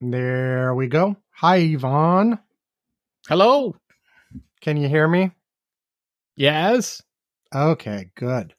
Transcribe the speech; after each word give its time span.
There 0.00 0.74
we 0.74 0.86
go. 0.88 1.16
Hi, 1.32 1.56
Ivan. 1.56 2.38
Hello. 3.28 3.74
Can 4.60 4.76
you 4.76 4.88
hear 4.88 5.06
me? 5.06 5.32
Yes. 6.36 7.02
Okay, 7.54 8.10
good. 8.14 8.54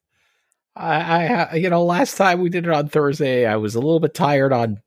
I, 0.75 1.27
I, 1.51 1.55
you 1.55 1.69
know, 1.69 1.83
last 1.83 2.15
time 2.17 2.41
we 2.41 2.49
did 2.49 2.65
it 2.65 2.71
on 2.71 2.87
Thursday, 2.89 3.45
I 3.45 3.55
was 3.57 3.75
a 3.75 3.79
little 3.79 3.99
bit 3.99 4.13
tired 4.13 4.53
on 4.53 4.81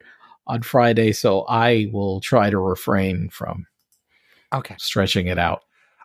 on 0.46 0.62
Friday, 0.62 1.12
so 1.12 1.40
I 1.48 1.88
will 1.93 2.21
try 2.21 2.51
to 2.51 2.59
refrain 2.59 3.31
from 3.31 3.67
Okay. 4.53 4.75
stretching 4.79 5.27
it 5.27 5.39
out. 5.39 5.63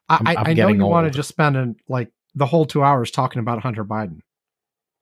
I, 0.07 0.15
I'm- 0.15 0.27
I, 0.27 0.35
I'm 0.35 0.47
I 0.47 0.53
know 0.53 0.67
you 0.69 0.85
want 0.85 1.05
to 1.07 1.11
just 1.11 1.29
spend 1.29 1.57
an, 1.57 1.75
like 1.89 2.11
the 2.35 2.45
whole 2.45 2.65
two 2.65 2.81
hours 2.83 3.11
talking 3.11 3.39
about 3.41 3.61
Hunter 3.61 3.83
Biden. 3.85 4.19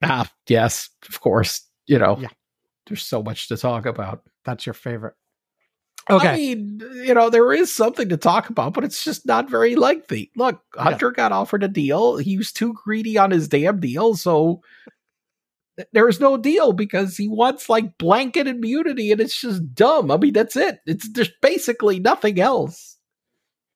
Ah, 0.04 0.30
yes, 0.48 0.90
of 1.08 1.22
course. 1.22 1.62
You 1.86 2.00
know, 2.00 2.18
Yeah. 2.20 2.30
there's 2.88 3.06
so 3.06 3.22
much 3.24 3.48
to 3.50 3.58
talk 3.58 3.86
about. 3.86 4.24
That's 4.44 4.66
your 4.66 4.74
favorite. 4.74 5.16
Okay. 6.10 6.28
I 6.30 6.36
mean, 6.36 6.82
you 7.04 7.14
know, 7.14 7.30
there 7.30 7.52
is 7.52 7.74
something 7.74 8.10
to 8.10 8.18
talk 8.18 8.50
about, 8.50 8.74
but 8.74 8.84
it's 8.84 9.04
just 9.04 9.26
not 9.26 9.50
very 9.50 9.76
lengthy. 9.76 10.32
Look, 10.36 10.62
Yeah. 10.76 10.84
Hunter 10.84 11.12
got 11.12 11.32
offered 11.32 11.64
a 11.64 11.68
deal. 11.68 12.18
He 12.18 12.38
was 12.38 12.52
too 12.52 12.74
greedy 12.74 13.18
on 13.18 13.32
his 13.32 13.48
damn 13.48 13.80
deal, 13.80 14.16
so 14.16 14.62
there's 15.94 16.20
no 16.20 16.38
deal 16.38 16.74
because 16.74 17.18
he 17.18 17.28
wants 17.28 17.70
like 17.70 17.98
blanket 17.98 18.48
immunity, 18.48 19.12
and 19.12 19.22
it's 19.22 19.40
just 19.40 19.76
dumb. 19.76 20.10
I 20.10 20.18
mean, 20.18 20.34
that's 20.34 20.56
it. 20.56 20.80
It's 20.86 21.12
there's 21.12 21.32
basically 21.42 22.00
nothing 22.00 22.40
else. 22.40 22.98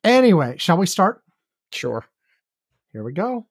anyway, 0.03 0.55
shall 0.57 0.77
we 0.77 0.85
start? 0.87 1.21
Sure. 1.73 2.05
Here 2.93 3.03
we 3.03 3.13
go. 3.13 3.45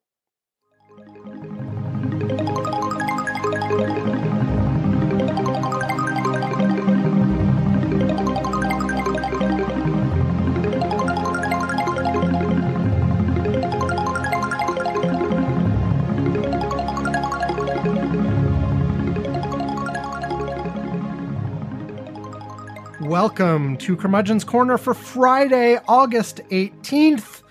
Welcome 23.11 23.77
to 23.79 23.97
Curmudgeon's 23.97 24.45
Corner 24.45 24.79
for 24.79 24.95
Friday, 24.95 25.81
August 25.89 26.43
18th, 26.53 27.43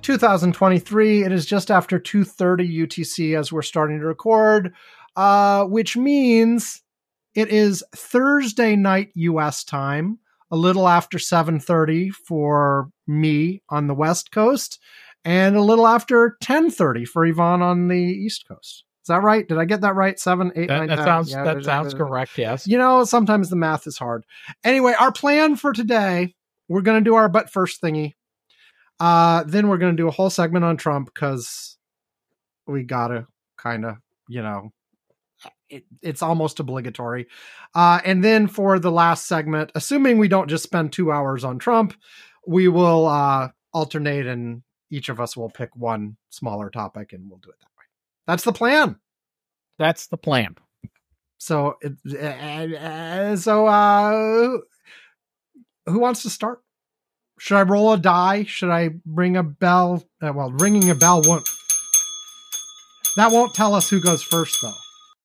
2023. 0.00 1.24
It 1.24 1.30
is 1.30 1.44
just 1.44 1.70
after 1.70 1.98
2:30 1.98 2.66
UTC 2.66 3.34
as 3.34 3.52
we're 3.52 3.60
starting 3.60 4.00
to 4.00 4.06
record, 4.06 4.72
uh, 5.14 5.64
which 5.66 5.94
means 5.94 6.80
it 7.34 7.50
is 7.50 7.84
Thursday 7.94 8.76
night 8.76 9.10
US 9.14 9.62
time, 9.62 10.20
a 10.50 10.56
little 10.56 10.88
after 10.88 11.18
7:30 11.18 12.08
for 12.08 12.88
me 13.06 13.60
on 13.68 13.88
the 13.88 13.94
West 13.94 14.32
Coast, 14.32 14.80
and 15.22 15.54
a 15.54 15.60
little 15.60 15.86
after 15.86 16.38
10:30 16.40 17.04
for 17.04 17.26
Ivan 17.26 17.60
on 17.60 17.88
the 17.88 18.00
East 18.00 18.48
Coast. 18.48 18.84
Is 19.08 19.14
that 19.14 19.22
right? 19.22 19.48
Did 19.48 19.56
I 19.56 19.64
get 19.64 19.80
that 19.80 19.94
right? 19.94 20.20
Seven, 20.20 20.52
eight, 20.54 20.68
That, 20.68 20.80
nine, 20.80 20.88
that 20.88 20.96
10? 20.96 21.04
sounds 21.06 21.30
Yeah, 21.30 21.44
that 21.44 21.64
sounds 21.64 21.94
correct. 21.94 22.36
Yes. 22.36 22.66
you 22.66 22.76
know, 22.76 23.04
sometimes 23.04 23.48
the 23.48 23.56
math 23.56 23.86
is 23.86 23.96
hard. 23.96 24.26
Anyway, 24.64 24.92
our 25.00 25.10
plan 25.10 25.56
for 25.56 25.72
today, 25.72 26.34
we're 26.68 26.82
going 26.82 27.02
to 27.02 27.10
do 27.10 27.14
our 27.14 27.30
but 27.30 27.48
first 27.48 27.80
thingy. 27.80 28.16
Uh, 29.00 29.44
then 29.46 29.68
we're 29.68 29.78
going 29.78 29.96
to 29.96 30.02
do 30.02 30.08
a 30.08 30.10
whole 30.10 30.28
segment 30.28 30.66
on 30.66 30.76
Trump 30.76 31.08
because 31.14 31.78
we 32.66 32.82
got 32.82 33.08
to 33.08 33.26
kind 33.56 33.86
of, 33.86 33.96
you 34.28 34.42
know, 34.42 34.72
it, 35.70 35.84
it's 36.02 36.20
almost 36.20 36.60
obligatory. 36.60 37.28
Uh, 37.74 38.00
and 38.04 38.22
then 38.22 38.46
for 38.46 38.78
the 38.78 38.92
last 38.92 39.26
segment, 39.26 39.72
assuming 39.74 40.18
we 40.18 40.28
don't 40.28 40.48
just 40.50 40.64
spend 40.64 40.92
two 40.92 41.10
hours 41.10 41.44
on 41.44 41.58
Trump, 41.58 41.94
we 42.46 42.68
will 42.68 43.06
uh, 43.06 43.48
alternate 43.72 44.26
and 44.26 44.62
each 44.90 45.08
of 45.08 45.18
us 45.18 45.34
will 45.34 45.48
pick 45.48 45.74
one 45.74 46.18
smaller 46.28 46.68
topic 46.68 47.14
and 47.14 47.30
we'll 47.30 47.38
do 47.38 47.48
it 47.48 47.58
that 47.60 47.64
way. 47.78 47.84
That's 48.26 48.44
the 48.44 48.52
plan. 48.52 48.96
That's 49.78 50.08
the 50.08 50.16
plan. 50.16 50.56
So, 51.38 51.76
it- 51.80 52.74
uh, 52.74 53.36
so 53.36 53.66
uh, 53.66 54.58
who 55.86 55.98
wants 56.00 56.22
to 56.22 56.30
start? 56.30 56.62
Should 57.38 57.56
I 57.56 57.62
roll 57.62 57.92
a 57.92 57.98
die? 57.98 58.44
Should 58.44 58.70
I 58.70 58.90
ring 59.06 59.36
a 59.36 59.44
bell? 59.44 60.02
Uh, 60.20 60.32
well, 60.34 60.50
ringing 60.50 60.90
a 60.90 60.94
bell 60.96 61.22
won't. 61.24 61.48
That 63.16 63.30
won't 63.32 63.54
tell 63.54 63.74
us 63.74 63.88
who 63.88 64.00
goes 64.00 64.22
first, 64.22 64.58
though. 64.62 64.72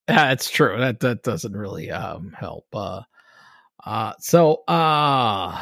Yeah, 0.09 0.31
it's 0.31 0.49
true. 0.49 0.77
That 0.77 0.99
that 0.99 1.23
doesn't 1.23 1.55
really 1.55 1.89
um 1.89 2.35
help. 2.37 2.65
Uh 2.73 3.01
uh 3.85 4.13
so 4.19 4.63
uh 4.67 5.59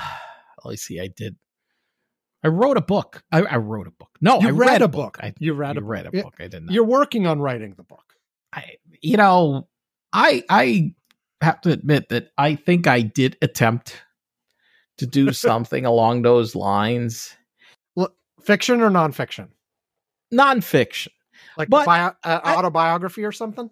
let 0.65 0.71
me 0.71 0.77
see, 0.77 0.99
I 0.99 1.07
did 1.15 1.35
I 2.43 2.47
wrote 2.47 2.75
a 2.77 2.81
book. 2.81 3.21
I, 3.31 3.41
I 3.43 3.57
wrote 3.57 3.87
a 3.87 3.91
book. 3.91 4.09
No, 4.19 4.39
You 4.41 4.47
I 4.47 4.51
read 4.51 4.67
read, 4.69 4.81
a 4.81 4.87
book. 4.87 5.17
book. 5.17 5.23
I 5.23 5.33
You 5.39 5.53
read 5.53 5.77
a 5.77 5.81
read 5.81 6.07
a 6.07 6.11
book. 6.11 6.23
book. 6.23 6.33
I 6.39 6.47
did 6.47 6.63
not. 6.63 6.73
You're 6.73 6.83
working 6.85 7.27
on 7.27 7.39
writing 7.39 7.75
the 7.77 7.83
book. 7.83 8.13
I 8.51 8.77
you 9.01 9.17
know, 9.17 9.67
I 10.13 10.43
I 10.49 10.93
have 11.41 11.61
to 11.61 11.71
admit 11.71 12.09
that 12.09 12.31
I 12.37 12.55
think 12.55 12.87
I 12.87 13.01
did 13.01 13.37
attempt 13.41 14.01
to 14.97 15.07
do 15.07 15.31
something 15.33 15.85
along 15.85 16.21
those 16.21 16.55
lines. 16.55 17.35
Fiction 18.41 18.81
or 18.81 18.89
nonfiction? 18.89 19.49
Nonfiction. 20.33 21.09
Like 21.57 21.69
But 21.69 21.85
bio, 21.85 22.07
uh, 22.23 22.39
I- 22.43 22.55
autobiography 22.55 23.23
or 23.23 23.31
something? 23.31 23.69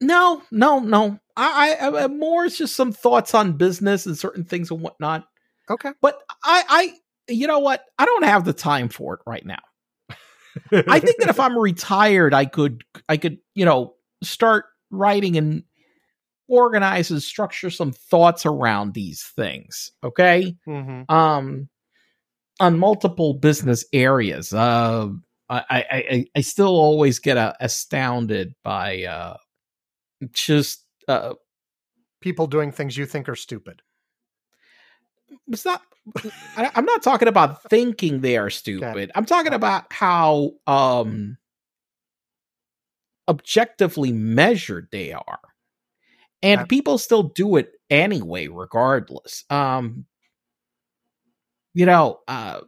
No, 0.00 0.42
no, 0.50 0.78
no. 0.78 1.18
I, 1.36 1.76
I, 1.80 2.04
I 2.04 2.06
more 2.06 2.44
it's 2.44 2.58
just 2.58 2.76
some 2.76 2.92
thoughts 2.92 3.34
on 3.34 3.54
business 3.54 4.06
and 4.06 4.16
certain 4.16 4.44
things 4.44 4.70
and 4.70 4.80
whatnot. 4.80 5.26
Okay. 5.70 5.92
But 6.00 6.22
I, 6.44 6.64
I, 6.68 6.94
you 7.32 7.46
know 7.46 7.58
what? 7.60 7.84
I 7.98 8.04
don't 8.04 8.24
have 8.24 8.44
the 8.44 8.52
time 8.52 8.88
for 8.88 9.14
it 9.14 9.20
right 9.26 9.44
now. 9.44 9.58
I 10.72 11.00
think 11.00 11.18
that 11.18 11.28
if 11.28 11.40
I'm 11.40 11.58
retired, 11.58 12.32
I 12.34 12.44
could, 12.44 12.84
I 13.08 13.16
could, 13.16 13.38
you 13.54 13.64
know, 13.64 13.94
start 14.22 14.66
writing 14.90 15.36
and 15.36 15.62
organize 16.48 17.10
and 17.10 17.22
structure 17.22 17.70
some 17.70 17.92
thoughts 17.92 18.46
around 18.46 18.94
these 18.94 19.22
things. 19.36 19.92
Okay. 20.02 20.56
hmm 20.64 21.02
Um, 21.08 21.68
on 22.60 22.78
multiple 22.78 23.34
business 23.34 23.84
areas. 23.92 24.52
Uh, 24.52 25.08
I, 25.48 25.62
I, 25.70 25.84
I, 25.90 26.26
I 26.36 26.40
still 26.40 26.76
always 26.76 27.20
get 27.20 27.36
uh, 27.36 27.52
astounded 27.60 28.54
by 28.64 29.04
uh, 29.04 29.36
just 30.32 30.84
uh, 31.06 31.34
People 32.20 32.48
doing 32.48 32.72
things 32.72 32.96
you 32.96 33.06
think 33.06 33.28
are 33.28 33.36
stupid. 33.36 33.80
it's 35.48 35.64
not 35.64 35.82
I, 36.56 36.70
i'm 36.74 36.84
not 36.84 37.02
talking 37.02 37.28
about 37.28 37.62
thinking 37.70 38.20
they 38.22 38.36
are 38.38 38.50
stupid 38.50 39.12
i'm 39.14 39.24
talking 39.26 39.52
about 39.52 39.92
how 39.92 40.52
um 40.66 41.36
objectively 43.28 44.12
measured 44.12 44.88
they 44.92 45.12
are 45.12 45.40
and 46.42 46.60
Okay. 46.60 46.68
people 46.68 46.98
still 46.98 47.24
do 47.24 47.56
it 47.56 47.72
anyway 47.90 48.48
regardless 48.48 49.44
um 49.50 50.04
you 51.74 51.86
know 51.86 52.20
uh 52.28 52.60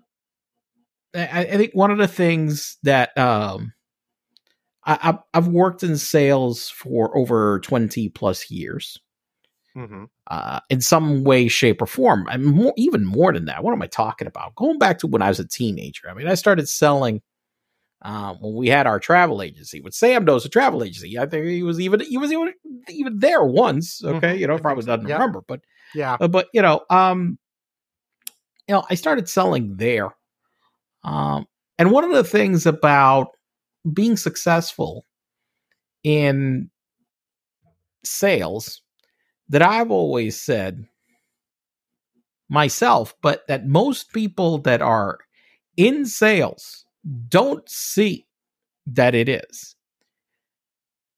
I, 1.15 1.41
I 1.41 1.57
think 1.57 1.73
one 1.73 1.91
of 1.91 1.99
the 1.99 2.09
things 2.09 2.79
that 2.83 3.17
um 3.19 3.73
I, 4.85 4.99
I've- 5.03 5.19
I've 5.35 5.49
worked 5.49 5.83
in 5.83 5.97
sales 5.97 6.69
for 6.71 7.17
over 7.17 7.61
20 7.61 8.09
plus 8.11 8.51
years 8.51 8.99
Mm-hmm. 9.77 10.05
uh, 10.31 10.61
in 10.71 10.81
some 10.81 11.25
way, 11.25 11.49
shape, 11.49 11.83
or 11.83 11.87
form. 11.87 12.27
And 12.31 12.45
more, 12.45 12.73
even 12.77 13.05
more 13.05 13.33
than 13.33 13.47
that. 13.47 13.65
What 13.65 13.73
am 13.73 13.83
I 13.83 13.87
talking 13.89 14.29
about? 14.29 14.55
Going 14.55 14.79
back 14.79 14.99
to 14.99 15.07
when 15.07 15.23
I 15.23 15.29
was 15.29 15.41
a 15.41 15.47
teenager. 15.49 16.09
I 16.09 16.15
mean, 16.15 16.29
I 16.29 16.35
started 16.35 16.69
selling 16.69 17.21
um, 18.03 18.37
when 18.41 18.55
we 18.55 18.69
had 18.69 18.87
our 18.87 18.99
travel 18.99 19.43
agency. 19.43 19.81
With 19.81 19.95
Sam 19.95 20.25
knows 20.25 20.45
a 20.45 20.49
travel 20.49 20.83
agency. 20.83 21.19
I 21.19 21.27
think 21.27 21.47
he 21.47 21.63
was 21.63 21.81
even 21.81 22.01
he 22.01 22.19
was 22.19 22.33
even 22.33 22.53
even 22.89 23.19
there 23.19 23.45
once. 23.45 24.03
Okay, 24.05 24.37
Mhm. 24.37 24.39
you 24.41 24.47
know, 24.47 24.55
I 24.55 24.59
probably 24.59 24.85
doesn't 24.85 25.07
Yeah. 25.07 25.15
remember, 25.15 25.43
but 25.47 25.61
Yeah. 25.95 26.17
uh, 26.21 26.29
but 26.29 26.49
you 26.55 26.63
know, 26.63 26.83
um, 26.91 27.39
you 28.69 28.75
know, 28.75 28.85
I 28.91 28.95
started 28.95 29.29
selling 29.29 29.77
there. 29.77 30.15
Um, 31.05 31.47
and 31.79 31.91
one 31.91 32.05
of 32.05 32.13
the 32.13 32.25
things 32.25 32.67
about 32.67 33.29
being 33.93 34.17
successful 34.17 35.07
in 36.05 36.71
sales 38.05 38.83
that 39.49 39.63
I've 39.63 39.91
always 39.91 40.41
said 40.41 40.87
myself, 42.49 43.15
but 43.23 43.47
that 43.49 43.67
most 43.67 44.13
people 44.13 44.59
that 44.59 44.83
are 44.83 45.19
in 45.77 46.05
sales 46.05 46.85
don't 47.29 47.69
see 47.69 48.27
that 48.87 49.15
it 49.15 49.29
is 49.29 49.77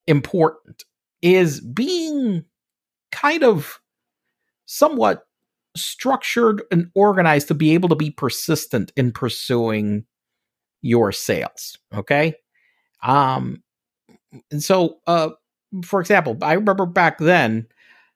important 0.06 0.84
is 1.22 1.60
being 1.60 2.44
kind 3.12 3.44
of 3.44 3.80
somewhat 4.66 5.24
structured 5.76 6.62
and 6.70 6.90
organized 6.94 7.48
to 7.48 7.54
be 7.54 7.72
able 7.72 7.88
to 7.88 7.96
be 7.96 8.10
persistent 8.10 8.92
in 8.96 9.12
pursuing 9.12 10.04
your 10.82 11.12
sales 11.12 11.78
okay? 11.94 12.34
Um 13.02 13.62
and 14.50 14.62
so 14.62 14.98
uh 15.06 15.30
for 15.84 16.00
example 16.00 16.36
i 16.42 16.52
remember 16.52 16.86
back 16.86 17.18
then 17.18 17.66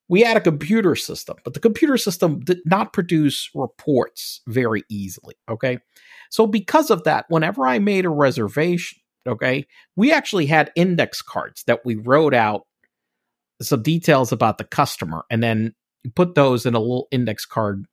we 0.08 0.20
had 0.20 0.37
a 0.37 0.41
computer 0.41 0.94
system, 0.94 1.37
but 1.44 1.55
the 1.55 1.61
computer 1.61 1.97
system 1.97 2.41
did 2.41 2.58
not 2.64 2.93
produce 2.93 3.50
reports 3.55 4.41
very 4.47 4.85
easily. 4.88 5.35
Okay. 5.49 5.79
So, 6.31 6.47
because 6.47 6.91
of 6.91 7.05
that, 7.05 7.26
whenever 7.29 7.67
I 7.67 7.79
made 7.79 8.05
a 8.05 8.11
reservation, 8.11 8.99
okay, 9.26 9.67
we 9.97 10.12
actually 10.12 10.47
had 10.47 10.70
index 10.76 11.23
cards 11.23 11.64
that 11.67 11.85
we 11.85 11.97
wrote 11.97 12.35
out 12.35 12.67
some 13.61 13.82
details 13.82 14.32
about 14.32 14.58
the 14.58 14.64
customer 14.64 15.25
and 15.31 15.43
then 15.43 15.75
put 16.14 16.35
those 16.35 16.67
in 16.67 16.75
a 16.75 16.81
little 16.81 17.08
index 17.11 17.44
card 17.47 17.87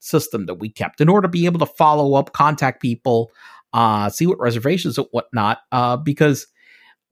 system 0.00 0.46
that 0.46 0.54
we 0.54 0.70
kept 0.70 1.00
in 1.00 1.08
order 1.08 1.26
to 1.26 1.30
be 1.30 1.44
able 1.46 1.58
to 1.58 1.66
follow 1.66 2.14
up, 2.14 2.32
contact 2.32 2.80
people, 2.80 3.30
uh, 3.72 4.08
see 4.08 4.26
what 4.26 4.38
reservations 4.38 4.96
and 4.96 5.06
whatnot. 5.10 5.58
Uh, 5.72 5.96
because 5.96 6.46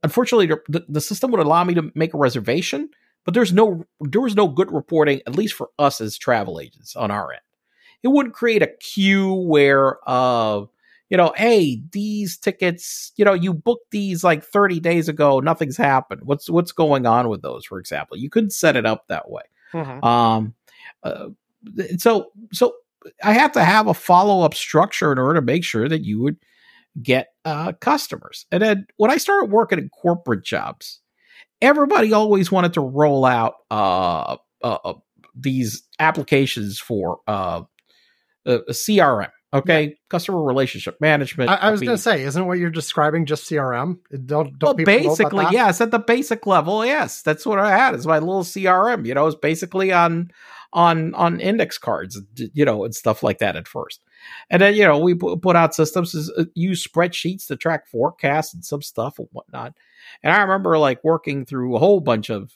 unfortunately, 0.02 0.46
the, 0.68 0.84
the 0.88 1.00
system 1.00 1.30
would 1.30 1.40
allow 1.40 1.64
me 1.64 1.74
to 1.74 1.90
make 1.94 2.14
a 2.14 2.18
reservation, 2.18 2.88
but 3.26 3.34
there's 3.34 3.52
no 3.52 3.84
there 4.00 4.22
was 4.22 4.36
no 4.36 4.48
good 4.48 4.72
reporting, 4.72 5.20
at 5.26 5.36
least 5.36 5.54
for 5.54 5.68
us 5.78 6.00
as 6.00 6.16
travel 6.16 6.58
agents 6.60 6.96
on 6.96 7.10
our 7.10 7.32
end. 7.32 7.42
It 8.02 8.08
wouldn't 8.08 8.34
create 8.34 8.62
a 8.62 8.72
queue 8.80 9.34
where 9.34 9.98
uh 10.08 10.62
you 11.10 11.16
know, 11.16 11.32
hey, 11.36 11.82
these 11.92 12.36
tickets, 12.36 13.12
you 13.16 13.24
know, 13.24 13.32
you 13.32 13.54
booked 13.54 13.92
these 13.92 14.24
like 14.24 14.42
30 14.42 14.80
days 14.80 15.08
ago, 15.08 15.38
nothing's 15.38 15.76
happened. 15.76 16.22
What's 16.24 16.48
what's 16.48 16.72
going 16.72 17.04
on 17.04 17.28
with 17.28 17.42
those, 17.42 17.66
for 17.66 17.78
example? 17.78 18.16
You 18.16 18.30
couldn't 18.30 18.50
set 18.50 18.76
it 18.76 18.86
up 18.86 19.06
that 19.08 19.30
way. 19.30 19.42
Mm-hmm. 19.74 20.04
Um 20.04 20.54
uh, 21.02 21.28
so 21.98 22.30
so 22.52 22.74
I 23.22 23.32
have 23.32 23.52
to 23.52 23.64
have 23.64 23.88
a 23.88 23.94
follow-up 23.94 24.54
structure 24.54 25.12
in 25.12 25.18
order 25.18 25.34
to 25.34 25.44
make 25.44 25.64
sure 25.64 25.88
that 25.88 26.04
you 26.04 26.20
would 26.22 26.36
get 27.02 27.28
uh, 27.44 27.72
customers. 27.72 28.46
And 28.50 28.62
then 28.62 28.86
when 28.96 29.10
I 29.10 29.16
started 29.16 29.50
working 29.50 29.78
in 29.78 29.88
corporate 29.90 30.44
jobs, 30.44 31.00
everybody 31.60 32.12
always 32.12 32.50
wanted 32.50 32.74
to 32.74 32.80
roll 32.80 33.24
out 33.24 33.54
uh, 33.70 34.36
uh, 34.62 34.78
uh 34.84 34.94
these 35.34 35.82
applications 35.98 36.78
for 36.78 37.20
uh, 37.26 37.62
a 38.46 38.58
CRM. 38.70 39.30
Okay, 39.54 39.84
yeah. 39.84 39.94
customer 40.10 40.42
relationship 40.42 41.00
management. 41.00 41.50
I, 41.50 41.54
I 41.54 41.70
was 41.70 41.80
going 41.80 41.96
to 41.96 42.02
say, 42.02 42.22
isn't 42.24 42.46
what 42.46 42.58
you're 42.58 42.68
describing 42.68 43.26
just 43.26 43.48
CRM? 43.48 43.98
Don't, 44.10 44.58
don't 44.58 44.62
well, 44.62 44.74
basically, 44.74 45.46
yes. 45.50 45.80
At 45.80 45.92
the 45.92 45.98
basic 45.98 46.46
level, 46.46 46.84
yes, 46.84 47.22
that's 47.22 47.46
what 47.46 47.58
I 47.58 47.70
had. 47.70 47.94
Is 47.94 48.06
my 48.06 48.18
little 48.18 48.42
CRM. 48.42 49.06
You 49.06 49.14
know, 49.14 49.26
it's 49.26 49.36
basically 49.36 49.92
on 49.92 50.30
on 50.72 51.14
on 51.14 51.40
index 51.40 51.78
cards, 51.78 52.20
you 52.36 52.64
know, 52.64 52.84
and 52.84 52.94
stuff 52.94 53.22
like 53.22 53.38
that 53.38 53.56
at 53.56 53.68
first. 53.68 54.00
And 54.50 54.62
then 54.62 54.74
you 54.74 54.84
know 54.84 54.98
we 54.98 55.14
put 55.14 55.56
out 55.56 55.74
systems, 55.74 56.14
uh, 56.14 56.44
use 56.54 56.86
spreadsheets 56.86 57.46
to 57.46 57.56
track 57.56 57.86
forecasts 57.86 58.54
and 58.54 58.64
some 58.64 58.82
stuff 58.82 59.18
and 59.18 59.28
whatnot. 59.32 59.74
And 60.22 60.32
I 60.32 60.40
remember 60.42 60.78
like 60.78 61.02
working 61.04 61.44
through 61.44 61.76
a 61.76 61.78
whole 61.78 62.00
bunch 62.00 62.30
of 62.30 62.52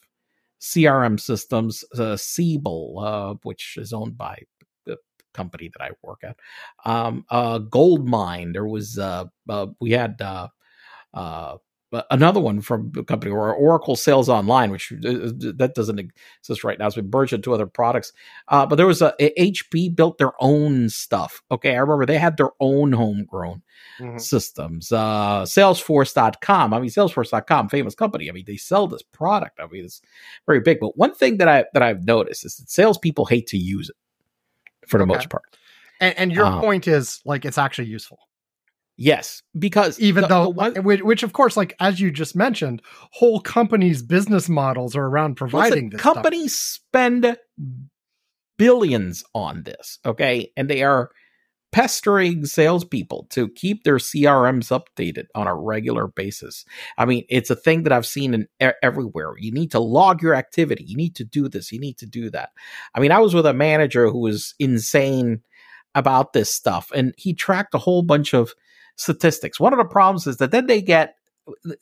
CRM 0.61 1.19
systems, 1.19 1.85
uh, 1.97 2.17
Siebel, 2.17 2.99
uh, 2.99 3.35
which 3.43 3.77
is 3.79 3.93
owned 3.93 4.17
by 4.17 4.43
the 4.85 4.99
company 5.33 5.71
that 5.73 5.83
I 5.83 5.91
work 6.03 6.21
at. 6.23 6.37
Um, 6.85 7.25
uh, 7.31 7.59
Goldmine. 7.59 8.53
There 8.53 8.67
was 8.67 8.99
uh, 8.99 9.25
uh, 9.49 9.69
we 9.81 9.93
had 9.93 10.21
uh, 10.21 10.49
uh, 11.15 11.57
another 12.11 12.41
one 12.41 12.61
from 12.61 12.93
a 12.97 13.03
company 13.03 13.33
or 13.33 13.53
Oracle 13.53 13.97
Sales 13.97 14.29
Online, 14.29 14.71
which 14.71 14.93
uh, 14.93 15.09
uh, 15.09 15.33
that 15.57 15.73
doesn't 15.75 15.99
exist 15.99 16.63
right 16.63 16.79
now. 16.79 16.87
It's 16.87 16.97
been 16.97 17.11
merged 17.11 17.33
into 17.33 17.53
other 17.53 17.67
products. 17.67 18.13
Uh, 18.49 18.67
but 18.67 18.77
there 18.77 18.87
was 18.87 19.03
a, 19.03 19.15
a, 19.19 19.51
HP 19.51 19.95
built 19.95 20.19
their 20.19 20.33
own 20.41 20.89
stuff. 20.89 21.43
Okay, 21.51 21.73
I 21.75 21.79
remember 21.79 22.07
they 22.07 22.19
had 22.19 22.37
their 22.37 22.51
own 22.61 22.93
homegrown 22.93 23.63
mm-hmm. 23.99 24.19
systems. 24.19 24.93
Uh, 24.93 25.43
Salesforce.com. 25.43 26.73
I 26.73 26.81
mean, 26.81 26.91
Salesforce.com, 26.91 27.69
famous 27.69 27.95
company. 27.95 28.29
I 28.29 28.33
mean, 28.33 28.45
they 28.47 28.57
sell 28.57 28.87
this 28.87 29.03
product. 29.03 29.59
I 29.61 29.67
mean, 29.67 29.85
it's 29.85 30.01
very 30.47 30.61
big. 30.61 30.79
But 30.81 30.97
one 30.97 31.15
thing 31.15 31.39
that 31.39 31.49
I 31.49 31.65
that 31.75 31.83
I've 31.83 32.05
noticed 32.05 32.45
is 32.45 32.57
that 32.57 32.71
salespeople 32.71 33.27
hate 33.27 33.49
to 33.49 33.59
use 33.59 33.89
it 33.91 33.97
for 34.87 34.99
the 34.99 35.05
okay. 35.05 35.15
most 35.15 35.31
part. 35.31 35.45
And, 36.01 36.17
and 36.19 36.33
your 36.33 36.47
um, 36.47 36.61
point 36.61 36.87
is 36.89 37.21
like 37.25 37.45
it's 37.45 37.59
actually 37.59 37.89
useful. 37.89 38.19
Yes, 39.03 39.43
because 39.59 39.99
even 39.99 40.21
the, 40.21 40.29
though, 40.29 40.45
the 40.45 40.51
one, 40.51 40.75
which, 40.85 41.23
of 41.23 41.33
course, 41.33 41.57
like 41.57 41.75
as 41.81 42.01
you 42.01 42.11
just 42.11 42.37
mentioned, 42.37 42.83
whole 43.13 43.41
companies' 43.41 44.03
business 44.03 44.47
models 44.47 44.95
are 44.95 45.07
around 45.07 45.37
providing 45.37 45.71
listen, 45.71 45.89
this. 45.89 46.01
Companies 46.03 46.55
stuff. 46.55 46.85
spend 46.87 47.37
billions 48.59 49.25
on 49.35 49.63
this, 49.63 49.99
okay, 50.05 50.53
and 50.55 50.69
they 50.69 50.83
are 50.83 51.13
pestering 51.73 52.45
salespeople 52.45 53.27
to 53.31 53.49
keep 53.49 53.85
their 53.85 53.97
CRMs 53.97 54.69
updated 54.69 55.29
on 55.35 55.47
a 55.47 55.55
regular 55.55 56.09
basis. 56.09 56.67
I 56.99 57.07
mean, 57.07 57.25
it's 57.31 57.49
a 57.49 57.57
thing 57.57 57.85
that 57.85 57.95
I've 57.95 58.05
seen 58.05 58.35
in 58.35 58.49
everywhere. 58.83 59.33
You 59.39 59.51
need 59.51 59.71
to 59.71 59.81
log 59.81 60.21
your 60.21 60.35
activity. 60.35 60.85
You 60.85 60.99
need 60.99 61.17
to 61.17 61.25
do 61.25 61.49
this. 61.49 61.73
You 61.73 61.81
need 61.81 61.97
to 61.99 62.07
do 62.07 62.29
that. 62.33 62.51
I 62.95 63.01
mean, 63.01 63.13
I 63.13 63.21
was 63.21 63.35
with 63.35 63.47
a 63.47 63.55
manager 63.55 64.11
who 64.11 64.19
was 64.19 64.55
insane 64.59 65.41
about 65.95 66.35
this 66.35 66.53
stuff, 66.53 66.93
and 66.95 67.15
he 67.17 67.33
tracked 67.33 67.75
a 67.75 67.79
whole 67.79 68.03
bunch 68.03 68.35
of 68.35 68.53
statistics. 68.97 69.61
One 69.61 69.73
of 69.73 69.79
the 69.79 69.85
problems 69.85 70.27
is 70.27 70.37
that 70.39 70.51
then 70.51 70.67
they 70.67 70.83
get 70.83 71.17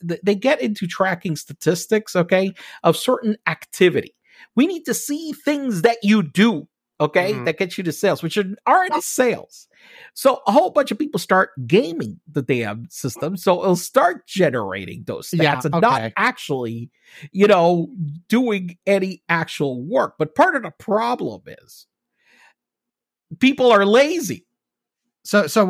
they 0.01 0.35
get 0.35 0.61
into 0.61 0.87
tracking 0.87 1.35
statistics, 1.35 2.15
okay, 2.15 2.53
of 2.83 2.97
certain 2.97 3.37
activity. 3.47 4.15
We 4.55 4.67
need 4.67 4.85
to 4.85 4.93
see 4.93 5.33
things 5.33 5.81
that 5.81 5.97
you 6.01 6.23
do, 6.23 6.67
okay, 6.99 7.33
mm-hmm. 7.33 7.43
that 7.43 7.57
get 7.57 7.77
you 7.77 7.83
to 7.83 7.91
sales, 7.91 8.23
which 8.23 8.37
aren't 8.65 9.03
sales. 9.03 9.67
So 10.13 10.41
a 10.47 10.51
whole 10.51 10.71
bunch 10.71 10.91
of 10.91 10.99
people 10.99 11.19
start 11.19 11.51
gaming 11.67 12.19
the 12.29 12.41
damn 12.41 12.87
system, 12.89 13.37
so 13.37 13.61
it'll 13.61 13.75
start 13.75 14.27
generating 14.27 15.03
those 15.05 15.29
stats 15.29 15.43
yeah, 15.43 15.61
and 15.63 15.75
okay. 15.75 15.81
not 15.81 16.11
actually, 16.17 16.89
you 17.31 17.47
know, 17.47 17.89
doing 18.27 18.77
any 18.87 19.23
actual 19.29 19.83
work. 19.83 20.15
But 20.17 20.35
part 20.35 20.55
of 20.55 20.63
the 20.63 20.71
problem 20.71 21.41
is 21.47 21.85
people 23.39 23.71
are 23.71 23.85
lazy. 23.85 24.45
So, 25.23 25.47
so 25.47 25.65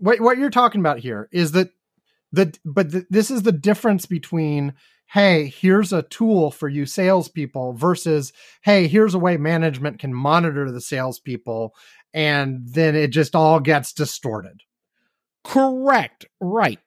what 0.00 0.20
what 0.20 0.38
you're 0.38 0.50
talking 0.50 0.80
about 0.80 0.98
here 0.98 1.28
is 1.32 1.52
that 1.52 1.70
the 2.32 2.56
but 2.64 2.90
the, 2.90 3.06
this 3.10 3.30
is 3.30 3.42
the 3.42 3.52
difference 3.52 4.06
between 4.06 4.74
hey, 5.12 5.46
here's 5.46 5.92
a 5.92 6.02
tool 6.02 6.50
for 6.50 6.68
you 6.68 6.86
salespeople 6.86 7.74
versus 7.74 8.32
hey, 8.62 8.88
here's 8.88 9.14
a 9.14 9.18
way 9.18 9.36
management 9.36 9.98
can 9.98 10.12
monitor 10.12 10.70
the 10.70 10.80
salespeople, 10.80 11.74
and 12.12 12.62
then 12.66 12.96
it 12.96 13.08
just 13.08 13.36
all 13.36 13.60
gets 13.60 13.92
distorted. 13.92 14.62
Correct. 15.44 16.26
Right 16.40 16.80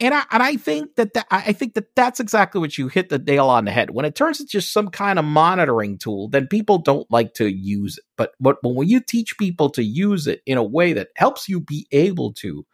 and 0.00 0.14
I 0.14 0.24
and 0.30 0.42
I 0.42 0.56
think 0.56 0.94
that, 0.96 1.14
that 1.14 1.26
I 1.30 1.52
think 1.52 1.74
that 1.74 1.94
that's 1.96 2.20
exactly 2.20 2.60
what 2.60 2.78
you 2.78 2.88
hit 2.88 3.08
the 3.08 3.18
nail 3.18 3.48
on 3.48 3.64
the 3.64 3.72
head. 3.72 3.90
When 3.90 4.04
it 4.04 4.14
turns 4.14 4.40
into 4.40 4.50
just 4.50 4.72
some 4.72 4.88
kind 4.88 5.18
of 5.18 5.24
monitoring 5.24 5.98
tool, 5.98 6.28
then 6.28 6.46
people 6.46 6.78
don't 6.78 7.10
like 7.10 7.34
to 7.34 7.48
use 7.48 7.98
it. 7.98 8.04
But 8.16 8.32
but 8.38 8.58
when 8.62 8.88
you 8.88 9.00
teach 9.00 9.36
people 9.38 9.70
to 9.70 9.82
use 9.82 10.26
it 10.26 10.42
in 10.46 10.56
a 10.56 10.62
way 10.62 10.92
that 10.92 11.08
helps 11.16 11.48
you 11.48 11.60
be 11.60 11.88
able 11.90 12.32
to, 12.34 12.64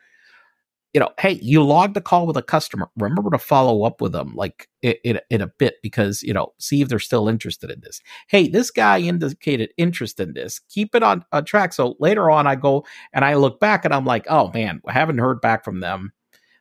you 0.93 1.01
know, 1.01 1.11
hey, 1.19 1.39
you 1.41 1.63
logged 1.63 1.97
a 1.97 2.03
call 2.03 2.27
with 2.27 2.37
a 2.37 2.43
customer. 2.43 2.91
Remember 2.99 3.31
to 3.31 3.39
follow 3.39 3.85
up 3.85 4.03
with 4.03 4.13
them 4.13 4.35
like 4.35 4.69
in, 4.83 4.95
in, 5.03 5.21
in 5.31 5.41
a 5.41 5.47
bit 5.47 5.77
because 5.83 6.23
you 6.23 6.35
know 6.35 6.53
see 6.59 6.83
if 6.83 6.89
they're 6.89 6.99
still 6.99 7.27
interested 7.27 7.71
in 7.71 7.81
this. 7.81 8.03
Hey, 8.29 8.49
this 8.49 8.71
guy 8.71 8.99
indicated 8.99 9.71
interest 9.79 10.21
in 10.21 10.35
this. 10.35 10.61
Keep 10.69 10.95
it 10.95 11.03
on, 11.03 11.25
on 11.33 11.47
track. 11.47 11.73
So 11.73 11.97
later 12.01 12.31
on, 12.31 12.47
I 12.47 12.55
go 12.55 12.85
and 13.15 13.25
I 13.25 13.35
look 13.37 13.61
back 13.61 13.87
and 13.87 13.95
I'm 13.95 14.05
like, 14.05 14.27
oh 14.29 14.51
man, 14.53 14.83
I 14.87 14.93
haven't 14.93 15.19
heard 15.19 15.41
back 15.41 15.65
from 15.65 15.81
them 15.81 16.13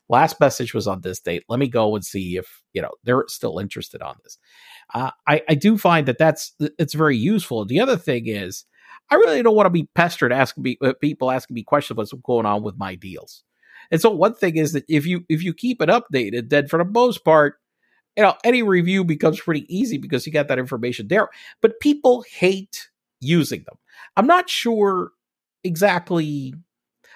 last 0.10 0.40
message 0.40 0.74
was 0.74 0.88
on 0.88 1.02
this 1.02 1.20
date. 1.20 1.44
Let 1.50 1.60
me 1.60 1.68
go 1.68 1.96
and 1.96 2.04
see 2.04 2.38
if 2.38 2.62
you 2.74 2.82
know 2.82 2.92
they're 3.04 3.26
still 3.28 3.60
interested 3.60 4.02
on 4.02 4.16
this. 4.24 4.38
Uh, 4.94 5.12
I 5.28 5.42
I 5.50 5.56
do 5.56 5.78
find 5.78 6.08
that 6.08 6.18
that's 6.18 6.54
it's 6.60 6.94
very 6.94 7.18
useful. 7.18 7.66
The 7.66 7.80
other 7.80 7.98
thing 7.98 8.28
is, 8.28 8.66
I 9.10 9.16
really 9.16 9.44
don't 9.44 9.56
want 9.56 9.68
to 9.68 9.72
be 9.72 9.90
pestered 9.96 10.32
asking 10.32 10.64
me 10.64 10.78
uh, 10.82 10.94
people 11.02 11.32
asking 11.32 11.56
me 11.56 11.64
questions 11.64 11.96
about 11.96 12.02
what's 12.12 12.24
going 12.24 12.46
on 12.46 12.64
with 12.64 12.78
my 12.78 12.96
deals. 12.96 13.44
And 13.92 14.00
so 14.02 14.10
one 14.10 14.34
thing 14.34 14.58
is 14.58 14.74
that 14.74 14.86
if 14.88 15.06
you 15.06 15.26
if 15.30 15.44
you 15.44 15.54
keep 15.54 15.82
it 15.82 15.90
updated, 15.90 16.50
then 16.50 16.68
for 16.68 16.78
the 16.78 16.90
most 16.90 17.24
part, 17.26 17.56
you 18.18 18.24
know 18.24 18.36
any 18.44 18.64
review 18.64 19.04
becomes 19.04 19.40
pretty 19.40 19.66
easy 19.74 19.98
because 19.98 20.26
you 20.26 20.32
got 20.32 20.48
that 20.48 20.60
information 20.60 21.08
there. 21.08 21.30
But 21.62 21.80
people 21.80 22.24
hate 22.30 22.90
using 23.20 23.64
them. 23.66 23.78
I'm 24.18 24.28
not 24.28 24.50
sure 24.50 25.12
exactly 25.64 26.54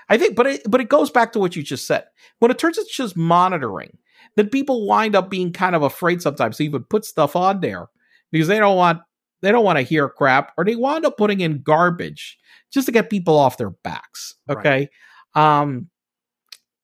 I 0.09 0.17
think, 0.17 0.35
but 0.35 0.47
it, 0.47 0.61
but 0.69 0.81
it 0.81 0.89
goes 0.89 1.09
back 1.09 1.33
to 1.33 1.39
what 1.39 1.55
you 1.55 1.63
just 1.63 1.85
said. 1.85 2.05
When 2.39 2.51
it 2.51 2.57
turns 2.57 2.77
it's 2.77 2.95
just 2.95 3.17
monitoring, 3.17 3.97
then 4.35 4.49
people 4.49 4.87
wind 4.87 5.15
up 5.15 5.29
being 5.29 5.51
kind 5.51 5.75
of 5.75 5.83
afraid 5.83 6.21
sometimes 6.21 6.57
to 6.57 6.63
even 6.63 6.83
put 6.83 7.05
stuff 7.05 7.35
on 7.35 7.59
there 7.59 7.87
because 8.31 8.47
they 8.47 8.59
don't 8.59 8.77
want 8.77 9.01
they 9.41 9.51
don't 9.51 9.65
want 9.65 9.77
to 9.77 9.83
hear 9.83 10.09
crap 10.09 10.53
or 10.57 10.65
they 10.65 10.75
wind 10.75 11.05
up 11.05 11.17
putting 11.17 11.41
in 11.41 11.61
garbage 11.61 12.37
just 12.71 12.85
to 12.87 12.91
get 12.91 13.09
people 13.09 13.37
off 13.37 13.57
their 13.57 13.69
backs. 13.69 14.35
Okay, 14.49 14.89
right. 15.35 15.61
um, 15.61 15.89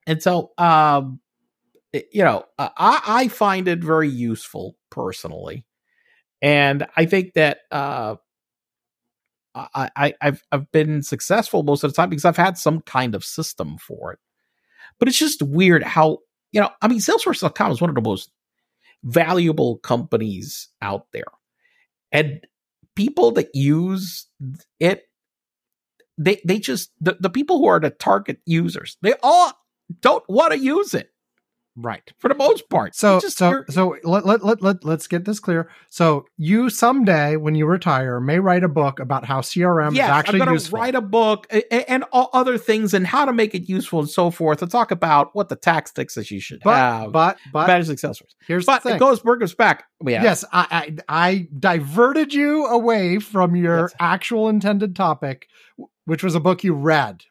and 0.06 0.22
so 0.22 0.52
um, 0.58 1.20
it, 1.94 2.10
you 2.12 2.24
know, 2.24 2.46
I 2.58 3.02
I 3.06 3.28
find 3.30 3.68
it 3.68 3.84
very 3.84 4.10
useful 4.10 4.76
personally, 4.90 5.66
and 6.42 6.86
I 6.98 7.06
think 7.06 7.34
that 7.34 7.60
uh 7.72 8.16
I, 9.56 9.90
I 9.96 10.14
have 10.22 10.42
I've 10.52 10.72
been 10.72 11.04
successful 11.04 11.64
most 11.64 11.84
of 11.84 11.92
the 11.92 11.96
time 11.96 12.10
because 12.10 12.26
I've 12.26 12.38
had 12.38 12.58
some 12.58 12.82
kind 12.82 13.16
of 13.16 13.24
system 13.24 13.78
for 13.78 14.14
it. 14.14 14.20
But 15.00 15.08
it's 15.08 15.20
just 15.20 15.42
weird 15.42 15.84
how 15.84 16.20
you 16.52 16.62
know. 16.62 16.70
I 16.82 16.88
mean, 16.88 17.00
Salesforce.com 17.00 17.72
is 17.72 17.82
one 17.82 17.90
of 17.90 17.96
the 17.96 18.02
most 18.02 18.32
valuable 19.04 19.78
companies 19.78 20.70
out 20.82 21.08
there, 21.12 21.26
and 22.12 22.46
people 22.96 23.32
that 23.32 23.50
use 23.54 24.28
it 24.80 25.04
they 26.18 26.42
they 26.46 26.60
just 26.60 26.92
the, 27.02 27.18
the 27.20 27.30
people 27.30 27.60
who 27.60 27.66
are 27.66 27.80
the 27.80 27.90
target 27.90 28.40
users 28.46 28.98
they 29.02 29.14
all 29.24 29.52
don't 30.02 30.24
want 30.30 30.54
to 30.54 30.60
use 30.60 30.94
it 30.94 31.10
Right. 31.76 32.12
for 32.20 32.28
the 32.28 32.36
most 32.36 32.70
part 32.70 32.96
So 32.96 33.20
just 33.20 33.38
so 33.40 33.50
you're- 33.50 33.64
so 33.70 33.98
let, 34.04 34.26
let 34.28 34.44
let 34.44 34.62
let 34.62 34.84
let's 34.86 35.08
get 35.08 35.26
this 35.26 35.40
clear. 35.40 35.70
So 35.90 36.26
you 36.38 36.70
someday 36.70 37.36
when 37.36 37.56
you 37.56 37.66
retire 37.66 38.20
may 38.20 38.38
write 38.40 38.64
a 38.64 38.68
book 38.68 39.00
about 39.00 39.26
how 39.26 39.42
CRM 39.42 39.96
yes, 39.96 40.06
is 40.06 40.10
actually 40.12 40.40
I'm 40.42 40.46
going 40.46 40.56
useful. 40.56 40.78
to 40.78 40.82
write 40.82 40.94
a 40.96 41.02
book 41.02 41.48
and, 41.50 41.64
and 41.88 42.04
all 42.12 42.30
other 42.34 42.60
things 42.60 42.94
and 42.94 43.08
how 43.08 43.26
to 43.26 43.34
make 43.34 43.56
it 43.56 43.68
useful 43.68 44.02
and 44.02 44.10
so 44.10 44.30
forth 44.30 44.62
and 44.62 44.70
talk 44.70 44.92
about 44.92 45.34
what 45.36 45.50
the 45.50 45.56
tactics 45.56 46.14
that 46.14 46.30
you 46.30 46.40
should 46.40 46.60
but 46.64 46.76
have 46.76 47.12
but 47.12 47.38
but 47.52 47.66
better 47.66 47.84
success 47.84 48.22
rates. 48.22 48.36
here's 48.48 48.66
But 48.68 48.84
the 48.84 48.90
thing. 48.90 48.96
it 48.98 49.00
goes 49.00 49.20
Burgers 49.22 49.56
back. 49.56 49.86
Yeah. 50.06 50.22
Yes, 50.22 50.46
I, 50.54 50.96
I 51.10 51.28
I 51.28 51.48
diverted 51.58 52.34
you 52.34 52.66
away 52.68 53.18
from 53.20 53.56
your 53.56 53.80
Yes. 53.82 53.96
actual 54.00 54.48
intended 54.50 54.96
topic, 54.96 55.48
which 56.06 56.24
was 56.24 56.36
a 56.36 56.40
book 56.40 56.64
you 56.64 56.74
read. 56.76 57.24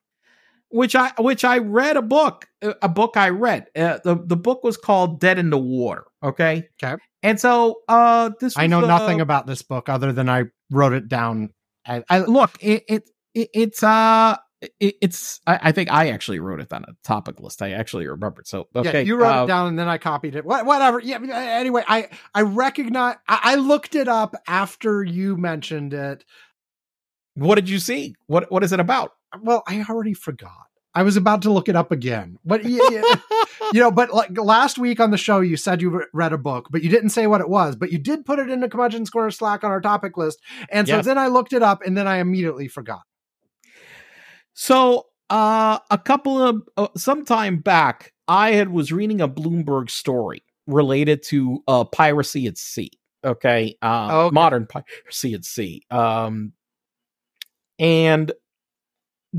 Which 0.72 0.96
I 0.96 1.12
which 1.18 1.44
I 1.44 1.58
read 1.58 1.96
a 1.96 2.02
book, 2.02 2.48
uh, 2.62 2.74
a 2.82 2.88
book 2.88 3.16
I 3.16 3.28
read. 3.28 3.66
Uh, 3.76 3.98
the 4.02 4.16
the 4.24 4.36
book 4.36 4.64
was 4.64 4.76
called 4.76 5.20
Dead 5.20 5.38
in 5.38 5.50
the 5.50 5.58
Water. 5.58 6.04
Okay. 6.22 6.68
Okay. 6.82 7.00
And 7.22 7.38
so 7.38 7.82
uh 7.88 8.30
this 8.40 8.56
I 8.56 8.66
know 8.66 8.82
uh, 8.82 8.86
nothing 8.86 9.20
about 9.20 9.46
this 9.46 9.62
book 9.62 9.88
other 9.88 10.12
than 10.12 10.28
I 10.28 10.44
wrote 10.70 10.92
it 10.92 11.08
down. 11.08 11.50
I, 11.86 12.02
I 12.08 12.20
Look, 12.20 12.56
it, 12.60 12.84
it, 12.88 13.10
it 13.34 13.48
it's 13.52 13.82
uh 13.82 14.36
it, 14.80 14.94
it's 15.00 15.40
I, 15.46 15.58
I 15.62 15.72
think 15.72 15.92
I 15.92 16.10
actually 16.10 16.38
wrote 16.38 16.60
it 16.60 16.72
on 16.72 16.84
a 16.84 16.92
topic 17.04 17.40
list. 17.40 17.62
I 17.62 17.72
actually 17.72 18.06
remembered. 18.06 18.46
So 18.46 18.68
okay, 18.74 19.00
yeah, 19.00 19.00
you 19.00 19.16
wrote 19.16 19.40
uh, 19.40 19.44
it 19.44 19.48
down 19.48 19.68
and 19.68 19.78
then 19.78 19.88
I 19.88 19.98
copied 19.98 20.36
it. 20.36 20.44
What, 20.44 20.66
whatever. 20.66 21.00
Yeah. 21.00 21.18
uh, 21.18 21.32
Anyway, 21.32 21.84
I 21.86 22.08
I 22.34 22.42
recognize. 22.42 23.16
I, 23.28 23.40
I 23.42 23.54
looked 23.56 23.94
it 23.94 24.08
up 24.08 24.34
after 24.46 25.02
you 25.02 25.36
mentioned 25.36 25.94
it. 25.94 26.24
What 27.34 27.56
did 27.56 27.68
you 27.68 27.78
see? 27.78 28.14
What 28.26 28.50
what 28.50 28.62
is 28.62 28.72
it 28.72 28.80
about? 28.80 29.12
Well, 29.40 29.62
I 29.66 29.84
already 29.88 30.14
forgot. 30.14 30.66
I 30.94 31.02
was 31.04 31.16
about 31.16 31.40
to 31.42 31.50
look 31.52 31.70
it 31.70 31.76
up 31.76 31.90
again, 31.90 32.38
but 32.44 32.64
yeah, 32.64 32.80
yeah. 32.90 33.14
you 33.72 33.80
know, 33.80 33.90
but 33.90 34.12
like 34.12 34.36
last 34.38 34.76
week 34.78 35.00
on 35.00 35.10
the 35.10 35.16
show, 35.16 35.40
you 35.40 35.56
said 35.56 35.80
you 35.80 36.04
read 36.12 36.34
a 36.34 36.38
book, 36.38 36.68
but 36.70 36.82
you 36.82 36.90
didn't 36.90 37.10
say 37.10 37.26
what 37.26 37.40
it 37.40 37.48
was. 37.48 37.76
But 37.76 37.92
you 37.92 37.98
did 37.98 38.26
put 38.26 38.38
it 38.38 38.50
in 38.50 38.60
the 38.60 38.68
Curmudgeon's 38.68 39.08
Corner 39.08 39.30
Slack 39.30 39.64
on 39.64 39.70
our 39.70 39.80
topic 39.80 40.18
list, 40.18 40.38
and 40.70 40.86
so 40.86 40.96
Yes. 40.96 41.06
then 41.06 41.16
I 41.16 41.28
looked 41.28 41.54
it 41.54 41.62
up, 41.62 41.80
and 41.82 41.96
then 41.96 42.06
I 42.06 42.18
immediately 42.18 42.68
forgot. 42.68 43.00
So, 44.54 45.06
uh, 45.30 45.78
a 45.90 45.98
couple 45.98 46.42
of 46.42 46.62
uh, 46.76 46.88
some 46.96 47.24
time 47.24 47.58
back, 47.60 48.12
I 48.28 48.52
had 48.52 48.68
was 48.70 48.92
reading 48.92 49.20
a 49.22 49.28
Bloomberg 49.28 49.88
story 49.88 50.42
related 50.66 51.22
to 51.24 51.62
uh, 51.66 51.84
piracy 51.84 52.46
at 52.46 52.58
sea. 52.58 52.90
Okay, 53.24 53.76
uh, 53.80 54.26
Okay. 54.26 54.34
modern 54.34 54.66
piracy 54.66 55.32
at 55.32 55.44
sea. 55.46 55.82
Um, 55.90 56.52
and 57.78 58.30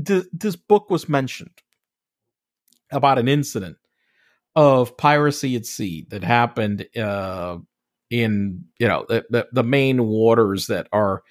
th- 0.02 0.26
this 0.32 0.56
book 0.56 0.90
was 0.90 1.08
mentioned 1.08 1.62
about 2.90 3.18
an 3.18 3.28
incident 3.28 3.76
of 4.56 4.96
piracy 4.96 5.56
at 5.56 5.66
sea 5.66 6.06
that 6.10 6.22
happened 6.22 6.86
uh, 6.96 7.58
in 8.10 8.64
you 8.78 8.88
know 8.88 9.04
the, 9.08 9.24
the 9.30 9.48
the 9.52 9.64
main 9.64 10.06
waters 10.06 10.68
that 10.68 10.88
are 10.92 11.22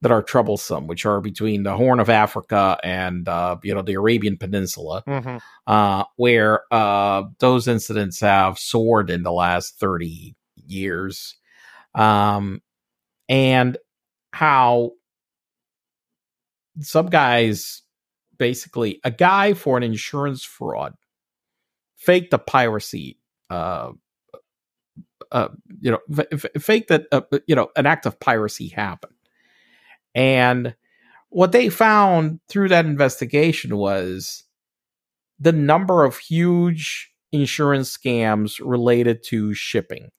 that 0.00 0.12
are 0.12 0.22
troublesome, 0.22 0.86
which 0.86 1.04
are 1.04 1.20
between 1.20 1.64
the 1.64 1.76
Horn 1.76 1.98
of 1.98 2.08
Africa 2.08 2.78
and 2.84 3.28
uh, 3.28 3.56
you 3.64 3.74
know 3.74 3.82
the 3.82 3.94
Arabian 3.94 4.36
Peninsula, 4.36 5.02
uh, 5.66 6.04
where 6.16 6.62
uh, 6.72 7.24
those 7.40 7.66
incidents 7.66 8.20
have 8.20 8.58
soared 8.58 9.10
in 9.10 9.22
the 9.22 9.32
last 9.32 9.78
thirty 9.80 10.36
years, 10.54 11.36
um, 11.94 12.62
and 13.28 13.76
how 14.32 14.92
some 16.80 17.06
guys 17.06 17.82
basically 18.38 19.00
a 19.04 19.10
guy 19.10 19.54
for 19.54 19.76
an 19.76 19.82
insurance 19.82 20.44
fraud 20.44 20.94
faked 21.96 22.32
a 22.32 22.38
piracy 22.38 23.18
uh 23.50 23.90
uh 25.32 25.48
you 25.80 25.90
know 25.90 25.98
f- 26.16 26.44
f- 26.44 26.62
faked 26.62 26.88
that 26.88 27.06
uh, 27.12 27.20
you 27.46 27.54
know 27.54 27.68
an 27.76 27.86
act 27.86 28.06
of 28.06 28.18
piracy 28.20 28.68
happened. 28.68 29.12
And 30.14 30.74
what 31.28 31.52
they 31.52 31.68
found 31.68 32.40
through 32.48 32.70
that 32.70 32.86
investigation 32.86 33.76
was 33.76 34.44
the 35.38 35.52
number 35.52 36.04
of 36.04 36.16
huge 36.16 37.12
insurance 37.32 37.96
scams 37.96 38.60
related 38.64 39.22
to 39.24 39.52
shipping 39.54 40.10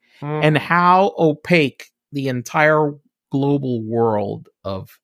and 0.43 0.57
how 0.57 1.13
opaque 1.17 1.91
the 2.11 2.27
entire 2.27 2.93
global 3.31 3.81
world 3.83 4.49
of 4.63 4.99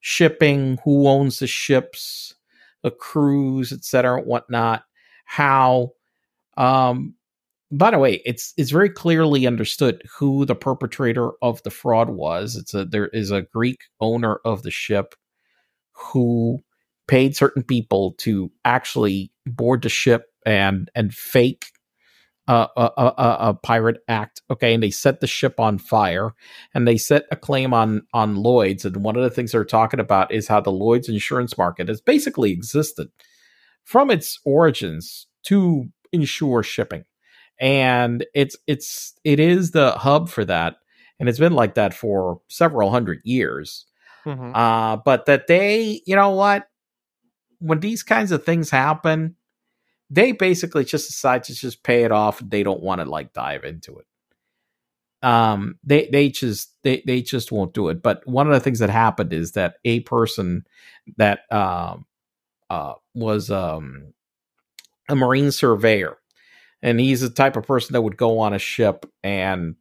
shipping, 0.00 0.78
who 0.84 1.06
owns 1.08 1.38
the 1.40 1.46
ships, 1.46 2.34
crews, 2.90 3.72
et 3.72 3.84
cetera, 3.84 4.20
whatnot. 4.20 4.84
How, 5.24 5.92
um, 6.56 7.14
by 7.70 7.90
the 7.90 7.98
way, 7.98 8.20
it's 8.26 8.52
it's 8.56 8.70
very 8.70 8.90
clearly 8.90 9.46
understood 9.46 10.02
who 10.18 10.44
the 10.44 10.54
perpetrator 10.54 11.30
of 11.40 11.62
the 11.62 11.70
fraud 11.70 12.10
was. 12.10 12.56
It's 12.56 12.74
a 12.74 12.84
there 12.84 13.08
is 13.08 13.30
a 13.30 13.42
Greek 13.42 13.80
owner 14.00 14.40
of 14.44 14.62
the 14.62 14.70
ship 14.70 15.14
who 15.92 16.58
paid 17.08 17.36
certain 17.36 17.62
people 17.62 18.14
to 18.18 18.50
actually 18.64 19.32
board 19.46 19.82
the 19.82 19.88
ship 19.88 20.26
and 20.44 20.90
and 20.94 21.14
fake 21.14 21.71
uh, 22.52 22.90
a, 22.96 23.02
a, 23.02 23.36
a, 23.48 23.54
pirate 23.54 23.98
act. 24.08 24.42
Okay, 24.50 24.74
and 24.74 24.82
they 24.82 24.90
set 24.90 25.20
the 25.20 25.26
ship 25.26 25.58
on 25.58 25.78
fire, 25.78 26.32
and 26.74 26.86
they 26.86 26.96
set 26.96 27.24
a 27.30 27.36
claim 27.36 27.72
on 27.72 28.02
on 28.12 28.36
Lloyd's. 28.36 28.84
And 28.84 28.96
one 28.96 29.16
of 29.16 29.22
the 29.22 29.30
things 29.30 29.52
they're 29.52 29.64
talking 29.64 30.00
about 30.00 30.32
is 30.32 30.48
how 30.48 30.60
the 30.60 30.72
Lloyd's 30.72 31.08
insurance 31.08 31.56
market 31.56 31.88
has 31.88 32.00
basically 32.00 32.52
existed 32.52 33.08
from 33.84 34.10
its 34.10 34.38
origins 34.44 35.26
to 35.44 35.86
insure 36.12 36.62
shipping, 36.62 37.04
and 37.58 38.26
it's 38.34 38.56
it's 38.66 39.14
it 39.24 39.40
is 39.40 39.70
the 39.70 39.92
hub 39.92 40.28
for 40.28 40.44
that, 40.44 40.76
and 41.18 41.28
it's 41.28 41.38
been 41.38 41.54
like 41.54 41.74
that 41.74 41.94
for 41.94 42.40
several 42.48 42.90
hundred 42.90 43.20
years. 43.24 43.86
Mhm. 44.26 44.52
Uh, 44.54 44.98
but 45.04 45.26
that 45.26 45.48
they, 45.48 46.00
you 46.06 46.14
know 46.14 46.30
what, 46.30 46.68
when 47.58 47.80
these 47.80 48.02
kinds 48.02 48.30
of 48.30 48.44
things 48.44 48.70
happen, 48.70 49.36
they 50.12 50.32
basically 50.32 50.84
just 50.84 51.08
decide 51.08 51.44
to 51.44 51.54
just 51.54 51.82
pay 51.82 52.04
it 52.04 52.12
off. 52.12 52.38
They 52.40 52.62
don't 52.62 52.82
want 52.82 53.00
to 53.00 53.06
like 53.06 53.32
dive 53.32 53.64
into 53.64 53.98
it. 53.98 54.06
Um, 55.26 55.78
they 55.84 56.08
they 56.12 56.28
just 56.28 56.72
they 56.82 57.02
they 57.06 57.22
just 57.22 57.50
won't 57.50 57.74
do 57.74 57.88
it. 57.88 58.02
But 58.02 58.26
one 58.26 58.46
of 58.46 58.52
the 58.52 58.60
things 58.60 58.80
that 58.80 58.90
happened 58.90 59.32
is 59.32 59.52
that 59.52 59.76
a 59.84 60.00
person 60.00 60.66
that 61.16 61.50
um 61.50 62.06
uh 62.70 62.94
was 63.14 63.50
um 63.50 64.12
a 65.08 65.16
marine 65.16 65.50
surveyor, 65.50 66.18
and 66.82 67.00
he's 67.00 67.22
the 67.22 67.30
type 67.30 67.56
of 67.56 67.66
person 67.66 67.94
that 67.94 68.02
would 68.02 68.18
go 68.18 68.40
on 68.40 68.52
a 68.54 68.58
ship 68.58 69.06
and 69.22 69.76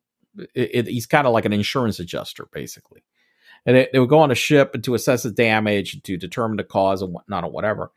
it, 0.55 0.71
it, 0.73 0.87
he's 0.87 1.07
kind 1.07 1.27
of 1.27 1.33
like 1.33 1.45
an 1.45 1.53
insurance 1.53 1.99
adjuster 1.99 2.47
basically 2.53 3.03
and 3.65 3.75
they, 3.75 3.89
they 3.93 3.99
would 3.99 4.09
go 4.09 4.19
on 4.19 4.31
a 4.31 4.35
ship 4.35 4.71
and 4.73 4.83
to 4.83 4.95
assess 4.95 5.23
the 5.23 5.31
damage 5.31 5.93
and 5.93 6.03
to 6.05 6.17
determine 6.17 6.57
the 6.57 6.63
cause 6.63 7.01
and 7.01 7.13
whatnot 7.13 7.43
or 7.43 7.51
whatever. 7.51 7.91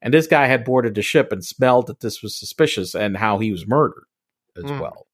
And 0.00 0.14
this 0.14 0.26
guy 0.26 0.46
had 0.46 0.64
boarded 0.64 0.94
the 0.94 1.02
ship 1.02 1.32
and 1.32 1.44
smelled 1.44 1.88
that 1.88 2.00
this 2.00 2.22
was 2.22 2.38
suspicious 2.38 2.94
and 2.94 3.16
how 3.16 3.38
he 3.38 3.50
was 3.50 3.66
murdered 3.66 4.04
as 4.56 4.64
Mm. 4.64 4.80
well. 4.80 5.06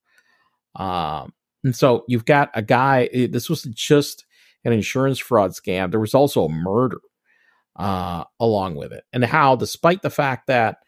Um, 0.76 1.32
and 1.62 1.74
so 1.74 2.04
you've 2.08 2.26
got 2.26 2.50
a 2.54 2.62
guy. 2.62 3.08
eh, 3.12 3.28
This 3.30 3.48
wasn't 3.48 3.74
just 3.76 4.24
an 4.64 4.72
insurance 4.72 5.18
fraud 5.18 5.52
scam. 5.52 5.90
There 5.90 6.00
was 6.00 6.14
also 6.14 6.44
a 6.44 6.48
murder 6.50 6.98
uh, 7.76 8.24
along 8.38 8.76
with 8.76 8.92
it, 8.92 9.04
and 9.12 9.24
how, 9.24 9.56
despite 9.56 10.02
the 10.02 10.10
fact 10.10 10.46
that 10.46 10.78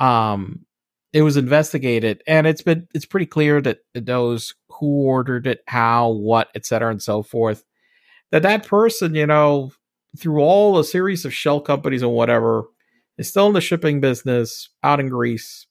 um, 0.00 0.66
it 1.12 1.22
was 1.22 1.36
investigated, 1.36 2.22
and 2.26 2.46
it's 2.46 2.62
been 2.62 2.88
it's 2.94 3.06
pretty 3.06 3.26
clear 3.26 3.60
that 3.62 3.78
those 3.94 4.54
who 4.68 5.02
ordered 5.04 5.46
it, 5.46 5.60
how, 5.66 6.10
what, 6.10 6.48
et 6.54 6.66
cetera, 6.66 6.90
and 6.90 7.02
so 7.02 7.22
forth, 7.22 7.64
that 8.32 8.42
that 8.42 8.66
person, 8.66 9.14
you 9.14 9.26
know, 9.26 9.70
through 10.18 10.40
all 10.40 10.78
a 10.78 10.84
series 10.84 11.24
of 11.24 11.32
shell 11.32 11.60
companies 11.60 12.02
and 12.02 12.12
whatever, 12.12 12.64
is 13.18 13.28
still 13.28 13.46
in 13.46 13.52
the 13.52 13.60
shipping 13.60 14.00
business 14.00 14.68
out 14.82 15.00
in 15.00 15.08
Greece, 15.08 15.66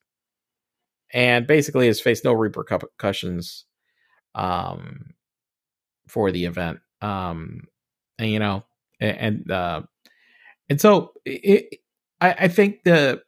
and 1.14 1.46
basically 1.48 1.88
has 1.88 2.02
faced 2.02 2.24
no 2.24 2.34
repercussions 2.34 3.66
um, 4.36 5.14
for 6.08 6.32
the 6.32 6.46
event. 6.46 6.80
Um, 7.02 7.68
and 8.18 8.30
you 8.32 8.40
know, 8.40 8.64
and 9.00 9.50
uh, 9.52 9.82
and 10.70 10.80
so 10.80 11.14
it, 11.26 11.80
I, 12.22 12.36
I 12.40 12.48
think 12.48 12.84
the 12.84 13.22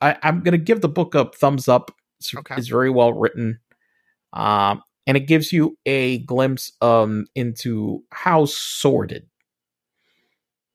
I, 0.00 0.16
I'm 0.22 0.40
going 0.40 0.52
to 0.52 0.58
give 0.58 0.80
the 0.80 0.88
book 0.88 1.14
a 1.14 1.30
thumbs 1.30 1.68
up. 1.68 1.90
It's, 2.20 2.34
Okay. 2.34 2.54
it's 2.56 2.68
very 2.68 2.90
well 2.90 3.12
written, 3.12 3.58
um, 4.32 4.82
and 5.06 5.16
it 5.16 5.26
gives 5.26 5.52
you 5.52 5.76
a 5.86 6.18
glimpse 6.20 6.72
um, 6.80 7.26
into 7.34 8.02
how 8.10 8.44
sordid 8.46 9.26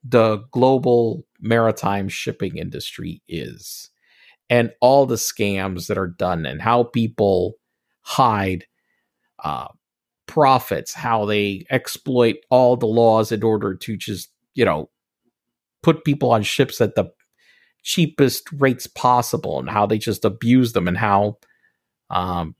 the 0.03 0.39
global 0.51 1.25
maritime 1.39 2.09
shipping 2.09 2.57
industry 2.57 3.21
is, 3.27 3.89
and 4.49 4.71
all 4.81 5.05
the 5.05 5.15
scams 5.15 5.87
that 5.87 5.97
are 5.97 6.07
done, 6.07 6.45
and 6.45 6.61
how 6.61 6.83
people 6.83 7.55
hide 8.01 8.65
uh, 9.43 9.67
profits, 10.27 10.93
how 10.93 11.25
they 11.25 11.65
exploit 11.69 12.37
all 12.49 12.75
the 12.77 12.85
laws 12.87 13.31
in 13.31 13.43
order 13.43 13.75
to 13.75 13.97
just, 13.97 14.29
you 14.55 14.65
know, 14.65 14.89
put 15.83 16.03
people 16.03 16.31
on 16.31 16.43
ships 16.43 16.81
at 16.81 16.95
the 16.95 17.05
cheapest 17.83 18.51
rates 18.51 18.87
possible 18.87 19.59
and 19.59 19.69
how 19.69 19.85
they 19.85 19.97
just 19.97 20.25
abuse 20.25 20.73
them 20.73 20.89
and 20.89 20.97
how 20.97 21.37
um 22.09 22.53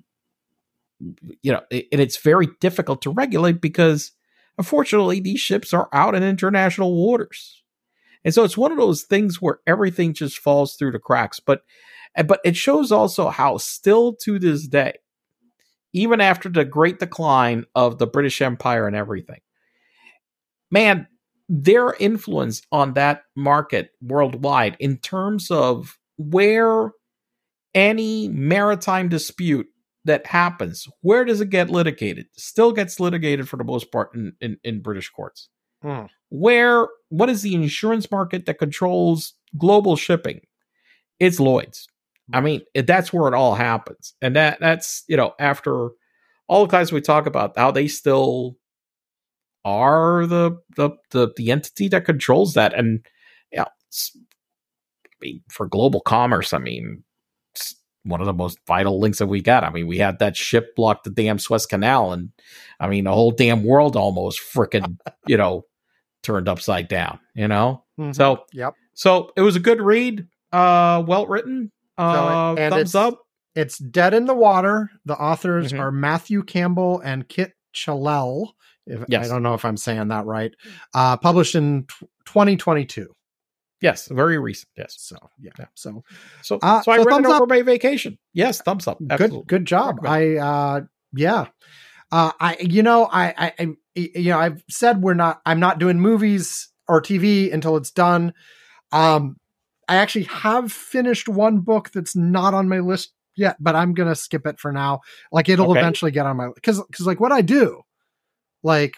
you 1.42 1.52
know 1.52 1.62
and 1.70 2.00
it's 2.02 2.16
very 2.18 2.48
difficult 2.62 3.02
to 3.02 3.10
regulate 3.12 3.60
because 3.60 4.14
unfortunately 4.58 5.20
these 5.20 5.40
ships 5.40 5.74
are 5.74 5.90
out 5.94 6.16
in 6.16 6.24
international 6.24 6.96
waters. 6.96 7.64
And 8.24 8.34
so 8.34 8.44
it's 8.44 8.58
one 8.58 8.72
of 8.72 8.78
those 8.78 9.04
things 9.04 9.42
where 9.42 9.60
everything 9.66 10.14
just 10.14 10.40
falls 10.40 10.76
through 10.76 10.92
the 10.92 11.00
cracks 11.00 11.40
but 11.40 11.62
eh, 12.16 12.24
but 12.24 12.42
it 12.44 12.58
shows 12.58 12.92
also 12.92 13.30
how 13.30 13.58
still 13.58 14.14
to 14.24 14.40
this 14.40 14.68
day 14.68 14.94
even 15.94 16.20
after 16.20 16.50
the 16.50 16.66
great 16.66 17.00
decline 17.00 17.66
of 17.74 17.98
the 17.98 18.08
british 18.08 18.42
empire 18.42 18.86
and 18.88 18.96
everything 18.96 19.40
man 20.70 21.08
their 21.48 21.94
influence 22.00 22.62
on 22.72 22.94
that 22.94 23.22
market 23.36 23.92
worldwide 24.02 24.76
in 24.80 24.98
terms 24.98 25.50
of 25.50 25.98
where 26.18 26.92
any 27.74 28.28
maritime 28.28 29.08
dispute 29.08 29.68
that 30.08 30.26
happens, 30.26 30.88
where 31.02 31.24
does 31.24 31.42
it 31.42 31.50
get 31.50 31.70
litigated? 31.70 32.28
Still 32.36 32.72
gets 32.72 33.00
litigated 33.00 33.48
for 33.48 33.58
the 33.58 33.64
most 33.64 33.92
part 33.92 34.14
in, 34.16 34.34
in, 34.42 34.58
in 34.64 34.82
British 34.82 35.10
courts. 35.10 35.50
Hmm. 35.82 36.06
Where, 36.30 36.88
what 37.10 37.30
is 37.30 37.44
the 37.44 37.54
insurance 37.54 38.10
market 38.10 38.46
that 38.46 38.60
controls 38.60 39.34
global 39.58 39.96
shipping? 39.96 40.42
It's 41.20 41.40
Lloyd's. 41.40 41.88
I 42.34 42.42
mean, 42.42 42.62
that's 42.76 43.14
where 43.14 43.28
it 43.30 43.34
all 43.34 43.56
happens. 43.56 44.14
And 44.22 44.36
that 44.36 44.60
that's, 44.60 45.06
you 45.08 45.16
know, 45.16 45.34
after 45.40 45.92
all 46.48 46.66
the 46.66 46.72
times 46.72 46.92
we 46.92 47.00
talk 47.00 47.26
about 47.26 47.58
how 47.58 47.72
they 47.72 47.88
still 47.88 48.58
are 49.66 50.26
the 50.26 50.58
the 50.78 50.92
the, 51.12 51.30
the 51.36 51.52
entity 51.52 51.90
that 51.90 52.06
controls 52.06 52.54
that 52.54 52.74
and 52.74 53.06
yeah 53.52 53.66
I 53.66 55.10
mean, 55.22 55.42
for 55.50 55.68
global 55.68 56.00
commerce 56.00 56.54
i 56.54 56.58
mean 56.58 57.04
one 58.08 58.20
of 58.22 58.26
the 58.28 58.34
most 58.34 58.58
vital 58.68 59.00
links 59.00 59.18
that 59.20 59.28
we 59.28 59.42
got 59.42 59.64
i 59.64 59.70
mean 59.70 59.88
we 59.88 59.98
had 59.98 60.20
that 60.20 60.36
ship 60.36 60.76
block 60.76 61.04
the 61.04 61.10
damn 61.10 61.38
suez 61.40 61.66
canal 61.66 62.12
and 62.14 62.32
i 62.80 62.88
mean 62.88 63.04
the 63.04 63.12
whole 63.14 63.32
damn 63.32 63.64
world 63.64 63.96
almost 63.96 64.40
freaking 64.40 64.98
you 65.28 65.38
know 65.38 65.64
turned 66.24 66.48
upside 66.50 66.88
down 66.88 67.20
you 67.36 67.48
know 67.48 67.84
Mhm. 68.00 68.16
so 68.16 68.46
Yep. 68.54 68.74
so 68.94 69.32
it 69.36 69.42
was 69.42 69.56
a 69.56 69.60
good 69.60 69.82
read 69.82 70.28
uh 70.52 71.04
well 71.08 71.26
written 71.28 71.72
uh 71.98 72.56
and 72.58 72.74
thumbs 72.74 72.94
it's- 72.94 72.96
up 72.96 73.20
It's 73.56 73.80
Dead 73.80 74.14
in 74.14 74.26
the 74.26 74.36
Water. 74.36 74.92
The 75.06 75.16
authors 75.18 75.74
Mhm. 75.74 75.80
are 75.80 75.92
Matthew 75.92 76.44
Campbell 76.44 77.00
and 77.00 77.28
Kit 77.28 77.54
Chellel. 77.74 78.54
If, 78.86 79.04
Yes. 79.10 79.26
I 79.26 79.34
don't 79.34 79.42
know 79.42 79.56
if 79.56 79.66
I'm 79.66 79.78
saying 79.78 80.10
that 80.10 80.26
right. 80.28 80.54
Uh, 80.94 81.18
published 81.18 81.56
in 81.56 81.86
tw 81.86 82.04
2022. 82.26 83.08
Yes 83.82 84.08
very 84.08 84.38
recent 84.40 84.70
yes 84.78 84.96
So 84.98 85.18
yeah. 85.40 85.52
Yeah. 85.60 85.66
So 85.76 86.04
so 86.42 86.60
Uh, 86.62 86.82
so 86.82 86.92
i 86.92 86.98
so 86.98 87.04
read 87.04 87.20
it 87.20 87.26
over 87.26 87.44
up. 87.44 87.50
my 87.50 87.62
vacation 87.62 88.18
yes 88.34 88.62
thumbs 88.62 88.88
up 88.88 89.00
Absolutely. 89.10 89.40
good 89.40 89.48
good 89.48 89.66
job. 89.66 90.00
I 90.06 90.36
uh 90.38 90.82
yeah. 91.14 91.48
Uh 92.12 92.32
I 92.40 92.58
you 92.60 92.84
know 92.84 93.08
I, 93.12 93.52
I 93.60 93.68
you 93.96 94.30
know 94.32 94.40
I've 94.40 94.64
said 94.70 95.02
we're 95.02 95.14
not 95.14 95.42
I'm 95.46 95.60
not 95.60 95.80
doing 95.80 96.00
movies 96.00 96.70
or 96.88 97.02
TV 97.02 97.52
until 97.52 97.78
it's 97.78 97.92
done. 97.92 98.34
Um 98.92 99.38
I 99.90 99.96
actually 99.98 100.24
have 100.26 100.72
finished 100.72 101.30
one 101.30 101.60
book 101.60 101.92
that's 101.94 102.16
not 102.16 102.54
on 102.54 102.68
my 102.68 102.80
list 102.80 103.14
yet, 103.38 103.56
but 103.60 103.74
I'm 103.76 103.94
going 103.94 104.10
to 104.10 104.16
skip 104.16 104.46
it 104.46 104.60
for 104.60 104.74
now. 104.74 105.00
Like 105.32 105.48
it'll 105.48 105.72
Okay. 105.72 105.80
eventually 105.80 106.12
get 106.12 106.26
on 106.26 106.36
my 106.38 106.50
cuz 106.64 106.82
cuz 106.94 107.06
like 107.08 107.20
what 107.20 107.32
I 107.32 107.42
do 107.42 107.82
like 108.64 108.96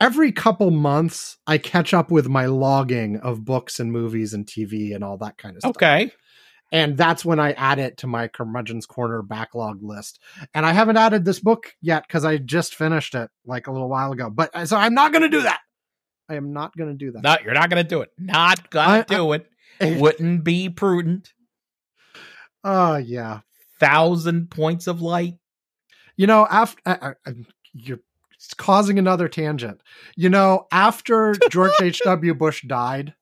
every 0.00 0.32
couple 0.32 0.70
months 0.70 1.38
I 1.46 1.58
catch 1.58 1.94
up 1.94 2.10
with 2.10 2.28
my 2.28 2.46
logging 2.46 3.18
of 3.18 3.44
books 3.44 3.80
and 3.80 3.92
movies 3.92 4.32
and 4.32 4.46
TV 4.46 4.94
and 4.94 5.02
all 5.02 5.18
that 5.18 5.38
kind 5.38 5.56
of 5.56 5.60
stuff 5.60 5.76
okay 5.76 6.10
and 6.72 6.96
that's 6.96 7.24
when 7.24 7.38
I 7.38 7.52
add 7.52 7.78
it 7.78 7.98
to 7.98 8.06
my 8.06 8.28
curmudgeon's 8.28 8.86
corner 8.86 9.22
backlog 9.22 9.82
list. 9.82 10.20
And 10.52 10.66
I 10.66 10.72
haven't 10.72 10.96
added 10.96 11.24
this 11.24 11.38
book 11.38 11.72
yet 11.80 12.04
because 12.06 12.24
I 12.24 12.38
just 12.38 12.74
finished 12.74 13.14
it 13.14 13.30
like 13.44 13.66
a 13.66 13.72
little 13.72 13.88
while 13.88 14.12
ago. 14.12 14.30
But 14.30 14.50
uh, 14.54 14.66
so 14.66 14.76
I'm 14.76 14.94
not 14.94 15.12
going 15.12 15.22
to 15.22 15.28
do 15.28 15.42
that. 15.42 15.60
I 16.28 16.34
am 16.34 16.52
not 16.52 16.76
going 16.76 16.90
to 16.90 16.96
do 16.96 17.12
that. 17.12 17.22
No, 17.22 17.36
you're 17.44 17.54
not 17.54 17.70
going 17.70 17.82
to 17.84 17.88
do 17.88 18.00
it. 18.00 18.10
Not 18.18 18.70
going 18.70 18.88
I- 18.88 19.02
to 19.02 19.14
do 19.14 19.32
it. 19.32 19.46
Wouldn't 20.00 20.42
be 20.42 20.68
prudent. 20.68 21.32
Oh 22.64 22.96
yeah. 22.96 23.40
Thousand 23.78 24.50
points 24.50 24.86
of 24.86 25.02
light. 25.02 25.34
You 26.16 26.26
know, 26.26 26.46
after 26.50 26.80
uh, 26.86 27.12
uh, 27.26 27.32
you're 27.74 28.00
causing 28.54 28.98
another 28.98 29.28
tangent. 29.28 29.80
You 30.16 30.30
know, 30.30 30.66
after 30.72 31.34
George 31.50 31.72
H. 31.80 32.00
W. 32.04 32.34
Bush 32.34 32.62
died, 32.66 33.14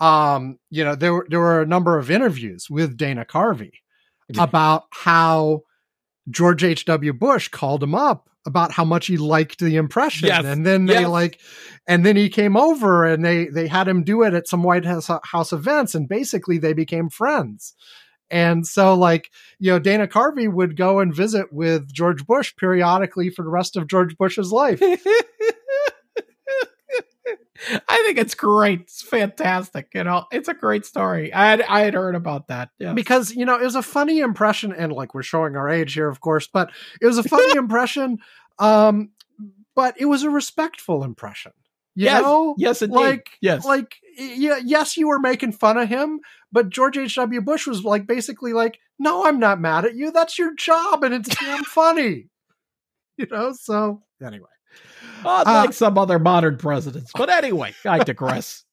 um, 0.00 0.58
you 0.70 0.84
know, 0.84 0.94
there 0.94 1.12
were 1.14 1.26
there 1.28 1.40
were 1.40 1.62
a 1.62 1.66
number 1.66 1.98
of 1.98 2.10
interviews 2.10 2.68
with 2.68 2.96
Dana 2.96 3.24
Carvey 3.24 3.72
about 4.38 4.84
how 4.90 5.62
George 6.30 6.64
H. 6.64 6.84
W. 6.86 7.12
Bush 7.12 7.48
called 7.48 7.82
him 7.82 7.94
up 7.94 8.28
about 8.46 8.70
how 8.70 8.84
much 8.84 9.06
he 9.06 9.16
liked 9.16 9.58
the 9.58 9.76
impression, 9.76 10.28
Yes, 10.28 10.44
and 10.44 10.64
then 10.64 10.86
they 10.86 11.00
yes. 11.00 11.08
like, 11.08 11.40
and 11.88 12.06
then 12.06 12.16
he 12.16 12.28
came 12.28 12.56
over 12.56 13.04
and 13.04 13.24
they 13.24 13.46
they 13.46 13.66
had 13.66 13.88
him 13.88 14.04
do 14.04 14.22
it 14.22 14.34
at 14.34 14.46
some 14.48 14.62
White 14.62 14.84
House, 14.84 15.10
House 15.24 15.52
events, 15.52 15.94
and 15.94 16.08
basically 16.08 16.58
they 16.58 16.72
became 16.72 17.08
friends. 17.08 17.74
And 18.30 18.66
so, 18.66 18.94
like, 18.94 19.30
you 19.58 19.70
know, 19.70 19.78
Dana 19.78 20.06
Carvey 20.06 20.52
would 20.52 20.76
go 20.76 20.98
and 21.00 21.14
visit 21.14 21.52
with 21.52 21.92
George 21.92 22.26
Bush 22.26 22.54
periodically 22.56 23.30
for 23.30 23.42
the 23.42 23.50
rest 23.50 23.76
of 23.76 23.86
George 23.86 24.16
Bush's 24.16 24.50
life. 24.52 24.80
I 27.88 28.02
think 28.04 28.18
it's 28.18 28.34
great. 28.34 28.82
It's 28.82 29.02
fantastic. 29.02 29.88
You 29.94 30.04
know, 30.04 30.24
it's 30.30 30.48
a 30.48 30.54
great 30.54 30.84
story. 30.84 31.32
I 31.32 31.50
had 31.50 31.62
I 31.62 31.80
had 31.80 31.94
heard 31.94 32.14
about 32.14 32.48
that. 32.48 32.70
Yeah. 32.78 32.92
because 32.92 33.34
you 33.34 33.44
know 33.44 33.56
it 33.56 33.64
was 33.64 33.74
a 33.74 33.82
funny 33.82 34.20
impression 34.20 34.72
and 34.72 34.92
like 34.92 35.14
we're 35.14 35.22
showing 35.22 35.56
our 35.56 35.68
age 35.68 35.94
here 35.94 36.08
of 36.08 36.20
course 36.20 36.46
but 36.46 36.70
it 37.00 37.06
was 37.06 37.18
a 37.18 37.22
funny 37.22 37.56
impression 37.56 38.18
um 38.58 39.10
but 39.74 39.94
it 39.98 40.04
was 40.06 40.22
a 40.22 40.30
respectful 40.30 41.02
impression 41.02 41.52
you 41.96 42.04
Yes, 42.04 42.22
know 42.22 42.54
yes, 42.58 42.82
indeed. 42.82 42.94
like 42.94 43.28
Yes. 43.40 43.64
like 43.64 43.96
yeah 44.18 44.60
yes 44.64 44.96
you 44.96 45.08
were 45.08 45.18
making 45.18 45.52
fun 45.52 45.76
of 45.76 45.88
him 45.88 46.20
but 46.52 46.68
george 46.70 46.96
h.w 46.96 47.40
bush 47.40 47.66
was 47.66 47.84
like 47.84 48.06
basically 48.06 48.52
like 48.52 48.78
no 48.98 49.26
i'm 49.26 49.38
not 49.40 49.60
mad 49.60 49.84
at 49.84 49.94
you 49.96 50.10
that's 50.12 50.38
your 50.38 50.54
job 50.54 51.02
and 51.02 51.12
it's 51.14 51.28
damn 51.36 51.64
funny 51.64 52.28
you 53.16 53.26
know 53.30 53.52
so 53.52 54.02
anyway 54.24 54.46
Unlike 55.24 55.70
uh, 55.70 55.72
some 55.72 55.98
other 55.98 56.18
modern 56.20 56.56
presidents. 56.56 57.10
But 57.12 57.28
anyway, 57.30 57.74
I 57.84 57.98
digress. 58.04 58.64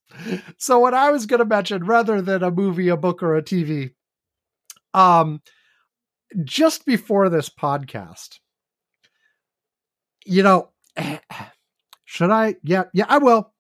so 0.58 0.78
what 0.80 0.94
I 0.94 1.10
was 1.10 1.26
going 1.26 1.40
to 1.40 1.46
mention, 1.46 1.86
rather 1.86 2.22
than 2.22 2.44
a 2.44 2.52
movie, 2.52 2.90
a 2.90 2.98
book, 2.98 3.24
or 3.24 3.36
a 3.36 3.42
TV, 3.42 3.92
um, 4.94 5.42
just 6.44 6.86
before 6.86 7.30
this 7.30 7.50
podcast, 7.50 8.38
you 10.26 10.44
know, 10.44 10.70
should 12.14 12.30
I? 12.30 12.58
Yeah, 12.62 12.84
yeah, 12.94 13.06
I 13.10 13.18
will. 13.18 13.52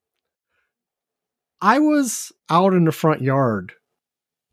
I 1.59 1.79
was 1.79 2.31
out 2.51 2.73
in 2.73 2.85
the 2.85 2.91
front 2.91 3.23
yard 3.23 3.73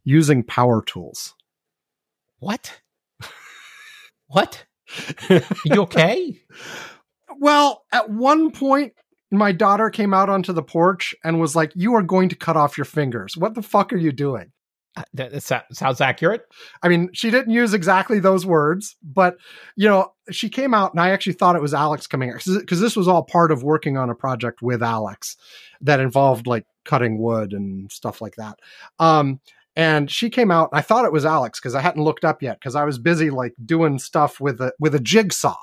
using 0.05 0.43
power 0.43 0.83
tools. 0.83 1.35
What? 2.39 2.81
What? 4.29 4.65
You 5.65 5.83
okay? 5.83 6.41
Well, 7.39 7.85
at 7.91 8.11
one 8.11 8.51
point, 8.51 8.93
my 9.31 9.53
daughter 9.53 9.89
came 9.89 10.13
out 10.13 10.29
onto 10.29 10.53
the 10.53 10.63
porch 10.63 11.15
and 11.25 11.41
was 11.41 11.57
like, 11.57 11.73
"You 11.75 11.95
are 11.95 12.03
going 12.03 12.29
to 12.29 12.37
cut 12.37 12.57
off 12.57 12.77
your 12.77 12.85
fingers. 12.85 13.35
What 13.35 13.55
the 13.55 13.63
fuck 13.63 13.95
are 13.95 13.97
you 13.97 14.13
doing?" 14.13 14.53
Uh, 14.97 15.03
that, 15.15 15.65
sounds 15.73 16.01
accurate. 16.01 16.43
I 16.83 16.89
mean, 16.89 17.11
she 17.13 17.31
didn't 17.31 17.53
use 17.53 17.75
exactly 17.75 18.19
those 18.19 18.45
words, 18.45 18.97
but 19.03 19.37
you 19.77 19.89
know, 19.89 20.13
she 20.33 20.49
came 20.49 20.75
out 20.75 20.93
and 20.93 21.01
I 21.01 21.11
actually 21.11 21.35
thought 21.35 21.55
it 21.55 21.63
was 21.63 21.75
Alex 21.75 22.09
coming 22.09 22.31
out 22.31 22.43
because 22.45 22.81
this 22.81 22.97
was 22.97 23.07
all 23.07 23.23
part 23.23 23.53
of 23.53 23.63
working 23.63 23.97
on 23.97 24.11
a 24.11 24.17
project 24.17 24.63
with 24.63 24.83
Alex 24.83 25.37
that 25.81 26.01
involved 26.01 26.49
like 26.49 26.67
cutting 26.85 27.19
wood 27.19 27.53
and 27.53 27.91
stuff 27.93 28.21
like 28.21 28.35
that. 28.35 28.59
Um, 28.99 29.41
and 29.77 30.11
she 30.11 30.29
came 30.29 30.51
out. 30.51 30.71
I 30.73 30.83
thought 30.83 31.05
it 31.05 31.13
was 31.13 31.25
Alex 31.25 31.61
because 31.61 31.77
I 31.77 31.81
hadn't 31.81 32.03
looked 32.03 32.25
up 32.25 32.43
yet 32.43 32.59
because 32.59 32.75
I 32.75 32.85
was 32.85 32.99
busy 32.99 33.31
like 33.31 33.55
doing 33.65 33.99
stuff 33.99 34.41
with 34.41 34.61
a 34.61 34.73
with 34.81 34.95
a 34.95 35.01
jigsaw. 35.01 35.57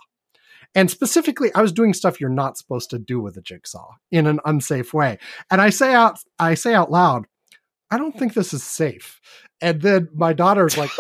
And 0.74 0.90
specifically, 0.90 1.54
I 1.54 1.62
was 1.62 1.72
doing 1.72 1.94
stuff 1.94 2.22
you're 2.22 2.30
not 2.30 2.58
supposed 2.58 2.90
to 2.92 3.00
do 3.00 3.20
with 3.20 3.36
a 3.38 3.42
jigsaw 3.42 3.96
in 4.12 4.28
an 4.28 4.40
unsafe 4.46 4.94
way. 4.94 5.18
And 5.50 5.62
I 5.62 5.70
say 5.70 5.94
out, 5.94 6.20
I 6.40 6.54
say 6.54 6.74
out 6.74 6.92
loud, 6.92 7.26
I 7.90 7.98
don't 7.98 8.18
think 8.18 8.34
this 8.34 8.54
is 8.54 8.64
safe. 8.64 9.22
And 9.62 9.82
then 9.82 10.10
my 10.14 10.34
daughter's 10.34 10.78
like, 10.78 10.92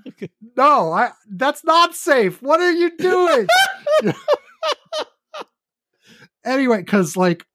no, 0.56 0.92
I, 0.92 1.10
that's 1.30 1.64
not 1.64 1.94
safe. 1.94 2.42
What 2.42 2.60
are 2.60 2.72
you 2.72 2.96
doing? 2.96 3.46
anyway, 6.44 6.78
because 6.78 7.16
like, 7.16 7.46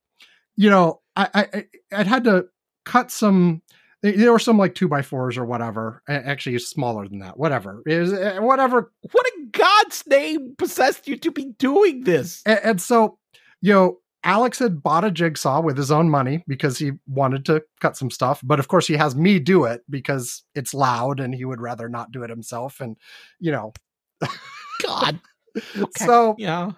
you 0.56 0.70
know, 0.70 1.02
I, 1.16 1.30
I 1.34 1.66
I'd 1.92 2.08
had 2.08 2.24
to 2.26 2.46
cut 2.86 3.12
some 3.12 3.62
there 4.02 4.32
were 4.32 4.40
some 4.40 4.58
like 4.58 4.76
two 4.76 4.88
by 4.88 5.02
fours 5.02 5.38
or 5.38 5.46
whatever. 5.46 6.04
Actually, 6.08 6.56
it's 6.56 6.68
smaller 6.68 7.08
than 7.08 7.20
that. 7.20 7.38
Whatever 7.38 7.82
is 7.86 8.14
eh, 8.14 8.40
whatever. 8.40 8.92
What 9.12 9.26
in 9.36 9.50
God's 9.52 10.06
name 10.08 10.56
possessed 10.58 11.08
you 11.08 11.18
to 11.18 11.32
be 11.32 11.54
doing 11.58 12.04
this? 12.04 12.42
And, 12.46 12.60
and 12.64 12.82
so, 12.82 13.18
you 13.62 13.74
know, 13.74 13.98
Alex 14.28 14.60
had 14.60 14.84
bought 14.84 15.06
a 15.06 15.10
jigsaw 15.10 15.62
with 15.62 15.78
his 15.78 15.90
own 15.90 16.10
money 16.10 16.44
because 16.48 16.78
he 16.78 16.92
wanted 17.08 17.46
to 17.46 17.64
cut 17.80 17.96
some 17.96 18.12
stuff. 18.12 18.42
But 18.44 18.60
of 18.60 18.68
course, 18.68 18.86
he 18.86 18.96
has 18.96 19.16
me 19.16 19.40
do 19.40 19.64
it 19.64 19.82
because 19.90 20.44
it's 20.54 20.74
loud 20.74 21.22
and 21.22 21.34
he 21.34 21.46
would 21.46 21.62
rather 21.62 21.88
not 21.88 22.12
do 22.12 22.24
it 22.24 22.30
himself. 22.30 22.82
And, 22.82 22.98
you 23.40 23.54
know, 23.54 23.72
God. 24.84 25.22
Okay. 25.56 26.06
So, 26.06 26.36
yeah. 26.38 26.72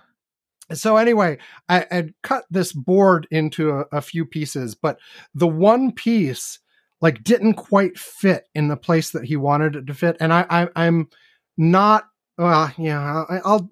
So 0.74 0.98
anyway, 0.98 1.40
I 1.68 1.88
had 1.90 2.14
cut 2.22 2.46
this 2.52 2.72
board 2.72 3.28
into 3.32 3.72
a, 3.72 3.86
a 3.92 4.02
few 4.02 4.26
pieces, 4.26 4.76
but 4.76 5.00
the 5.34 5.48
one 5.48 5.92
piece 5.92 6.60
like 7.02 7.24
didn't 7.24 7.56
quite 7.56 7.98
fit 7.98 8.48
in 8.54 8.68
the 8.68 8.78
place 8.78 9.10
that 9.10 9.24
he 9.24 9.38
wanted 9.38 9.76
it 9.76 9.88
to 9.88 9.96
fit. 9.96 10.18
And 10.20 10.32
I, 10.32 10.46
I 10.52 10.68
I'm 10.76 11.10
not, 11.58 12.06
well, 12.38 12.72
yeah, 12.78 13.24
I, 13.28 13.40
I'll, 13.44 13.72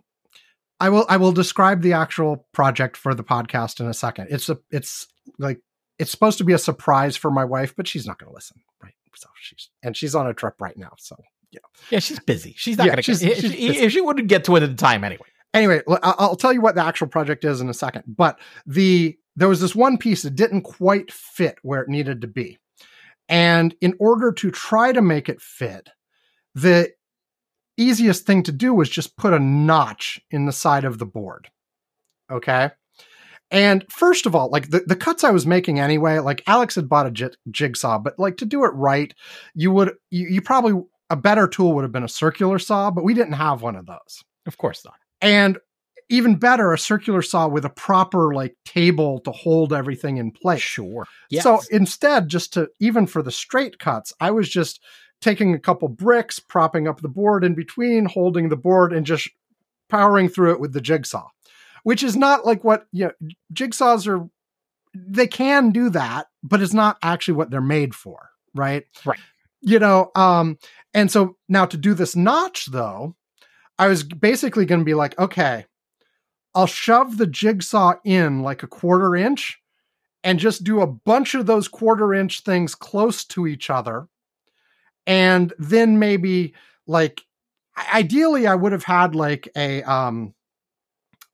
I 0.79 0.89
will 0.89 1.05
I 1.09 1.17
will 1.17 1.31
describe 1.31 1.81
the 1.81 1.93
actual 1.93 2.47
project 2.53 2.97
for 2.97 3.13
the 3.13 3.23
podcast 3.23 3.79
in 3.79 3.87
a 3.87 3.93
second. 3.93 4.27
It's 4.29 4.49
a 4.49 4.57
it's 4.71 5.07
like 5.39 5.59
it's 5.99 6.11
supposed 6.11 6.37
to 6.37 6.43
be 6.43 6.53
a 6.53 6.59
surprise 6.59 7.17
for 7.17 7.31
my 7.31 7.43
wife, 7.43 7.75
but 7.75 7.87
she's 7.87 8.05
not 8.05 8.19
going 8.19 8.29
to 8.29 8.35
listen, 8.35 8.61
right? 8.83 8.93
So 9.15 9.27
she's 9.39 9.69
and 9.81 9.97
she's 9.97 10.13
on 10.13 10.27
a 10.27 10.33
trip 10.33 10.61
right 10.61 10.77
now, 10.77 10.91
so 10.97 11.15
yeah. 11.51 11.59
Yeah, 11.89 11.99
she's 11.99 12.19
busy. 12.19 12.53
She's 12.57 12.77
not 12.77 12.85
yeah, 12.85 12.93
going 12.93 13.03
to. 13.03 13.15
She's 13.15 13.23
if 13.23 13.91
she 13.91 14.01
wouldn't 14.01 14.27
get 14.27 14.43
to 14.45 14.55
it 14.55 14.63
at 14.63 14.69
the 14.69 14.75
time 14.75 15.03
anyway. 15.03 15.25
Anyway, 15.53 15.81
I'll 16.03 16.35
tell 16.35 16.53
you 16.53 16.61
what 16.61 16.75
the 16.75 16.83
actual 16.83 17.07
project 17.07 17.43
is 17.43 17.61
in 17.61 17.69
a 17.69 17.73
second. 17.73 18.03
But 18.05 18.39
the 18.65 19.17
there 19.35 19.47
was 19.47 19.61
this 19.61 19.75
one 19.75 19.97
piece 19.97 20.21
that 20.23 20.35
didn't 20.35 20.63
quite 20.63 21.11
fit 21.11 21.57
where 21.63 21.81
it 21.81 21.89
needed 21.89 22.21
to 22.21 22.27
be, 22.27 22.59
and 23.27 23.73
in 23.81 23.95
order 23.99 24.31
to 24.33 24.51
try 24.51 24.91
to 24.91 25.01
make 25.01 25.29
it 25.29 25.41
fit, 25.41 25.89
the 26.53 26.91
easiest 27.77 28.25
thing 28.25 28.43
to 28.43 28.51
do 28.51 28.73
was 28.73 28.89
just 28.89 29.17
put 29.17 29.33
a 29.33 29.39
notch 29.39 30.19
in 30.31 30.45
the 30.45 30.51
side 30.51 30.83
of 30.83 30.97
the 30.97 31.05
board. 31.05 31.49
Okay. 32.31 32.71
And 33.49 33.85
first 33.89 34.25
of 34.25 34.35
all, 34.35 34.49
like 34.49 34.71
the, 34.71 34.81
the 34.85 34.95
cuts 34.95 35.23
I 35.23 35.31
was 35.31 35.45
making 35.45 35.79
anyway, 35.79 36.19
like 36.19 36.43
Alex 36.47 36.75
had 36.75 36.89
bought 36.89 37.07
a 37.07 37.11
j- 37.11 37.29
jigsaw, 37.49 37.97
but 37.97 38.19
like 38.19 38.37
to 38.37 38.45
do 38.45 38.65
it 38.65 38.73
right, 38.73 39.13
you 39.53 39.71
would, 39.71 39.93
you, 40.11 40.27
you 40.27 40.41
probably, 40.41 40.83
a 41.09 41.15
better 41.15 41.47
tool 41.47 41.73
would 41.73 41.83
have 41.83 41.93
been 41.93 42.03
a 42.03 42.09
circular 42.09 42.59
saw, 42.59 42.91
but 42.91 43.05
we 43.05 43.13
didn't 43.13 43.33
have 43.33 43.61
one 43.61 43.77
of 43.77 43.85
those. 43.85 44.23
Of 44.45 44.57
course 44.57 44.83
not. 44.83 44.95
And 45.21 45.57
even 46.09 46.35
better, 46.35 46.73
a 46.73 46.77
circular 46.77 47.21
saw 47.21 47.47
with 47.47 47.63
a 47.63 47.69
proper 47.69 48.33
like 48.33 48.55
table 48.65 49.19
to 49.21 49.31
hold 49.31 49.71
everything 49.71 50.17
in 50.17 50.31
place. 50.31 50.61
Sure. 50.61 51.05
Yes. 51.29 51.43
So 51.43 51.61
instead, 51.71 52.27
just 52.27 52.53
to, 52.53 52.69
even 52.81 53.07
for 53.07 53.21
the 53.21 53.31
straight 53.31 53.79
cuts, 53.79 54.11
I 54.19 54.31
was 54.31 54.49
just, 54.49 54.81
taking 55.21 55.53
a 55.53 55.59
couple 55.59 55.87
bricks, 55.87 56.39
propping 56.39 56.87
up 56.87 57.01
the 57.01 57.07
board 57.07 57.43
in 57.43 57.55
between, 57.55 58.05
holding 58.05 58.49
the 58.49 58.57
board, 58.57 58.93
and 58.93 59.05
just 59.05 59.29
powering 59.89 60.29
through 60.29 60.53
it 60.53 60.59
with 60.59 60.73
the 60.73 60.81
jigsaw, 60.81 61.27
which 61.83 62.03
is 62.03 62.15
not 62.15 62.45
like 62.45 62.63
what 62.63 62.87
you 62.91 63.05
know, 63.05 63.29
jigsaws 63.53 64.07
are. 64.07 64.29
They 64.93 65.27
can 65.27 65.71
do 65.71 65.89
that, 65.91 66.27
but 66.41 66.61
it's 66.61 66.73
not 66.73 66.97
actually 67.03 67.35
what 67.35 67.51
they're 67.51 67.61
made 67.61 67.93
for, 67.93 68.29
right? 68.55 68.83
Right. 69.05 69.19
You 69.61 69.79
know, 69.79 70.11
um, 70.15 70.57
and 70.93 71.11
so 71.11 71.37
now 71.47 71.65
to 71.65 71.77
do 71.77 71.93
this 71.93 72.15
notch 72.15 72.67
though, 72.71 73.15
I 73.77 73.87
was 73.87 74.03
basically 74.03 74.65
going 74.65 74.81
to 74.81 74.85
be 74.85 74.95
like, 74.95 75.17
okay, 75.19 75.65
I'll 76.55 76.67
shove 76.67 77.17
the 77.17 77.27
jigsaw 77.27 77.95
in 78.03 78.41
like 78.41 78.63
a 78.63 78.67
quarter 78.67 79.15
inch 79.15 79.59
and 80.23 80.39
just 80.39 80.63
do 80.63 80.81
a 80.81 80.87
bunch 80.87 81.35
of 81.35 81.45
those 81.45 81.67
quarter 81.67 82.13
inch 82.13 82.41
things 82.41 82.73
close 82.73 83.23
to 83.25 83.45
each 83.45 83.69
other 83.69 84.07
and 85.07 85.53
then 85.57 85.97
maybe 85.97 86.53
like 86.85 87.23
ideally 87.93 88.45
I 88.45 88.53
would 88.53 88.73
have 88.73 88.83
had 88.83 89.15
like 89.15 89.49
a 89.55 89.81
um 89.83 90.35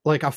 like 0.06 0.24
a 0.24 0.34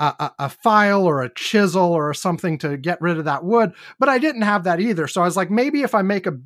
a, 0.00 0.32
a, 0.40 0.48
file 0.48 1.04
or 1.04 1.22
a 1.22 1.32
chisel 1.32 1.92
or 1.92 2.12
something 2.14 2.58
to 2.58 2.76
get 2.76 3.00
rid 3.00 3.16
of 3.16 3.26
that 3.26 3.44
wood, 3.44 3.72
but 4.00 4.08
I 4.08 4.18
didn't 4.18 4.42
have 4.42 4.64
that 4.64 4.80
either. 4.80 5.06
So 5.06 5.22
I 5.22 5.24
was 5.24 5.36
like, 5.36 5.52
maybe 5.52 5.82
if 5.82 5.94
I 5.94 6.02
make 6.02 6.26
a, 6.26 6.36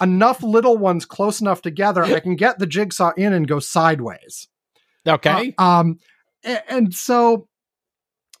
enough 0.00 0.42
little 0.42 0.76
ones 0.76 1.06
close 1.06 1.40
enough 1.40 1.62
together, 1.62 2.02
I 2.02 2.18
can 2.18 2.34
get 2.34 2.58
the 2.58 2.66
jigsaw 2.66 3.12
in 3.16 3.32
and 3.32 3.46
go 3.46 3.60
sideways. 3.60 4.48
Okay. 5.06 5.54
Uh, 5.56 5.62
um, 5.62 5.98
and, 6.42 6.62
and 6.68 6.94
so 6.94 7.48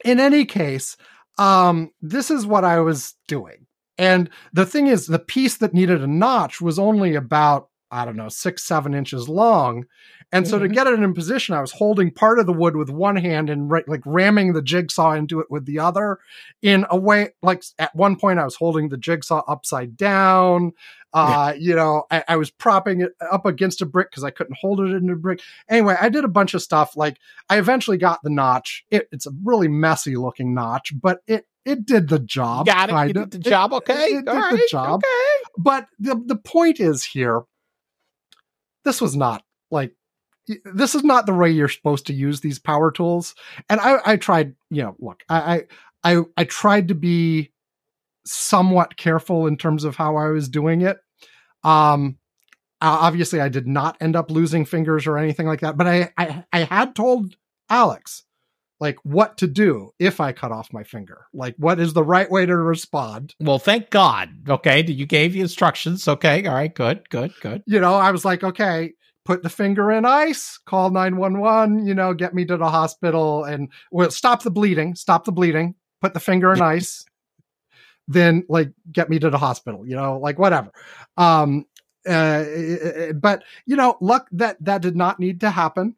in 0.04 0.18
any 0.18 0.44
case, 0.44 0.96
um, 1.38 1.92
this 2.02 2.30
is 2.30 2.44
what 2.44 2.64
I 2.64 2.80
was 2.80 3.14
doing. 3.28 3.65
And 3.98 4.30
the 4.52 4.66
thing 4.66 4.86
is, 4.86 5.06
the 5.06 5.18
piece 5.18 5.56
that 5.58 5.74
needed 5.74 6.02
a 6.02 6.06
notch 6.06 6.60
was 6.60 6.78
only 6.78 7.14
about, 7.14 7.68
I 7.90 8.04
don't 8.04 8.16
know, 8.16 8.28
six, 8.28 8.64
seven 8.64 8.94
inches 8.94 9.28
long. 9.28 9.86
And 10.32 10.44
mm-hmm. 10.44 10.50
so 10.50 10.58
to 10.58 10.64
mm-hmm. 10.64 10.74
get 10.74 10.86
it 10.86 10.98
in 10.98 11.14
position, 11.14 11.54
I 11.54 11.60
was 11.60 11.72
holding 11.72 12.10
part 12.10 12.38
of 12.38 12.46
the 12.46 12.52
wood 12.52 12.76
with 12.76 12.90
one 12.90 13.16
hand 13.16 13.48
and 13.48 13.70
like 13.70 14.02
ramming 14.04 14.52
the 14.52 14.62
jigsaw 14.62 15.12
into 15.12 15.40
it 15.40 15.46
with 15.50 15.66
the 15.66 15.78
other 15.78 16.18
in 16.62 16.84
a 16.90 16.96
way, 16.96 17.30
like 17.42 17.62
at 17.78 17.94
one 17.94 18.16
point 18.16 18.38
I 18.38 18.44
was 18.44 18.56
holding 18.56 18.88
the 18.88 18.98
jigsaw 18.98 19.42
upside 19.46 19.96
down. 19.96 20.72
Uh, 21.16 21.54
you 21.58 21.74
know, 21.74 22.04
I, 22.10 22.24
I, 22.28 22.36
was 22.36 22.50
propping 22.50 23.00
it 23.00 23.12
up 23.32 23.46
against 23.46 23.80
a 23.80 23.86
brick 23.86 24.10
because 24.10 24.22
I 24.22 24.30
couldn't 24.30 24.58
hold 24.60 24.80
it 24.80 24.94
in 24.94 25.08
a 25.08 25.16
brick. 25.16 25.40
Anyway, 25.66 25.96
I 25.98 26.10
did 26.10 26.24
a 26.24 26.28
bunch 26.28 26.52
of 26.52 26.60
stuff. 26.60 26.94
Like 26.94 27.18
I 27.48 27.58
eventually 27.58 27.96
got 27.96 28.22
the 28.22 28.28
notch. 28.28 28.84
It, 28.90 29.08
it's 29.10 29.26
a 29.26 29.30
really 29.42 29.66
messy 29.66 30.16
looking 30.16 30.52
notch, 30.52 30.92
but 31.00 31.20
it 31.26 31.46
it 31.64 31.86
did 31.86 32.08
the 32.08 32.18
job. 32.18 32.66
Got 32.66 32.90
it. 32.90 33.14
did 33.14 33.30
the 33.30 33.38
job. 33.38 33.72
Okay. 33.72 33.94
It, 33.94 34.16
it 34.18 34.24
did 34.26 34.34
right. 34.34 34.52
the 34.52 34.68
job. 34.70 35.00
Okay. 35.04 35.44
But 35.56 35.86
the 35.98 36.22
the 36.22 36.36
point 36.36 36.80
is 36.80 37.02
here. 37.02 37.44
This 38.84 39.00
was 39.00 39.16
not 39.16 39.42
like 39.70 39.94
this 40.64 40.94
is 40.94 41.02
not 41.02 41.24
the 41.24 41.34
way 41.34 41.50
you're 41.50 41.68
supposed 41.68 42.06
to 42.08 42.12
use 42.12 42.40
these 42.40 42.58
power 42.58 42.90
tools. 42.90 43.34
And 43.70 43.80
I, 43.80 43.98
I 44.04 44.16
tried, 44.16 44.54
you 44.70 44.82
know, 44.82 44.96
look, 45.00 45.22
I, 45.28 45.64
I, 46.04 46.18
I 46.36 46.44
tried 46.44 46.88
to 46.88 46.94
be 46.94 47.52
somewhat 48.24 48.96
careful 48.96 49.46
in 49.46 49.56
terms 49.56 49.84
of 49.84 49.96
how 49.96 50.16
I 50.16 50.28
was 50.28 50.48
doing 50.48 50.82
it. 50.82 50.98
Um, 51.66 52.18
obviously 52.80 53.40
I 53.40 53.48
did 53.48 53.66
not 53.66 53.96
end 54.00 54.16
up 54.16 54.30
losing 54.30 54.64
fingers 54.64 55.06
or 55.06 55.18
anything 55.18 55.46
like 55.46 55.60
that, 55.60 55.76
but 55.76 55.86
I, 55.86 56.12
I, 56.16 56.44
I 56.52 56.60
had 56.60 56.94
told 56.94 57.36
Alex, 57.68 58.22
like 58.78 58.98
what 59.04 59.38
to 59.38 59.46
do 59.46 59.92
if 59.98 60.20
I 60.20 60.32
cut 60.32 60.52
off 60.52 60.72
my 60.72 60.84
finger. 60.84 61.26
Like 61.32 61.54
what 61.56 61.80
is 61.80 61.94
the 61.94 62.04
right 62.04 62.30
way 62.30 62.44
to 62.44 62.56
respond? 62.56 63.34
Well, 63.40 63.58
thank 63.58 63.90
God. 63.90 64.48
Okay, 64.48 64.84
you 64.84 65.06
gave 65.06 65.32
the 65.32 65.40
instructions. 65.40 66.06
Okay, 66.06 66.46
all 66.46 66.54
right, 66.54 66.74
good, 66.74 67.08
good, 67.08 67.32
good. 67.40 67.62
You 67.66 67.80
know, 67.80 67.94
I 67.94 68.10
was 68.10 68.24
like, 68.24 68.44
okay, 68.44 68.92
put 69.24 69.42
the 69.42 69.48
finger 69.48 69.90
in 69.90 70.04
ice, 70.04 70.58
call 70.66 70.90
911, 70.90 71.86
you 71.86 71.94
know, 71.94 72.14
get 72.14 72.34
me 72.34 72.44
to 72.44 72.56
the 72.56 72.70
hospital 72.70 73.44
and 73.44 73.70
well, 73.90 74.10
stop 74.10 74.42
the 74.42 74.50
bleeding, 74.50 74.94
stop 74.94 75.24
the 75.24 75.32
bleeding, 75.32 75.74
put 76.00 76.14
the 76.14 76.20
finger 76.20 76.52
in 76.52 76.60
ice, 76.60 77.04
then 78.08 78.44
like 78.48 78.72
get 78.92 79.10
me 79.10 79.18
to 79.18 79.30
the 79.30 79.38
hospital, 79.38 79.86
you 79.86 79.96
know, 79.96 80.18
like 80.18 80.38
whatever. 80.38 80.70
Um 81.16 81.66
uh, 82.06 82.44
but 83.14 83.42
you 83.66 83.74
know, 83.76 83.96
luck 84.00 84.28
that 84.32 84.56
that 84.60 84.82
did 84.82 84.96
not 84.96 85.18
need 85.18 85.40
to 85.40 85.50
happen. 85.50 85.96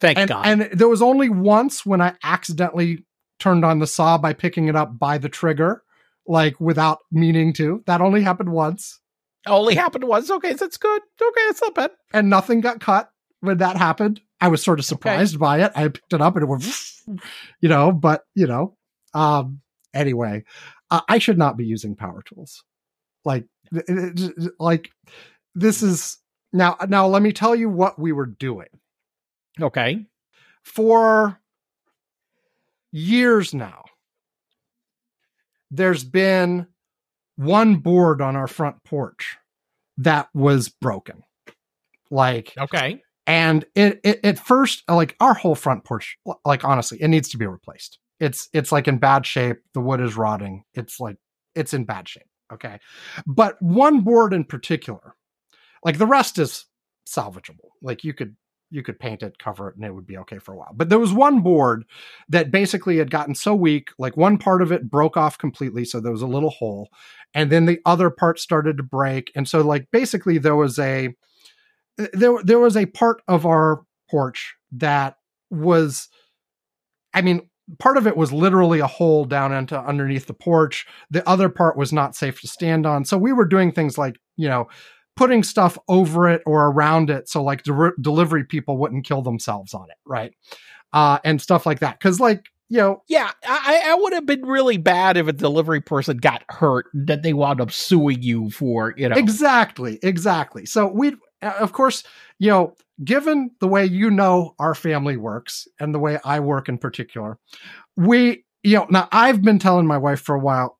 Thank 0.00 0.18
and, 0.18 0.28
God. 0.28 0.46
And 0.46 0.62
there 0.72 0.88
was 0.88 1.02
only 1.02 1.28
once 1.28 1.86
when 1.86 2.00
I 2.00 2.14
accidentally 2.22 3.04
turned 3.38 3.64
on 3.64 3.78
the 3.78 3.86
saw 3.86 4.18
by 4.18 4.32
picking 4.32 4.68
it 4.68 4.76
up 4.76 4.98
by 4.98 5.18
the 5.18 5.28
trigger, 5.28 5.82
like 6.26 6.60
without 6.60 6.98
meaning 7.12 7.52
to. 7.54 7.82
That 7.86 8.00
only 8.00 8.22
happened 8.22 8.50
once. 8.50 9.00
Only 9.46 9.74
happened 9.74 10.04
once. 10.04 10.30
Okay, 10.30 10.54
that's 10.54 10.78
good. 10.78 11.02
Okay, 11.20 11.42
that's 11.46 11.62
not 11.62 11.74
bad. 11.74 11.90
And 12.12 12.30
nothing 12.30 12.60
got 12.60 12.80
cut 12.80 13.10
when 13.40 13.58
that 13.58 13.76
happened. 13.76 14.20
I 14.40 14.48
was 14.48 14.62
sort 14.62 14.78
of 14.78 14.84
surprised 14.84 15.36
okay. 15.36 15.40
by 15.40 15.64
it. 15.64 15.72
I 15.74 15.88
picked 15.88 16.12
it 16.12 16.20
up 16.20 16.34
and 16.36 16.42
it 16.42 16.46
went, 16.46 16.64
you 17.60 17.68
know, 17.68 17.92
but 17.92 18.24
you 18.34 18.46
know, 18.46 18.76
um, 19.12 19.60
anyway, 19.92 20.44
uh, 20.83 20.83
I 21.08 21.18
should 21.18 21.38
not 21.38 21.56
be 21.56 21.64
using 21.64 21.96
power 21.96 22.22
tools. 22.22 22.62
Like, 23.24 23.46
like 24.58 24.90
this 25.54 25.82
is 25.82 26.18
now, 26.52 26.76
now 26.88 27.06
let 27.06 27.22
me 27.22 27.32
tell 27.32 27.54
you 27.54 27.68
what 27.68 27.98
we 27.98 28.12
were 28.12 28.26
doing. 28.26 28.68
Okay. 29.60 30.04
For 30.62 31.38
years 32.92 33.54
now, 33.54 33.84
there's 35.70 36.04
been 36.04 36.66
one 37.36 37.76
board 37.76 38.20
on 38.20 38.36
our 38.36 38.46
front 38.46 38.82
porch 38.84 39.36
that 39.98 40.28
was 40.34 40.68
broken. 40.68 41.22
Like, 42.10 42.52
okay. 42.58 43.02
And 43.26 43.64
it, 43.74 44.00
it 44.04 44.20
at 44.22 44.38
first, 44.38 44.84
like 44.88 45.16
our 45.18 45.34
whole 45.34 45.54
front 45.54 45.84
porch, 45.84 46.18
like 46.44 46.64
honestly, 46.64 47.00
it 47.00 47.08
needs 47.08 47.28
to 47.30 47.38
be 47.38 47.46
replaced. 47.46 47.98
It's 48.20 48.48
it's 48.52 48.72
like 48.72 48.88
in 48.88 48.98
bad 48.98 49.26
shape. 49.26 49.58
The 49.74 49.80
wood 49.80 50.00
is 50.00 50.16
rotting. 50.16 50.64
It's 50.74 51.00
like 51.00 51.16
it's 51.54 51.74
in 51.74 51.84
bad 51.84 52.08
shape. 52.08 52.28
Okay. 52.52 52.78
But 53.26 53.60
one 53.60 54.00
board 54.00 54.32
in 54.32 54.44
particular, 54.44 55.14
like 55.84 55.98
the 55.98 56.06
rest 56.06 56.38
is 56.38 56.66
salvageable. 57.06 57.70
Like 57.82 58.04
you 58.04 58.14
could 58.14 58.36
you 58.70 58.82
could 58.82 58.98
paint 58.98 59.22
it, 59.22 59.38
cover 59.38 59.68
it, 59.68 59.76
and 59.76 59.84
it 59.84 59.94
would 59.94 60.06
be 60.06 60.18
okay 60.18 60.38
for 60.38 60.52
a 60.52 60.56
while. 60.56 60.72
But 60.74 60.88
there 60.88 60.98
was 60.98 61.12
one 61.12 61.40
board 61.40 61.84
that 62.28 62.50
basically 62.50 62.98
had 62.98 63.10
gotten 63.10 63.34
so 63.34 63.54
weak, 63.54 63.90
like 63.98 64.16
one 64.16 64.36
part 64.36 64.62
of 64.62 64.72
it 64.72 64.90
broke 64.90 65.16
off 65.16 65.38
completely, 65.38 65.84
so 65.84 66.00
there 66.00 66.10
was 66.10 66.22
a 66.22 66.26
little 66.26 66.50
hole, 66.50 66.88
and 67.34 67.52
then 67.52 67.66
the 67.66 67.78
other 67.86 68.10
part 68.10 68.40
started 68.40 68.76
to 68.78 68.82
break, 68.82 69.30
and 69.36 69.48
so 69.48 69.60
like 69.60 69.86
basically 69.92 70.38
there 70.38 70.56
was 70.56 70.78
a 70.78 71.10
eh, 71.98 72.06
there 72.12 72.42
there 72.42 72.58
was 72.58 72.76
a 72.76 72.86
part 72.86 73.22
of 73.28 73.46
our 73.46 73.82
porch 74.10 74.54
that 74.72 75.16
was, 75.50 76.08
I 77.12 77.22
mean, 77.22 77.48
part 77.78 77.96
of 77.96 78.06
it 78.06 78.16
was 78.16 78.32
literally 78.32 78.80
a 78.80 78.86
hole 78.86 79.24
down 79.24 79.52
into 79.52 79.78
underneath 79.78 80.26
the 80.26 80.34
porch. 80.34 80.86
The 81.10 81.26
other 81.28 81.48
part 81.48 81.76
was 81.76 81.92
not 81.92 82.14
safe 82.14 82.40
to 82.40 82.48
stand 82.48 82.86
on. 82.86 83.04
So 83.04 83.16
we 83.16 83.32
were 83.32 83.46
doing 83.46 83.72
things 83.72 83.96
like, 83.96 84.18
you 84.36 84.48
know, 84.48 84.68
putting 85.16 85.42
stuff 85.42 85.78
over 85.88 86.28
it 86.28 86.42
or 86.44 86.66
around 86.66 87.08
it 87.08 87.28
so 87.28 87.42
like 87.42 87.62
de- 87.62 87.92
delivery 88.00 88.44
people 88.44 88.76
wouldn't 88.76 89.06
kill 89.06 89.22
themselves 89.22 89.72
on 89.72 89.88
it, 89.90 89.96
right? 90.04 90.34
Uh, 90.92 91.18
and 91.24 91.40
stuff 91.40 91.66
like 91.66 91.80
that. 91.80 92.00
Cause 92.00 92.20
like, 92.20 92.46
you 92.68 92.78
know, 92.78 93.02
yeah, 93.08 93.30
I, 93.46 93.82
I 93.86 93.94
would 93.94 94.12
have 94.14 94.26
been 94.26 94.44
really 94.44 94.78
bad 94.78 95.16
if 95.16 95.28
a 95.28 95.32
delivery 95.32 95.80
person 95.80 96.16
got 96.16 96.42
hurt 96.48 96.86
that 96.94 97.22
they 97.22 97.32
wound 97.32 97.60
up 97.60 97.70
suing 97.70 98.22
you 98.22 98.50
for, 98.50 98.94
you 98.96 99.08
know. 99.08 99.16
Exactly, 99.16 99.98
exactly. 100.02 100.66
So 100.66 100.86
we, 100.86 101.14
of 101.42 101.72
course, 101.72 102.04
you 102.38 102.50
know, 102.50 102.74
given 103.02 103.50
the 103.60 103.68
way 103.68 103.84
you 103.84 104.10
know 104.10 104.54
our 104.58 104.74
family 104.74 105.16
works 105.16 105.66
and 105.80 105.94
the 105.94 105.98
way 105.98 106.18
I 106.24 106.40
work 106.40 106.68
in 106.68 106.78
particular, 106.78 107.38
we, 107.96 108.44
you 108.62 108.76
know, 108.76 108.86
now 108.90 109.08
I've 109.10 109.42
been 109.42 109.58
telling 109.58 109.86
my 109.86 109.98
wife 109.98 110.20
for 110.20 110.34
a 110.34 110.40
while, 110.40 110.78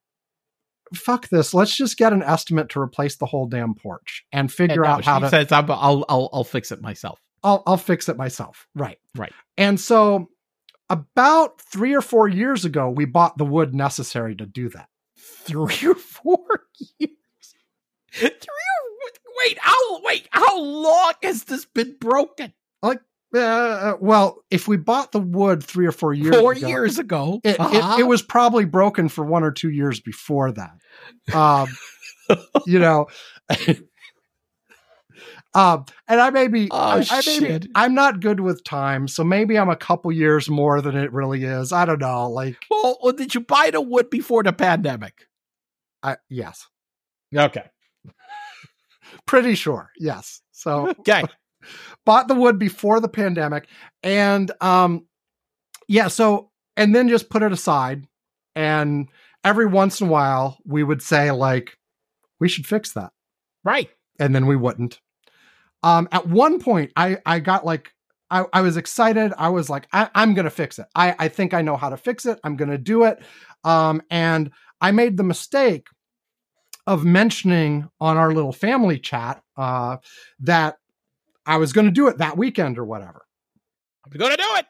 fuck 0.94 1.28
this. 1.28 1.54
Let's 1.54 1.76
just 1.76 1.96
get 1.96 2.12
an 2.12 2.22
estimate 2.22 2.68
to 2.70 2.80
replace 2.80 3.16
the 3.16 3.26
whole 3.26 3.46
damn 3.46 3.74
porch 3.74 4.24
and 4.32 4.52
figure 4.52 4.82
And 4.84 4.84
no, 4.84 4.88
out 4.90 5.04
how 5.04 5.18
to. 5.18 5.28
says, 5.28 5.50
I'll, 5.50 5.70
I'll, 6.08 6.30
I'll 6.32 6.44
fix 6.44 6.70
it 6.70 6.80
myself. 6.80 7.18
I'll, 7.42 7.62
I'll 7.66 7.76
fix 7.76 8.08
it 8.08 8.16
myself. 8.16 8.66
Right. 8.74 8.98
Right. 9.16 9.32
And 9.58 9.78
so, 9.78 10.28
about 10.90 11.60
three 11.60 11.94
or 11.94 12.00
four 12.02 12.28
years 12.28 12.64
ago, 12.64 12.90
we 12.90 13.06
bought 13.06 13.38
the 13.38 13.44
wood 13.44 13.74
necessary 13.74 14.36
to 14.36 14.46
do 14.46 14.68
that. 14.70 14.88
Three 15.16 15.88
or 15.88 15.94
four 15.94 16.38
years. 16.98 17.10
Three 18.14 18.28
or 18.30 19.10
wait, 19.44 19.58
how 19.60 20.00
wait, 20.02 20.28
how 20.30 20.60
long 20.60 21.12
has 21.22 21.44
this 21.44 21.64
been 21.64 21.96
broken? 22.00 22.52
Uh, 23.36 23.94
well, 24.00 24.36
if 24.52 24.68
we 24.68 24.76
bought 24.76 25.10
the 25.10 25.18
wood 25.18 25.60
three 25.60 25.86
or 25.86 25.90
four 25.92 26.14
years 26.14 26.36
Four 26.36 26.52
ago, 26.52 26.68
years 26.68 26.98
ago. 27.00 27.40
it, 27.42 27.58
Uh-huh. 27.58 27.94
it, 27.96 28.02
it 28.02 28.04
was 28.04 28.22
probably 28.22 28.64
broken 28.64 29.08
for 29.08 29.24
one 29.24 29.42
or 29.42 29.50
two 29.50 29.70
years 29.70 29.98
before 29.98 30.52
that. 30.52 31.34
Um, 31.34 31.66
you 32.66 32.78
know, 32.78 33.06
um, 35.54 35.84
and 36.06 36.20
I 36.20 36.30
may 36.30 36.46
be, 36.48 36.68
Oh, 36.70 36.76
I, 36.76 37.04
I 37.10 37.22
may 37.26 37.58
be-. 37.58 37.70
I'm 37.74 37.94
not 37.94 38.20
good 38.20 38.38
with 38.38 38.62
time, 38.62 39.08
so 39.08 39.24
maybe 39.24 39.58
I'm 39.58 39.68
a 39.68 39.74
couple 39.76 40.12
years 40.12 40.48
more 40.48 40.80
than 40.80 40.96
it 40.96 41.12
really 41.12 41.42
is. 41.44 41.72
I 41.72 41.84
don't 41.86 42.00
know. 42.00 42.30
Like, 42.30 42.56
well, 42.70 42.98
well, 43.02 43.12
did 43.12 43.34
you 43.34 43.40
buy 43.40 43.70
the 43.70 43.80
wood 43.80 44.10
before 44.10 44.44
the 44.44 44.52
pandemic? 44.52 45.26
I, 46.04 46.18
yes, 46.28 46.68
Okay. 47.34 47.64
Pretty 49.26 49.54
sure. 49.54 49.90
Yes. 49.98 50.40
So 50.52 50.88
Okay. 51.00 51.24
bought 52.04 52.28
the 52.28 52.34
wood 52.34 52.58
before 52.58 53.00
the 53.00 53.08
pandemic 53.08 53.66
and 54.02 54.52
um 54.60 55.06
yeah 55.88 56.08
so 56.08 56.50
and 56.76 56.94
then 56.94 57.08
just 57.08 57.30
put 57.30 57.42
it 57.42 57.52
aside 57.52 58.06
and 58.54 59.08
every 59.44 59.66
once 59.66 60.00
in 60.00 60.08
a 60.08 60.10
while 60.10 60.58
we 60.66 60.82
would 60.82 61.00
say 61.00 61.30
like 61.30 61.78
we 62.38 62.48
should 62.48 62.66
fix 62.66 62.92
that 62.92 63.12
right. 63.64 63.88
and 64.18 64.34
then 64.34 64.46
we 64.46 64.56
wouldn't 64.56 65.00
um 65.82 66.06
at 66.12 66.26
one 66.26 66.58
point 66.58 66.92
i 66.96 67.16
i 67.24 67.38
got 67.38 67.64
like 67.64 67.92
i, 68.30 68.44
I 68.52 68.60
was 68.60 68.76
excited 68.76 69.32
i 69.38 69.48
was 69.48 69.70
like 69.70 69.86
I, 69.90 70.10
i'm 70.14 70.34
gonna 70.34 70.50
fix 70.50 70.78
it 70.78 70.86
i 70.94 71.14
i 71.18 71.28
think 71.28 71.54
i 71.54 71.62
know 71.62 71.76
how 71.76 71.88
to 71.88 71.96
fix 71.96 72.26
it 72.26 72.38
i'm 72.44 72.56
gonna 72.56 72.76
do 72.76 73.04
it 73.04 73.22
um 73.64 74.02
and 74.10 74.50
i 74.82 74.90
made 74.90 75.16
the 75.16 75.24
mistake 75.24 75.86
of 76.86 77.04
mentioning 77.04 77.88
on 78.00 78.16
our 78.16 78.32
little 78.32 78.52
family 78.52 78.98
chat 78.98 79.42
uh 79.56 79.96
that 80.40 80.76
i 81.46 81.56
was 81.56 81.72
gonna 81.72 81.90
do 81.90 82.08
it 82.08 82.18
that 82.18 82.36
weekend 82.36 82.78
or 82.78 82.84
whatever 82.84 83.22
I'm 84.06 84.18
gonna 84.18 84.36
do 84.36 84.44
it. 84.56 84.66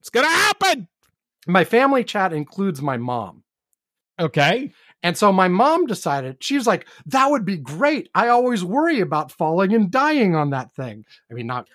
It's 0.00 0.08
gonna 0.08 0.26
happen. 0.26 0.88
my 1.46 1.64
family 1.64 2.02
chat 2.02 2.32
includes 2.32 2.80
my 2.80 2.96
mom 2.96 3.44
Okay. 4.20 4.72
And 5.02 5.16
so 5.16 5.32
my 5.32 5.46
mom 5.46 5.86
decided, 5.86 6.42
she 6.42 6.56
was 6.56 6.66
like, 6.66 6.86
that 7.06 7.30
would 7.30 7.44
be 7.44 7.56
great. 7.56 8.08
I 8.14 8.28
always 8.28 8.64
worry 8.64 9.00
about 9.00 9.30
falling 9.30 9.72
and 9.72 9.90
dying 9.90 10.34
on 10.34 10.50
that 10.50 10.72
thing. 10.72 11.04
I 11.30 11.34
mean, 11.34 11.46
not, 11.46 11.68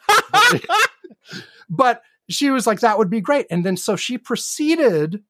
but 1.69 2.01
she 2.29 2.49
was 2.49 2.67
like, 2.67 2.81
that 2.81 2.97
would 2.97 3.09
be 3.09 3.21
great. 3.21 3.45
And 3.49 3.65
then 3.65 3.77
so 3.77 3.95
she 3.95 4.17
proceeded 4.17 5.23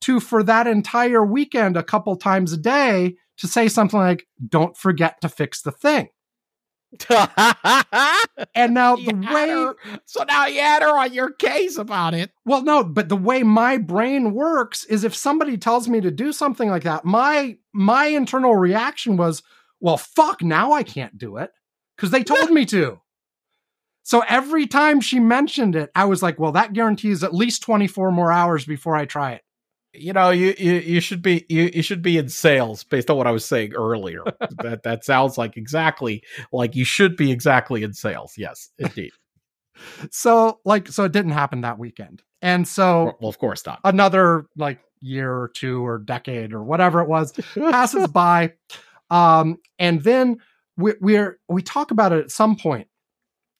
to, 0.00 0.18
for 0.18 0.42
that 0.42 0.66
entire 0.66 1.24
weekend, 1.24 1.76
a 1.76 1.82
couple 1.82 2.16
times 2.16 2.52
a 2.52 2.56
day, 2.56 3.14
to 3.38 3.48
say 3.48 3.68
something 3.68 3.98
like, 3.98 4.26
don't 4.48 4.76
forget 4.76 5.20
to 5.22 5.28
fix 5.28 5.62
the 5.62 5.72
thing. 5.72 6.08
And 8.54 8.74
now 8.74 8.96
You 8.96 9.06
the 9.12 9.32
way, 9.32 9.48
her- 9.50 9.74
so 10.06 10.24
now 10.24 10.46
you 10.46 10.60
had 10.60 10.82
her 10.82 10.98
on 10.98 11.12
your 11.12 11.30
case 11.30 11.76
about 11.76 12.14
it. 12.14 12.30
well, 12.44 12.62
no, 12.62 12.82
but 12.84 13.08
the 13.08 13.16
way 13.16 13.42
my 13.42 13.76
brain 13.78 14.32
works 14.32 14.84
is 14.84 15.04
if 15.04 15.14
somebody 15.14 15.56
tells 15.58 15.88
me 15.88 16.00
to 16.00 16.10
do 16.10 16.32
something 16.32 16.68
like 16.70 16.84
that, 16.84 17.04
my, 17.04 17.56
my 17.72 18.06
internal 18.06 18.56
reaction 18.56 19.16
was, 19.16 19.42
well, 19.80 19.96
fuck, 19.96 20.42
now 20.42 20.72
I 20.72 20.82
can't 20.82 21.16
do 21.18 21.36
it 21.36 21.50
because 21.96 22.10
they 22.10 22.24
told 22.24 22.50
me 22.50 22.64
to. 22.66 23.00
So 24.02 24.24
every 24.26 24.66
time 24.66 25.00
she 25.00 25.20
mentioned 25.20 25.76
it, 25.76 25.90
I 25.94 26.06
was 26.06 26.22
like, 26.22 26.38
well, 26.38 26.52
that 26.52 26.72
guarantees 26.72 27.22
at 27.22 27.34
least 27.34 27.62
24 27.62 28.10
more 28.10 28.32
hours 28.32 28.64
before 28.64 28.96
I 28.96 29.04
try 29.04 29.32
it. 29.32 29.42
You 30.00 30.12
know, 30.12 30.30
you 30.30 30.54
you, 30.58 30.74
you 30.74 31.00
should 31.00 31.22
be 31.22 31.44
you, 31.48 31.70
you 31.74 31.82
should 31.82 32.02
be 32.02 32.18
in 32.18 32.28
sales 32.28 32.84
based 32.84 33.10
on 33.10 33.16
what 33.16 33.26
I 33.26 33.30
was 33.30 33.44
saying 33.44 33.74
earlier. 33.74 34.22
that 34.62 34.82
that 34.84 35.04
sounds 35.04 35.38
like 35.38 35.56
exactly 35.56 36.22
like 36.52 36.74
you 36.74 36.84
should 36.84 37.16
be 37.16 37.30
exactly 37.30 37.82
in 37.82 37.92
sales. 37.92 38.34
Yes, 38.36 38.70
indeed. 38.78 39.12
So, 40.10 40.60
like, 40.64 40.88
so 40.88 41.04
it 41.04 41.12
didn't 41.12 41.32
happen 41.32 41.62
that 41.62 41.78
weekend. 41.78 42.22
And 42.42 42.66
so 42.66 43.16
well, 43.20 43.28
of 43.28 43.38
course 43.38 43.64
not. 43.66 43.80
another 43.84 44.46
like 44.56 44.80
year 45.00 45.32
or 45.32 45.48
two 45.48 45.84
or 45.84 45.98
decade 45.98 46.52
or 46.52 46.62
whatever 46.62 47.00
it 47.00 47.08
was 47.08 47.32
passes 47.54 48.06
by. 48.12 48.54
Um, 49.10 49.58
and 49.78 50.02
then 50.02 50.38
we, 50.76 50.94
we're, 51.00 51.38
we 51.48 51.62
talk 51.62 51.90
about 51.90 52.12
it 52.12 52.24
at 52.24 52.30
some 52.30 52.56
point 52.56 52.88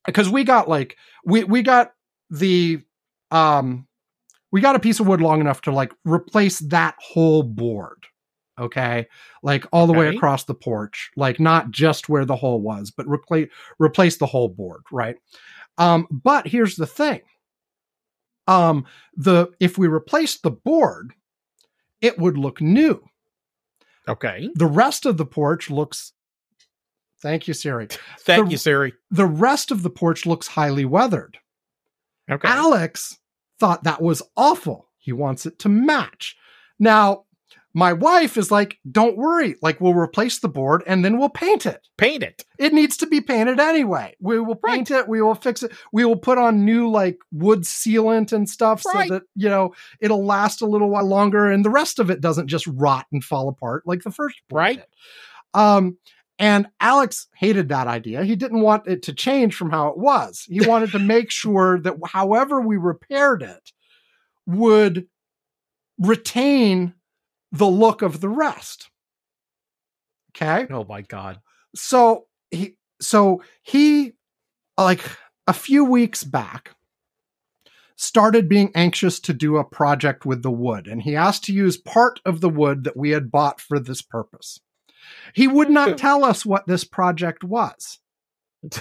because 0.07 0.29
we 0.29 0.44
got 0.44 0.68
like, 0.68 0.96
we, 1.24 1.44
we 1.44 1.62
got 1.62 1.92
the, 2.31 2.81
um, 3.31 3.88
we 4.51 4.61
got 4.61 4.77
a 4.77 4.81
piece 4.81 5.01
of 5.01 5.07
wood 5.07 5.21
long 5.21 5.41
enough 5.41 5.61
to 5.63 5.73
like 5.73 5.93
replace 6.05 6.59
that 6.61 6.95
whole 6.99 7.43
board. 7.43 8.07
Okay. 8.59 9.07
Like 9.43 9.67
all 9.73 9.87
the 9.87 9.93
way 9.93 10.09
across 10.09 10.45
the 10.45 10.55
porch, 10.55 11.11
like 11.17 11.39
not 11.39 11.71
just 11.71 12.09
where 12.09 12.25
the 12.25 12.37
hole 12.37 12.61
was, 12.61 12.91
but 12.91 13.07
replace, 13.07 13.49
replace 13.79 14.17
the 14.17 14.27
whole 14.27 14.49
board. 14.49 14.83
Right. 14.91 15.17
Um, 15.77 16.09
but 16.11 16.49
here's 16.49 16.77
the 16.77 16.87
thing. 16.87 17.21
Um, 18.49 18.87
the, 19.17 19.49
if 19.61 19.79
we 19.79 19.87
replaced 19.87 20.43
the 20.43 20.51
board, 20.51 21.13
it 22.01 22.19
would 22.19 22.37
look 22.37 22.61
new. 22.61 23.01
Okay. 24.09 24.49
The 24.55 24.67
rest 24.67 25.07
of 25.07 25.19
the 25.19 25.27
porch 25.27 25.71
looks, 25.71 26.13
thank 27.21 27.47
you, 27.47 27.55
Siri. 27.55 27.89
Thank 28.21 28.47
The- 28.47 28.53
you, 28.53 28.57
Siri. 28.57 28.95
The 29.11 29.27
rest 29.27 29.71
of 29.71 29.83
the 29.83 29.91
porch 29.91 30.27
looks 30.27 30.49
highly 30.49 30.85
weathered. 30.85 31.39
Okay. 32.31 32.49
Alex 32.49 33.19
thought 33.59 33.85
that 33.85 34.03
was 34.03 34.23
awful. 34.37 34.88
He 34.99 35.12
wants 35.12 35.47
it 35.47 35.59
to 35.61 35.68
match. 35.68 36.37
Now, 36.79 37.25
my 37.75 37.92
wife 37.92 38.37
is 38.37 38.51
like, 38.51 38.79
don't 38.90 39.16
worry. 39.16 39.55
Like, 39.62 39.81
we'll 39.81 39.94
replace 39.94 40.38
the 40.40 40.49
board 40.49 40.83
and 40.87 41.05
then 41.05 41.18
we'll 41.18 41.29
paint 41.29 41.66
it. 41.66 41.87
Paint 41.97 42.23
it. 42.23 42.44
It 42.59 42.73
needs 42.73 42.97
to 42.97 43.07
be 43.07 43.21
painted 43.21 43.61
anyway. 43.61 44.16
We 44.21 44.40
will 44.40 44.57
paint 44.57 44.90
it. 44.90 45.07
We 45.07 45.23
will 45.23 45.35
fix 45.35 45.62
it. 45.62 45.73
We 45.92 46.05
will 46.05 46.16
put 46.16 46.38
on 46.38 46.64
new, 46.64 46.90
like, 46.90 47.18
wood 47.31 47.61
sealant 47.62 48.33
and 48.33 48.49
stuff 48.49 48.85
Right. 48.87 49.09
so 49.09 49.14
that, 49.14 49.23
you 49.37 49.49
know, 49.49 49.75
it'll 50.01 50.25
last 50.25 50.62
a 50.62 50.66
little 50.66 50.90
while 50.90 51.07
longer 51.07 51.47
and 51.47 51.64
the 51.64 51.71
rest 51.71 51.99
of 51.99 52.11
it 52.11 52.21
doesn't 52.21 52.49
just 52.49 52.66
rot 52.66 53.07
and 53.12 53.23
fall 53.23 53.49
apart 53.49 53.87
like 53.87 54.03
the 54.03 54.11
first 54.11 54.40
board 54.49 54.59
Right. 54.59 54.83
Um, 55.55 55.99
and 56.38 56.68
Alex 56.81 57.27
hated 57.35 57.68
that 57.68 57.88
idea. 57.88 58.24
He 58.24 58.37
didn't 58.37 58.61
want 58.61 58.87
it 58.87 59.03
to 59.05 59.12
change 59.12 59.57
from 59.57 59.70
how 59.70 59.88
it 59.88 59.98
was. 59.98 60.44
He 60.48 60.61
wanted 60.66 60.92
to 60.92 60.98
make 60.98 61.31
sure 61.33 61.81
that 61.81 61.96
however 62.07 62.61
we 62.61 62.77
repaired 62.77 63.42
it 63.42 63.72
would 64.46 65.09
retain 65.98 66.94
the 67.51 67.66
look 67.66 68.03
of 68.03 68.20
the 68.20 68.29
rest. 68.29 68.90
Okay? 70.31 70.72
Oh 70.72 70.85
my 70.85 71.03
god. 71.03 71.40
So 71.74 72.27
he 72.51 72.77
so 73.01 73.42
he 73.62 74.12
like 74.77 75.03
a 75.46 75.53
few 75.53 75.85
weeks 75.85 76.22
back 76.22 76.74
started 77.96 78.48
being 78.48 78.70
anxious 78.77 79.18
to 79.18 79.33
do 79.33 79.57
a 79.57 79.64
project 79.64 80.24
with 80.24 80.42
the 80.42 80.51
wood 80.53 80.87
and 80.87 81.03
he 81.03 81.16
asked 81.16 81.44
to 81.44 81.53
use 81.53 81.77
part 81.77 82.20
of 82.24 82.40
the 82.40 82.48
wood 82.48 82.85
that 82.85 82.96
we 82.96 83.11
had 83.11 83.31
bought 83.31 83.61
for 83.61 83.81
this 83.81 84.03
purpose. 84.03 84.61
He 85.35 85.49
would 85.49 85.71
not 85.71 85.99
tell 85.99 86.25
us 86.25 86.45
what 86.47 86.67
this 86.67 86.85
project 86.85 87.45
was. 87.45 87.99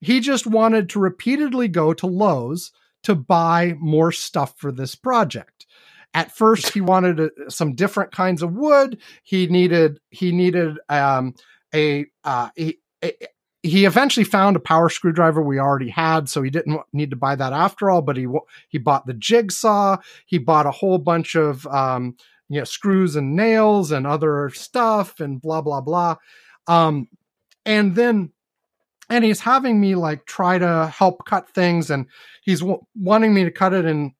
he 0.00 0.20
just 0.20 0.46
wanted 0.46 0.88
to 0.90 1.00
repeatedly 1.00 1.68
go 1.68 1.92
to 1.94 2.06
Lowe's 2.06 2.72
to 3.04 3.14
buy 3.14 3.74
more 3.78 4.12
stuff 4.12 4.54
for 4.56 4.72
this 4.72 4.94
project. 4.94 5.66
At 6.14 6.36
first, 6.36 6.74
he 6.74 6.80
wanted 6.80 7.20
a, 7.20 7.30
some 7.50 7.74
different 7.74 8.12
kinds 8.12 8.42
of 8.42 8.52
wood. 8.52 8.98
He 9.22 9.46
needed 9.46 10.00
he 10.10 10.30
needed 10.30 10.78
um, 10.88 11.34
a, 11.74 12.06
uh, 12.22 12.50
he, 12.54 12.78
a 13.02 13.12
he 13.62 13.84
eventually 13.84 14.24
found 14.24 14.56
a 14.56 14.60
power 14.60 14.88
screwdriver 14.88 15.40
we 15.40 15.58
already 15.58 15.88
had, 15.88 16.28
so 16.28 16.42
he 16.42 16.50
didn't 16.50 16.80
need 16.92 17.10
to 17.10 17.16
buy 17.16 17.36
that 17.36 17.52
after 17.52 17.90
all. 17.90 18.02
But 18.02 18.16
he 18.16 18.26
he 18.68 18.78
bought 18.78 19.06
the 19.06 19.14
jigsaw. 19.14 19.98
He 20.26 20.38
bought 20.38 20.66
a 20.66 20.72
whole 20.72 20.98
bunch 20.98 21.36
of 21.36 21.66
um, 21.68 22.16
you 22.52 22.58
know 22.58 22.64
screws 22.64 23.16
and 23.16 23.34
nails 23.34 23.92
and 23.92 24.06
other 24.06 24.50
stuff 24.50 25.20
and 25.20 25.40
blah 25.40 25.62
blah 25.62 25.80
blah. 25.80 26.16
Um, 26.66 27.08
and 27.64 27.94
then 27.94 28.32
and 29.08 29.24
he's 29.24 29.40
having 29.40 29.80
me 29.80 29.94
like 29.94 30.26
try 30.26 30.58
to 30.58 30.86
help 30.88 31.24
cut 31.24 31.48
things 31.50 31.90
and 31.90 32.06
he's 32.42 32.60
w- 32.60 32.84
wanting 32.94 33.32
me 33.32 33.44
to 33.44 33.50
cut 33.50 33.72
it 33.72 33.86
in 33.86 34.12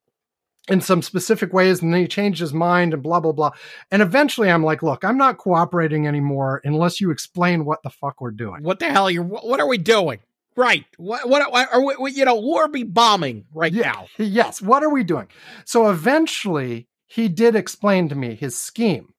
in 0.68 0.80
some 0.80 1.02
specific 1.02 1.52
ways 1.52 1.82
and 1.82 1.92
then 1.92 2.00
he 2.00 2.06
changed 2.06 2.40
his 2.40 2.54
mind 2.54 2.94
and 2.94 3.02
blah 3.02 3.20
blah 3.20 3.32
blah. 3.32 3.50
And 3.90 4.00
eventually 4.00 4.50
i'm 4.50 4.64
like 4.64 4.82
look 4.82 5.04
i'm 5.04 5.18
not 5.18 5.36
cooperating 5.36 6.06
anymore 6.06 6.62
unless 6.64 7.02
you 7.02 7.10
explain 7.10 7.66
what 7.66 7.82
the 7.82 7.90
fuck 7.90 8.20
we're 8.22 8.30
doing. 8.30 8.62
What 8.62 8.78
the 8.78 8.90
hell 8.90 9.04
are 9.04 9.10
you 9.10 9.22
what 9.22 9.60
are 9.60 9.68
we 9.68 9.76
doing? 9.76 10.20
Right. 10.56 10.84
What 10.96 11.28
what, 11.28 11.42
are 11.52 12.00
we 12.00 12.12
you 12.12 12.24
know 12.24 12.36
war 12.36 12.66
be 12.68 12.82
bombing 12.82 13.44
right 13.52 13.74
yeah, 13.74 13.92
now. 13.92 14.06
Yes. 14.24 14.62
What 14.62 14.82
are 14.82 14.90
we 14.90 15.04
doing? 15.04 15.28
So 15.66 15.90
eventually 15.90 16.88
he 17.12 17.28
did 17.28 17.54
explain 17.54 18.08
to 18.08 18.14
me 18.14 18.34
his 18.34 18.58
scheme 18.58 19.12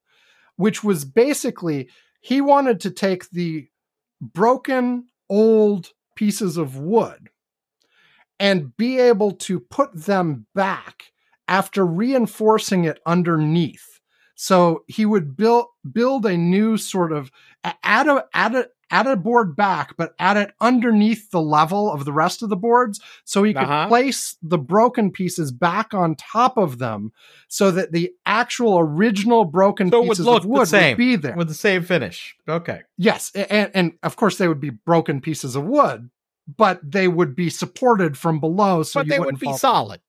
which 0.55 0.83
was 0.83 1.05
basically 1.05 1.89
he 2.21 2.41
wanted 2.41 2.79
to 2.81 2.91
take 2.91 3.29
the 3.29 3.67
broken 4.21 5.05
old 5.29 5.89
pieces 6.15 6.57
of 6.57 6.77
wood 6.77 7.29
and 8.39 8.75
be 8.77 8.99
able 8.99 9.31
to 9.31 9.59
put 9.59 9.89
them 9.93 10.45
back 10.53 11.11
after 11.47 11.85
reinforcing 11.85 12.85
it 12.85 12.99
underneath. 13.05 13.99
So 14.35 14.83
he 14.87 15.05
would 15.05 15.35
build 15.35 15.65
build 15.91 16.25
a 16.25 16.37
new 16.37 16.77
sort 16.77 17.11
of 17.11 17.31
add 17.83 18.07
a 18.07 18.25
add 18.33 18.55
a 18.55 18.67
add 18.93 19.07
a 19.07 19.15
board 19.15 19.55
back, 19.55 19.97
but 19.97 20.13
add 20.19 20.37
it 20.37 20.51
underneath 20.61 21.31
the 21.31 21.41
level 21.41 21.91
of 21.91 22.05
the 22.05 22.13
rest 22.13 22.43
of 22.43 22.49
the 22.49 22.55
boards, 22.55 23.01
so 23.25 23.43
he 23.43 23.53
could 23.53 23.63
uh-huh. 23.63 23.87
place 23.87 24.37
the 24.41 24.57
broken 24.57 25.11
pieces 25.11 25.51
back 25.51 25.93
on 25.93 26.15
top 26.15 26.57
of 26.57 26.77
them, 26.77 27.11
so 27.47 27.71
that 27.71 27.91
the 27.91 28.11
actual 28.25 28.77
original 28.77 29.45
broken 29.45 29.89
so 29.89 30.03
pieces 30.03 30.27
of 30.27 30.45
wood 30.45 30.71
would 30.71 30.97
be 30.97 31.15
there 31.15 31.35
with 31.35 31.47
the 31.47 31.53
same 31.53 31.83
finish. 31.83 32.35
Okay. 32.47 32.81
Yes, 32.97 33.31
and, 33.35 33.71
and 33.73 33.93
of 34.03 34.15
course 34.15 34.37
they 34.37 34.47
would 34.47 34.61
be 34.61 34.69
broken 34.69 35.19
pieces 35.19 35.55
of 35.55 35.65
wood, 35.65 36.11
but 36.55 36.79
they 36.83 37.07
would 37.07 37.35
be 37.35 37.49
supported 37.49 38.15
from 38.15 38.39
below, 38.39 38.83
so 38.83 38.99
but 38.99 39.07
they 39.07 39.19
would 39.19 39.39
be 39.39 39.51
solid. 39.53 40.01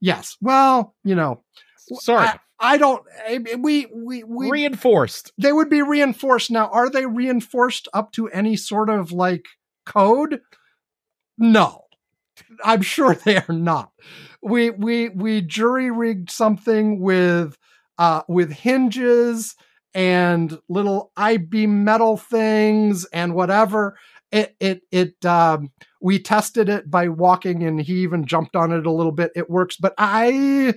Yes. 0.00 0.36
Well, 0.40 0.94
you 1.04 1.14
know, 1.14 1.44
sorry. 2.00 2.26
I, 2.26 2.38
I 2.58 2.78
don't. 2.78 3.04
We, 3.58 3.86
we 3.86 4.24
we 4.24 4.50
reinforced. 4.50 5.32
They 5.38 5.52
would 5.52 5.68
be 5.68 5.82
reinforced. 5.82 6.50
Now, 6.50 6.68
are 6.68 6.88
they 6.88 7.06
reinforced 7.06 7.88
up 7.92 8.12
to 8.12 8.28
any 8.28 8.56
sort 8.56 8.88
of 8.88 9.12
like 9.12 9.44
code? 9.84 10.40
No, 11.38 11.84
I'm 12.64 12.82
sure 12.82 13.14
they 13.24 13.36
are 13.36 13.52
not. 13.52 13.90
We 14.42 14.70
we 14.70 15.10
we 15.10 15.40
jury 15.42 15.90
rigged 15.90 16.30
something 16.30 17.00
with 17.00 17.56
uh 17.98 18.22
with 18.28 18.52
hinges 18.52 19.54
and 19.94 20.58
little 20.68 21.12
I 21.16 21.38
beam 21.38 21.84
metal 21.84 22.16
things 22.16 23.04
and 23.06 23.34
whatever. 23.34 23.98
It 24.32 24.56
it 24.60 24.82
it 24.90 25.24
um 25.24 25.70
we 26.00 26.18
tested 26.18 26.68
it 26.68 26.90
by 26.90 27.08
walking 27.08 27.62
and 27.64 27.80
he 27.80 27.94
even 28.02 28.26
jumped 28.26 28.54
on 28.54 28.72
it 28.72 28.86
a 28.86 28.92
little 28.92 29.12
bit. 29.12 29.32
It 29.34 29.50
works, 29.50 29.76
but 29.76 29.94
I, 29.98 30.74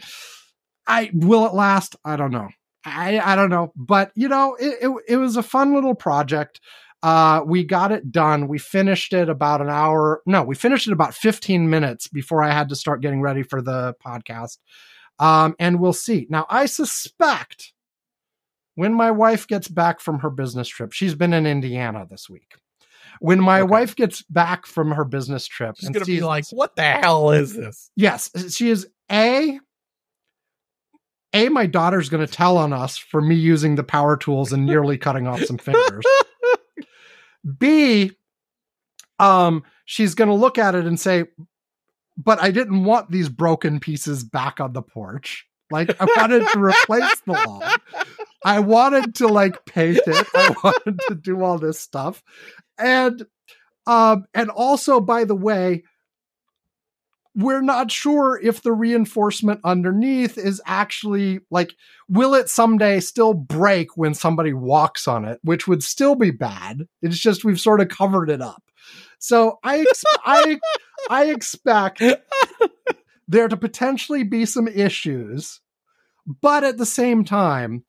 I 0.89 1.11
will 1.13 1.45
it 1.45 1.53
last? 1.53 1.95
I 2.03 2.15
don't 2.15 2.31
know. 2.31 2.49
I, 2.83 3.19
I 3.19 3.35
don't 3.35 3.49
know, 3.49 3.71
but 3.75 4.11
you 4.15 4.27
know, 4.27 4.55
it, 4.55 4.77
it, 4.81 5.03
it 5.07 5.17
was 5.17 5.37
a 5.37 5.43
fun 5.43 5.73
little 5.73 5.95
project. 5.95 6.59
Uh, 7.01 7.41
we 7.45 7.63
got 7.63 7.91
it 7.91 8.11
done. 8.11 8.47
We 8.47 8.57
finished 8.57 9.13
it 9.13 9.29
about 9.29 9.61
an 9.61 9.69
hour. 9.69 10.21
No, 10.25 10.43
we 10.43 10.55
finished 10.55 10.87
it 10.87 10.93
about 10.93 11.13
15 11.13 11.69
minutes 11.69 12.07
before 12.07 12.43
I 12.43 12.51
had 12.51 12.69
to 12.69 12.75
start 12.75 13.01
getting 13.01 13.21
ready 13.21 13.43
for 13.43 13.61
the 13.61 13.95
podcast. 14.05 14.57
Um, 15.19 15.55
and 15.59 15.79
we'll 15.79 15.93
see. 15.93 16.27
Now, 16.29 16.45
I 16.49 16.65
suspect 16.65 17.73
when 18.75 18.93
my 18.93 19.11
wife 19.11 19.47
gets 19.47 19.67
back 19.67 19.99
from 19.99 20.19
her 20.19 20.29
business 20.29 20.67
trip, 20.67 20.93
she's 20.93 21.15
been 21.15 21.33
in 21.33 21.45
Indiana 21.45 22.07
this 22.09 22.29
week. 22.29 22.55
When 23.19 23.39
my 23.39 23.61
okay. 23.61 23.69
wife 23.69 23.95
gets 23.95 24.21
back 24.23 24.65
from 24.65 24.91
her 24.91 25.03
business 25.03 25.45
trip, 25.45 25.75
she's 25.77 25.89
going 25.89 26.05
to 26.05 26.05
be 26.05 26.21
like, 26.21 26.45
"What 26.51 26.77
the 26.77 26.83
hell 26.83 27.31
is 27.31 27.53
this?" 27.53 27.91
Yes, 27.95 28.31
she 28.55 28.69
is 28.69 28.87
a. 29.11 29.59
A, 31.33 31.49
my 31.49 31.65
daughter's 31.65 32.09
going 32.09 32.25
to 32.25 32.31
tell 32.31 32.57
on 32.57 32.73
us 32.73 32.97
for 32.97 33.21
me 33.21 33.35
using 33.35 33.75
the 33.75 33.83
power 33.83 34.17
tools 34.17 34.51
and 34.51 34.65
nearly 34.65 34.97
cutting 34.97 35.27
off 35.27 35.41
some 35.43 35.57
fingers. 35.57 36.03
B, 37.57 38.11
um, 39.19 39.63
she's 39.85 40.15
going 40.15 40.29
to 40.29 40.35
look 40.35 40.57
at 40.57 40.75
it 40.75 40.85
and 40.85 40.99
say, 40.99 41.25
"But 42.17 42.41
I 42.41 42.51
didn't 42.51 42.83
want 42.83 43.11
these 43.11 43.29
broken 43.29 43.79
pieces 43.79 44.23
back 44.23 44.59
on 44.59 44.73
the 44.73 44.81
porch." 44.81 45.45
Like 45.71 46.01
I 46.01 46.05
wanted 46.17 46.47
to 46.47 46.59
replace 46.59 47.21
the 47.27 47.33
lawn. 47.33 47.61
I 48.43 48.59
wanted 48.59 49.15
to 49.15 49.27
like 49.27 49.65
paint 49.65 49.99
it. 50.07 50.27
I 50.33 50.55
wanted 50.63 50.99
to 51.09 51.15
do 51.15 51.43
all 51.43 51.59
this 51.59 51.79
stuff 51.79 52.23
and 52.79 53.25
um, 53.85 54.25
and 54.33 54.49
also, 54.49 54.99
by 54.99 55.25
the 55.25 55.35
way, 55.35 55.83
we're 57.39 57.61
not 57.61 57.89
sure 57.89 58.37
if 58.41 58.61
the 58.61 58.73
reinforcement 58.73 59.61
underneath 59.63 60.37
is 60.37 60.61
actually 60.65 61.39
like, 61.49 61.73
will 62.09 62.33
it 62.33 62.49
someday 62.49 62.99
still 62.99 63.33
break 63.33 63.95
when 63.95 64.13
somebody 64.13 64.51
walks 64.51 65.07
on 65.07 65.23
it, 65.23 65.39
which 65.41 65.65
would 65.65 65.81
still 65.81 66.15
be 66.15 66.31
bad. 66.31 66.85
It's 67.01 67.17
just 67.17 67.45
we've 67.45 67.59
sort 67.59 67.79
of 67.79 67.87
covered 67.87 68.29
it 68.29 68.41
up. 68.41 68.61
So 69.19 69.57
I, 69.63 69.79
ex- 69.79 70.03
I, 70.25 70.59
I 71.09 71.25
expect 71.31 72.03
there 73.29 73.47
to 73.47 73.57
potentially 73.57 74.23
be 74.23 74.45
some 74.45 74.67
issues, 74.67 75.61
but 76.41 76.65
at 76.65 76.77
the 76.77 76.85
same 76.85 77.23
time, 77.23 77.85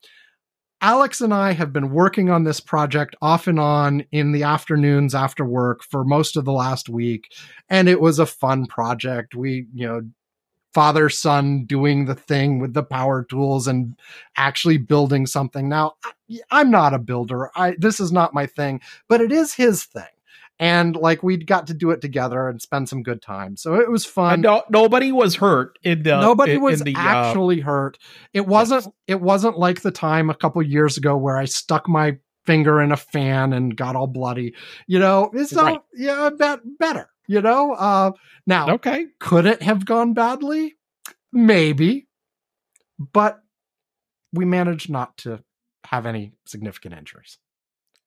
Alex 0.81 1.21
and 1.21 1.33
I 1.33 1.51
have 1.51 1.71
been 1.71 1.91
working 1.91 2.31
on 2.31 2.43
this 2.43 2.59
project 2.59 3.15
off 3.21 3.45
and 3.45 3.59
on 3.59 4.03
in 4.11 4.31
the 4.31 4.43
afternoons 4.43 5.13
after 5.13 5.45
work 5.45 5.83
for 5.83 6.03
most 6.03 6.35
of 6.35 6.43
the 6.43 6.51
last 6.51 6.89
week. 6.89 7.31
And 7.69 7.87
it 7.87 8.01
was 8.01 8.17
a 8.17 8.25
fun 8.25 8.65
project. 8.65 9.35
We, 9.35 9.67
you 9.73 9.87
know, 9.87 10.01
father 10.73 11.09
son 11.09 11.65
doing 11.65 12.05
the 12.05 12.15
thing 12.15 12.59
with 12.59 12.73
the 12.73 12.83
power 12.83 13.23
tools 13.23 13.67
and 13.67 13.95
actually 14.37 14.77
building 14.77 15.27
something. 15.27 15.69
Now, 15.69 15.93
I'm 16.49 16.71
not 16.71 16.95
a 16.95 16.99
builder. 16.99 17.51
I 17.55 17.75
this 17.77 17.99
is 17.99 18.11
not 18.11 18.33
my 18.33 18.47
thing, 18.47 18.81
but 19.07 19.21
it 19.21 19.31
is 19.31 19.53
his 19.53 19.83
thing 19.83 20.03
and 20.61 20.95
like 20.95 21.23
we 21.23 21.37
got 21.37 21.67
to 21.67 21.73
do 21.73 21.89
it 21.89 22.01
together 22.01 22.47
and 22.47 22.61
spend 22.61 22.87
some 22.87 23.01
good 23.01 23.19
time. 23.19 23.57
So 23.57 23.73
it 23.75 23.89
was 23.89 24.05
fun. 24.05 24.41
No, 24.41 24.61
nobody 24.69 25.11
was 25.11 25.35
hurt. 25.35 25.79
In 25.83 26.03
the, 26.03 26.21
nobody 26.21 26.53
in, 26.53 26.61
was 26.61 26.81
in 26.81 26.85
the, 26.85 26.95
uh, 26.95 26.99
actually 26.99 27.63
uh, 27.63 27.65
hurt. 27.65 27.97
It 28.31 28.45
wasn't. 28.45 28.85
Yes. 28.85 28.93
It 29.07 29.21
wasn't 29.21 29.57
like 29.57 29.81
the 29.81 29.91
time 29.91 30.29
a 30.29 30.35
couple 30.35 30.61
years 30.61 30.97
ago 30.97 31.17
where 31.17 31.35
I 31.35 31.45
stuck 31.45 31.89
my 31.89 32.17
finger 32.45 32.79
in 32.79 32.91
a 32.91 32.97
fan 32.97 33.53
and 33.53 33.75
got 33.75 33.95
all 33.95 34.05
bloody. 34.05 34.53
You 34.85 34.99
know, 34.99 35.31
it's 35.33 35.51
right. 35.51 35.73
all 35.73 35.85
yeah, 35.95 36.29
that 36.37 36.59
better. 36.77 37.09
You 37.27 37.41
know, 37.41 37.73
uh, 37.73 38.11
now 38.45 38.69
okay, 38.75 39.07
could 39.19 39.47
it 39.47 39.63
have 39.63 39.83
gone 39.83 40.13
badly? 40.13 40.75
Maybe, 41.33 42.07
but 42.99 43.39
we 44.31 44.45
managed 44.45 44.91
not 44.91 45.17
to 45.19 45.43
have 45.85 46.05
any 46.05 46.33
significant 46.45 46.93
injuries. 46.93 47.39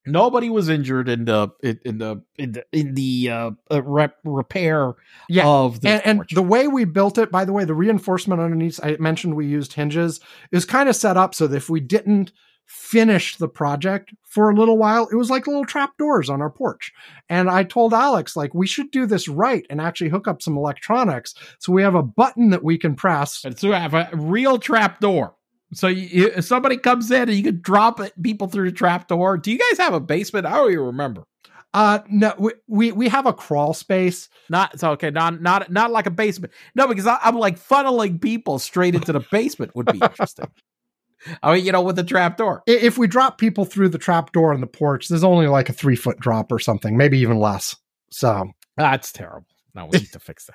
Nobody 0.06 0.50
was 0.50 0.68
injured 0.68 1.08
in 1.08 1.24
the 1.24 1.48
in 1.62 1.98
the 1.98 2.22
in 2.36 2.52
the 2.52 2.64
in 2.72 2.94
the 2.94 3.30
uh, 3.30 3.50
uh 3.70 3.82
rep, 3.82 4.18
repair 4.24 4.94
yeah. 5.28 5.46
of 5.46 5.80
the 5.80 5.88
and, 5.88 6.06
and, 6.06 6.24
the 6.32 6.42
way 6.42 6.68
we 6.68 6.84
built 6.84 7.16
it. 7.16 7.30
By 7.30 7.44
the 7.44 7.52
way, 7.52 7.64
the 7.64 7.74
reinforcement 7.74 8.40
underneath 8.40 8.78
I 8.82 8.96
mentioned 8.98 9.34
we 9.34 9.46
used 9.46 9.72
hinges 9.72 10.20
is 10.52 10.64
kind 10.64 10.88
of 10.88 10.96
set 10.96 11.16
up 11.16 11.34
so 11.34 11.46
that 11.46 11.56
if 11.56 11.70
we 11.70 11.80
didn't 11.80 12.32
finish 12.66 13.36
the 13.36 13.48
project 13.48 14.14
for 14.24 14.50
a 14.50 14.54
little 14.54 14.78
while, 14.78 15.06
it 15.10 15.16
was 15.16 15.30
like 15.30 15.46
little 15.46 15.64
trap 15.64 15.96
doors 15.98 16.28
on 16.30 16.40
our 16.40 16.50
porch. 16.50 16.92
And 17.28 17.48
I 17.50 17.62
told 17.64 17.94
Alex 17.94 18.36
like 18.36 18.54
we 18.54 18.66
should 18.66 18.90
do 18.90 19.06
this 19.06 19.28
right 19.28 19.66
and 19.70 19.80
actually 19.80 20.10
hook 20.10 20.28
up 20.28 20.42
some 20.42 20.56
electronics 20.56 21.34
so 21.58 21.72
we 21.72 21.82
have 21.82 21.94
a 21.94 22.02
button 22.02 22.50
that 22.50 22.64
we 22.64 22.78
can 22.78 22.94
press. 22.94 23.44
And 23.44 23.58
so 23.58 23.72
have 23.72 23.94
a 23.94 24.08
real 24.12 24.58
trap 24.58 25.00
door. 25.00 25.34
So 25.74 25.88
you, 25.88 26.30
if 26.34 26.44
somebody 26.44 26.76
comes 26.76 27.10
in 27.10 27.28
and 27.28 27.34
you 27.34 27.42
can 27.42 27.60
drop 27.60 28.00
it, 28.00 28.20
people 28.22 28.48
through 28.48 28.70
the 28.70 28.76
trap 28.76 29.08
door. 29.08 29.36
Do 29.36 29.50
you 29.52 29.58
guys 29.58 29.78
have 29.78 29.94
a 29.94 30.00
basement? 30.00 30.46
I 30.46 30.54
don't 30.54 30.72
even 30.72 30.84
remember. 30.84 31.24
Uh 31.72 31.98
no, 32.08 32.32
we, 32.38 32.52
we 32.68 32.92
we 32.92 33.08
have 33.08 33.26
a 33.26 33.32
crawl 33.32 33.74
space. 33.74 34.28
Not 34.48 34.78
so 34.78 34.92
okay, 34.92 35.10
not 35.10 35.42
not 35.42 35.72
not 35.72 35.90
like 35.90 36.06
a 36.06 36.10
basement. 36.10 36.52
No, 36.76 36.86
because 36.86 37.06
I, 37.06 37.18
am 37.24 37.36
like 37.36 37.58
funneling 37.58 38.20
people 38.20 38.60
straight 38.60 38.94
into 38.94 39.12
the 39.12 39.24
basement 39.32 39.74
would 39.74 39.86
be 39.86 39.98
interesting. 39.98 40.46
I 41.42 41.54
mean, 41.54 41.64
you 41.64 41.72
know, 41.72 41.82
with 41.82 41.96
the 41.96 42.04
trap 42.04 42.36
door. 42.36 42.62
If 42.66 42.98
we 42.98 43.06
drop 43.06 43.38
people 43.38 43.64
through 43.64 43.88
the 43.88 43.98
trap 43.98 44.32
door 44.32 44.52
on 44.52 44.60
the 44.60 44.66
porch, 44.66 45.08
there's 45.08 45.24
only 45.24 45.48
like 45.48 45.68
a 45.68 45.72
three 45.72 45.96
foot 45.96 46.20
drop 46.20 46.52
or 46.52 46.60
something, 46.60 46.96
maybe 46.96 47.18
even 47.18 47.38
less. 47.38 47.74
So 48.10 48.52
That's 48.76 49.10
terrible. 49.10 49.46
No, 49.74 49.86
we 49.86 49.98
need 49.98 50.12
to 50.12 50.20
fix 50.20 50.46
that. 50.46 50.54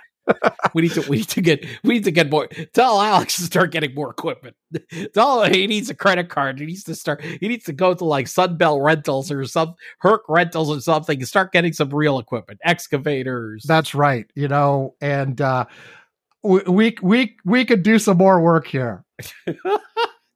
We 0.73 0.83
need 0.83 0.91
to 0.91 1.01
we 1.09 1.17
need 1.17 1.29
to 1.29 1.41
get 1.41 1.65
we 1.83 1.95
need 1.95 2.03
to 2.03 2.11
get 2.11 2.29
more 2.29 2.47
tell 2.73 3.01
Alex 3.01 3.37
to 3.37 3.43
start 3.43 3.71
getting 3.71 3.93
more 3.95 4.11
equipment. 4.11 4.55
Tell 5.13 5.43
him 5.43 5.53
he 5.53 5.67
needs 5.67 5.89
a 5.89 5.95
credit 5.95 6.29
card. 6.29 6.59
He 6.59 6.65
needs 6.65 6.83
to 6.83 6.95
start 6.95 7.23
he 7.23 7.47
needs 7.47 7.65
to 7.65 7.73
go 7.73 7.93
to 7.93 8.05
like 8.05 8.27
Sunbelt 8.27 8.83
Rentals 8.83 9.31
or 9.31 9.45
some 9.45 9.75
Herc 9.99 10.21
Rentals 10.29 10.69
or 10.69 10.79
something 10.81 11.19
and 11.19 11.27
start 11.27 11.51
getting 11.51 11.73
some 11.73 11.89
real 11.89 12.19
equipment, 12.19 12.59
excavators. 12.63 13.65
That's 13.67 13.95
right. 13.95 14.25
You 14.35 14.47
know, 14.47 14.95
and 15.01 15.39
uh 15.41 15.65
we 16.43 16.95
we 17.01 17.35
we 17.45 17.65
could 17.65 17.83
do 17.83 17.99
some 17.99 18.17
more 18.17 18.41
work 18.41 18.67
here. 18.67 19.03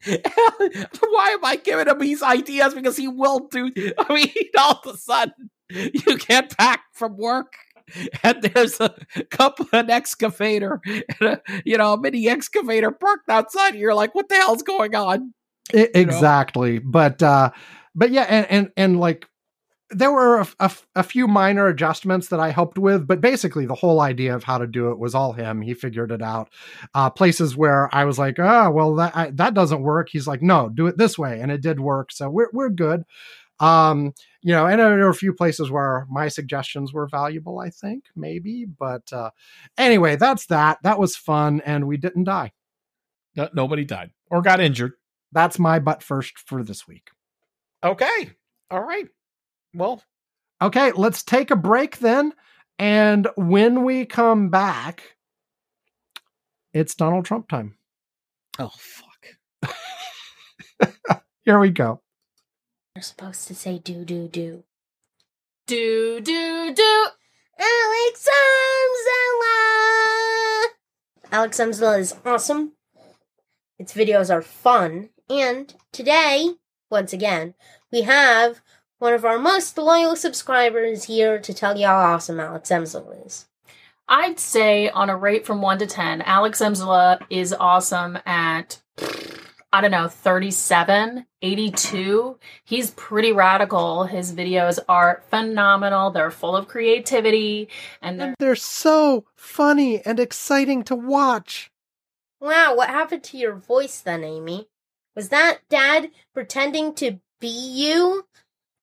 Why 0.05 1.29
am 1.29 1.45
I 1.45 1.59
giving 1.63 1.87
him 1.87 1.99
these 1.99 2.21
ideas? 2.21 2.73
Because 2.73 2.97
he 2.97 3.07
will 3.07 3.47
do. 3.47 3.71
I 3.97 4.13
mean, 4.13 4.29
all 4.57 4.81
of 4.83 4.95
a 4.95 4.97
sudden, 4.97 5.49
you 5.69 6.17
get 6.17 6.57
back 6.57 6.81
from 6.93 7.17
work 7.17 7.53
and 8.23 8.41
there's 8.41 8.79
a 8.79 8.93
couple 9.29 9.67
an 9.73 9.89
excavator 9.89 10.81
and 10.85 11.05
a 11.21 11.41
you 11.65 11.77
know 11.77 11.93
a 11.93 11.99
mini 11.99 12.27
excavator 12.27 12.91
parked 12.91 13.29
outside. 13.29 13.75
You're 13.75 13.93
like, 13.93 14.15
what 14.15 14.29
the 14.29 14.35
hell's 14.35 14.63
going 14.63 14.95
on? 14.95 15.33
It, 15.73 15.91
exactly, 15.93 16.79
know? 16.79 16.85
but 16.85 17.23
uh, 17.23 17.51
but 17.95 18.11
yeah, 18.11 18.23
and 18.23 18.47
and 18.49 18.71
and 18.77 18.99
like 18.99 19.27
there 19.89 20.11
were 20.11 20.39
a, 20.39 20.47
a, 20.59 20.71
a, 20.95 21.03
few 21.03 21.27
minor 21.27 21.67
adjustments 21.67 22.29
that 22.29 22.39
I 22.39 22.49
helped 22.49 22.77
with, 22.77 23.05
but 23.05 23.21
basically 23.21 23.65
the 23.65 23.75
whole 23.75 24.01
idea 24.01 24.35
of 24.35 24.43
how 24.43 24.57
to 24.57 24.65
do 24.65 24.89
it 24.89 24.97
was 24.97 25.13
all 25.13 25.33
him. 25.33 25.61
He 25.61 25.73
figured 25.73 26.11
it 26.11 26.21
out. 26.21 26.49
Uh, 26.95 27.09
places 27.09 27.55
where 27.55 27.93
I 27.93 28.05
was 28.05 28.17
like, 28.17 28.37
ah, 28.39 28.65
oh, 28.65 28.71
well 28.71 28.95
that 28.95 29.15
I, 29.15 29.29
that 29.31 29.53
doesn't 29.53 29.83
work. 29.83 30.09
He's 30.09 30.27
like, 30.27 30.41
no, 30.41 30.69
do 30.69 30.87
it 30.87 30.97
this 30.97 31.17
way, 31.17 31.39
and 31.39 31.51
it 31.51 31.61
did 31.61 31.79
work. 31.79 32.11
So 32.11 32.29
we're 32.29 32.49
we're 32.53 32.69
good. 32.69 33.03
Um, 33.59 34.13
you 34.41 34.53
know, 34.53 34.65
and 34.65 34.79
there 34.79 34.97
were 34.97 35.09
a 35.09 35.15
few 35.15 35.33
places 35.33 35.71
where 35.71 36.05
my 36.09 36.27
suggestions 36.27 36.93
were 36.93 37.07
valuable. 37.07 37.59
I 37.59 37.69
think 37.69 38.05
maybe, 38.15 38.65
but 38.65 39.11
uh, 39.13 39.29
anyway, 39.77 40.15
that's 40.15 40.47
that. 40.47 40.79
That 40.83 40.99
was 40.99 41.15
fun, 41.15 41.61
and 41.65 41.87
we 41.87 41.97
didn't 41.97 42.25
die. 42.25 42.51
No, 43.35 43.49
nobody 43.53 43.85
died 43.85 44.11
or 44.29 44.41
got 44.41 44.59
injured. 44.59 44.93
That's 45.31 45.59
my 45.59 45.79
butt 45.79 46.03
first 46.03 46.37
for 46.39 46.63
this 46.63 46.87
week. 46.87 47.09
Okay. 47.83 48.31
All 48.69 48.81
right. 48.81 49.07
Well, 49.73 50.03
okay, 50.61 50.91
let's 50.91 51.23
take 51.23 51.51
a 51.51 51.55
break 51.55 51.99
then. 51.99 52.33
And 52.79 53.27
when 53.35 53.83
we 53.83 54.05
come 54.05 54.49
back, 54.49 55.15
it's 56.73 56.95
Donald 56.95 57.25
Trump 57.25 57.49
time. 57.49 57.75
Oh, 58.59 58.71
fuck. 58.77 59.73
Here 61.45 61.59
we 61.59 61.69
go. 61.69 62.01
You're 62.95 63.01
supposed 63.01 63.47
to 63.47 63.55
say 63.55 63.79
do, 63.79 64.05
do, 64.05 64.27
do. 64.27 64.65
Do, 65.65 66.21
do, 66.21 66.73
do. 66.75 67.07
Alex 67.59 68.29
Emsella! 68.29 69.55
Alex 71.31 71.57
Emsella 71.57 71.97
is 71.99 72.13
awesome. 72.23 72.73
Its 73.79 73.95
videos 73.95 74.31
are 74.31 74.43
fun. 74.43 75.09
And 75.27 75.73
today, 75.91 76.51
once 76.91 77.13
again, 77.13 77.55
we 77.91 78.03
have 78.03 78.61
one 78.99 79.13
of 79.13 79.25
our 79.25 79.39
most 79.39 79.75
loyal 79.79 80.15
subscribers 80.15 81.05
here 81.05 81.39
to 81.39 81.51
tell 81.51 81.75
you 81.75 81.87
how 81.87 81.95
awesome 81.95 82.39
Alex 82.39 82.69
Emsella 82.69 83.25
is. 83.25 83.47
I'd 84.07 84.39
say 84.39 84.89
on 84.89 85.09
a 85.09 85.17
rate 85.17 85.47
from 85.47 85.63
1 85.63 85.79
to 85.79 85.87
10, 85.87 86.21
Alex 86.21 86.59
Emsella 86.59 87.25
is 87.31 87.55
awesome 87.59 88.19
at, 88.23 88.83
I 89.73 89.81
don't 89.81 89.91
know, 89.91 90.07
37, 90.07 91.25
82. 91.41 92.37
He's 92.63 92.91
pretty 92.91 93.31
radical. 93.31 94.03
His 94.03 94.31
videos 94.31 94.77
are 94.87 95.23
phenomenal. 95.29 96.11
They're 96.11 96.31
full 96.31 96.55
of 96.55 96.67
creativity 96.67 97.69
and 97.99 98.19
they're, 98.19 98.27
and 98.27 98.35
they're 98.37 98.55
so 98.55 99.25
funny 99.35 100.01
and 100.05 100.19
exciting 100.19 100.83
to 100.83 100.95
watch. 100.95 101.71
Wow, 102.39 102.75
what 102.75 102.89
happened 102.89 103.23
to 103.23 103.37
your 103.37 103.55
voice 103.55 103.99
then, 103.99 104.23
Amy? 104.23 104.69
Was 105.15 105.29
that 105.29 105.59
dad 105.69 106.11
pretending 106.33 106.93
to 106.95 107.19
be 107.39 107.47
you? 107.47 108.25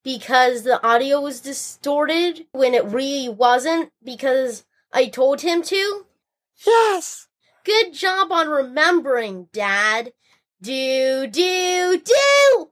because 0.03 0.63
the 0.63 0.85
audio 0.87 1.21
was 1.21 1.41
distorted 1.41 2.47
when 2.53 2.75
it 2.75 2.85
really 2.87 3.29
wasn't 3.29 3.91
because 4.03 4.65
I 4.93 5.07
told 5.07 5.43
him 5.43 5.63
to? 5.63 6.07
Yes. 6.67 7.29
Good 7.65 7.93
job 7.93 8.33
on 8.33 8.49
remembering, 8.49 9.49
Dad. 9.53 10.13
Do, 10.63 11.27
do, 11.27 12.03
do! 12.05 12.71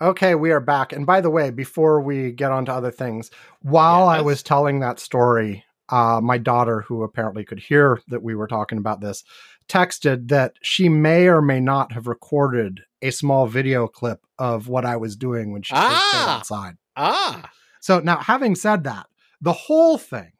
Okay, 0.00 0.36
we 0.36 0.52
are 0.52 0.60
back. 0.60 0.92
And 0.92 1.04
by 1.04 1.20
the 1.20 1.30
way, 1.30 1.50
before 1.50 2.00
we 2.00 2.30
get 2.30 2.52
on 2.52 2.66
to 2.66 2.72
other 2.72 2.92
things, 2.92 3.32
while 3.62 4.06
yes. 4.06 4.18
I 4.18 4.20
was 4.20 4.42
telling 4.44 4.78
that 4.78 5.00
story, 5.00 5.64
uh, 5.88 6.20
my 6.22 6.38
daughter, 6.38 6.82
who 6.82 7.02
apparently 7.02 7.44
could 7.44 7.58
hear 7.58 8.00
that 8.08 8.22
we 8.22 8.36
were 8.36 8.46
talking 8.46 8.78
about 8.78 9.00
this, 9.00 9.24
texted 9.68 10.28
that 10.28 10.52
she 10.62 10.88
may 10.88 11.26
or 11.26 11.42
may 11.42 11.58
not 11.58 11.90
have 11.90 12.06
recorded 12.06 12.82
a 13.02 13.10
small 13.10 13.48
video 13.48 13.88
clip 13.88 14.24
of 14.38 14.68
what 14.68 14.84
I 14.84 14.96
was 14.96 15.16
doing 15.16 15.52
when 15.52 15.62
she 15.62 15.74
ah, 15.74 16.10
was 16.14 16.28
outside. 16.28 16.76
Ah. 16.94 17.50
So 17.80 17.98
now, 17.98 18.18
having 18.18 18.54
said 18.54 18.84
that, 18.84 19.06
the 19.40 19.52
whole 19.52 19.98
thing 19.98 20.30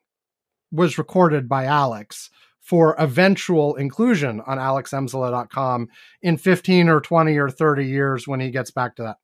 was 0.70 0.98
recorded 0.98 1.48
by 1.48 1.64
Alex 1.64 2.30
for 2.66 3.00
eventual 3.00 3.76
inclusion 3.76 4.40
on 4.44 4.58
alexemsella.com 4.58 5.88
in 6.20 6.36
15 6.36 6.88
or 6.88 7.00
20 7.00 7.36
or 7.36 7.48
30 7.48 7.86
years 7.86 8.26
when 8.26 8.40
he 8.40 8.50
gets 8.50 8.72
back 8.72 8.96
to 8.96 9.04
that. 9.04 9.16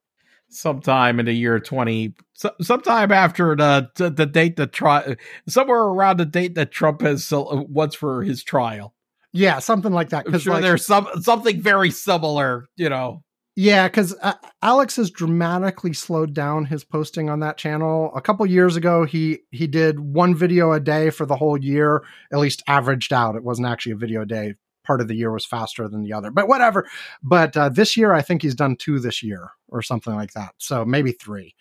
Sometime 0.48 1.18
in 1.18 1.26
the 1.26 1.32
year 1.32 1.58
20, 1.58 2.14
so, 2.34 2.52
sometime 2.60 3.10
after 3.10 3.56
the, 3.56 3.90
the, 3.96 4.10
the 4.10 4.26
date 4.26 4.54
that 4.56 4.72
try, 4.72 5.16
somewhere 5.48 5.80
around 5.80 6.18
the 6.18 6.24
date 6.24 6.54
that 6.54 6.70
Trump 6.70 7.00
has 7.00 7.32
uh, 7.32 7.42
what's 7.42 7.96
for 7.96 8.22
his 8.22 8.44
trial. 8.44 8.94
Yeah, 9.32 9.58
something 9.58 9.92
like 9.92 10.10
that. 10.10 10.24
Because 10.24 10.42
sure 10.42 10.54
like, 10.54 10.62
there's 10.62 10.86
some 10.86 11.08
something 11.20 11.60
very 11.60 11.90
similar, 11.90 12.68
you 12.76 12.90
know. 12.90 13.24
Yeah, 13.54 13.86
because 13.86 14.14
uh, 14.22 14.34
Alex 14.62 14.96
has 14.96 15.10
dramatically 15.10 15.92
slowed 15.92 16.32
down 16.32 16.64
his 16.64 16.84
posting 16.84 17.28
on 17.28 17.40
that 17.40 17.58
channel. 17.58 18.10
A 18.14 18.22
couple 18.22 18.46
years 18.46 18.76
ago, 18.76 19.04
he 19.04 19.40
he 19.50 19.66
did 19.66 20.00
one 20.00 20.34
video 20.34 20.72
a 20.72 20.80
day 20.80 21.10
for 21.10 21.26
the 21.26 21.36
whole 21.36 21.58
year, 21.58 22.02
at 22.32 22.38
least 22.38 22.62
averaged 22.66 23.12
out. 23.12 23.36
It 23.36 23.44
wasn't 23.44 23.68
actually 23.68 23.92
a 23.92 23.96
video 23.96 24.22
a 24.22 24.26
day. 24.26 24.54
Part 24.84 25.00
of 25.00 25.06
the 25.06 25.14
year 25.14 25.30
was 25.30 25.44
faster 25.44 25.86
than 25.86 26.02
the 26.02 26.12
other, 26.14 26.30
but 26.30 26.48
whatever. 26.48 26.88
But 27.22 27.56
uh, 27.56 27.68
this 27.68 27.96
year, 27.96 28.12
I 28.12 28.22
think 28.22 28.42
he's 28.42 28.54
done 28.54 28.74
two 28.74 28.98
this 28.98 29.22
year 29.22 29.50
or 29.68 29.82
something 29.82 30.14
like 30.14 30.32
that. 30.32 30.54
So 30.58 30.84
maybe 30.84 31.12
three. 31.12 31.54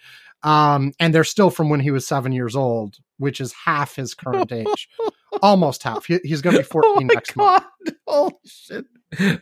Um, 0.43 0.93
and 0.99 1.13
they're 1.13 1.23
still 1.23 1.51
from 1.51 1.69
when 1.69 1.81
he 1.81 1.91
was 1.91 2.07
seven 2.07 2.31
years 2.31 2.55
old, 2.55 2.97
which 3.17 3.39
is 3.39 3.53
half 3.53 3.95
his 3.95 4.15
current 4.15 4.51
age, 4.51 4.89
almost 5.41 5.83
half. 5.83 6.05
He, 6.05 6.19
he's 6.23 6.41
going 6.41 6.55
to 6.55 6.61
be 6.61 6.67
14 6.67 6.91
oh 6.93 6.99
next 7.13 7.31
God. 7.31 7.61
month. 7.85 7.97
Oh 8.07 8.31
shit! 8.45 8.85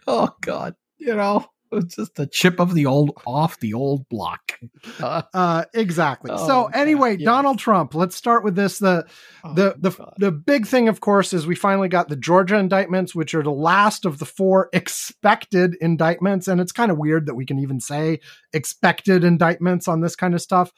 Oh 0.07 0.35
God! 0.41 0.75
You 0.97 1.15
know, 1.15 1.45
it's 1.73 1.95
just 1.95 2.19
a 2.19 2.27
chip 2.27 2.59
of 2.59 2.73
the 2.73 2.85
old 2.85 3.11
off 3.25 3.59
the 3.59 3.73
old 3.73 4.07
block. 4.09 4.59
Uh, 5.01 5.63
exactly. 5.73 6.31
Oh, 6.31 6.47
so 6.47 6.65
anyway. 6.67 7.15
Donald 7.15 7.59
Trump. 7.59 7.95
Let's 7.95 8.15
start 8.15 8.43
with 8.43 8.55
this. 8.55 8.79
The 8.79 9.05
oh, 9.43 9.53
the 9.53 9.75
the 9.77 9.91
God. 9.91 10.13
the 10.17 10.31
big 10.31 10.65
thing, 10.67 10.87
of 10.87 10.99
course, 10.99 11.33
is 11.33 11.47
we 11.47 11.55
finally 11.55 11.87
got 11.87 12.09
the 12.09 12.15
Georgia 12.15 12.57
indictments, 12.57 13.15
which 13.15 13.33
are 13.33 13.43
the 13.43 13.51
last 13.51 14.05
of 14.05 14.19
the 14.19 14.25
four 14.25 14.69
expected 14.73 15.75
indictments, 15.79 16.47
and 16.47 16.59
it's 16.59 16.71
kind 16.71 16.91
of 16.91 16.97
weird 16.97 17.27
that 17.27 17.35
we 17.35 17.45
can 17.45 17.59
even 17.59 17.79
say 17.79 18.19
expected 18.53 19.23
indictments 19.23 19.87
on 19.87 20.01
this 20.01 20.15
kind 20.15 20.33
of 20.33 20.41
stuff. 20.41 20.71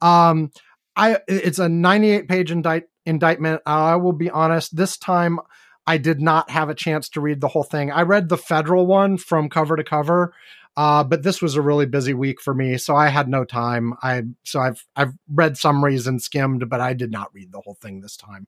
Um, 0.00 0.50
I 0.94 1.18
it's 1.28 1.58
a 1.58 1.68
98 1.68 2.28
page 2.28 2.50
indict 2.50 2.84
indictment. 3.04 3.62
I 3.66 3.96
will 3.96 4.12
be 4.12 4.30
honest. 4.30 4.76
This 4.76 4.96
time 4.96 5.38
I 5.86 5.98
did 5.98 6.20
not 6.20 6.50
have 6.50 6.68
a 6.68 6.74
chance 6.74 7.08
to 7.10 7.20
read 7.20 7.40
the 7.40 7.48
whole 7.48 7.62
thing. 7.62 7.90
I 7.92 8.02
read 8.02 8.28
the 8.28 8.36
federal 8.36 8.86
one 8.86 9.18
from 9.18 9.48
cover 9.48 9.76
to 9.76 9.84
cover, 9.84 10.34
uh, 10.76 11.04
but 11.04 11.22
this 11.22 11.40
was 11.40 11.54
a 11.54 11.62
really 11.62 11.86
busy 11.86 12.12
week 12.12 12.40
for 12.40 12.54
me, 12.54 12.76
so 12.76 12.94
I 12.96 13.08
had 13.08 13.28
no 13.28 13.44
time. 13.44 13.94
I 14.02 14.22
so 14.44 14.60
I've 14.60 14.84
I've 14.94 15.14
read 15.32 15.56
summaries 15.56 16.06
and 16.06 16.20
skimmed, 16.20 16.68
but 16.68 16.80
I 16.80 16.92
did 16.92 17.10
not 17.10 17.32
read 17.32 17.52
the 17.52 17.60
whole 17.60 17.78
thing 17.80 18.00
this 18.00 18.16
time. 18.16 18.46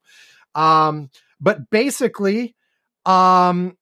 Um, 0.55 1.11
but 1.41 1.71
basically, 1.71 2.55
um, 3.07 3.77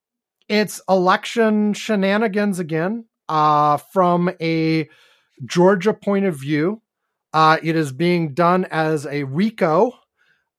it's 0.49 0.81
election 0.89 1.73
shenanigans 1.73 2.59
again 2.59 3.07
uh, 3.29 3.79
from 3.79 4.31
a 4.41 4.89
Georgia 5.45 5.95
point 5.95 6.27
of 6.27 6.37
view. 6.37 6.83
Uh, 7.33 7.59
it 7.63 7.77
is 7.77 7.93
being 7.93 8.33
done 8.33 8.65
as 8.67 9.07
a 9.07 9.25
RICO, 9.25 9.93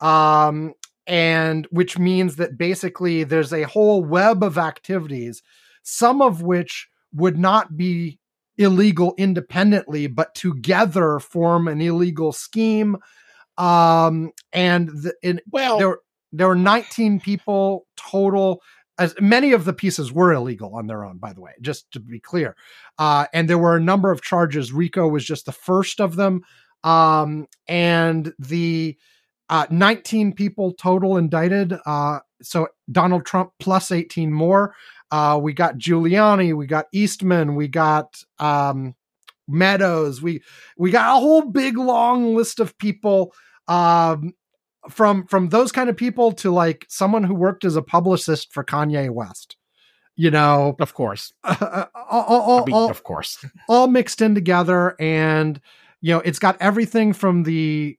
um, 0.02 0.74
and 1.08 1.66
which 1.72 1.98
means 1.98 2.36
that 2.36 2.58
basically 2.58 3.24
there's 3.24 3.54
a 3.54 3.64
whole 3.64 4.04
web 4.04 4.44
of 4.44 4.58
activities, 4.58 5.42
some 5.82 6.22
of 6.22 6.42
which 6.42 6.90
would 7.14 7.38
not 7.38 7.78
be 7.78 8.20
illegal 8.58 9.14
independently, 9.18 10.08
but 10.08 10.36
together 10.36 11.20
form 11.20 11.68
an 11.68 11.80
illegal 11.80 12.34
scheme. 12.34 12.98
Um, 13.58 14.32
and 14.52 14.90
the, 14.90 15.16
in, 15.24 15.40
well, 15.50 15.80
there 15.80 15.98
there 16.34 16.48
were 16.48 16.56
19 16.56 17.22
people 17.22 17.88
total. 17.96 18.62
As 19.00 19.16
many 19.22 19.54
of 19.54 19.64
the 19.64 19.74
pieces 19.74 20.12
were 20.12 20.34
illegal 20.34 20.76
on 20.76 20.88
their 20.88 21.06
own, 21.06 21.20
by 21.20 21.32
the 21.32 21.40
way, 21.40 21.52
just 21.62 21.90
to 21.92 22.00
be 22.00 22.20
clear. 22.20 22.56
Uh, 22.98 23.28
and 23.32 23.48
there 23.48 23.58
were 23.58 23.76
a 23.76 23.82
number 23.82 24.12
of 24.12 24.22
charges. 24.22 24.74
RICO 24.74 25.08
was 25.08 25.24
just 25.24 25.46
the 25.46 25.52
first 25.52 26.02
of 26.02 26.16
them. 26.16 26.42
Um, 26.84 27.48
and 27.68 28.34
the 28.40 28.98
uh, 29.50 29.66
19 29.70 30.34
people 30.34 30.74
total 30.74 31.18
indicted. 31.18 31.74
Uh, 31.86 32.20
so 32.42 32.68
Donald 32.92 33.26
Trump 33.26 33.52
plus 33.60 33.92
18 33.92 34.32
more. 34.32 34.76
Uh, 35.12 35.40
we 35.42 35.54
got 35.54 35.78
Giuliani, 35.78 36.54
we 36.56 36.68
got 36.68 36.86
Eastman, 36.92 37.56
we 37.56 37.68
got 37.68 38.22
um, 38.40 38.94
Meadows, 39.48 40.22
we 40.22 40.42
we 40.78 40.92
got 40.92 41.16
a 41.16 41.20
whole 41.20 41.44
big 41.50 41.78
long 41.78 42.36
list 42.36 42.60
of 42.60 42.78
people. 42.78 43.34
Um, 43.70 44.34
from 44.90 45.26
from 45.28 45.50
those 45.50 45.72
kind 45.72 45.90
of 45.90 45.98
people 45.98 46.32
to 46.32 46.52
like 46.52 46.86
someone 46.90 47.24
who 47.24 47.34
worked 47.36 47.66
as 47.66 47.76
a 47.76 47.82
publicist 47.82 48.54
for 48.54 48.64
Kanye 48.64 49.10
West, 49.10 49.58
you 50.16 50.32
know, 50.32 50.76
Of 50.80 50.94
course. 50.94 51.34
all, 51.44 51.88
all, 52.10 52.62
I 52.62 52.66
mean, 52.66 52.74
all- 52.76 52.90
of 52.90 53.04
course. 53.04 53.44
all 53.68 53.88
mixed 53.88 54.22
in 54.22 54.34
together 54.36 54.96
and 55.00 55.60
you 56.02 56.14
know 56.14 56.20
it's 56.22 56.40
got 56.40 56.56
everything 56.62 57.12
from 57.14 57.44
the 57.44 57.98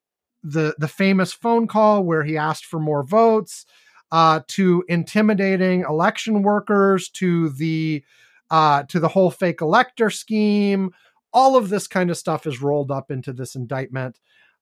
the 0.50 0.74
the 0.78 0.88
famous 0.88 1.32
phone 1.32 1.66
call 1.66 2.04
where 2.04 2.24
he 2.24 2.36
asked 2.36 2.64
for 2.64 2.80
more 2.80 3.02
votes 3.02 3.66
uh 4.12 4.40
to 4.48 4.84
intimidating 4.88 5.80
election 5.82 6.42
workers 6.42 7.08
to 7.08 7.50
the 7.50 8.02
uh 8.50 8.82
to 8.84 8.98
the 9.00 9.08
whole 9.08 9.30
fake 9.30 9.60
elector 9.60 10.10
scheme 10.10 10.90
all 11.32 11.56
of 11.56 11.68
this 11.68 11.86
kind 11.86 12.10
of 12.10 12.16
stuff 12.16 12.46
is 12.46 12.62
rolled 12.62 12.90
up 12.90 13.10
into 13.10 13.32
this 13.32 13.54
indictment 13.54 14.18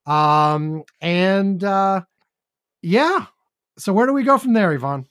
um 0.06 0.82
and 1.00 1.62
uh 1.62 2.00
yeah 2.82 3.26
so 3.78 3.92
where 3.92 4.06
do 4.06 4.12
we 4.12 4.22
go 4.24 4.38
from 4.38 4.52
there 4.52 4.72
Ivan 4.72 5.06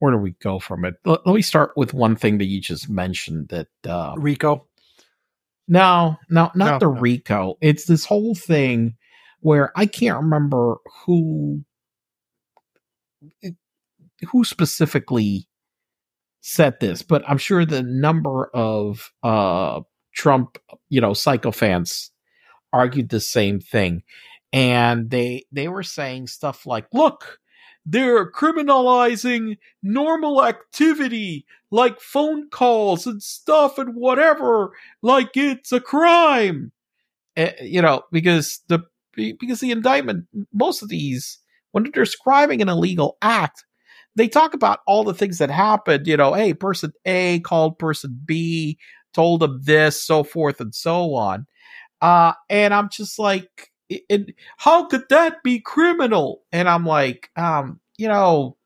Where 0.00 0.12
do 0.12 0.18
we 0.18 0.32
go 0.32 0.58
from 0.58 0.84
it? 0.84 0.96
Let, 1.04 1.26
let 1.26 1.34
me 1.34 1.42
start 1.42 1.72
with 1.76 1.94
one 1.94 2.16
thing 2.16 2.38
that 2.38 2.44
you 2.46 2.60
just 2.60 2.88
mentioned 2.90 3.48
that 3.48 3.68
uh 3.88 4.14
rico 4.18 4.66
No, 5.68 6.16
no, 6.28 6.50
not 6.54 6.56
No, 6.56 6.78
the 6.78 6.94
no. 6.94 7.00
Rico. 7.00 7.56
It's 7.60 7.86
this 7.86 8.04
whole 8.04 8.34
thing 8.34 8.96
where 9.46 9.70
I 9.78 9.86
can't 9.86 10.20
remember 10.24 10.78
who 11.04 11.64
who 14.30 14.44
specifically 14.44 15.48
said 16.40 16.80
this, 16.80 17.02
but 17.02 17.24
I'm 17.28 17.38
sure 17.38 17.64
the 17.64 17.82
number 17.82 18.46
of 18.54 19.12
uh 19.22 19.80
Trump, 20.14 20.58
you 20.88 21.00
know, 21.00 21.12
psychophants 21.12 22.10
argued 22.72 23.10
the 23.10 23.20
same 23.20 23.60
thing. 23.60 24.02
And 24.52 25.10
they 25.10 25.44
they 25.52 25.68
were 25.68 25.84
saying 25.84 26.28
stuff 26.28 26.66
like, 26.66 26.86
"Look, 26.92 27.38
they're 27.86 28.30
criminalizing 28.32 29.58
normal 29.82 30.44
activity 30.44 31.46
like 31.70 32.00
phone 32.00 32.50
calls 32.50 33.06
and 33.06 33.22
stuff 33.22 33.78
and 33.78 33.94
whatever 33.96 34.72
like 35.02 35.36
it's 35.36 35.72
a 35.72 35.80
crime 35.80 36.72
Eh, 37.36 37.52
you 37.62 37.82
know 37.82 38.02
because 38.12 38.62
the 38.68 38.80
because 39.16 39.60
the 39.60 39.70
indictment 39.70 40.26
most 40.52 40.82
of 40.82 40.88
these 40.88 41.38
when 41.72 41.84
they're 41.84 42.04
describing 42.04 42.62
an 42.62 42.68
illegal 42.68 43.16
act 43.22 43.64
they 44.14 44.28
talk 44.28 44.54
about 44.54 44.80
all 44.86 45.04
the 45.04 45.14
things 45.14 45.38
that 45.38 45.50
happened 45.50 46.06
you 46.06 46.16
know 46.16 46.34
hey 46.34 46.54
person 46.54 46.92
a 47.04 47.40
called 47.40 47.78
person 47.78 48.18
b 48.24 48.78
told 49.14 49.40
them 49.40 49.60
this 49.64 50.00
so 50.02 50.22
forth 50.22 50.60
and 50.60 50.74
so 50.74 51.14
on. 51.14 51.46
Uh 52.02 52.32
and 52.50 52.74
i'm 52.74 52.88
just 52.90 53.18
like 53.18 53.70
it, 53.88 54.02
it, 54.08 54.34
how 54.58 54.86
could 54.86 55.04
that 55.10 55.42
be 55.42 55.60
criminal? 55.60 56.42
And 56.52 56.68
i'm 56.68 56.84
like 56.86 57.30
um 57.36 57.80
you 57.96 58.08
know 58.08 58.56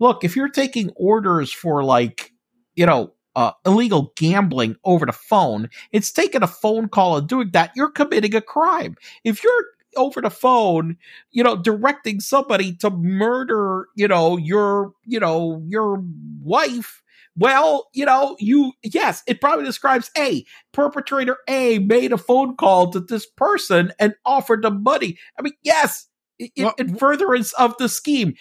look 0.00 0.24
if 0.24 0.36
you're 0.36 0.48
taking 0.50 0.90
orders 0.96 1.52
for 1.52 1.84
like 1.84 2.32
you 2.74 2.86
know 2.86 3.12
uh, 3.36 3.50
illegal 3.66 4.12
gambling 4.16 4.76
over 4.84 5.06
the 5.06 5.12
phone 5.12 5.68
it's 5.90 6.12
taking 6.12 6.44
a 6.44 6.46
phone 6.46 6.88
call 6.88 7.16
and 7.16 7.28
doing 7.28 7.50
that 7.52 7.72
you're 7.74 7.90
committing 7.90 8.34
a 8.34 8.40
crime. 8.40 8.96
If 9.24 9.42
you're 9.42 9.64
over 9.96 10.20
the 10.20 10.30
phone 10.30 10.96
you 11.30 11.42
know 11.42 11.56
directing 11.56 12.20
somebody 12.20 12.74
to 12.74 12.90
murder 12.90 13.86
you 13.96 14.08
know 14.08 14.36
your 14.36 14.92
you 15.04 15.20
know 15.20 15.62
your 15.66 16.02
wife 16.42 17.02
well 17.36 17.88
you 17.92 18.04
know 18.04 18.36
you 18.38 18.72
yes 18.82 19.22
it 19.26 19.40
probably 19.40 19.64
describes 19.64 20.10
a 20.16 20.44
perpetrator 20.72 21.38
a 21.48 21.78
made 21.80 22.12
a 22.12 22.18
phone 22.18 22.56
call 22.56 22.90
to 22.90 23.00
this 23.00 23.26
person 23.26 23.92
and 23.98 24.14
offered 24.24 24.62
them 24.62 24.82
money. 24.82 25.18
I 25.38 25.42
mean 25.42 25.54
yes 25.62 26.08
in, 26.38 26.50
Well, 26.64 26.74
in 26.78 26.96
furtherance 26.96 27.52
of 27.54 27.76
the 27.78 27.88
scheme. 27.88 28.34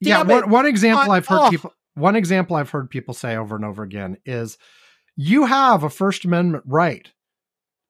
Yeah 0.00 0.18
Damn 0.18 0.30
it. 0.30 0.34
one, 0.34 0.50
one 0.50 0.66
example 0.66 1.10
i've 1.12 1.26
heard 1.26 1.50
people 1.50 1.72
one 1.94 2.16
example 2.16 2.56
i've 2.56 2.70
heard 2.70 2.90
people 2.90 3.14
say 3.14 3.36
over 3.36 3.56
and 3.56 3.64
over 3.64 3.82
again 3.82 4.18
is 4.24 4.58
you 5.16 5.46
have 5.46 5.84
a 5.84 5.90
first 5.90 6.24
amendment 6.24 6.64
right 6.66 7.10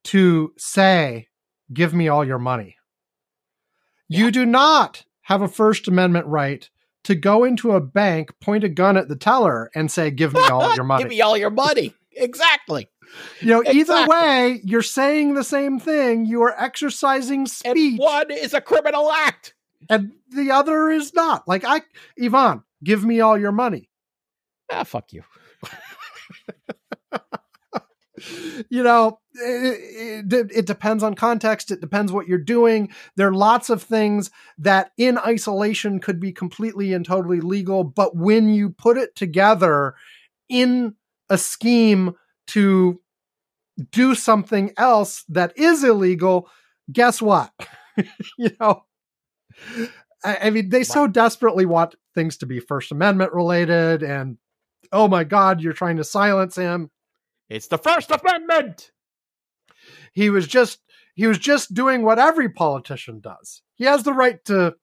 to 0.05 0.53
say 0.59 1.28
give 1.72 1.95
me 1.95 2.09
all 2.09 2.24
your 2.24 2.38
money 2.38 2.76
you 4.09 4.30
do 4.30 4.46
not 4.46 5.05
have 5.22 5.42
a 5.42 5.48
first 5.48 5.88
amendment 5.88 6.26
right 6.26 6.68
to 7.05 7.14
go 7.14 7.44
into 7.44 7.72
a 7.72 7.80
bank 7.80 8.38
point 8.40 8.64
a 8.64 8.68
gun 8.68 8.96
at 8.96 9.09
the 9.09 9.16
teller 9.16 9.70
and 9.74 9.90
say 9.90 10.11
give 10.11 10.34
me 10.34 10.40
all 10.42 10.74
your 10.74 10.84
money. 10.84 11.02
Give 11.02 11.11
me 11.11 11.20
all 11.20 11.36
your 11.36 11.50
money. 11.50 11.94
Exactly. 12.12 12.88
You 13.40 13.48
know 13.48 13.64
either 13.70 14.07
way 14.07 14.61
you're 14.64 14.82
saying 14.82 15.34
the 15.34 15.44
same 15.44 15.78
thing. 15.78 16.26
You 16.26 16.42
are 16.42 16.55
exercising 16.61 17.40
and 17.40 17.50
speech. 17.50 17.98
one 18.00 18.30
is 18.30 18.55
a 18.55 18.61
criminal 18.61 19.11
act. 19.12 19.55
And 19.88 20.12
the 20.30 20.50
other 20.50 20.88
is 20.88 21.12
not. 21.14 21.46
Like 21.46 21.64
i 21.64 21.82
Ivan 22.20 22.62
give 22.82 23.05
me 23.05 23.20
all 23.20 23.38
your 23.38 23.52
money. 23.52 23.88
Ah 24.70 24.84
fuck 24.84 25.12
you 25.12 25.22
you 28.71 28.83
know 28.83 29.19
it, 29.35 30.33
it, 30.33 30.51
it 30.55 30.67
depends 30.67 31.03
on 31.03 31.15
context. 31.15 31.71
It 31.71 31.81
depends 31.81 32.12
what 32.12 32.29
you're 32.29 32.39
doing. 32.39 32.91
There 33.17 33.29
are 33.29 33.35
lots 33.35 33.71
of 33.71 33.83
things 33.83 34.31
that 34.59 34.93
in 34.97 35.19
isolation 35.19 35.99
could 35.99 36.21
be 36.21 36.33
completely 36.33 36.93
and 36.93 37.05
totally 37.05 37.41
legal 37.41 37.85
but 37.85 38.17
when 38.17 38.49
you 38.49 38.71
put 38.71 38.97
it 38.97 39.17
together 39.17 39.95
in 40.49 40.95
a 41.29 41.39
scheme 41.39 42.15
to 42.49 43.01
do 43.91 44.15
something 44.15 44.73
else 44.77 45.25
that 45.29 45.57
is 45.57 45.83
illegal 45.83 46.49
guess 46.93 47.21
what? 47.21 47.53
You 48.37 48.51
know 48.59 48.83
I, 50.25 50.39
I 50.43 50.51
mean 50.51 50.69
they 50.69 50.83
so 50.83 51.07
desperately 51.07 51.65
want 51.65 51.95
things 52.12 52.37
to 52.39 52.47
be 52.47 52.59
first 52.59 52.91
amendment 52.91 53.33
related 53.33 54.03
and 54.03 54.39
oh 54.91 55.07
my 55.07 55.23
god 55.23 55.61
you're 55.61 55.73
trying 55.73 55.99
to 55.99 56.05
silence 56.05 56.57
him 56.57 56.91
it's 57.55 57.68
the 57.68 57.78
first 57.78 58.11
amendment! 58.11 58.90
He 60.12 60.30
was 60.30 60.46
just 60.46 60.80
he 61.14 61.26
was 61.26 61.38
just 61.38 61.72
doing 61.74 62.02
what 62.02 62.18
every 62.18 62.48
politician 62.48 63.20
does. 63.20 63.62
He 63.74 63.84
has 63.84 64.02
the 64.02 64.12
right 64.12 64.44
to 64.46 64.74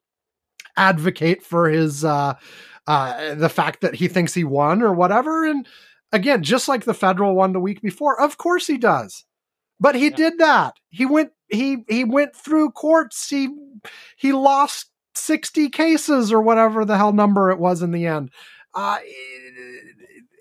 advocate 0.77 1.43
for 1.43 1.69
his 1.69 2.05
uh 2.05 2.33
uh 2.87 3.35
the 3.35 3.49
fact 3.49 3.81
that 3.81 3.95
he 3.95 4.07
thinks 4.07 4.33
he 4.33 4.43
won 4.43 4.81
or 4.81 4.93
whatever 4.93 5.45
and 5.45 5.67
again 6.13 6.41
just 6.43 6.67
like 6.69 6.85
the 6.85 6.93
federal 6.93 7.35
one 7.35 7.51
the 7.51 7.59
week 7.59 7.81
before 7.81 8.19
of 8.21 8.37
course 8.37 8.67
he 8.67 8.77
does. 8.77 9.25
But 9.79 9.95
he 9.95 10.09
Yeah. 10.09 10.15
did 10.15 10.37
that. 10.39 10.75
He 10.89 11.05
went 11.05 11.31
he 11.49 11.83
he 11.89 12.03
went 12.05 12.35
through 12.35 12.71
courts. 12.71 13.29
He 13.29 13.49
he 14.15 14.31
lost 14.31 14.89
60 15.15 15.69
cases 15.69 16.31
or 16.31 16.41
whatever 16.41 16.85
the 16.85 16.97
hell 16.97 17.11
number 17.11 17.51
it 17.51 17.59
was 17.59 17.81
in 17.81 17.91
the 17.91 18.05
end. 18.05 18.31
Uh 18.73 18.99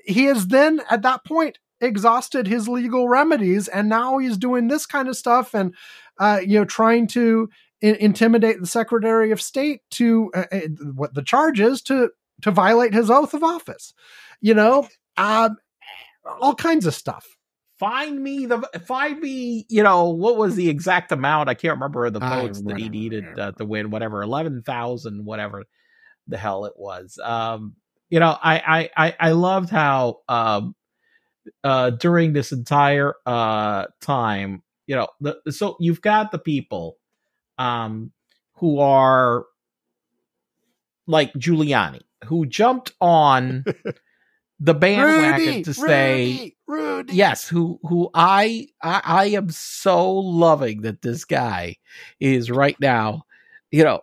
he 0.04 0.26
is 0.26 0.46
then 0.48 0.80
at 0.90 1.02
that 1.02 1.24
point 1.24 1.58
exhausted 1.80 2.46
his 2.46 2.68
legal 2.68 3.08
remedies 3.08 3.68
and 3.68 3.88
now 3.88 4.18
he's 4.18 4.36
doing 4.36 4.68
this 4.68 4.86
kind 4.86 5.08
of 5.08 5.16
stuff 5.16 5.54
and 5.54 5.74
uh, 6.18 6.40
you 6.42 6.58
know 6.58 6.64
trying 6.64 7.06
to 7.06 7.48
I- 7.82 7.96
intimidate 8.00 8.60
the 8.60 8.66
secretary 8.66 9.30
of 9.30 9.40
state 9.40 9.80
to 9.92 10.30
uh, 10.34 10.44
uh, 10.52 10.60
what 10.94 11.14
the 11.14 11.22
charge 11.22 11.60
is 11.60 11.82
to 11.82 12.10
to 12.42 12.50
violate 12.50 12.94
his 12.94 13.10
oath 13.10 13.34
of 13.34 13.42
office. 13.42 13.94
You 14.40 14.54
know 14.54 14.88
um, 15.16 15.56
all 16.40 16.54
kinds 16.54 16.86
of 16.86 16.94
stuff. 16.94 17.26
Find 17.78 18.22
me 18.22 18.44
the 18.44 18.60
find 18.86 19.18
me 19.20 19.64
you 19.70 19.82
know 19.82 20.10
what 20.10 20.36
was 20.36 20.56
the 20.56 20.68
exact 20.68 21.12
amount? 21.12 21.48
I 21.48 21.54
can't 21.54 21.74
remember 21.74 22.10
the 22.10 22.20
votes 22.20 22.60
that 22.60 22.76
he 22.76 22.84
whatever, 22.84 22.90
needed 22.90 23.38
uh, 23.38 23.52
to 23.52 23.64
win 23.64 23.90
whatever 23.90 24.22
11,000 24.22 25.24
whatever 25.24 25.64
the 26.26 26.36
hell 26.36 26.66
it 26.66 26.74
was. 26.76 27.18
Um 27.22 27.76
you 28.10 28.18
know 28.18 28.36
i 28.42 28.58
i 28.96 29.06
i, 29.06 29.16
I 29.20 29.32
loved 29.32 29.70
how 29.70 30.18
um 30.28 30.74
uh 31.64 31.90
during 31.90 32.32
this 32.32 32.52
entire 32.52 33.14
uh 33.26 33.86
time 34.00 34.62
you 34.86 34.94
know 34.94 35.08
the 35.20 35.36
so 35.50 35.76
you've 35.80 36.02
got 36.02 36.30
the 36.32 36.38
people 36.38 36.96
um 37.58 38.12
who 38.54 38.78
are 38.78 39.46
like 41.06 41.32
Giuliani 41.34 42.02
who 42.26 42.46
jumped 42.46 42.92
on 43.00 43.64
the 44.60 44.74
bandwagon 44.74 45.46
Rudy, 45.46 45.62
to 45.64 45.74
say 45.74 46.24
Rudy, 46.26 46.56
Rudy. 46.66 47.14
yes 47.14 47.48
who 47.48 47.80
who 47.82 48.10
I, 48.14 48.68
I 48.82 49.00
i 49.04 49.24
am 49.26 49.50
so 49.50 50.12
loving 50.12 50.82
that 50.82 51.02
this 51.02 51.24
guy 51.24 51.76
is 52.20 52.50
right 52.50 52.78
now 52.78 53.24
you 53.70 53.84
know 53.84 54.00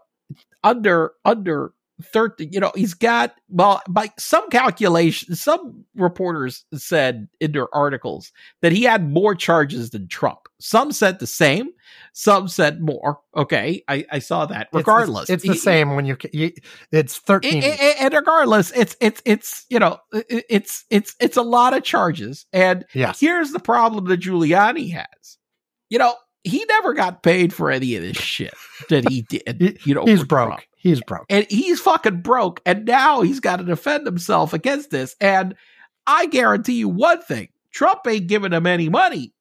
under 0.64 1.12
under 1.24 1.74
13 2.02 2.52
you 2.52 2.60
know 2.60 2.72
he's 2.76 2.94
got 2.94 3.34
well 3.50 3.82
by 3.90 4.12
some 4.20 4.48
calculation 4.50 5.36
some 5.36 5.84
reporters 5.96 6.64
said 6.76 7.28
in 7.40 7.52
their 7.54 7.74
articles 7.76 8.32
that 8.62 8.72
he 8.72 8.84
had 8.84 9.10
more 9.10 9.34
charges 9.34 9.90
than 9.90 10.08
trump 10.08 10.48
some 10.60 10.92
said 10.92 11.18
the 11.20 11.26
same 11.26 11.70
some 12.14 12.48
said 12.48 12.82
more 12.82 13.20
okay 13.36 13.84
i, 13.88 14.06
I 14.12 14.20
saw 14.20 14.46
that 14.46 14.70
regardless 14.72 15.30
it's, 15.30 15.44
the, 15.44 15.50
it's 15.50 15.60
the 15.60 15.64
same 15.64 15.96
when 15.96 16.06
you, 16.06 16.18
you 16.32 16.52
it's 16.92 17.18
13 17.18 17.64
it, 17.64 17.80
and 18.00 18.14
regardless 18.14 18.72
it's 18.76 18.96
it's 19.02 19.22
it's 19.26 19.66
you 19.70 19.80
know 19.80 19.98
it's 20.30 20.86
it's 20.92 21.16
it's 21.20 21.38
a 21.38 21.42
lot 21.42 21.76
of 21.76 21.84
charges 21.84 22.46
and 22.54 22.86
yes. 22.94 23.20
here's 23.20 23.52
the 23.52 23.60
problem 23.60 24.06
that 24.06 24.20
giuliani 24.20 24.92
has 24.92 25.38
you 25.90 25.98
know 25.98 26.14
he 26.44 26.64
never 26.70 26.94
got 26.94 27.24
paid 27.24 27.54
for 27.54 27.72
any 27.72 27.96
of 27.96 28.04
this 28.04 28.18
shit 28.18 28.54
that 28.90 29.08
he 29.10 29.24
did. 29.24 29.80
You 29.84 29.96
know, 29.96 30.06
he's 30.06 30.24
broke. 30.24 30.48
Trump. 30.48 30.62
He's 30.88 31.02
broke. 31.02 31.26
And 31.30 31.46
he's 31.50 31.82
fucking 31.82 32.22
broke. 32.22 32.62
And 32.66 32.86
now 32.86 33.22
he's 33.22 33.42
got 33.42 33.58
to 33.58 33.64
defend 33.64 34.06
himself 34.06 34.54
against 34.54 34.90
this. 34.90 35.18
And 35.20 35.56
I 36.06 36.28
guarantee 36.28 36.76
you 36.76 36.88
one 36.88 37.22
thing 37.22 37.50
Trump 37.72 38.08
ain't 38.08 38.28
giving 38.28 38.54
him 38.54 38.66
any 38.66 38.88
money 38.88 39.34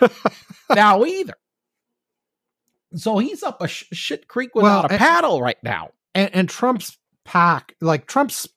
now 0.74 1.04
either. 1.04 1.34
So 2.94 3.18
he's 3.18 3.42
up 3.42 3.60
a 3.60 3.66
sh- 3.66 3.86
shit 3.92 4.28
creek 4.28 4.54
without 4.54 4.88
well, 4.88 4.94
a 4.94 4.98
paddle 4.98 5.42
right 5.42 5.62
now. 5.62 5.90
And, 6.14 6.32
and 6.32 6.48
Trump's 6.48 6.96
PAC, 7.24 7.74
like 7.80 8.06
Trump's 8.06 8.48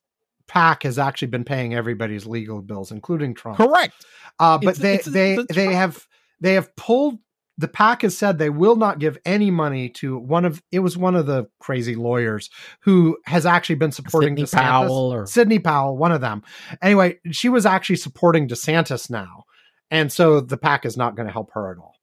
PAC, 0.47 0.83
has 0.83 0.99
actually 0.99 1.29
been 1.29 1.43
paying 1.43 1.73
everybody's 1.73 2.27
legal 2.27 2.61
bills, 2.61 2.91
including 2.91 3.33
Trump. 3.33 3.57
Correct. 3.57 4.05
Uh, 4.37 4.59
but 4.59 4.69
it's, 4.69 4.79
they 4.79 4.95
it's, 4.95 5.05
they 5.05 5.33
it's 5.33 5.55
they 5.55 5.73
have 5.73 6.07
they 6.39 6.53
have 6.53 6.75
pulled 6.75 7.17
the 7.59 7.67
PAC 7.67 8.03
has 8.03 8.17
said 8.17 8.37
they 8.37 8.49
will 8.49 8.77
not 8.77 8.99
give 8.99 9.17
any 9.25 9.51
money 9.51 9.89
to 9.89 10.17
one 10.17 10.45
of 10.45 10.63
it 10.71 10.79
was 10.79 10.97
one 10.97 11.13
of 11.13 11.25
the 11.25 11.45
crazy 11.59 11.93
lawyers 11.93 12.49
who 12.79 13.17
has 13.25 13.45
actually 13.45 13.75
been 13.75 13.91
supporting 13.91 14.37
Sidney 14.37 14.43
DeSantis. 14.43 14.61
Powell 14.61 15.13
or 15.13 15.25
Sidney 15.25 15.59
Powell, 15.59 15.97
one 15.97 16.13
of 16.13 16.21
them. 16.21 16.41
Anyway, 16.81 17.19
she 17.31 17.49
was 17.49 17.65
actually 17.65 17.97
supporting 17.97 18.47
DeSantis 18.47 19.09
now, 19.09 19.43
and 19.91 20.09
so 20.09 20.39
the 20.39 20.55
PAC 20.55 20.85
is 20.85 20.95
not 20.95 21.17
going 21.17 21.27
to 21.27 21.33
help 21.33 21.51
her 21.51 21.69
at 21.69 21.77
all. 21.77 21.95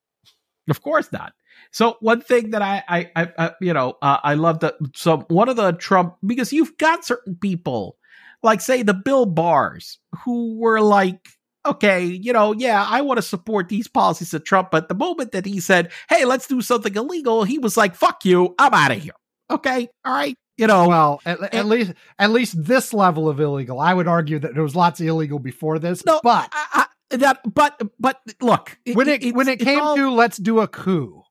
Of 0.68 0.82
course 0.82 1.10
not. 1.10 1.32
So 1.70 1.96
one 2.00 2.20
thing 2.20 2.50
that 2.50 2.60
I, 2.60 2.84
I, 2.86 3.10
I, 3.16 3.32
I 3.38 3.50
you 3.62 3.72
know, 3.72 3.96
uh, 4.02 4.18
I 4.22 4.34
love 4.34 4.60
that. 4.60 4.74
So 4.94 5.24
one 5.28 5.48
of 5.48 5.56
the 5.56 5.72
Trump 5.72 6.16
because 6.24 6.52
you've 6.52 6.76
got 6.76 7.06
certain 7.06 7.34
people, 7.34 7.96
like 8.42 8.60
say 8.60 8.82
the 8.82 8.92
Bill 8.92 9.24
Barrs, 9.24 9.98
who 10.22 10.58
were 10.58 10.82
like 10.82 11.26
okay, 11.66 12.04
you 12.04 12.32
know, 12.32 12.52
yeah, 12.52 12.84
I 12.88 13.00
want 13.00 13.18
to 13.18 13.22
support 13.22 13.68
these 13.68 13.88
policies 13.88 14.32
of 14.34 14.44
Trump, 14.44 14.70
but 14.70 14.88
the 14.88 14.94
moment 14.94 15.32
that 15.32 15.46
he 15.46 15.60
said, 15.60 15.92
hey, 16.08 16.24
let's 16.24 16.46
do 16.46 16.60
something 16.60 16.94
illegal, 16.94 17.44
he 17.44 17.58
was 17.58 17.76
like, 17.76 17.94
fuck 17.94 18.24
you, 18.24 18.54
I'm 18.58 18.72
out 18.72 18.92
of 18.92 19.02
here. 19.02 19.12
Okay, 19.50 19.88
all 20.04 20.12
right. 20.12 20.36
You 20.56 20.66
know, 20.66 20.88
well, 20.88 21.20
at, 21.26 21.38
and, 21.38 21.54
at, 21.54 21.66
least 21.66 21.92
at 22.18 22.30
least 22.30 22.64
this 22.64 22.94
level 22.94 23.28
of 23.28 23.38
illegal. 23.38 23.78
I 23.78 23.92
would 23.92 24.08
argue 24.08 24.38
that 24.38 24.54
there 24.54 24.62
was 24.62 24.74
lots 24.74 25.00
of 25.00 25.06
illegal 25.06 25.38
before 25.38 25.78
this, 25.78 26.04
no, 26.06 26.20
but 26.22 26.48
I, 26.52 26.86
I, 27.10 27.16
that, 27.18 27.40
but, 27.52 27.80
but 28.00 28.20
look, 28.40 28.78
when 28.94 29.08
it, 29.08 29.22
it 29.22 29.34
when 29.34 29.48
it 29.48 29.60
came 29.60 29.80
all, 29.80 29.96
to 29.96 30.10
let's 30.10 30.38
do 30.38 30.60
a 30.60 30.68
coup, 30.68 31.22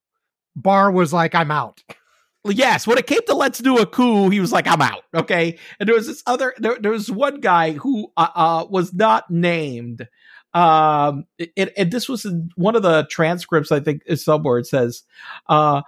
Barr 0.55 0.91
was 0.91 1.11
like, 1.11 1.33
I'm 1.33 1.49
out. 1.49 1.81
Yes, 2.47 2.85
when 2.85 2.99
it 2.99 3.07
came 3.07 3.21
to 3.25 3.33
let's 3.33 3.57
do 3.57 3.79
a 3.79 3.87
coup, 3.87 4.29
he 4.29 4.39
was 4.39 4.51
like, 4.51 4.67
"I'm 4.67 4.81
out." 4.81 5.01
Okay, 5.15 5.57
and 5.79 5.89
there 5.89 5.95
was 5.95 6.05
this 6.05 6.21
other, 6.27 6.53
there, 6.57 6.77
there 6.79 6.91
was 6.91 7.09
one 7.09 7.39
guy 7.39 7.71
who 7.71 8.11
uh, 8.17 8.27
uh, 8.35 8.65
was 8.69 8.93
not 8.93 9.31
named, 9.31 10.07
um, 10.55 11.25
it, 11.37 11.73
it, 11.75 11.91
this 11.91 12.07
was 12.07 12.23
in 12.23 12.49
one 12.55 12.77
of 12.77 12.81
the 12.81 13.05
transcripts, 13.11 13.73
I 13.73 13.81
think, 13.81 14.03
somewhere 14.15 14.57
it 14.57 14.65
says, 14.65 15.03
uh, 15.49 15.81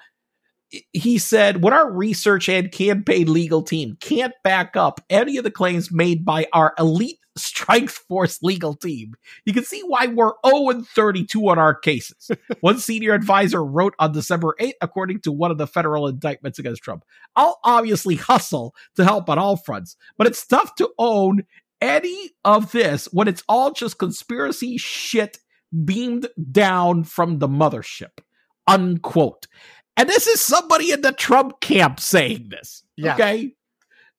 he 0.91 1.17
said, 1.17 1.63
when 1.63 1.73
our 1.73 1.89
research 1.89 2.49
and 2.49 2.69
campaign 2.69 3.31
legal 3.31 3.63
team 3.63 3.97
can't 4.01 4.33
back 4.43 4.75
up 4.75 4.99
any 5.09 5.37
of 5.37 5.45
the 5.45 5.51
claims 5.51 5.89
made 5.89 6.25
by 6.25 6.47
our 6.51 6.73
elite 6.77 7.19
strike 7.37 7.89
force 7.89 8.43
legal 8.43 8.73
team, 8.73 9.15
you 9.45 9.53
can 9.53 9.63
see 9.63 9.81
why 9.87 10.07
we're 10.07 10.33
0 10.45 10.69
and 10.71 10.85
32 10.85 11.47
on 11.47 11.57
our 11.57 11.73
cases. 11.73 12.29
one 12.59 12.77
senior 12.77 13.13
advisor 13.13 13.63
wrote 13.63 13.95
on 13.99 14.11
December 14.11 14.53
8th, 14.59 14.73
according 14.81 15.21
to 15.21 15.31
one 15.31 15.49
of 15.49 15.57
the 15.57 15.67
federal 15.67 16.07
indictments 16.07 16.59
against 16.59 16.83
Trump. 16.83 17.05
I'll 17.37 17.59
obviously 17.63 18.15
hustle 18.15 18.75
to 18.97 19.05
help 19.05 19.29
on 19.29 19.39
all 19.39 19.55
fronts, 19.55 19.95
but 20.17 20.27
it's 20.27 20.45
tough 20.45 20.75
to 20.75 20.89
own 20.97 21.45
any 21.81 22.31
of 22.43 22.71
this 22.71 23.05
when 23.11 23.27
it's 23.27 23.43
all 23.47 23.71
just 23.71 23.97
conspiracy 23.97 24.77
shit 24.77 25.39
beamed 25.85 26.27
down 26.51 27.03
from 27.03 27.39
the 27.39 27.47
mothership. 27.47 28.19
Unquote. 28.67 29.47
And 29.95 30.07
this 30.07 30.27
is 30.27 30.41
somebody 30.41 30.91
in 30.91 31.01
the 31.01 31.11
Trump 31.11 31.59
camp 31.59 31.99
saying 31.99 32.49
this. 32.49 32.83
Yeah. 32.95 33.15
Okay. 33.15 33.53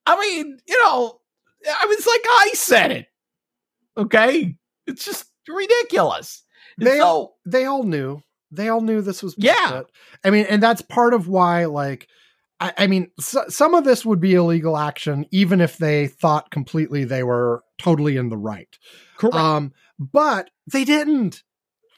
I 0.06 0.20
mean, 0.20 0.58
you 0.66 0.82
know, 0.84 1.20
I 1.66 1.86
mean, 1.86 1.94
it's 1.94 2.06
like 2.06 2.24
I 2.24 2.50
said 2.54 2.92
it. 2.92 3.06
Okay. 3.96 4.56
It's 4.86 5.04
just 5.04 5.26
ridiculous. 5.46 6.44
They 6.78 6.98
so, 6.98 7.04
all 7.04 7.38
they 7.44 7.64
all 7.64 7.82
knew. 7.82 8.22
They 8.50 8.68
all 8.68 8.80
knew 8.80 9.02
this 9.02 9.22
was 9.22 9.34
bullshit. 9.34 9.56
yeah. 9.56 9.82
I 10.24 10.30
mean, 10.30 10.46
and 10.48 10.62
that's 10.62 10.80
part 10.80 11.12
of 11.12 11.28
why, 11.28 11.66
like, 11.66 12.08
I, 12.60 12.72
I 12.78 12.86
mean, 12.86 13.10
so, 13.20 13.44
some 13.48 13.74
of 13.74 13.84
this 13.84 14.04
would 14.04 14.20
be 14.20 14.34
illegal 14.34 14.76
action, 14.76 15.26
even 15.30 15.60
if 15.60 15.78
they 15.78 16.08
thought 16.08 16.50
completely 16.50 17.04
they 17.04 17.22
were 17.22 17.62
totally 17.78 18.16
in 18.16 18.28
the 18.28 18.36
right. 18.36 18.76
Correct. 19.16 19.36
Um, 19.36 19.72
but 19.98 20.50
they 20.70 20.84
didn't. 20.84 21.42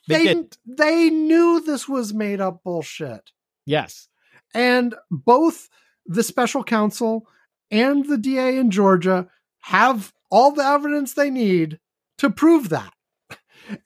They, 0.09 0.19
they 0.19 0.25
didn't. 0.25 0.59
They 0.67 1.11
knew 1.11 1.61
this 1.61 1.89
was 1.89 2.13
made 2.13 2.41
up 2.41 2.63
bullshit. 2.65 3.31
Yes. 3.67 4.09
And 4.55 4.95
both 5.11 5.69
the 6.07 6.23
special 6.23 6.65
counsel 6.65 7.27
and 7.71 8.07
the 8.07 8.19
DA 8.19 8.57
in 8.57 8.71
Georgia 8.71 9.29
have 9.61 10.13
all 10.31 10.53
the 10.53 10.65
evidence 10.65 11.15
they 11.15 11.31
need 11.31 11.79
to 12.19 12.31
prove 12.31 12.69
that. 12.71 12.93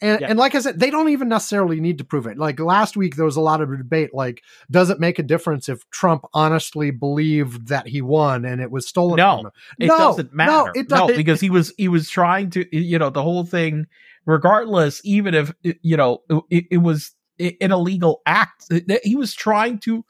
And 0.01 0.21
yeah. 0.21 0.29
and 0.29 0.39
like 0.39 0.55
I 0.55 0.61
said, 0.61 0.79
they 0.79 0.91
don't 0.91 1.09
even 1.11 1.29
necessarily 1.29 1.81
need 1.81 1.99
to 1.99 2.05
prove 2.05 2.27
it. 2.27 2.39
Like 2.39 2.61
last 2.61 2.97
week, 2.97 3.17
there 3.17 3.25
was 3.25 3.37
a 3.37 3.41
lot 3.41 3.61
of 3.61 3.77
debate. 3.77 4.15
Like, 4.15 4.43
does 4.71 4.91
it 4.91 5.01
make 5.01 5.19
a 5.19 5.23
difference 5.23 5.69
if 5.69 5.89
Trump 5.91 6.25
honestly 6.33 6.91
believed 6.91 7.69
that 7.69 7.89
he 7.89 8.03
won 8.03 8.45
and 8.45 8.61
it 8.61 8.71
was 8.71 8.89
stolen? 8.89 9.17
No, 9.17 9.51
it 9.79 9.87
no, 9.87 9.99
doesn't 9.99 10.33
matter. 10.33 10.51
No, 10.51 10.73
it 10.75 10.89
does, 10.89 11.09
no, 11.09 11.17
because 11.17 11.41
he 11.41 11.51
was 11.51 11.73
he 11.77 11.89
was 11.89 12.09
trying 12.09 12.51
to, 12.51 12.77
you 12.77 12.99
know, 12.99 13.11
the 13.11 13.23
whole 13.23 13.45
thing. 13.45 13.87
Regardless, 14.27 15.03
even 15.05 15.35
if 15.35 15.53
you 15.63 15.97
know 15.97 16.23
it, 16.51 16.65
it 16.71 16.79
was 16.79 17.13
an 17.39 17.55
illegal 17.61 18.23
act, 18.25 18.73
he 19.03 19.17
was 19.17 19.35
trying 19.35 19.79
to, 19.81 20.05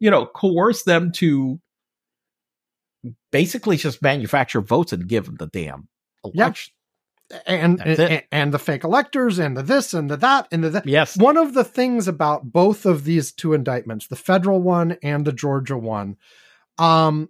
you 0.00 0.10
know, 0.10 0.26
coerce 0.26 0.82
them 0.82 1.12
to 1.12 1.60
basically 3.30 3.76
just 3.76 4.02
manufacture 4.02 4.60
votes 4.60 4.92
and 4.92 5.08
give 5.08 5.26
them 5.26 5.36
the 5.36 5.46
damn 5.46 5.88
election 6.24 6.72
and 7.46 7.80
and, 7.84 8.22
and, 8.32 8.52
the 8.52 8.58
fake 8.58 8.84
electors 8.84 9.38
and 9.38 9.56
the 9.56 9.62
this 9.62 9.94
and 9.94 10.10
the 10.10 10.16
that 10.16 10.48
and 10.50 10.64
the 10.64 10.70
that. 10.70 10.86
Yes. 10.86 11.16
One 11.16 11.36
of 11.36 11.54
the 11.54 11.64
things 11.64 12.08
about 12.08 12.52
both 12.52 12.86
of 12.86 13.04
these 13.04 13.32
two 13.32 13.54
indictments, 13.54 14.06
the 14.06 14.16
federal 14.16 14.60
one 14.60 14.96
and 15.02 15.24
the 15.24 15.32
Georgia 15.32 15.76
one, 15.76 16.16
um, 16.78 17.28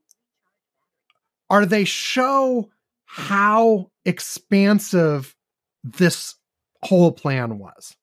are 1.48 1.66
they 1.66 1.84
show 1.84 2.70
how 3.04 3.90
expansive 4.04 5.34
this 5.82 6.36
whole 6.82 7.12
plan 7.12 7.58
was. 7.58 7.96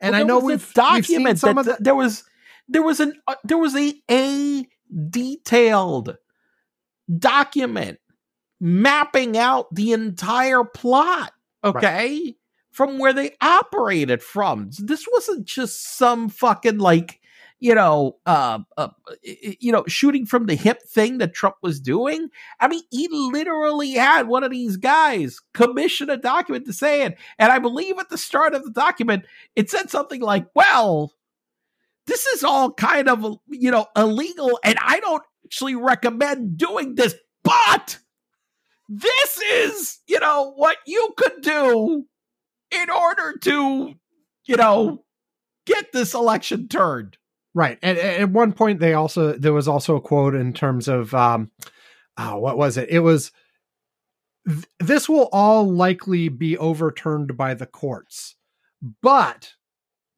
And 0.00 0.12
well, 0.12 0.20
I 0.20 0.24
know 0.24 0.38
we've 0.40 0.72
documented 0.74 1.38
some 1.38 1.58
of 1.58 1.66
the, 1.66 1.76
there 1.78 1.94
was 1.94 2.24
there 2.68 2.82
was 2.82 3.00
an 3.00 3.14
uh, 3.28 3.36
there 3.44 3.58
was 3.58 3.76
a 3.76 3.94
a 4.10 4.66
detailed 5.08 6.16
document 7.18 7.98
mapping 8.62 9.36
out 9.36 9.74
the 9.74 9.90
entire 9.92 10.62
plot, 10.62 11.32
okay? 11.64 12.20
Right. 12.24 12.34
From 12.70 12.98
where 12.98 13.12
they 13.12 13.32
operated 13.40 14.22
from. 14.22 14.70
This 14.78 15.04
wasn't 15.12 15.44
just 15.44 15.98
some 15.98 16.28
fucking 16.28 16.78
like, 16.78 17.20
you 17.58 17.74
know, 17.74 18.18
uh, 18.24 18.60
uh, 18.76 18.88
you 19.22 19.72
know, 19.72 19.84
shooting 19.88 20.26
from 20.26 20.46
the 20.46 20.54
hip 20.54 20.80
thing 20.82 21.18
that 21.18 21.34
Trump 21.34 21.56
was 21.60 21.80
doing. 21.80 22.28
I 22.60 22.68
mean, 22.68 22.82
he 22.90 23.08
literally 23.10 23.92
had 23.92 24.28
one 24.28 24.44
of 24.44 24.52
these 24.52 24.76
guys 24.76 25.40
commission 25.52 26.08
a 26.08 26.16
document 26.16 26.64
to 26.66 26.72
say 26.72 27.02
it. 27.02 27.18
And 27.38 27.50
I 27.50 27.58
believe 27.58 27.98
at 27.98 28.10
the 28.10 28.16
start 28.16 28.54
of 28.54 28.64
the 28.64 28.70
document, 28.70 29.24
it 29.56 29.70
said 29.70 29.90
something 29.90 30.20
like, 30.20 30.46
well, 30.54 31.12
this 32.06 32.26
is 32.26 32.42
all 32.42 32.72
kind 32.72 33.08
of, 33.08 33.38
you 33.48 33.70
know, 33.70 33.86
illegal, 33.96 34.58
and 34.64 34.76
I 34.80 35.00
don't 35.00 35.22
actually 35.44 35.74
recommend 35.74 36.56
doing 36.56 36.94
this, 36.94 37.14
but 37.42 37.98
this 38.94 39.38
is, 39.38 40.00
you 40.06 40.20
know, 40.20 40.52
what 40.52 40.76
you 40.86 41.14
could 41.16 41.40
do 41.40 42.04
in 42.70 42.90
order 42.90 43.38
to, 43.42 43.94
you 44.44 44.56
know, 44.56 45.04
get 45.66 45.92
this 45.92 46.12
election 46.12 46.68
turned. 46.68 47.16
Right. 47.54 47.78
And, 47.82 47.98
and 47.98 48.22
at 48.22 48.30
one 48.30 48.52
point, 48.52 48.80
they 48.80 48.94
also, 48.94 49.32
there 49.32 49.52
was 49.52 49.68
also 49.68 49.96
a 49.96 50.00
quote 50.00 50.34
in 50.34 50.52
terms 50.52 50.88
of, 50.88 51.14
um, 51.14 51.50
oh, 52.18 52.38
what 52.38 52.58
was 52.58 52.76
it? 52.76 52.90
It 52.90 53.00
was, 53.00 53.32
this 54.80 55.08
will 55.08 55.28
all 55.32 55.70
likely 55.70 56.28
be 56.28 56.58
overturned 56.58 57.36
by 57.36 57.54
the 57.54 57.66
courts, 57.66 58.36
but 59.02 59.52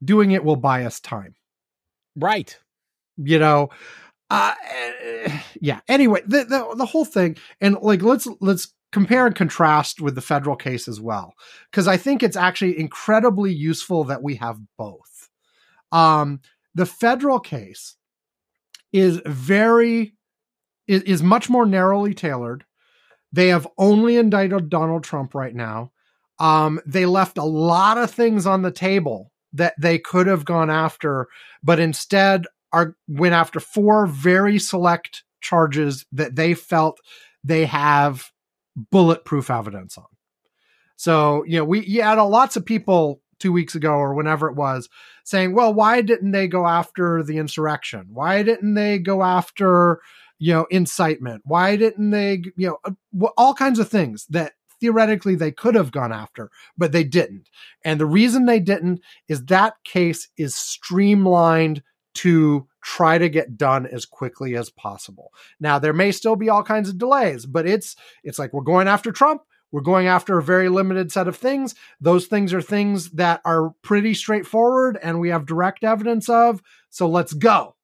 doing 0.03 0.31
it 0.31 0.43
will 0.43 0.55
buy 0.55 0.83
us 0.83 0.99
time. 0.99 1.35
Right. 2.15 2.57
You 3.17 3.39
know, 3.39 3.69
uh, 4.29 4.53
eh, 4.69 5.39
yeah. 5.61 5.81
Anyway, 5.87 6.21
the, 6.25 6.45
the 6.45 6.75
the 6.77 6.85
whole 6.85 7.05
thing, 7.05 7.37
and 7.61 7.77
like 7.81 8.01
let's 8.01 8.27
let's 8.41 8.73
compare 8.91 9.27
and 9.27 9.35
contrast 9.35 10.01
with 10.01 10.15
the 10.15 10.21
federal 10.21 10.55
case 10.55 10.87
as 10.87 10.99
well, 10.99 11.33
because 11.69 11.87
I 11.87 11.97
think 11.97 12.23
it's 12.23 12.37
actually 12.37 12.79
incredibly 12.79 13.53
useful 13.53 14.05
that 14.05 14.23
we 14.23 14.35
have 14.35 14.59
both. 14.77 15.29
Um, 15.91 16.41
the 16.73 16.85
federal 16.85 17.39
case 17.39 17.95
is 18.91 19.21
very 19.25 20.15
is, 20.87 21.01
is 21.03 21.23
much 21.23 21.49
more 21.49 21.65
narrowly 21.65 22.13
tailored. 22.13 22.65
They 23.31 23.49
have 23.49 23.67
only 23.77 24.17
indicted 24.17 24.69
Donald 24.69 25.03
Trump 25.03 25.35
right 25.35 25.53
now. 25.53 25.91
Um, 26.39 26.79
they 26.85 27.05
left 27.05 27.37
a 27.37 27.43
lot 27.43 27.97
of 27.97 28.11
things 28.11 28.45
on 28.45 28.61
the 28.61 28.71
table 28.71 29.31
that 29.53 29.73
they 29.79 29.97
could 29.99 30.27
have 30.27 30.45
gone 30.45 30.69
after, 30.69 31.27
but 31.63 31.79
instead 31.79 32.45
are 32.75 32.93
went 33.07 33.33
after 33.33 33.61
four 33.61 34.05
very 34.05 34.59
select 34.59 35.23
charges 35.39 36.05
that 36.11 36.35
they 36.35 36.53
felt 36.53 36.99
they 37.41 37.65
have 37.65 38.31
bulletproof 38.91 39.49
evidence 39.49 39.97
on. 39.97 40.05
So, 40.97 41.45
you 41.45 41.57
know, 41.57 41.63
we 41.63 41.85
you 41.85 42.01
had 42.01 42.21
lots 42.21 42.57
of 42.57 42.65
people 42.65 43.21
two 43.39 43.53
weeks 43.53 43.75
ago 43.75 43.93
or 43.93 44.13
whenever 44.13 44.49
it 44.49 44.55
was 44.55 44.89
saying, 45.23 45.55
well, 45.55 45.73
why 45.73 46.01
didn't 46.01 46.31
they 46.31 46.47
go 46.47 46.67
after 46.67 47.23
the 47.23 47.37
insurrection? 47.37 48.07
Why 48.09 48.43
didn't 48.43 48.73
they 48.73 48.99
go 48.99 49.23
after, 49.23 50.01
you 50.37 50.53
know, 50.53 50.67
incitement? 50.69 51.43
Why 51.45 51.77
didn't 51.77 52.11
they, 52.11 52.43
you 52.57 52.67
know, 52.67 52.77
uh, 52.83 53.29
all 53.37 53.53
kinds 53.53 53.79
of 53.79 53.87
things 53.87 54.25
that 54.29 54.53
theoretically 54.81 55.35
they 55.35 55.51
could 55.51 55.75
have 55.75 55.91
gone 55.91 56.11
after, 56.11 56.51
but 56.77 56.91
they 56.91 57.03
didn't. 57.03 57.49
And 57.85 57.99
the 57.99 58.05
reason 58.05 58.45
they 58.45 58.59
didn't 58.59 58.99
is 59.29 59.45
that 59.45 59.75
case 59.85 60.27
is 60.37 60.55
streamlined 60.55 61.81
to 62.15 62.67
try 62.81 63.17
to 63.17 63.29
get 63.29 63.57
done 63.57 63.85
as 63.85 64.05
quickly 64.05 64.55
as 64.55 64.69
possible. 64.69 65.31
Now 65.59 65.79
there 65.79 65.93
may 65.93 66.11
still 66.11 66.35
be 66.35 66.49
all 66.49 66.63
kinds 66.63 66.89
of 66.89 66.97
delays, 66.97 67.45
but 67.45 67.67
it's 67.67 67.95
it's 68.23 68.39
like 68.39 68.53
we're 68.53 68.61
going 68.61 68.87
after 68.87 69.11
Trump, 69.11 69.43
we're 69.71 69.81
going 69.81 70.07
after 70.07 70.37
a 70.37 70.43
very 70.43 70.69
limited 70.69 71.11
set 71.11 71.27
of 71.27 71.35
things. 71.35 71.75
Those 71.99 72.27
things 72.27 72.53
are 72.53 72.61
things 72.61 73.11
that 73.11 73.41
are 73.45 73.71
pretty 73.81 74.13
straightforward 74.13 74.97
and 75.01 75.19
we 75.19 75.29
have 75.29 75.45
direct 75.45 75.83
evidence 75.83 76.29
of, 76.29 76.61
so 76.89 77.07
let's 77.07 77.33
go. 77.33 77.75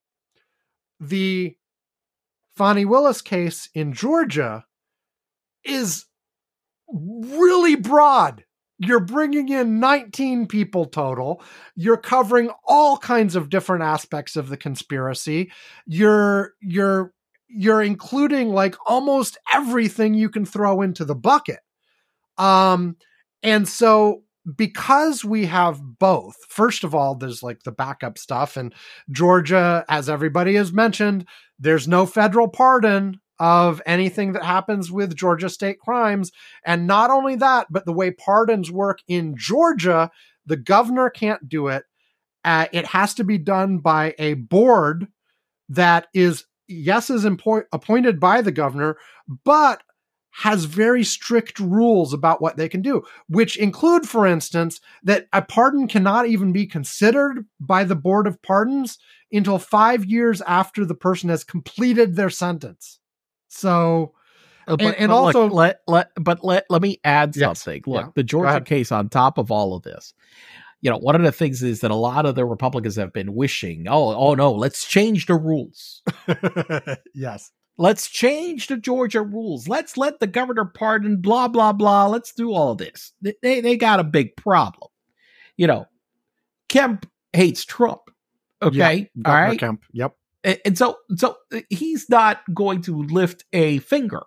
The 1.00 1.58
Fani 2.56 2.86
Willis 2.86 3.22
case 3.22 3.70
in 3.74 3.94
Georgia 3.94 4.66
is 5.64 6.06
really 6.94 7.76
broad. 7.76 8.46
You're 8.84 9.00
bringing 9.00 9.50
in 9.50 9.80
19 9.80 10.48
people 10.48 10.86
total. 10.86 11.44
You're 11.76 11.98
covering 11.98 12.50
all 12.66 12.98
kinds 12.98 13.36
of 13.36 13.50
different 13.50 13.84
aspects 13.84 14.36
of 14.36 14.50
the 14.50 14.58
conspiracy. 14.58 15.52
You're 15.86 16.54
you're 16.62 17.14
you're 17.48 17.84
including 17.84 18.50
like 18.50 18.76
almost 18.88 19.38
everything 19.54 20.16
you 20.16 20.30
can 20.30 20.46
throw 20.46 20.82
into 20.82 21.06
the 21.06 21.16
bucket. 21.16 21.60
Um 22.40 22.96
and 23.44 23.68
so 23.68 24.24
because 24.56 25.24
we 25.24 25.46
have 25.46 25.80
both, 26.00 26.36
first 26.50 26.84
of 26.84 26.96
all, 26.96 27.14
there's 27.14 27.44
like 27.44 27.62
the 27.62 27.72
backup 27.72 28.18
stuff, 28.18 28.58
and 28.58 28.74
Georgia, 29.12 29.86
as 29.88 30.10
everybody 30.10 30.56
has 30.56 30.74
mentioned, 30.74 31.28
there's 31.60 31.88
no 31.88 32.08
federal 32.08 32.48
pardon 32.48 33.21
of 33.42 33.82
anything 33.88 34.34
that 34.34 34.46
happens 34.46 34.92
with 34.92 35.16
Georgia 35.16 35.50
state 35.50 35.80
crimes. 35.80 36.32
And 36.64 36.86
not 36.86 37.10
only 37.10 37.36
that, 37.38 37.66
but 37.72 37.88
the 37.88 37.92
way 37.92 38.12
pardons 38.12 38.70
work 38.70 39.00
in 39.08 39.36
Georgia, 39.36 40.12
the 40.46 40.58
governor 40.58 41.10
can't 41.10 41.50
do 41.50 41.68
it. 41.68 41.84
Uh, 42.46 42.68
it 42.72 42.86
has 42.86 43.16
to 43.16 43.24
be 43.24 43.40
done 43.40 43.80
by 43.80 44.14
a 44.20 44.36
board 44.36 45.08
that 45.70 46.06
is, 46.14 46.46
yes, 46.68 47.10
is 47.10 47.26
appointed 47.26 48.20
by 48.20 48.42
the 48.42 48.52
governor, 48.52 48.98
but 49.44 49.82
has 50.34 50.66
very 50.66 51.04
strict 51.04 51.60
rules 51.60 52.14
about 52.14 52.44
what 52.44 52.58
they 52.58 52.70
can 52.70 52.84
do, 52.84 53.02
which 53.28 53.58
include, 53.58 54.08
for 54.08 54.28
instance, 54.28 54.80
that 55.02 55.26
a 55.34 55.42
pardon 55.42 55.88
cannot 55.88 56.28
even 56.28 56.52
be 56.52 56.68
considered 56.68 57.48
by 57.60 57.84
the 57.84 57.96
Board 57.96 58.28
of 58.28 58.40
Pardons 58.44 59.00
until 59.32 59.58
five 59.58 60.06
years 60.06 60.42
after 60.42 60.86
the 60.86 60.94
person 60.94 61.30
has 61.30 61.44
completed 61.44 62.16
their 62.16 62.30
sentence. 62.30 63.00
So, 63.52 64.14
uh, 64.68 64.78
but, 64.78 64.86
and, 64.86 64.96
and 64.96 65.10
but 65.10 65.16
also 65.16 65.44
look, 65.44 65.54
let 65.54 65.82
let 65.88 66.12
but 66.16 66.44
let 66.44 66.66
let 66.70 66.82
me 66.82 67.00
add 67.04 67.36
yes, 67.36 67.62
something. 67.62 67.84
Look, 67.86 68.06
yeah, 68.06 68.12
the 68.16 68.24
Georgia 68.24 68.62
case 68.62 68.92
on 68.92 69.10
top 69.10 69.38
of 69.38 69.52
all 69.52 69.76
of 69.76 69.84
this. 69.84 70.14
You 70.80 70.90
know, 70.90 70.98
one 70.98 71.16
of 71.16 71.22
the 71.22 71.32
things 71.32 71.62
is 71.62 71.82
that 71.82 71.92
a 71.92 71.96
lot 71.96 72.26
of 72.26 72.34
the 72.36 72.46
Republicans 72.46 72.96
have 72.96 73.14
been 73.14 73.36
wishing, 73.36 73.86
oh, 73.88 74.16
oh 74.16 74.34
no, 74.34 74.52
let's 74.52 74.88
change 74.88 75.28
the 75.28 75.36
rules. 75.36 76.02
yes. 77.14 77.52
Let's 77.78 78.10
change 78.10 78.68
the 78.68 78.78
Georgia 78.78 79.22
rules. 79.22 79.68
Let's 79.68 79.96
let 79.96 80.20
the 80.20 80.28
governor 80.28 80.66
pardon, 80.66 81.22
blah, 81.22 81.48
blah, 81.48 81.72
blah. 81.72 82.08
Let's 82.08 82.34
do 82.34 82.52
all 82.52 82.74
this. 82.74 83.12
They, 83.22 83.62
they 83.62 83.78
got 83.78 84.00
a 84.00 84.04
big 84.04 84.36
problem. 84.36 84.90
You 85.56 85.68
know, 85.68 85.88
Kemp 86.68 87.08
hates 87.34 87.64
Trump. 87.64 88.02
Okay. 88.62 89.10
Yeah, 89.16 89.30
all 89.30 89.36
right. 89.36 89.60
Kemp. 89.60 89.84
Yep 89.92 90.16
and 90.44 90.78
so 90.78 90.98
so 91.16 91.38
uh, 91.54 91.60
he's 91.70 92.10
not 92.10 92.42
going 92.54 92.82
to 92.84 93.04
lift 93.04 93.46
a 93.54 93.80
finger 93.80 94.24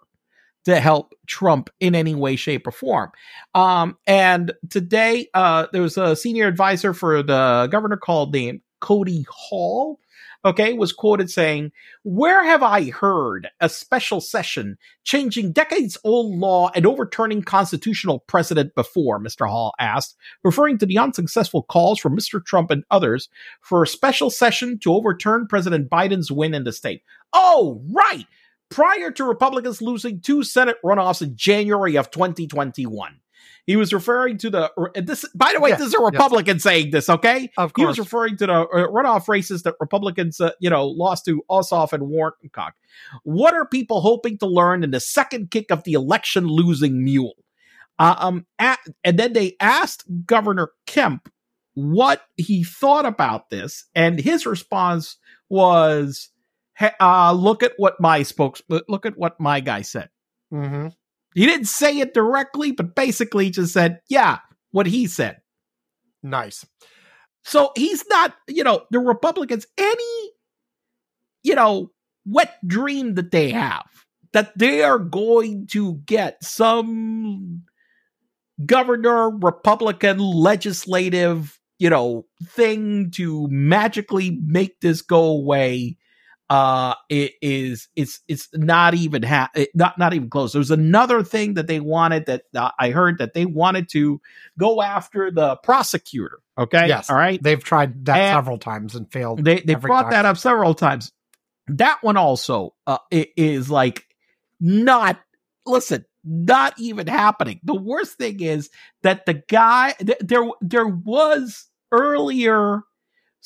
to 0.65 0.81
help 0.81 1.15
Trump 1.27 1.71
in 1.81 1.95
any 1.95 2.15
way, 2.15 2.37
shape, 2.37 2.67
or 2.67 2.73
form. 2.73 3.11
Um, 3.55 3.99
and 4.07 4.53
today, 4.71 5.29
uh, 5.35 5.67
there 5.73 5.83
was 5.83 5.99
a 5.99 6.17
senior 6.17 6.47
advisor 6.47 6.95
for 6.95 7.23
the 7.23 7.69
governor 7.71 7.97
called 7.97 8.33
named 8.33 8.61
Cody 8.81 9.27
Hall, 9.29 10.01
okay, 10.45 10.73
was 10.75 10.93
quoted 10.93 11.31
saying, 11.31 11.73
Where 12.03 12.45
have 12.45 12.63
I 12.63 12.91
heard 12.91 13.49
a 13.61 13.69
special 13.69 14.21
session 14.21 14.77
changing 15.05 15.53
decades 15.53 15.97
old 16.05 16.37
law 16.37 16.71
and 16.75 16.87
overturning 16.87 17.43
constitutional 17.43 18.21
precedent 18.21 18.75
before? 18.75 19.21
Mr. 19.21 19.49
Hall 19.49 19.73
asked, 19.79 20.17
referring 20.43 20.79
to 20.79 20.87
the 20.87 20.99
unsuccessful 20.99 21.63
calls 21.63 21.99
from 21.99 22.17
Mr. 22.17 22.45
Trump 22.45 22.71
and 22.71 22.85
others 22.91 23.29
for 23.61 23.83
a 23.83 23.89
special 23.89 24.31
session 24.31 24.79
to 24.81 24.93
overturn 24.93 25.47
President 25.49 25.89
Biden's 25.89 26.31
win 26.31 26.55
in 26.55 26.65
the 26.65 26.73
state. 26.73 27.03
Oh, 27.33 27.83
right! 27.91 28.27
Prior 28.71 29.11
to 29.13 29.25
Republicans 29.25 29.81
losing 29.81 30.21
two 30.21 30.43
Senate 30.43 30.77
runoffs 30.85 31.23
in 31.23 31.37
January 31.37 31.97
of 31.97 32.11
2021. 32.11 33.21
He 33.67 33.77
was 33.77 33.95
referring 33.95 34.37
to 34.39 34.51
the 34.51 34.71
this. 34.95 35.25
By 35.35 35.53
the 35.55 35.61
way, 35.61 35.71
yes, 35.71 35.79
this 35.79 35.89
is 35.89 35.95
a 35.95 36.03
Republican 36.03 36.57
yes. 36.57 36.63
saying 36.63 36.91
this. 36.91 37.09
Okay, 37.09 37.51
of 37.57 37.73
course. 37.73 37.83
He 37.83 37.87
was 37.87 37.99
referring 37.99 38.37
to 38.39 38.47
the 38.47 38.53
uh, 38.53 38.89
runoff 38.89 39.27
races 39.27 39.63
that 39.63 39.75
Republicans, 39.81 40.39
uh, 40.39 40.51
you 40.61 40.69
know, 40.69 40.87
lost 40.87 41.25
to 41.27 41.43
Ossoff 41.51 41.95
and 41.95 42.09
Warnock. 42.09 42.75
What 43.23 43.55
are 43.55 43.67
people 43.67 44.03
hoping 44.03 44.37
to 44.39 44.47
learn 44.47 44.85
in 44.85 44.91
the 44.91 45.01
second 45.01 45.51
kick 45.51 45.71
of 45.71 45.85
the 45.85 45.95
election 45.95 46.47
losing 46.47 47.03
mule? 47.03 47.35
Uh, 47.99 48.15
um, 48.19 48.47
at, 48.59 48.81
and 49.03 49.19
then 49.19 49.33
they 49.33 49.57
asked 49.61 50.05
Governor 50.27 50.71
Kemp 50.87 51.31
what 51.73 52.23
he 52.37 52.65
thought 52.65 53.07
about 53.07 53.49
this, 53.49 53.87
and 53.95 54.21
his 54.21 54.45
response 54.45 55.17
was, 55.49 56.29
hey, 56.75 56.93
uh, 57.01 57.33
"Look 57.33 57.63
at 57.63 57.73
what 57.79 57.99
my 57.99 58.25
spokes, 58.25 58.61
look 58.69 59.07
at 59.07 59.17
what 59.17 59.41
my 59.41 59.61
guy 59.61 59.83
said." 59.83 60.11
Mm-hmm. 60.53 60.89
He 61.35 61.47
didn't 61.47 61.67
say 61.67 61.99
it 61.99 62.15
directly, 62.15 62.73
but 62.73 62.95
basically 62.95 63.51
just 63.51 63.73
said, 63.73 64.01
yeah, 64.09 64.39
what 64.71 64.87
he 64.87 65.07
said. 65.07 65.39
Nice. 66.23 66.65
So 67.43 67.73
he's 67.77 68.05
not, 68.09 68.35
you 68.49 68.65
know, 68.65 68.85
the 68.91 69.01
Republicans, 69.01 69.67
any, 69.77 70.31
you 71.43 71.55
know, 71.55 71.91
wet 72.25 72.55
dream 72.67 73.15
that 73.15 73.31
they 73.33 73.51
have 73.51 73.85
that 74.33 74.57
they 74.59 74.83
are 74.83 74.99
going 74.99 75.67
to 75.69 75.95
get 76.07 76.43
some 76.43 77.63
governor, 78.67 79.31
Republican 79.31 80.19
legislative, 80.19 81.59
you 81.79 81.89
know, 81.89 82.27
thing 82.49 83.11
to 83.13 83.47
magically 83.51 84.39
make 84.45 84.81
this 84.81 85.03
go 85.03 85.25
away 85.25 85.97
uh 86.51 86.95
it 87.09 87.33
is 87.41 87.89
it's 87.97 88.21
it's 88.29 88.49
not 88.53 88.95
even 88.95 89.23
ha- 89.23 89.51
not 89.75 89.99
not 89.99 90.15
even 90.15 90.29
close. 90.29 90.53
There's 90.53 90.71
another 90.71 91.23
thing 91.23 91.55
that 91.55 91.67
they 91.67 91.81
wanted 91.81 92.27
that 92.27 92.43
uh, 92.55 92.71
i 92.79 92.91
heard 92.91 93.19
that 93.19 93.33
they 93.35 93.47
wanted 93.47 93.89
to 93.91 94.21
go 94.59 94.83
after 94.83 95.31
the 95.31 95.57
prosecutor 95.57 96.41
okay? 96.59 96.89
Yes. 96.89 97.11
All 97.11 97.17
right? 97.17 97.43
They've 97.43 97.63
tried 97.63 98.05
that 98.07 98.17
and 98.17 98.37
several 98.37 98.59
times 98.59 98.95
and 98.95 99.11
failed 99.11 99.45
they 99.45 99.61
they 99.61 99.75
brought 99.75 100.03
time. 100.03 100.11
that 100.11 100.27
up 100.27 100.37
several 100.37 100.75
times. 100.75 101.13
That 101.69 102.03
one 102.03 102.17
also 102.17 102.75
uh 102.87 102.99
is 103.11 103.71
like 103.71 104.07
not 104.61 105.19
listen 105.67 106.05
not 106.25 106.75
even 106.79 107.07
happening. 107.07 107.61
The 107.65 107.75
worst 107.75 108.17
thing 108.17 108.41
is 108.41 108.71
that 109.03 109.27
the 109.27 109.35
guy 109.35 109.95
th- 109.99 110.19
there 110.21 110.47
there 110.61 110.87
was 110.87 111.67
earlier 111.93 112.83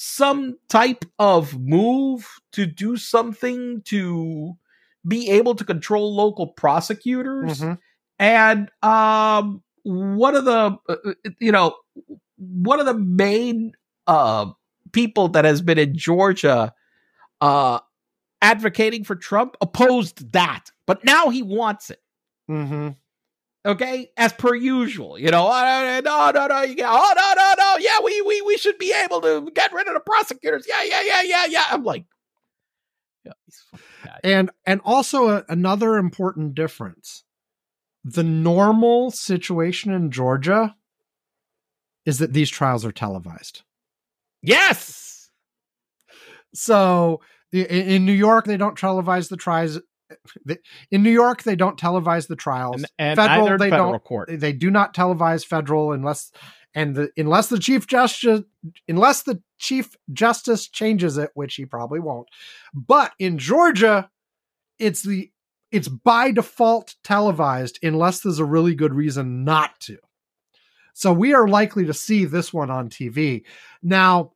some 0.01 0.57
type 0.69 1.05
of 1.19 1.59
move 1.59 2.39
to 2.53 2.67
do 2.67 2.97
something 2.97 3.83
to 3.83 4.57
be 5.05 5.29
able 5.29 5.57
to 5.57 5.65
control 5.65 6.15
local 6.15 6.47
prosecutors 6.47 7.61
mm-hmm. 7.61 7.73
and 8.21 8.71
um 8.85 9.61
one 9.83 10.37
of 10.37 10.45
the 10.45 10.79
uh, 10.89 10.97
uh, 11.05 11.13
you 11.41 11.51
know 11.51 11.75
one 12.37 12.79
of 12.79 12.87
the 12.87 12.95
main 12.95 13.73
uh 14.07 14.47
people 14.93 15.27
that 15.31 15.45
has 15.45 15.63
been 15.63 15.79
in 15.79 15.97
Georgia 15.97 16.73
uh 17.41 17.81
advocating 18.41 19.03
for 19.03 19.17
Trump 19.17 19.57
opposed 19.61 20.33
that, 20.33 20.71
but 20.87 21.05
now 21.05 21.29
he 21.29 21.43
wants 21.43 21.91
it. 21.91 22.01
Mm-hmm. 22.49 22.91
Okay, 23.67 24.11
as 24.17 24.33
per 24.33 24.55
usual, 24.55 25.19
you 25.19 25.31
know, 25.31 25.49
uh, 25.49 26.01
no, 26.05 26.31
no, 26.31 26.47
no, 26.47 26.63
you 26.63 26.77
get, 26.77 26.89
oh, 26.89 27.13
no, 27.17 27.33
no, 27.37 27.48
no, 27.79 27.83
yeah, 27.85 27.99
we, 28.05 28.21
we, 28.23 28.41
we 28.43 28.57
should 28.59 28.79
be 28.79 28.93
able 28.93 29.21
to 29.23 29.51
get 29.55 29.73
rid 29.73 29.89
of 29.89 29.95
the 29.95 30.01
prosecutors. 30.01 30.67
Yeah, 30.69 30.83
yeah, 30.83 31.03
yeah, 31.03 31.23
yeah, 31.23 31.45
yeah. 31.47 31.65
I'm 31.71 31.85
like, 31.85 32.05
yeah. 33.25 33.33
And 34.25 34.51
and 34.67 34.81
also 34.85 35.29
a, 35.29 35.45
another 35.49 35.97
important 35.97 36.55
difference. 36.55 37.25
The 38.05 38.23
normal 38.23 39.11
situation 39.11 39.93
in 39.93 40.11
Georgia 40.11 40.75
is 42.07 42.19
that 42.19 42.33
these 42.33 42.49
trials 42.51 42.85
are 42.85 42.93
televised. 42.93 43.63
yes, 44.43 45.31
So 46.55 47.21
i- 47.53 47.59
i- 47.59 47.61
in 47.61 48.07
New 48.07 48.13
York, 48.13 48.47
they 48.47 48.57
don't 48.57 48.79
televise 48.79 49.29
the 49.29 49.37
trials. 49.37 49.79
In 50.91 51.03
New 51.03 51.11
York, 51.11 51.43
they 51.43 51.57
don't 51.57 51.79
televise 51.79 52.29
the 52.29 52.37
trials. 52.37 52.77
and, 52.77 52.87
and 52.99 53.17
Federal, 53.19 53.59
they 53.59 53.69
federal 53.71 53.93
don't- 53.93 54.05
court. 54.05 54.31
they 54.33 54.53
do 54.55 54.71
not 54.71 54.95
televise 54.95 55.45
federal 55.45 55.93
unless 55.93 56.33
and 56.75 56.95
the 56.95 57.11
unless 57.17 57.49
the 57.49 57.59
chief 57.59 57.87
justice 57.87 58.43
unless 58.89 59.23
the 59.23 59.43
chief 59.59 59.97
justice 60.13 60.69
changes 60.69 61.19
it 61.19 61.31
which 61.35 61.55
he 61.55 61.65
probably 61.65 62.01
won't 62.01 62.29
but 62.75 63.13
in 63.19 63.39
georgia 63.39 64.11
it's 64.79 65.03
the 65.03 65.31
it's 65.71 65.89
by 65.89 66.31
default 66.31 66.95
televised 67.05 67.79
unless 67.83 68.21
there's 68.21 68.39
a 68.39 68.45
really 68.45 68.75
good 68.75 68.95
reason 68.95 69.45
not 69.45 69.79
to. 69.81 69.99
So 70.95 71.13
we 71.13 71.35
are 71.35 71.47
likely 71.47 71.85
to 71.87 71.95
see 71.95 72.25
this 72.25 72.53
one 72.53 72.71
on 72.71 72.89
tv 72.89 73.43
now 73.83 74.33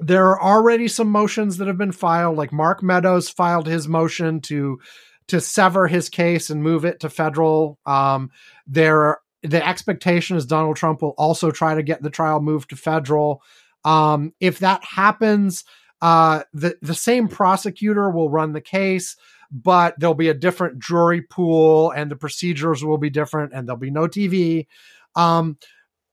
there 0.00 0.26
are 0.26 0.42
already 0.42 0.88
some 0.88 1.08
motions 1.08 1.58
that 1.58 1.68
have 1.68 1.78
been 1.78 1.92
filed 1.92 2.36
like 2.36 2.52
mark 2.52 2.82
meadows 2.82 3.28
filed 3.28 3.66
his 3.66 3.86
motion 3.86 4.40
to 4.40 4.80
to 5.28 5.40
sever 5.40 5.86
his 5.86 6.08
case 6.08 6.50
and 6.50 6.62
move 6.62 6.84
it 6.84 7.00
to 7.00 7.08
federal. 7.08 7.78
Um 7.86 8.30
there 8.66 9.18
the 9.44 9.66
expectation 9.66 10.36
is 10.36 10.46
Donald 10.46 10.76
Trump 10.76 11.02
will 11.02 11.14
also 11.18 11.50
try 11.50 11.74
to 11.74 11.82
get 11.82 12.02
the 12.02 12.10
trial 12.10 12.40
moved 12.40 12.70
to 12.70 12.76
federal. 12.76 13.42
Um, 13.84 14.32
if 14.40 14.58
that 14.60 14.82
happens, 14.82 15.64
uh, 16.00 16.42
the 16.52 16.76
the 16.80 16.94
same 16.94 17.28
prosecutor 17.28 18.10
will 18.10 18.30
run 18.30 18.52
the 18.52 18.60
case, 18.60 19.16
but 19.52 19.94
there'll 19.98 20.14
be 20.14 20.30
a 20.30 20.34
different 20.34 20.78
jury 20.78 21.20
pool, 21.20 21.90
and 21.90 22.10
the 22.10 22.16
procedures 22.16 22.82
will 22.82 22.98
be 22.98 23.10
different, 23.10 23.52
and 23.52 23.68
there'll 23.68 23.78
be 23.78 23.90
no 23.90 24.08
TV. 24.08 24.66
Um, 25.14 25.58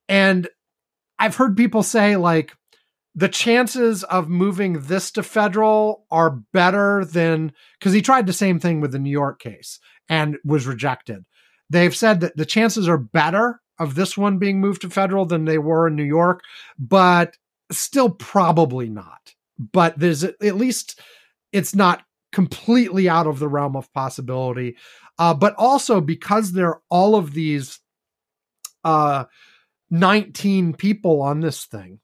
and 0.10 0.50
I've 1.18 1.38
heard 1.38 1.56
people 1.56 1.84
say 1.84 2.18
like 2.18 2.54
the 3.16 3.30
chances 3.30 4.04
of 4.04 4.30
moving 4.30 4.82
this 4.82 5.12
to 5.12 5.24
federal 5.24 6.06
are 6.12 6.42
better 6.54 7.06
than 7.06 7.54
because 7.80 7.94
he 7.94 8.02
tried 8.02 8.28
the 8.28 8.34
same 8.34 8.60
thing 8.60 8.82
with 8.82 8.92
the 8.92 9.00
New 9.00 9.12
York 9.12 9.42
case 9.42 9.80
and 10.10 10.38
was 10.44 10.68
rejected 10.68 11.24
they've 11.72 11.96
said 11.96 12.20
that 12.20 12.38
the 12.38 12.46
chances 12.46 12.88
are 12.88 12.98
better 12.98 13.62
of 13.80 13.96
this 13.96 14.18
one 14.18 14.38
being 14.38 14.60
moved 14.60 14.82
to 14.82 14.90
federal 14.90 15.26
than 15.26 15.46
they 15.46 15.58
were 15.58 15.88
in 15.88 15.96
New 15.96 16.04
York, 16.04 16.42
but 16.78 17.36
still 17.72 18.10
probably 18.10 18.90
not. 18.90 19.34
But 19.58 19.98
there's 19.98 20.24
at 20.24 20.56
least 20.56 21.00
it's 21.52 21.74
not 21.74 22.04
completely 22.32 23.10
out 23.10 23.28
of 23.28 23.40
the 23.40 23.48
realm 23.48 23.76
of 23.76 23.92
possibility. 23.94 24.76
Uh, 25.18 25.34
but 25.34 25.54
also 25.58 26.02
because 26.02 26.52
there 26.52 26.68
are 26.70 26.82
all 26.90 27.16
of 27.16 27.34
these 27.34 27.80
uh, 28.84 29.26
19 29.90 30.74
people 30.74 31.22
on 31.22 31.42
this 31.42 31.66
thing, 31.66 32.00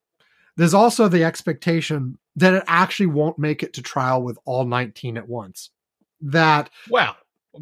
there's 0.55 0.73
also 0.73 1.07
the 1.07 1.23
expectation 1.23 2.17
that 2.35 2.53
it 2.53 2.63
actually 2.67 3.07
won't 3.07 3.39
make 3.39 3.63
it 3.63 3.73
to 3.73 3.81
trial 3.81 4.21
with 4.21 4.37
all 4.45 4.65
19 4.65 5.17
at 5.17 5.27
once. 5.27 5.69
That 6.21 6.69
Well, 6.89 7.15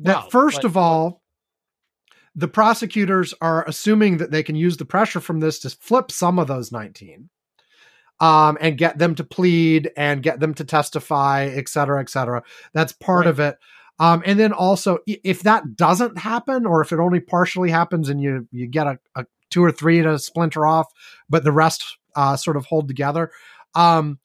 that 0.04 0.32
first 0.32 0.62
but- 0.62 0.66
of 0.66 0.78
all, 0.78 1.22
the 2.36 2.48
prosecutors 2.48 3.34
are 3.42 3.66
assuming 3.68 4.18
that 4.18 4.32
they 4.32 4.44
can 4.44 4.56
use 4.56 4.78
the 4.78 4.86
pressure 4.86 5.20
from 5.22 5.40
this 5.40 5.60
to 5.60 5.70
flip 5.70 6.12
some 6.12 6.38
of 6.38 6.48
those 6.48 6.72
19 6.72 7.30
um, 8.20 8.58
and 8.62 8.78
get 8.78 8.98
them 8.98 9.16
to 9.16 9.24
plead 9.24 9.92
and 9.98 10.24
get 10.24 10.40
them 10.40 10.54
to 10.54 10.64
testify, 10.64 11.46
et 11.46 11.70
cetera, 11.70 12.02
et 12.02 12.10
cetera. 12.10 12.44
That's 12.74 12.94
part 12.94 13.26
Right. 13.26 13.30
of 13.30 13.40
it. 13.40 13.58
Um, 14.00 14.22
and 14.26 14.38
then 14.38 14.52
also, 14.52 15.00
if 15.08 15.44
that 15.44 15.78
doesn't 15.78 16.18
happen, 16.18 16.66
or 16.66 16.82
if 16.82 16.92
it 16.92 17.00
only 17.00 17.22
partially 17.22 17.72
happens, 17.72 18.10
and 18.10 18.22
you 18.22 18.46
you 18.52 18.68
get 18.68 18.88
a, 18.88 19.00
a 19.16 19.26
two 19.50 19.64
or 19.64 19.72
three 19.72 20.02
to 20.02 20.20
splinter 20.20 20.68
off, 20.68 20.88
but 21.30 21.46
the 21.46 21.54
rest 21.54 21.98
uh, 22.16 22.36
sort 22.36 22.58
of 22.58 22.66
hold 22.66 22.90
together. 22.90 23.32
Um, 23.74 24.20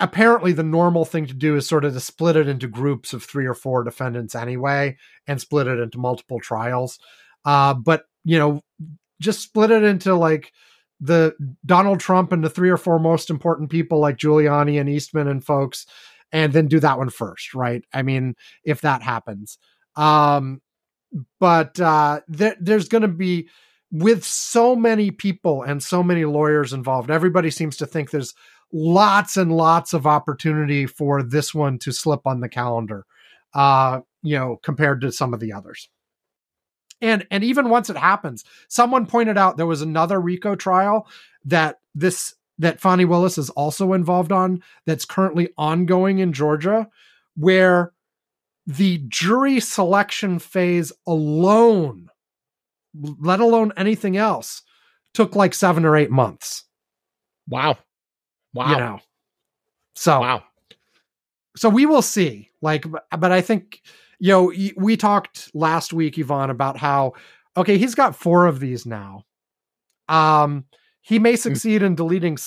apparently, 0.00 0.52
the 0.52 0.64
normal 0.64 1.04
thing 1.04 1.26
to 1.26 1.34
do 1.34 1.54
is 1.54 1.68
sort 1.68 1.84
of 1.84 1.94
to 1.94 2.00
split 2.00 2.34
it 2.34 2.48
into 2.48 2.66
groups 2.66 3.12
of 3.12 3.22
three 3.22 3.46
or 3.46 3.54
four 3.54 3.84
defendants 3.84 4.34
anyway, 4.34 4.96
and 5.28 5.40
split 5.40 5.68
it 5.68 5.78
into 5.78 5.98
multiple 5.98 6.40
trials. 6.40 6.98
Uh, 7.44 7.74
but 7.74 8.04
you 8.24 8.38
know, 8.38 8.62
just 9.20 9.40
split 9.40 9.70
it 9.70 9.82
into 9.82 10.14
like 10.14 10.52
the 11.00 11.34
Donald 11.64 12.00
Trump 12.00 12.32
and 12.32 12.42
the 12.42 12.50
three 12.50 12.70
or 12.70 12.76
four 12.76 12.98
most 12.98 13.30
important 13.30 13.70
people 13.70 14.00
like 14.00 14.16
Giuliani 14.16 14.80
and 14.80 14.88
Eastman 14.88 15.28
and 15.28 15.44
folks, 15.44 15.86
and 16.32 16.52
then 16.52 16.66
do 16.66 16.80
that 16.80 16.98
one 16.98 17.10
first, 17.10 17.54
right? 17.54 17.84
I 17.92 18.02
mean, 18.02 18.34
if 18.64 18.80
that 18.82 19.02
happens. 19.02 19.58
Um, 19.96 20.60
but 21.40 21.78
uh, 21.80 22.20
there, 22.28 22.56
there's 22.60 22.88
going 22.88 23.02
to 23.02 23.08
be 23.08 23.48
with 23.90 24.24
so 24.24 24.76
many 24.76 25.10
people 25.10 25.62
and 25.62 25.82
so 25.82 26.02
many 26.02 26.24
lawyers 26.24 26.72
involved. 26.72 27.10
Everybody 27.10 27.50
seems 27.50 27.76
to 27.78 27.86
think 27.86 28.10
there's 28.10 28.34
lots 28.72 29.36
and 29.36 29.56
lots 29.56 29.94
of 29.94 30.06
opportunity 30.06 30.86
for 30.86 31.22
this 31.22 31.54
one 31.54 31.78
to 31.78 31.92
slip 31.92 32.26
on 32.26 32.40
the 32.40 32.48
calendar. 32.48 33.06
Uh, 33.54 34.00
you 34.22 34.36
know, 34.36 34.58
compared 34.62 35.00
to 35.00 35.10
some 35.12 35.32
of 35.32 35.40
the 35.40 35.52
others. 35.52 35.88
And 37.00 37.26
and 37.30 37.44
even 37.44 37.68
once 37.70 37.90
it 37.90 37.96
happens, 37.96 38.44
someone 38.68 39.06
pointed 39.06 39.38
out 39.38 39.56
there 39.56 39.66
was 39.66 39.82
another 39.82 40.20
RICO 40.20 40.56
trial 40.56 41.06
that 41.44 41.80
this 41.94 42.34
that 42.58 42.80
Fani 42.80 43.04
Willis 43.04 43.38
is 43.38 43.50
also 43.50 43.92
involved 43.92 44.32
on 44.32 44.62
that's 44.84 45.04
currently 45.04 45.50
ongoing 45.56 46.18
in 46.18 46.32
Georgia, 46.32 46.88
where 47.36 47.92
the 48.66 48.98
jury 49.08 49.60
selection 49.60 50.38
phase 50.38 50.92
alone, 51.06 52.10
let 52.94 53.40
alone 53.40 53.72
anything 53.76 54.16
else, 54.16 54.62
took 55.14 55.36
like 55.36 55.54
seven 55.54 55.84
or 55.84 55.96
eight 55.96 56.10
months. 56.10 56.64
wow, 57.48 57.78
wow, 58.52 58.70
You 58.70 58.76
know. 58.76 59.00
So 59.94 60.20
wow. 60.20 60.42
so 61.56 61.68
we 61.68 61.86
will 61.86 62.02
see 62.02 62.50
like 62.60 62.84
but 63.18 63.32
i 63.32 63.40
think 63.40 63.82
you 64.18 64.32
know 64.32 64.52
we 64.76 64.96
talked 64.96 65.50
last 65.54 65.92
week 65.92 66.18
Ivan 66.18 66.50
about 66.50 66.76
how 66.76 67.12
okay 67.56 67.78
he's 67.78 67.94
got 67.94 68.16
four 68.16 68.46
of 68.46 68.60
these 68.60 68.86
now 68.86 69.24
um 70.08 70.64
he 71.00 71.18
may 71.18 71.36
succeed 71.36 71.82
in 71.82 71.94
deleting 71.94 72.38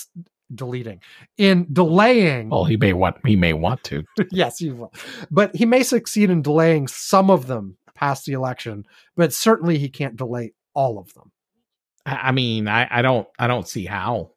deleting 0.54 1.00
in 1.38 1.66
delaying 1.72 2.50
Well, 2.50 2.64
he 2.64 2.76
may 2.76 2.92
want 2.92 3.16
he 3.26 3.36
may 3.36 3.52
want 3.52 3.82
to. 3.84 4.04
yes 4.30 4.58
he 4.58 4.70
will 4.70 4.92
but 5.30 5.54
he 5.56 5.64
may 5.66 5.82
succeed 5.82 6.30
in 6.30 6.42
delaying 6.42 6.88
some 6.88 7.30
of 7.30 7.46
them 7.46 7.76
past 7.94 8.26
the 8.26 8.32
election 8.32 8.84
but 9.16 9.32
certainly 9.32 9.78
he 9.78 9.88
can't 9.88 10.16
delay 10.16 10.52
all 10.74 10.98
of 10.98 11.12
them 11.14 11.32
I, 12.06 12.14
I 12.14 12.32
mean, 12.32 12.68
I, 12.68 12.86
I 12.90 13.02
don't 13.02 13.26
I 13.38 13.46
don't 13.46 13.68
see 13.68 13.84
how. 13.84 14.32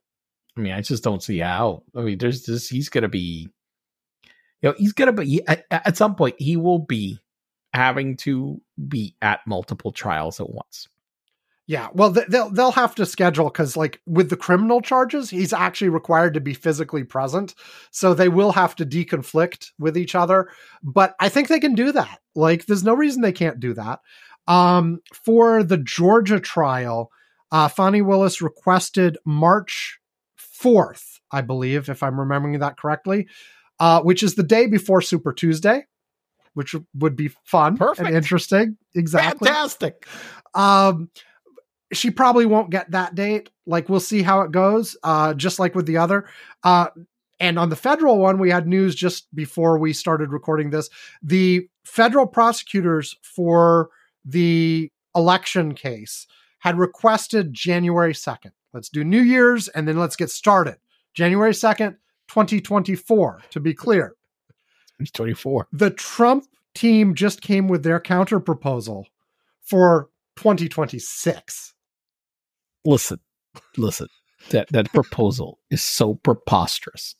I 0.57 0.61
mean, 0.61 0.73
I 0.73 0.81
just 0.81 1.03
don't 1.03 1.21
see 1.21 1.39
how. 1.39 1.83
I 1.95 2.01
mean, 2.01 2.17
there's 2.17 2.45
this. 2.45 2.69
He's 2.69 2.89
gonna 2.89 3.09
be, 3.09 3.49
you 4.61 4.69
know, 4.69 4.75
he's 4.77 4.93
gonna 4.93 5.13
be 5.13 5.45
at, 5.47 5.65
at 5.69 5.97
some 5.97 6.15
point. 6.15 6.35
He 6.39 6.57
will 6.57 6.79
be 6.79 7.19
having 7.75 8.17
to 8.17 8.61
be 8.87 9.15
at 9.21 9.41
multiple 9.45 9.91
trials 9.91 10.39
at 10.39 10.49
once. 10.49 10.87
Yeah, 11.67 11.87
well, 11.93 12.11
they'll 12.11 12.51
they'll 12.51 12.71
have 12.73 12.93
to 12.95 13.07
schedule 13.07 13.45
because, 13.45 13.75
like, 13.75 13.99
with 14.05 14.29
the 14.29 14.37
criminal 14.37 14.81
charges, 14.81 15.31
he's 15.31 15.51
actually 15.51 15.89
required 15.89 16.35
to 16.35 16.39
be 16.39 16.53
physically 16.53 17.03
present, 17.03 17.55
so 17.89 18.13
they 18.13 18.29
will 18.29 18.51
have 18.51 18.75
to 18.75 18.85
deconflict 18.85 19.71
with 19.79 19.97
each 19.97 20.13
other. 20.13 20.49
But 20.83 21.15
I 21.19 21.29
think 21.29 21.47
they 21.47 21.59
can 21.59 21.73
do 21.73 21.91
that. 21.91 22.19
Like, 22.35 22.67
there's 22.67 22.83
no 22.83 22.93
reason 22.93 23.23
they 23.23 23.31
can't 23.31 23.59
do 23.59 23.73
that. 23.73 24.01
Um, 24.47 24.99
for 25.11 25.63
the 25.63 25.77
Georgia 25.77 26.39
trial, 26.39 27.11
uh, 27.51 27.69
Willis 27.77 28.43
requested 28.43 29.17
March 29.25 29.99
fourth, 30.35 31.19
I 31.31 31.41
believe, 31.41 31.89
if 31.89 32.03
I'm 32.03 32.19
remembering 32.19 32.59
that 32.59 32.77
correctly, 32.77 33.27
uh, 33.79 34.01
which 34.01 34.21
is 34.21 34.35
the 34.35 34.43
day 34.43 34.67
before 34.67 35.01
Super 35.01 35.33
Tuesday, 35.33 35.87
which 36.55 36.75
would 36.95 37.15
be 37.15 37.29
fun 37.43 37.77
Perfect. 37.77 38.07
and 38.07 38.15
interesting. 38.17 38.77
Exactly. 38.95 39.47
Fantastic. 39.47 40.07
Um, 40.53 41.09
she 41.93 42.09
probably 42.09 42.45
won't 42.45 42.71
get 42.71 42.89
that 42.91 43.13
date. 43.13 43.51
Like 43.67 43.87
we'll 43.87 43.99
see 43.99 44.23
how 44.23 44.41
it 44.41 44.51
goes. 44.51 44.97
Uh, 45.03 45.33
just 45.33 45.59
like 45.59 45.75
with 45.75 45.85
the 45.85 45.97
other. 45.97 46.27
Uh, 46.63 46.87
and 47.39 47.59
on 47.59 47.69
the 47.69 47.75
federal 47.75 48.17
one, 48.17 48.39
we 48.39 48.49
had 48.49 48.67
news 48.67 48.95
just 48.95 49.33
before 49.35 49.77
we 49.77 49.93
started 49.93 50.31
recording 50.31 50.69
this. 50.69 50.89
The 51.21 51.67
federal 51.83 52.25
prosecutors 52.25 53.15
for 53.21 53.89
the 54.23 54.91
election 55.15 55.75
case 55.75 56.27
had 56.59 56.77
requested 56.77 57.53
January 57.53 58.13
2nd. 58.13 58.51
Let's 58.73 58.89
do 58.89 59.03
New 59.03 59.21
Year's 59.21 59.67
and 59.67 59.87
then 59.87 59.97
let's 59.97 60.15
get 60.15 60.29
started. 60.29 60.77
January 61.13 61.51
2nd, 61.51 61.97
2024, 62.27 63.41
to 63.51 63.59
be 63.59 63.73
clear. 63.73 64.15
2024. 64.99 65.67
The 65.71 65.91
Trump 65.91 66.45
team 66.73 67.15
just 67.15 67.41
came 67.41 67.67
with 67.67 67.83
their 67.83 67.99
counter 67.99 68.39
proposal 68.39 69.07
for 69.63 70.09
2026. 70.37 71.73
Listen, 72.85 73.19
listen. 73.77 74.07
That 74.51 74.67
that 74.69 74.91
proposal 74.91 75.57
is 75.71 75.83
so 75.83 76.15
preposterous 76.15 77.15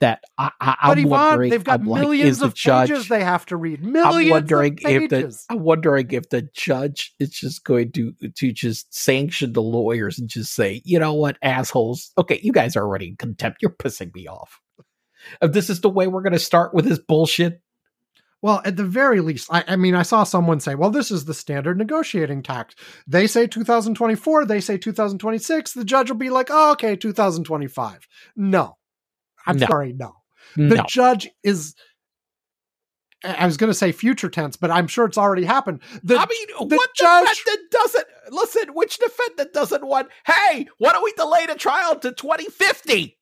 that 0.00 0.22
I, 0.36 0.50
I, 0.60 0.76
I'm 0.82 0.90
Ivan, 0.98 1.08
wondering. 1.08 1.50
they've 1.50 1.64
got 1.64 1.80
I'm 1.80 1.86
like, 1.86 2.00
millions 2.02 2.38
the 2.38 2.46
of 2.46 2.54
judge, 2.54 2.90
pages 2.90 3.08
they 3.08 3.24
have 3.24 3.46
to 3.46 3.56
read. 3.56 3.82
Millions 3.82 4.24
I'm 4.26 4.30
wondering 4.30 4.78
of 4.84 4.90
if 4.90 5.10
the. 5.10 5.44
I'm 5.50 5.60
wondering 5.60 6.10
if 6.10 6.28
the 6.28 6.42
judge 6.54 7.14
is 7.18 7.30
just 7.30 7.64
going 7.64 7.92
to 7.92 8.12
to 8.34 8.52
just 8.52 8.92
sanction 8.94 9.52
the 9.52 9.62
lawyers 9.62 10.18
and 10.18 10.28
just 10.28 10.54
say, 10.54 10.82
you 10.84 10.98
know 10.98 11.14
what, 11.14 11.38
assholes. 11.42 12.12
Okay, 12.18 12.40
you 12.42 12.52
guys 12.52 12.76
are 12.76 12.84
already 12.84 13.08
in 13.08 13.16
contempt. 13.16 13.58
You're 13.62 13.70
pissing 13.70 14.14
me 14.14 14.26
off. 14.26 14.60
If 15.42 15.52
this 15.52 15.70
is 15.70 15.80
the 15.80 15.88
way 15.90 16.06
we're 16.06 16.22
going 16.22 16.32
to 16.32 16.38
start 16.38 16.74
with 16.74 16.84
this 16.84 16.98
bullshit, 16.98 17.60
Well, 18.42 18.60
at 18.64 18.76
the 18.76 18.84
very 18.84 19.20
least, 19.20 19.48
I, 19.50 19.64
I 19.66 19.76
mean, 19.76 19.94
I 19.94 20.02
saw 20.02 20.22
someone 20.24 20.60
say, 20.60 20.74
well, 20.74 20.90
this 20.90 21.10
is 21.10 21.24
the 21.24 21.34
standard 21.34 21.78
negotiating 21.78 22.42
tax. 22.42 22.74
They 23.06 23.26
say 23.26 23.46
2024, 23.46 24.44
they 24.44 24.60
say 24.60 24.76
2026. 24.78 25.72
The 25.72 25.84
judge 25.84 26.10
will 26.10 26.18
be 26.18 26.30
like, 26.30 26.48
oh, 26.50 26.72
okay, 26.72 26.96
2025. 26.96 28.06
No. 28.36 28.76
I'm 29.46 29.56
No. 29.56 29.66
sorry, 29.66 29.92
no. 29.92 30.16
The 30.56 30.76
no. 30.76 30.84
judge 30.88 31.28
is, 31.42 31.74
I 33.24 33.34
I 33.34 33.46
was 33.46 33.56
going 33.56 33.70
to 33.70 33.74
say 33.74 33.90
future 33.92 34.28
tense, 34.28 34.56
but 34.56 34.70
I'm 34.70 34.86
sure 34.86 35.06
it's 35.06 35.18
already 35.18 35.44
happened. 35.44 35.80
The, 36.02 36.16
I 36.16 36.26
mean, 36.26 36.68
the 36.68 36.76
what 36.76 36.90
judge- 36.94 37.28
defendant 37.44 37.70
doesn't 37.72 38.06
listen? 38.30 38.68
Which 38.74 38.98
defendant 38.98 39.52
doesn't 39.52 39.84
want? 39.86 40.08
Hey, 40.26 40.66
why 40.78 40.92
don't 40.92 41.02
we 41.04 41.12
delay 41.12 41.46
the 41.46 41.54
trial 41.54 41.96
to 42.00 42.12
2050? 42.12 43.16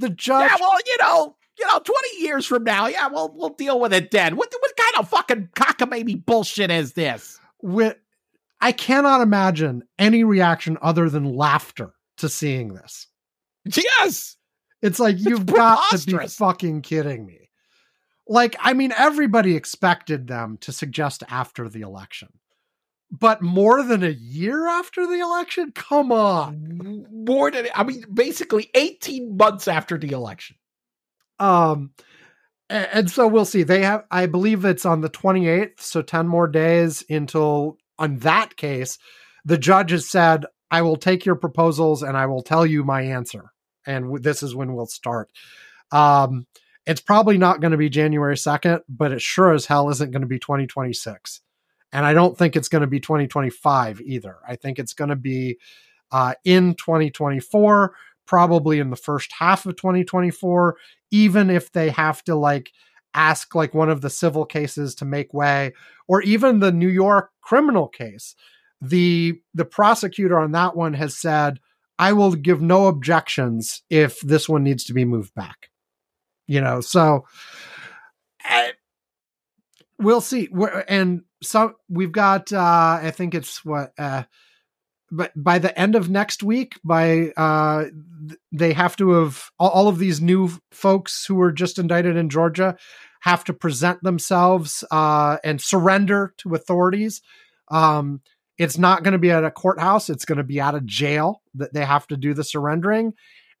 The 0.00 0.10
judge 0.10 0.50
Yeah, 0.50 0.56
well, 0.60 0.78
you 0.86 0.96
know, 1.00 1.36
you 1.58 1.66
know, 1.66 1.78
20 1.78 2.08
years 2.18 2.46
from 2.46 2.64
now, 2.64 2.86
yeah, 2.86 3.08
we'll 3.08 3.32
we'll 3.34 3.50
deal 3.50 3.78
with 3.78 3.92
it 3.92 4.10
then. 4.10 4.36
What 4.36 4.52
what 4.58 4.76
kind 4.76 4.94
of 4.98 5.08
fucking 5.08 5.50
cockamamie 5.54 6.24
bullshit 6.24 6.70
is 6.70 6.94
this? 6.94 7.40
with, 7.62 7.96
I 8.60 8.72
cannot 8.72 9.20
imagine 9.20 9.84
any 9.98 10.24
reaction 10.24 10.78
other 10.82 11.08
than 11.08 11.24
laughter 11.24 11.92
to 12.18 12.28
seeing 12.28 12.74
this. 12.74 13.06
Yes. 13.64 14.36
It's 14.82 14.98
like 14.98 15.16
you've 15.18 15.46
got 15.46 15.90
to 15.90 16.06
be 16.06 16.26
fucking 16.26 16.82
kidding 16.82 17.26
me. 17.26 17.50
Like, 18.26 18.56
I 18.60 18.72
mean, 18.74 18.92
everybody 18.96 19.56
expected 19.56 20.26
them 20.26 20.56
to 20.62 20.72
suggest 20.72 21.22
after 21.28 21.68
the 21.68 21.80
election. 21.80 22.28
But 23.10 23.42
more 23.42 23.82
than 23.82 24.04
a 24.04 24.10
year 24.10 24.68
after 24.68 25.06
the 25.06 25.18
election? 25.18 25.72
Come 25.74 26.12
on. 26.12 27.06
More 27.10 27.50
than 27.50 27.66
I 27.74 27.82
mean, 27.82 28.04
basically 28.12 28.70
18 28.74 29.36
months 29.36 29.66
after 29.66 29.98
the 29.98 30.10
election. 30.12 30.56
Um 31.38 31.92
and 32.68 33.10
so 33.10 33.26
we'll 33.26 33.44
see. 33.44 33.64
They 33.64 33.82
have 33.82 34.04
I 34.10 34.26
believe 34.26 34.64
it's 34.64 34.86
on 34.86 35.00
the 35.00 35.10
28th, 35.10 35.80
so 35.80 36.02
10 36.02 36.28
more 36.28 36.46
days 36.46 37.04
until 37.10 37.78
on 37.98 38.18
that 38.18 38.56
case, 38.56 38.98
the 39.44 39.58
judge 39.58 39.90
has 39.90 40.08
said, 40.08 40.46
I 40.70 40.82
will 40.82 40.96
take 40.96 41.26
your 41.26 41.34
proposals 41.34 42.02
and 42.02 42.16
I 42.16 42.26
will 42.26 42.42
tell 42.42 42.64
you 42.64 42.84
my 42.84 43.02
answer. 43.02 43.52
And 43.86 44.04
w- 44.04 44.22
this 44.22 44.42
is 44.42 44.54
when 44.54 44.74
we'll 44.74 44.86
start. 44.86 45.30
Um, 45.90 46.46
it's 46.86 47.00
probably 47.00 47.38
not 47.38 47.60
going 47.60 47.72
to 47.72 47.76
be 47.76 47.90
January 47.90 48.36
2nd, 48.36 48.80
but 48.88 49.12
it 49.12 49.20
sure 49.20 49.52
as 49.52 49.66
hell 49.66 49.90
isn't 49.90 50.12
going 50.12 50.22
to 50.22 50.28
be 50.28 50.38
2026. 50.38 51.40
And 51.92 52.06
I 52.06 52.12
don't 52.12 52.36
think 52.36 52.56
it's 52.56 52.68
going 52.68 52.82
to 52.82 52.86
be 52.86 53.00
2025 53.00 54.00
either. 54.00 54.36
I 54.46 54.56
think 54.56 54.78
it's 54.78 54.94
going 54.94 55.10
to 55.10 55.16
be 55.16 55.58
uh, 56.12 56.34
in 56.44 56.74
2024, 56.74 57.94
probably 58.26 58.78
in 58.78 58.90
the 58.90 58.96
first 58.96 59.32
half 59.32 59.66
of 59.66 59.76
2024, 59.76 60.76
even 61.10 61.50
if 61.50 61.72
they 61.72 61.90
have 61.90 62.22
to 62.24 62.34
like 62.34 62.72
ask 63.14 63.54
like 63.54 63.74
one 63.74 63.90
of 63.90 64.00
the 64.00 64.10
civil 64.10 64.44
cases 64.44 64.94
to 64.94 65.04
make 65.04 65.34
way 65.34 65.72
or 66.06 66.22
even 66.22 66.60
the 66.60 66.72
New 66.72 66.88
York 66.88 67.30
criminal 67.40 67.88
case. 67.88 68.34
The 68.80 69.40
the 69.52 69.64
prosecutor 69.64 70.38
on 70.38 70.52
that 70.52 70.74
one 70.74 70.94
has 70.94 71.16
said, 71.16 71.60
I 71.98 72.12
will 72.14 72.32
give 72.32 72.62
no 72.62 72.86
objections 72.86 73.82
if 73.90 74.20
this 74.20 74.48
one 74.48 74.64
needs 74.64 74.84
to 74.84 74.94
be 74.94 75.04
moved 75.04 75.34
back. 75.34 75.70
You 76.46 76.60
know, 76.62 76.80
so 76.80 77.26
eh, 78.48 78.72
we'll 79.98 80.22
see. 80.22 80.48
We're, 80.50 80.84
and 80.88 81.22
so 81.42 81.74
we've 81.88 82.12
got 82.12 82.52
uh 82.52 83.00
I 83.02 83.12
think 83.14 83.34
it's 83.34 83.64
what 83.64 83.92
uh 83.98 84.24
but 85.10 85.32
by 85.34 85.58
the 85.58 85.76
end 85.78 85.96
of 85.96 86.10
next 86.10 86.42
week 86.42 86.78
by 86.84 87.30
uh 87.36 87.86
they 88.52 88.72
have 88.72 88.96
to 88.96 89.10
have 89.10 89.50
all, 89.58 89.88
of 89.88 89.98
these 89.98 90.20
new 90.20 90.50
folks 90.70 91.24
who 91.26 91.34
were 91.34 91.52
just 91.52 91.78
indicted 91.78 92.16
in 92.16 92.28
Georgia 92.28 92.76
have 93.20 93.44
to 93.44 93.52
present 93.52 94.02
themselves 94.02 94.84
uh 94.90 95.38
and 95.42 95.60
surrender 95.60 96.34
to 96.38 96.54
authorities. 96.54 97.22
Um 97.68 98.20
it's 98.58 98.76
not 98.76 99.02
going 99.02 99.12
to 99.12 99.18
be 99.18 99.30
at 99.30 99.44
a 99.44 99.50
courthouse 99.50 100.10
it's 100.10 100.26
going 100.26 100.38
to 100.38 100.44
be 100.44 100.60
at 100.60 100.74
a 100.74 100.82
jail 100.82 101.42
that 101.54 101.72
they 101.72 101.84
have 101.84 102.06
to 102.08 102.16
do 102.16 102.34
the 102.34 102.44
surrendering. 102.44 103.14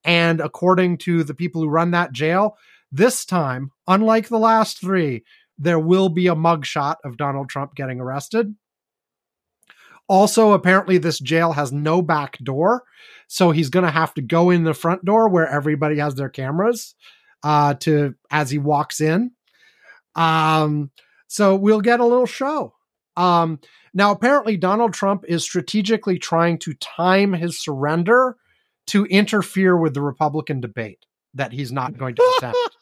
And 0.04 0.40
according 0.40 0.98
to 0.98 1.24
the 1.24 1.34
people 1.34 1.62
who 1.62 1.68
run 1.68 1.92
that 1.92 2.12
jail 2.12 2.56
this 2.92 3.24
time 3.24 3.70
unlike 3.86 4.28
the 4.28 4.38
last 4.38 4.80
3 4.80 5.24
there 5.60 5.78
will 5.78 6.08
be 6.08 6.26
a 6.26 6.34
mugshot 6.34 6.96
of 7.04 7.16
Donald 7.16 7.48
Trump 7.48 7.76
getting 7.76 8.00
arrested 8.00 8.54
also, 10.10 10.54
apparently, 10.54 10.98
this 10.98 11.20
jail 11.20 11.52
has 11.52 11.70
no 11.70 12.02
back 12.02 12.36
door. 12.38 12.82
So 13.28 13.52
he's 13.52 13.70
going 13.70 13.84
to 13.84 13.92
have 13.92 14.12
to 14.14 14.20
go 14.20 14.50
in 14.50 14.64
the 14.64 14.74
front 14.74 15.04
door 15.04 15.28
where 15.28 15.46
everybody 15.46 15.98
has 15.98 16.16
their 16.16 16.28
cameras 16.28 16.96
uh, 17.44 17.74
to 17.74 18.16
as 18.28 18.50
he 18.50 18.58
walks 18.58 19.00
in. 19.00 19.30
Um, 20.16 20.90
so 21.28 21.54
we'll 21.54 21.80
get 21.80 22.00
a 22.00 22.04
little 22.04 22.26
show. 22.26 22.74
Um, 23.16 23.60
now, 23.94 24.10
apparently, 24.10 24.56
Donald 24.56 24.94
Trump 24.94 25.24
is 25.28 25.44
strategically 25.44 26.18
trying 26.18 26.58
to 26.58 26.74
time 26.74 27.32
his 27.32 27.62
surrender 27.62 28.36
to 28.88 29.04
interfere 29.04 29.76
with 29.76 29.94
the 29.94 30.02
Republican 30.02 30.60
debate 30.60 31.06
that 31.34 31.52
he's 31.52 31.70
not 31.70 31.96
going 31.96 32.16
to 32.16 32.34
attend. 32.38 32.56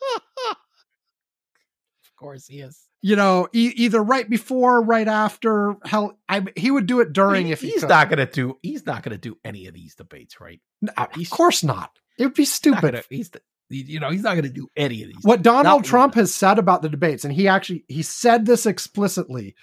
of 2.19 2.25
course 2.25 2.47
he 2.49 2.61
is. 2.61 2.87
you 3.01 3.15
know, 3.15 3.47
e- 3.53 3.73
either 3.77 4.03
right 4.03 4.29
before, 4.29 4.83
right 4.83 5.07
after. 5.07 5.77
Hell, 5.85 6.19
I 6.29 6.45
he 6.57 6.71
would 6.71 6.87
do 6.87 6.99
it 7.01 7.13
during 7.13 7.47
He- 7.47 7.53
if 7.53 7.61
he 7.61 7.71
he's 7.71 7.81
could. 7.81 7.89
not 7.89 8.11
gonna 8.11 8.27
do 8.27 8.59
he's 8.63 8.85
not 8.85 9.03
gonna 9.05 9.19
do 9.19 9.39
any 9.45 9.67
of 9.69 9.75
these 9.75 9.95
debates, 9.95 10.41
right? 10.41 10.61
Of 10.97 11.31
course 11.31 11.63
not. 11.63 11.93
It 12.19 12.25
would 12.25 12.35
be 12.35 12.45
stupid. 12.45 12.81
gonna- 12.83 13.03
he's 13.09 13.31
the, 13.31 13.41
you 13.71 14.01
know, 14.01 14.11
he's 14.11 14.23
not 14.23 14.35
gonna 14.35 14.49
do 14.49 14.67
any 14.77 15.03
of 15.03 15.09
these. 15.09 15.23
what 15.23 15.43
Donald 15.43 15.83
Not 15.83 15.85
Trump 15.85 16.17
one. 16.17 16.23
has 16.23 16.35
said 16.35 16.59
about 16.59 16.83
the 16.83 16.89
debates, 16.89 17.25
and 17.25 17.33
he 17.33 17.47
actually 17.47 17.85
he 17.89 18.03
said 18.03 18.47
this 18.47 18.67
explicitly, 18.67 19.55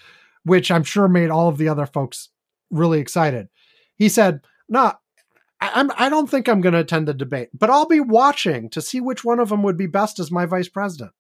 which 0.44 0.72
I'm 0.72 0.84
sure 0.84 1.08
made 1.10 1.30
all 1.32 1.50
of 1.50 1.58
the 1.58 1.68
other 1.68 1.86
folks 1.86 2.30
really 2.72 3.00
excited. 3.00 3.50
He 3.98 4.08
said, 4.10 4.42
"No, 4.70 4.94
I, 5.60 5.72
I'm 5.76 5.92
I 5.98 6.08
don't 6.10 6.30
think 6.30 6.48
I'm 6.48 6.62
going 6.62 6.74
to 6.74 6.80
attend 6.80 7.08
the 7.08 7.14
debate, 7.14 7.50
but 7.54 7.70
I'll 7.70 7.88
be 7.88 8.00
watching 8.00 8.70
to 8.72 8.82
see 8.82 9.02
which 9.02 9.24
one 9.26 9.40
of 9.40 9.50
them 9.50 9.64
would 9.64 9.78
be 9.78 9.88
best 9.88 10.20
as 10.20 10.32
my 10.32 10.46
vice 10.46 10.70
president." 10.70 11.12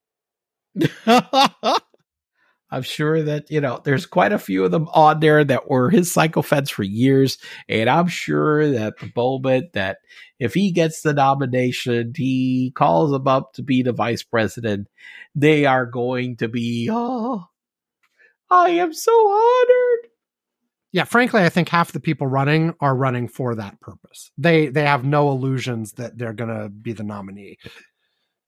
I'm 2.72 2.82
sure 2.82 3.22
that, 3.24 3.50
you 3.50 3.62
know, 3.62 3.80
there's 3.84 4.06
quite 4.06 4.34
a 4.34 4.40
few 4.40 4.66
of 4.66 4.72
them 4.72 4.88
on 4.94 5.20
there 5.20 5.44
that 5.44 5.70
were 5.70 5.90
his 5.90 6.14
psychopheds 6.14 6.70
for 6.72 6.84
years. 6.84 7.38
And 7.70 7.90
I'm 7.90 8.08
sure 8.08 8.70
that 8.72 8.98
the 9.00 9.12
moment 9.16 9.74
that 9.74 10.00
if 10.40 10.54
he 10.54 10.72
gets 10.72 11.02
the 11.02 11.14
nomination, 11.14 12.14
he 12.16 12.74
calls 12.76 13.12
them 13.12 13.28
up 13.28 13.54
to 13.54 13.64
be 13.64 13.84
the 13.84 13.94
vice 13.94 14.24
president, 14.24 14.90
they 15.36 15.66
are 15.66 15.86
going 15.86 16.38
to 16.38 16.48
be, 16.48 16.90
oh, 16.92 17.46
I 18.50 18.72
am 18.72 18.94
so 18.94 19.12
honored. 19.12 20.10
Yeah, 20.92 21.04
frankly, 21.04 21.44
I 21.44 21.50
think 21.50 21.70
half 21.70 21.92
the 21.92 22.00
people 22.00 22.28
running 22.28 22.74
are 22.80 22.96
running 22.96 23.28
for 23.28 23.56
that 23.56 23.82
purpose. 23.82 24.32
They 24.38 24.68
they 24.68 24.86
have 24.86 25.04
no 25.04 25.30
illusions 25.30 25.94
that 25.94 26.18
they're 26.18 26.34
going 26.34 26.58
to 26.58 26.70
be 26.70 26.94
the 26.94 27.04
nominee. 27.04 27.58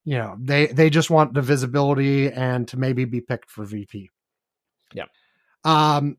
You 0.07 0.17
know, 0.19 0.37
they 0.39 0.67
they 0.67 0.89
just 0.89 1.09
want 1.09 1.33
the 1.33 1.41
visibility 1.41 2.31
and 2.31 2.65
to 2.69 2.77
maybe 2.77 3.03
be 3.03 3.19
picked 3.19 3.51
for 3.51 3.65
VP. 3.65 4.09
Yeah. 4.93 5.07
Um 5.65 6.15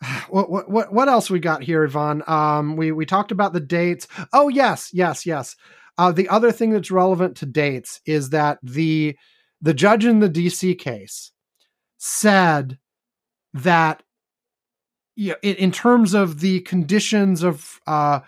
what 0.30 0.48
what 0.50 0.70
what 0.70 0.94
what 0.94 1.06
else 1.06 1.28
we 1.28 1.38
got 1.38 1.62
here, 1.62 1.84
Ivan? 1.84 2.22
Um 2.26 2.74
we 2.74 2.92
we 2.92 3.04
talked 3.04 3.32
about 3.32 3.52
the 3.52 3.60
dates. 3.60 4.08
Oh 4.32 4.48
yes, 4.48 4.88
yes, 4.94 5.26
yes. 5.26 5.56
Uh 5.98 6.10
the 6.10 6.26
other 6.30 6.50
thing 6.50 6.70
that's 6.70 6.90
relevant 6.90 7.36
to 7.36 7.44
dates 7.44 8.00
is 8.06 8.30
that 8.30 8.60
the 8.62 9.14
the 9.60 9.74
judge 9.74 10.06
in 10.06 10.20
the 10.20 10.30
DC 10.30 10.78
case 10.78 11.32
said 11.98 12.78
that 13.52 14.02
you 15.16 15.32
know, 15.32 15.36
in, 15.42 15.56
in 15.56 15.70
terms 15.70 16.14
of 16.14 16.40
the 16.40 16.60
conditions 16.60 17.42
of 17.42 17.78
uh, 17.86 18.20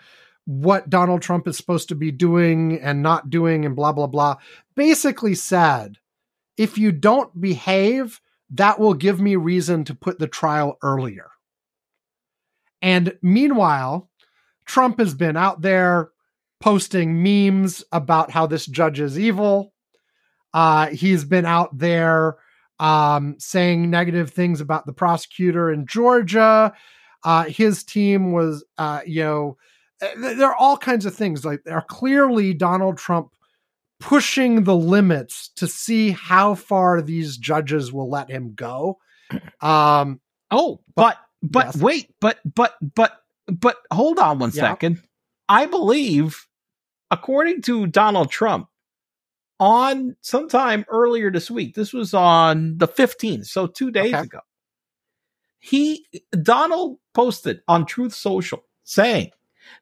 what 0.49 0.89
Donald 0.89 1.21
Trump 1.21 1.47
is 1.47 1.55
supposed 1.55 1.89
to 1.89 1.95
be 1.95 2.11
doing 2.11 2.81
and 2.81 3.03
not 3.03 3.29
doing, 3.29 3.65
and 3.65 3.75
blah 3.75 3.91
blah 3.91 4.07
blah, 4.07 4.37
basically 4.75 5.35
said, 5.35 5.97
if 6.57 6.75
you 6.75 6.91
don't 6.91 7.39
behave, 7.39 8.19
that 8.49 8.79
will 8.79 8.95
give 8.95 9.21
me 9.21 9.35
reason 9.35 9.83
to 9.83 9.93
put 9.93 10.17
the 10.17 10.27
trial 10.27 10.79
earlier. 10.81 11.29
And 12.81 13.15
meanwhile, 13.21 14.09
Trump 14.65 14.97
has 14.97 15.13
been 15.13 15.37
out 15.37 15.61
there 15.61 16.09
posting 16.59 17.21
memes 17.21 17.83
about 17.91 18.31
how 18.31 18.47
this 18.47 18.65
judge 18.65 18.99
is 18.99 19.19
evil. 19.19 19.71
Uh, 20.51 20.87
he's 20.87 21.25
been 21.25 21.45
out 21.45 21.77
there 21.77 22.37
um, 22.79 23.35
saying 23.37 23.91
negative 23.91 24.31
things 24.31 24.61
about 24.61 24.87
the 24.87 24.93
prosecutor 24.93 25.71
in 25.71 25.85
Georgia. 25.85 26.73
Uh, 27.23 27.43
his 27.43 27.83
team 27.83 28.31
was, 28.31 28.65
uh, 28.79 29.01
you 29.05 29.23
know, 29.23 29.57
there 30.17 30.47
are 30.47 30.55
all 30.55 30.77
kinds 30.77 31.05
of 31.05 31.15
things. 31.15 31.43
Like, 31.45 31.63
there 31.65 31.75
are 31.75 31.85
clearly 31.87 32.53
Donald 32.53 32.97
Trump 32.97 33.29
pushing 33.99 34.63
the 34.63 34.75
limits 34.75 35.49
to 35.57 35.67
see 35.67 36.11
how 36.11 36.55
far 36.55 37.01
these 37.01 37.37
judges 37.37 37.91
will 37.91 38.09
let 38.09 38.29
him 38.29 38.53
go. 38.55 38.97
Um, 39.61 40.21
Oh, 40.51 40.79
but 40.95 41.17
but 41.43 41.65
Yes. 41.67 41.77
wait, 41.77 42.15
but 42.21 42.39
but 42.55 42.75
but 42.95 43.21
but 43.47 43.77
hold 43.91 44.17
on 44.19 44.39
one 44.39 44.51
Yeah. 44.51 44.71
second. 44.71 45.01
I 45.49 45.65
believe, 45.67 46.47
according 47.11 47.61
to 47.63 47.85
Donald 47.87 48.31
Trump, 48.31 48.67
on 49.59 50.15
sometime 50.21 50.85
earlier 50.87 51.29
this 51.29 51.51
week, 51.51 51.75
this 51.75 51.91
was 51.93 52.13
on 52.13 52.77
the 52.77 52.87
15th, 52.87 53.45
so 53.47 53.67
two 53.67 53.91
days 53.91 54.13
Okay. 54.13 54.23
ago, 54.23 54.39
he 55.59 56.07
Donald 56.41 56.97
posted 57.13 57.61
on 57.67 57.85
Truth 57.85 58.13
Social 58.15 58.63
saying 58.85 59.29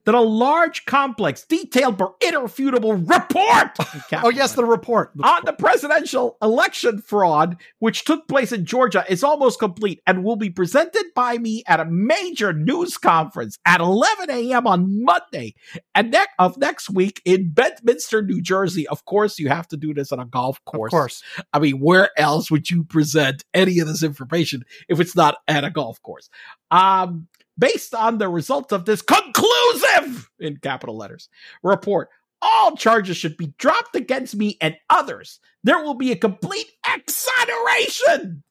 that 0.06 0.16
a 0.16 0.22
large, 0.22 0.86
complex, 0.86 1.44
detailed, 1.44 1.98
but 1.98 2.16
irrefutable 2.22 2.94
report. 2.94 3.78
oh, 4.24 4.30
yes, 4.30 4.54
the 4.54 4.66
report. 4.66 5.12
on 5.24 5.42
the 5.46 5.54
presidential 5.54 6.38
election 6.42 7.02
fraud, 7.02 7.58
which 7.80 8.06
took 8.06 8.28
place 8.28 8.52
in 8.52 8.66
Georgia, 8.66 9.06
is 9.10 9.24
almost 9.24 9.60
complete 9.60 10.02
and 10.08 10.24
will 10.24 10.36
be 10.36 10.50
presented 10.50 11.06
by 11.16 11.38
me 11.38 11.64
at 11.68 11.80
a 11.80 11.86
major 11.86 12.54
news 12.54 12.98
conference 12.98 13.58
at 13.66 13.82
11 13.82 14.30
a.m. 14.30 14.68
on 14.68 15.04
Monday 15.04 15.56
and 15.96 16.12
ne- 16.12 16.26
of 16.40 16.58
next 16.58 16.90
week 16.90 17.22
in 17.26 17.50
Bedminster, 17.50 18.22
New 18.22 18.42
Jersey. 18.42 18.88
Of 18.88 19.06
course, 19.06 19.40
you 19.40 19.50
have 19.50 19.68
to 19.70 19.78
do 19.78 19.94
this 19.94 20.12
on 20.12 20.20
a 20.20 20.26
golf 20.26 20.64
course. 20.66 20.94
Of 20.94 20.98
course. 20.98 21.24
I 21.54 21.60
mean, 21.60 21.80
where 21.80 22.10
else 22.18 22.52
would 22.52 22.70
you 22.70 22.84
present 22.84 23.44
any 23.54 23.80
of 23.80 23.88
this 23.88 24.04
information 24.04 24.64
if 24.88 25.00
it's 25.00 25.16
not 25.16 25.38
at 25.48 25.64
a 25.64 25.70
golf 25.70 26.02
course? 26.02 26.30
Um, 26.72 27.28
based 27.58 27.94
on 27.94 28.18
the 28.18 28.30
results 28.30 28.72
of 28.72 28.86
this 28.86 29.02
conclusive, 29.02 30.30
in 30.40 30.58
capital 30.58 30.98
letters, 30.98 31.30
report, 31.64 32.10
all 32.42 32.76
charges 32.76 33.18
should 33.18 33.38
be 33.38 33.54
dropped 33.58 33.96
against 33.96 34.36
me 34.36 34.58
and 34.62 34.76
others. 34.90 35.40
There 35.64 35.84
will 35.84 35.96
be 35.96 36.12
a 36.12 36.18
complete 36.18 36.72
exoneration. 36.86 38.44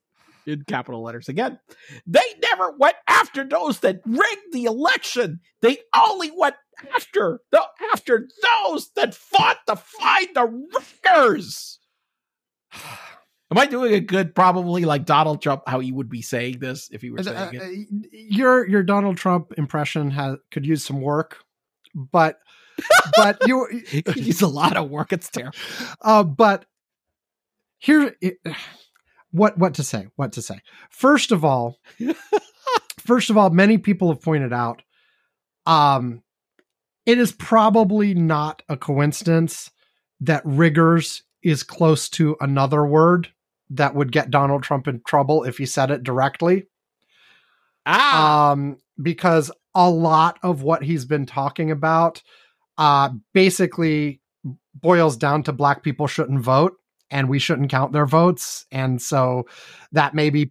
In 0.47 0.63
capital 0.63 1.03
letters 1.03 1.29
again. 1.29 1.59
They 2.07 2.21
never 2.41 2.71
went 2.71 2.97
after 3.09 3.43
those 3.43 3.81
that 3.81 4.01
rigged 4.05 4.53
the 4.53 4.65
election. 4.65 5.41
They 5.61 5.79
only 5.95 6.31
went 6.37 6.55
after 6.95 7.41
the 7.51 7.63
after 7.93 8.29
those 8.43 8.91
that 8.95 9.15
fought 9.15 9.59
to 9.67 9.75
find 9.75 10.29
the 10.35 10.69
riggers. 11.05 11.81
Am 13.51 13.59
I 13.59 13.67
doing 13.67 13.95
a 13.95 14.01
good? 14.01 14.35
Probably 14.35 14.85
like 14.85 15.05
Donald 15.05 15.41
Trump, 15.41 15.63
how 15.67 15.79
he 15.81 15.93
would 15.93 16.09
be 16.09 16.23
saying 16.23 16.59
this 16.59 16.89
if 16.91 17.01
he 17.03 17.11
were 17.11 17.21
Uh, 17.21 17.23
saying 17.23 17.55
it. 17.55 17.63
uh, 17.63 18.09
your 18.13 18.67
your 18.69 18.83
Donald 18.83 19.17
Trump 19.17 19.53
impression 19.57 20.11
has 20.11 20.37
could 20.51 20.67
use 20.67 20.85
some 20.85 21.01
work, 21.01 21.39
but 21.95 22.41
but 23.17 23.39
you 23.47 23.67
He's 24.15 24.43
a 24.43 24.49
lot 24.49 24.77
of 24.77 24.91
work. 24.91 25.13
It's 25.13 25.31
terrible. 25.31 25.57
uh, 26.03 26.25
but 26.25 26.67
here 27.79 28.15
what 29.31 29.57
what 29.59 29.75
to 29.75 29.85
say 29.85 30.09
what 30.17 30.33
to 30.33 30.43
say 30.43 30.61
first 30.91 31.31
of 31.31 31.45
all 31.45 31.79
first 33.01 33.29
of 33.29 33.37
all 33.37 33.51
many 33.51 33.77
people 33.77 34.09
have 34.09 34.23
pointed 34.23 34.53
out 34.53 34.83
um 35.67 36.23
it 37.05 37.19
is 37.19 37.33
probably 37.33 38.15
not 38.15 38.63
a 38.69 38.77
coincidence 38.77 39.71
that 40.21 40.43
rigors 40.45 41.23
is 41.43 41.63
close 41.63 42.09
to 42.09 42.37
another 42.41 42.87
word 42.87 43.29
that 43.71 43.95
would 43.95 44.13
get 44.13 44.31
Donald 44.31 44.63
Trump 44.63 44.87
in 44.89 45.01
trouble 45.07 45.45
if 45.45 45.59
he 45.59 45.67
said 45.67 45.91
it 45.91 46.03
directly 46.03 46.67
Ah, 47.85 48.51
um, 48.53 48.79
because 49.01 49.51
a 49.75 49.89
lot 49.91 50.39
of 50.43 50.63
what 50.63 50.83
he's 50.83 51.05
been 51.05 51.27
talking 51.27 51.71
about 51.71 52.23
uh, 52.79 53.11
basically 53.33 54.21
boils 54.75 55.17
down 55.17 55.43
to 55.45 55.53
black 55.53 55.83
people 55.83 56.07
shouldn't 56.07 56.41
vote 56.41 56.75
and 57.11 57.29
we 57.29 57.39
shouldn't 57.39 57.71
count 57.71 57.93
their 57.93 58.07
votes. 58.07 58.67
And 58.73 59.01
so 59.01 59.45
that 59.93 60.15
maybe, 60.15 60.51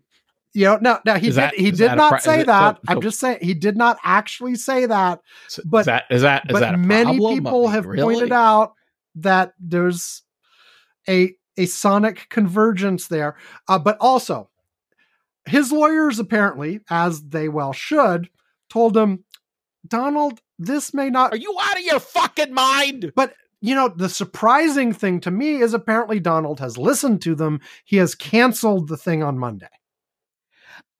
you 0.53 0.65
know, 0.65 0.77
no, 0.81 0.99
no, 1.05 1.15
he 1.15 1.27
Is 1.27 1.35
did, 1.35 1.41
that- 1.41 1.55
he 1.55 1.71
did 1.71 1.89
that 1.91 1.97
not 1.97 2.09
pro- 2.09 2.19
say 2.19 2.39
it- 2.41 2.47
that. 2.47 2.75
so- 2.77 2.81
I'm 2.87 3.01
just 3.01 3.19
saying 3.19 3.39
he 3.41 3.53
did 3.53 3.75
not 3.75 3.97
actually 4.03 4.55
say 4.55 4.85
that. 4.85 5.19
So 5.49 5.61
but- 5.65 5.81
is 5.81 5.85
that 5.87 6.03
is 6.09 6.21
that 6.21 6.43
is 6.49 6.53
but 6.53 6.59
that 6.61 6.79
many 6.79 7.17
problem? 7.17 7.35
people 7.35 7.67
have 7.67 7.85
really? 7.85 8.01
pointed 8.15 8.31
out 8.31 8.73
that 9.15 9.53
there's 9.59 10.23
a 11.09 11.33
a 11.57 11.65
sonic 11.65 12.27
convergence 12.29 13.07
there. 13.07 13.35
Uh, 13.67 13.79
but 13.79 13.97
also, 13.99 14.49
his 15.45 15.71
lawyers 15.71 16.19
apparently, 16.19 16.81
as 16.89 17.21
they 17.23 17.49
well 17.49 17.73
should, 17.73 18.29
told 18.69 18.97
him, 18.97 19.23
Donald, 19.87 20.41
this 20.57 20.93
may 20.93 21.09
not. 21.09 21.33
Are 21.33 21.37
you 21.37 21.55
out 21.61 21.77
of 21.77 21.83
your 21.83 21.99
fucking 21.99 22.53
mind? 22.53 23.11
But 23.15 23.33
you 23.61 23.73
know, 23.73 23.87
the 23.87 24.09
surprising 24.09 24.93
thing 24.93 25.19
to 25.21 25.31
me 25.31 25.61
is 25.61 25.73
apparently 25.73 26.19
Donald 26.19 26.59
has 26.59 26.77
listened 26.77 27.21
to 27.23 27.35
them. 27.35 27.59
He 27.83 27.97
has 27.97 28.13
canceled 28.13 28.87
the 28.87 28.97
thing 28.97 29.23
on 29.23 29.39
Monday. 29.39 29.69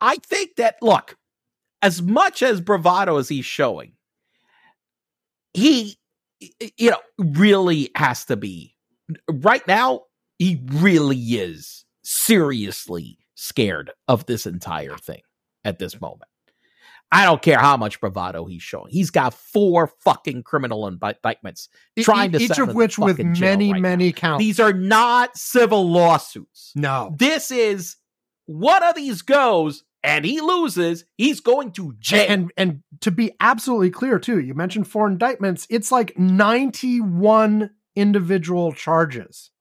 I 0.02 0.18
think 0.18 0.56
that 0.58 0.78
look, 0.82 1.16
as 1.82 2.02
much 2.02 2.42
as 2.42 2.62
bravado 2.62 3.18
as 3.18 3.30
he's 3.30 3.46
showing, 3.46 3.94
he 5.54 5.98
you 6.78 6.92
know 6.92 7.00
really 7.18 7.92
has 7.96 8.26
to 8.26 8.36
be 8.36 8.76
right 9.30 9.66
now 9.68 10.05
he 10.38 10.62
really 10.72 11.18
is 11.18 11.86
seriously 12.04 13.20
scared 13.36 13.92
of 14.08 14.26
this 14.26 14.46
entire 14.46 14.98
thing 14.98 15.22
at 15.64 15.80
this 15.80 16.00
moment. 16.00 16.30
I 17.12 17.24
don't 17.24 17.42
care 17.42 17.60
how 17.60 17.78
much 17.78 18.02
bravado 18.02 18.46
he's 18.46 18.64
showing. 18.64 18.92
He's 18.92 19.12
got 19.12 19.34
four 19.34 19.92
fucking 20.04 20.44
criminal 20.44 20.88
indictments 20.88 21.70
trying 22.00 22.32
to 22.32 22.40
each 22.40 22.58
of 22.58 22.74
which 22.74 22.98
with 22.98 23.20
many, 23.20 23.72
right 23.72 23.82
many 23.82 24.12
counts. 24.12 24.44
These 24.44 24.60
are 24.60 24.74
not 24.74 25.38
civil 25.38 25.90
lawsuits. 25.90 26.72
no. 26.76 27.14
This 27.18 27.52
is 27.52 27.98
one 28.48 28.84
of 28.84 28.96
these 28.96 29.22
goes 29.22 29.84
and 30.04 30.24
he 30.24 30.40
loses, 30.40 31.04
he's 31.18 31.40
going 31.40 31.72
to 31.74 31.96
jail. 32.00 32.26
and 32.30 32.52
and 32.58 32.84
to 33.02 33.12
be 33.12 33.32
absolutely 33.40 33.90
clear 33.90 34.20
too 34.20 34.40
you 34.40 34.54
mentioned 34.54 34.88
four 34.88 35.08
indictments 35.08 35.66
it's 35.70 35.92
like 35.92 36.18
91 36.18 37.72
individual 37.96 38.72
charges 38.72 39.52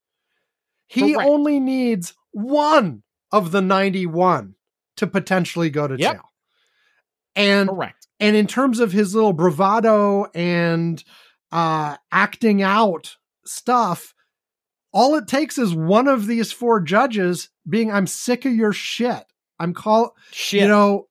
he 0.94 1.12
Correct. 1.14 1.28
only 1.30 1.60
needs 1.60 2.14
one 2.32 3.02
of 3.32 3.50
the 3.52 3.60
91 3.60 4.54
to 4.96 5.06
potentially 5.06 5.70
go 5.70 5.86
to 5.88 5.96
Yep. 5.98 6.12
jail 6.12 6.22
and 7.36 7.68
Correct. 7.68 8.06
and 8.20 8.36
in 8.36 8.46
terms 8.46 8.78
of 8.80 8.92
his 8.92 9.14
little 9.14 9.32
bravado 9.32 10.26
and 10.34 11.02
uh 11.52 11.96
acting 12.12 12.62
out 12.62 13.16
stuff 13.44 14.14
all 14.92 15.16
it 15.16 15.26
takes 15.26 15.58
is 15.58 15.74
one 15.74 16.06
of 16.08 16.26
these 16.26 16.52
four 16.52 16.80
judges 16.80 17.48
being 17.68 17.90
i'm 17.92 18.06
sick 18.06 18.44
of 18.44 18.54
your 18.54 18.72
shit 18.72 19.24
i'm 19.58 19.74
call 19.74 20.14
Shit. 20.30 20.62
you 20.62 20.68
know 20.68 21.08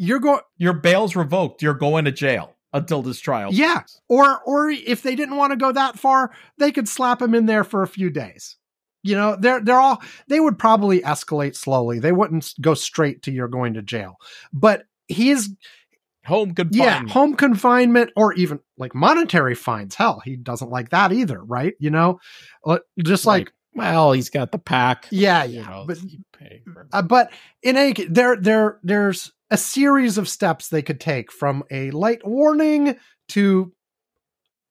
you're 0.00 0.20
going 0.20 0.40
Your 0.58 0.74
bail's 0.74 1.16
revoked. 1.16 1.60
You're 1.60 1.74
going 1.74 2.04
to 2.04 2.12
jail 2.12 2.54
until 2.72 3.02
this 3.02 3.18
trial. 3.18 3.50
Yeah. 3.52 3.82
Or 4.08 4.40
or 4.44 4.70
if 4.70 5.02
they 5.02 5.16
didn't 5.16 5.34
want 5.36 5.50
to 5.50 5.56
go 5.56 5.72
that 5.72 5.98
far, 5.98 6.30
they 6.56 6.70
could 6.70 6.88
slap 6.88 7.20
him 7.20 7.34
in 7.34 7.46
there 7.46 7.64
for 7.64 7.82
a 7.82 7.88
few 7.88 8.08
days. 8.08 8.56
You 9.02 9.14
know, 9.14 9.36
they're 9.38 9.60
they're 9.60 9.80
all 9.80 10.02
they 10.28 10.40
would 10.40 10.58
probably 10.58 11.00
escalate 11.02 11.54
slowly. 11.56 11.98
They 11.98 12.12
wouldn't 12.12 12.52
go 12.60 12.74
straight 12.74 13.22
to 13.22 13.32
you're 13.32 13.48
going 13.48 13.74
to 13.74 13.82
jail. 13.82 14.16
But 14.52 14.84
he's 15.06 15.50
Home 16.26 16.52
yeah, 16.72 17.06
home 17.08 17.34
confinement 17.36 18.10
or 18.14 18.34
even 18.34 18.60
like 18.76 18.94
monetary 18.94 19.54
fines. 19.54 19.94
Hell, 19.94 20.20
he 20.22 20.36
doesn't 20.36 20.70
like 20.70 20.90
that 20.90 21.10
either, 21.10 21.42
right? 21.42 21.72
You 21.78 21.88
know, 21.88 22.20
Uh, 22.66 22.80
just 23.02 23.24
like 23.24 23.50
well, 23.74 24.12
he's 24.12 24.28
got 24.28 24.52
the 24.52 24.58
PAC. 24.58 25.06
yeah, 25.10 25.44
You 25.44 25.60
yeah. 25.60 25.68
know, 25.68 25.84
but 25.86 25.96
he's 25.96 26.16
paying 26.38 26.60
for 26.70 26.86
uh, 26.92 27.00
but 27.00 27.32
in 27.62 27.78
any 27.78 27.94
case, 27.94 28.08
there 28.10 28.36
there 28.36 28.78
there's 28.82 29.32
a 29.50 29.56
series 29.56 30.18
of 30.18 30.28
steps 30.28 30.68
they 30.68 30.82
could 30.82 31.00
take 31.00 31.32
from 31.32 31.64
a 31.70 31.90
light 31.92 32.20
warning 32.26 32.98
to 33.28 33.72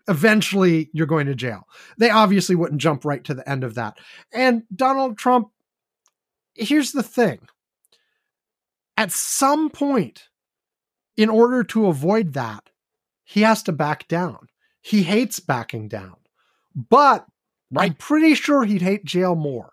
eventually 0.07 0.89
you're 0.93 1.05
going 1.07 1.27
to 1.27 1.35
jail. 1.35 1.67
They 1.97 2.09
obviously 2.09 2.55
wouldn't 2.55 2.81
jump 2.81 3.05
right 3.05 3.23
to 3.25 3.33
the 3.33 3.47
end 3.49 3.63
of 3.63 3.75
that. 3.75 3.97
And 4.33 4.63
Donald 4.75 5.17
Trump 5.17 5.49
here's 6.57 6.91
the 6.91 7.03
thing. 7.03 7.39
At 8.95 9.11
some 9.11 9.69
point 9.69 10.29
in 11.15 11.29
order 11.29 11.63
to 11.65 11.87
avoid 11.87 12.33
that, 12.33 12.69
he 13.23 13.41
has 13.41 13.63
to 13.63 13.71
back 13.71 14.07
down. 14.07 14.47
He 14.81 15.03
hates 15.03 15.39
backing 15.39 15.87
down. 15.87 16.15
But 16.75 17.25
I'm 17.75 17.93
pretty 17.95 18.35
sure 18.35 18.63
he'd 18.63 18.81
hate 18.81 19.05
jail 19.05 19.35
more. 19.35 19.71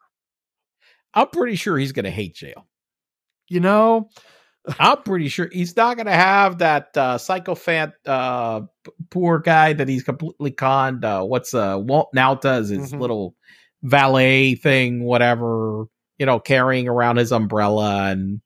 I'm 1.14 1.28
pretty 1.28 1.54
sure 1.54 1.78
he's 1.78 1.92
going 1.92 2.04
to 2.04 2.10
hate 2.10 2.34
jail. 2.34 2.66
You 3.48 3.60
know, 3.60 4.08
I'm 4.78 5.02
pretty 5.02 5.28
sure 5.28 5.48
he's 5.50 5.76
not 5.76 5.96
going 5.96 6.06
to 6.06 6.12
have 6.12 6.58
that 6.58 6.88
uh, 6.96 7.18
psychophant 7.18 7.92
uh, 8.06 8.62
p- 8.84 8.92
poor 9.10 9.38
guy 9.38 9.72
that 9.72 9.88
he's 9.88 10.02
completely 10.02 10.50
conned. 10.50 11.04
Uh, 11.04 11.22
what's 11.24 11.54
uh, 11.54 11.76
Walt 11.80 12.10
Nauta 12.14 12.60
is 12.60 12.68
his 12.68 12.92
Mhm. 12.92 13.00
little 13.00 13.34
valet 13.82 14.54
thing, 14.54 15.02
whatever, 15.04 15.84
you 16.18 16.26
know, 16.26 16.38
carrying 16.40 16.88
around 16.88 17.16
his 17.16 17.32
umbrella 17.32 18.10
and, 18.10 18.40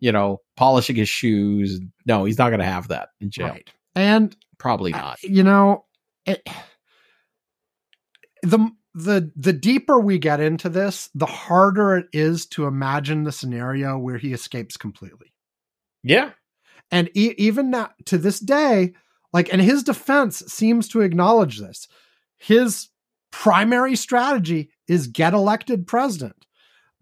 you 0.00 0.12
know, 0.12 0.40
polishing 0.56 0.96
his 0.96 1.08
shoes. 1.08 1.80
No, 2.06 2.24
he's 2.24 2.38
not 2.38 2.48
going 2.50 2.60
to 2.60 2.66
have 2.66 2.88
that 2.88 3.08
in 3.20 3.30
jail. 3.30 3.48
Right. 3.48 3.70
And 3.94 4.36
Probably 4.58 4.92
not. 4.92 5.22
you 5.22 5.42
know, 5.42 5.84
it, 6.26 6.46
the 8.42 8.70
the 8.94 9.30
the 9.36 9.52
deeper 9.52 9.98
we 10.00 10.18
get 10.18 10.40
into 10.40 10.68
this, 10.68 11.10
the 11.14 11.26
harder 11.26 11.96
it 11.96 12.06
is 12.12 12.46
to 12.46 12.66
imagine 12.66 13.24
the 13.24 13.32
scenario 13.32 13.96
where 13.98 14.18
he 14.18 14.32
escapes 14.32 14.76
completely. 14.76 15.32
Yeah. 16.02 16.30
And 16.90 17.08
e- 17.14 17.34
even 17.38 17.70
now, 17.70 17.90
to 18.06 18.18
this 18.18 18.40
day, 18.40 18.94
like, 19.32 19.52
and 19.52 19.60
his 19.62 19.82
defense 19.82 20.38
seems 20.46 20.88
to 20.88 21.00
acknowledge 21.02 21.58
this. 21.58 21.86
His 22.36 22.88
primary 23.30 23.96
strategy 23.96 24.70
is 24.88 25.06
get 25.06 25.34
elected 25.34 25.86
president. 25.86 26.46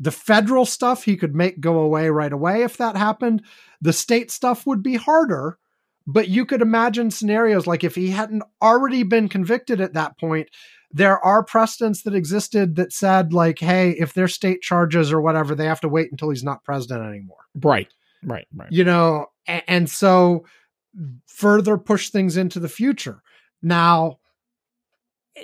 The 0.01 0.11
federal 0.11 0.67
stuff 0.67 1.05
he 1.05 1.17
could 1.17 1.35
make 1.35 1.61
go 1.61 1.79
away 1.79 2.11
right 2.11 2.33
away 2.33 2.63
if 2.63 2.77
that 2.79 2.97
happened. 2.97 3.43
The 3.81 3.93
state 3.93 4.31
stuff 4.31 4.67
would 4.67 4.83
be 4.83 4.97
harder, 4.97 5.59
but 6.07 6.29
you 6.29 6.45
could 6.45 6.61
imagine 6.63 7.11
scenarios 7.11 7.67
like 7.67 7.85
if 7.85 7.95
he 7.95 8.11
hadn't 8.11 8.43
already 8.61 9.05
been 9.05 9.29
convicted 9.29 9.81
at 9.81 9.95
that 9.95 10.19
point, 10.19 10.49
there 10.93 11.19
are 11.25 11.43
precedents 11.45 12.03
that 12.03 12.15
existed 12.15 12.77
that 12.77 12.93
said, 12.93 13.33
like, 13.33 13.59
hey, 13.59 13.91
if 13.93 14.15
there's 14.15 14.35
state 14.35 14.63
charges 14.63 15.13
or 15.13 15.21
whatever, 15.21 15.55
they 15.55 15.67
have 15.67 15.81
to 15.81 15.89
wait 15.89 16.11
until 16.11 16.31
he's 16.31 16.45
not 16.45 16.65
president 16.65 17.07
anymore 17.07 17.45
Right. 17.55 17.89
Right. 18.23 18.47
Right. 18.55 18.71
you 18.73 18.85
know 18.85 19.27
a- 19.49 19.69
and, 19.71 19.89
so 19.89 20.45
further 21.27 21.77
push 21.79 22.11
things 22.11 22.37
into 22.37 22.59
the 22.61 22.69
future 22.69 23.23
now 23.63 24.19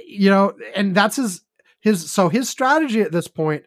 you 0.07 0.31
know 0.31 0.55
and 0.75 0.95
that's 0.95 1.17
his 1.17 1.43
his 1.81 2.11
so 2.11 2.29
his 2.29 2.49
strategy 2.49 3.03
at 3.03 3.13
this 3.13 3.29
point 3.29 3.65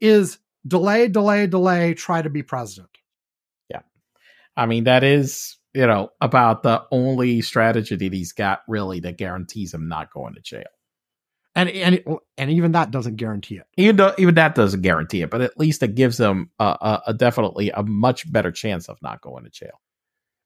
is 0.00 0.38
delay 0.66 1.08
delay 1.08 1.46
delay 1.46 1.94
try 1.94 2.22
to 2.22 2.30
be 2.30 2.42
president 2.42 2.90
Yeah. 3.70 3.80
I 4.56 4.66
mean, 4.66 4.84
that 4.84 5.02
is, 5.02 5.58
you 5.72 5.86
know, 5.86 6.10
about 6.20 6.62
the 6.62 6.84
only 6.92 7.42
strategy 7.42 7.96
that 7.96 8.12
he's 8.12 8.32
got 8.32 8.60
really 8.68 9.00
that 9.00 9.18
guarantees 9.18 9.74
him 9.74 9.88
not 9.88 10.12
going 10.12 10.34
to 10.34 10.40
jail. 10.40 10.62
and 11.56 11.68
and 11.68 12.00
and 12.38 12.50
even 12.50 12.72
that 12.72 12.90
doesn't 12.90 13.16
guarantee 13.16 13.56
it 13.56 13.66
Even 13.76 13.96
though, 13.96 14.14
even 14.18 14.34
that 14.36 14.54
doesn't 14.54 14.82
guarantee 14.82 15.22
it, 15.22 15.30
but 15.30 15.40
at 15.40 15.58
least 15.58 15.82
it 15.82 15.94
gives 15.94 16.18
him 16.20 16.50
a, 16.58 16.64
a, 16.64 17.02
a 17.08 17.14
definitely 17.14 17.70
a 17.70 17.82
much 17.82 18.30
better 18.30 18.52
chance 18.52 18.88
of 18.88 18.98
not 19.02 19.20
going 19.20 19.44
to 19.44 19.50
jail. 19.50 19.80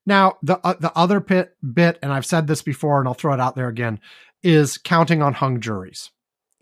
Now 0.09 0.37
the 0.43 0.59
uh, 0.67 0.75
the 0.81 0.93
other 0.97 1.21
bit 1.21 1.57
bit 1.73 1.99
and 2.03 2.13
i've 2.13 2.27
said 2.27 2.47
this 2.47 2.63
before 2.63 2.99
and 2.99 3.07
i'll 3.07 3.15
throw 3.15 3.33
it 3.33 3.41
out 3.41 3.55
there 3.55 3.69
again 3.69 4.01
is 4.43 4.79
counting 4.79 5.23
on 5.23 5.35
hung 5.35 5.61
juries. 5.61 6.11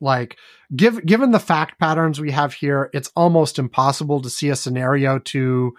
Like 0.00 0.36
give, 0.74 1.04
given 1.06 1.30
the 1.30 1.38
fact 1.38 1.78
patterns 1.78 2.20
we 2.20 2.30
have 2.32 2.52
here 2.52 2.90
it's 2.92 3.10
almost 3.16 3.58
impossible 3.58 4.20
to 4.20 4.30
see 4.30 4.50
a 4.50 4.56
scenario 4.56 5.18
to 5.20 5.74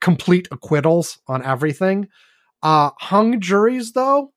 complete 0.00 0.48
acquittals 0.50 1.18
on 1.26 1.44
everything. 1.44 2.08
Uh 2.62 2.90
hung 2.98 3.40
juries 3.40 3.92
though 3.92 4.32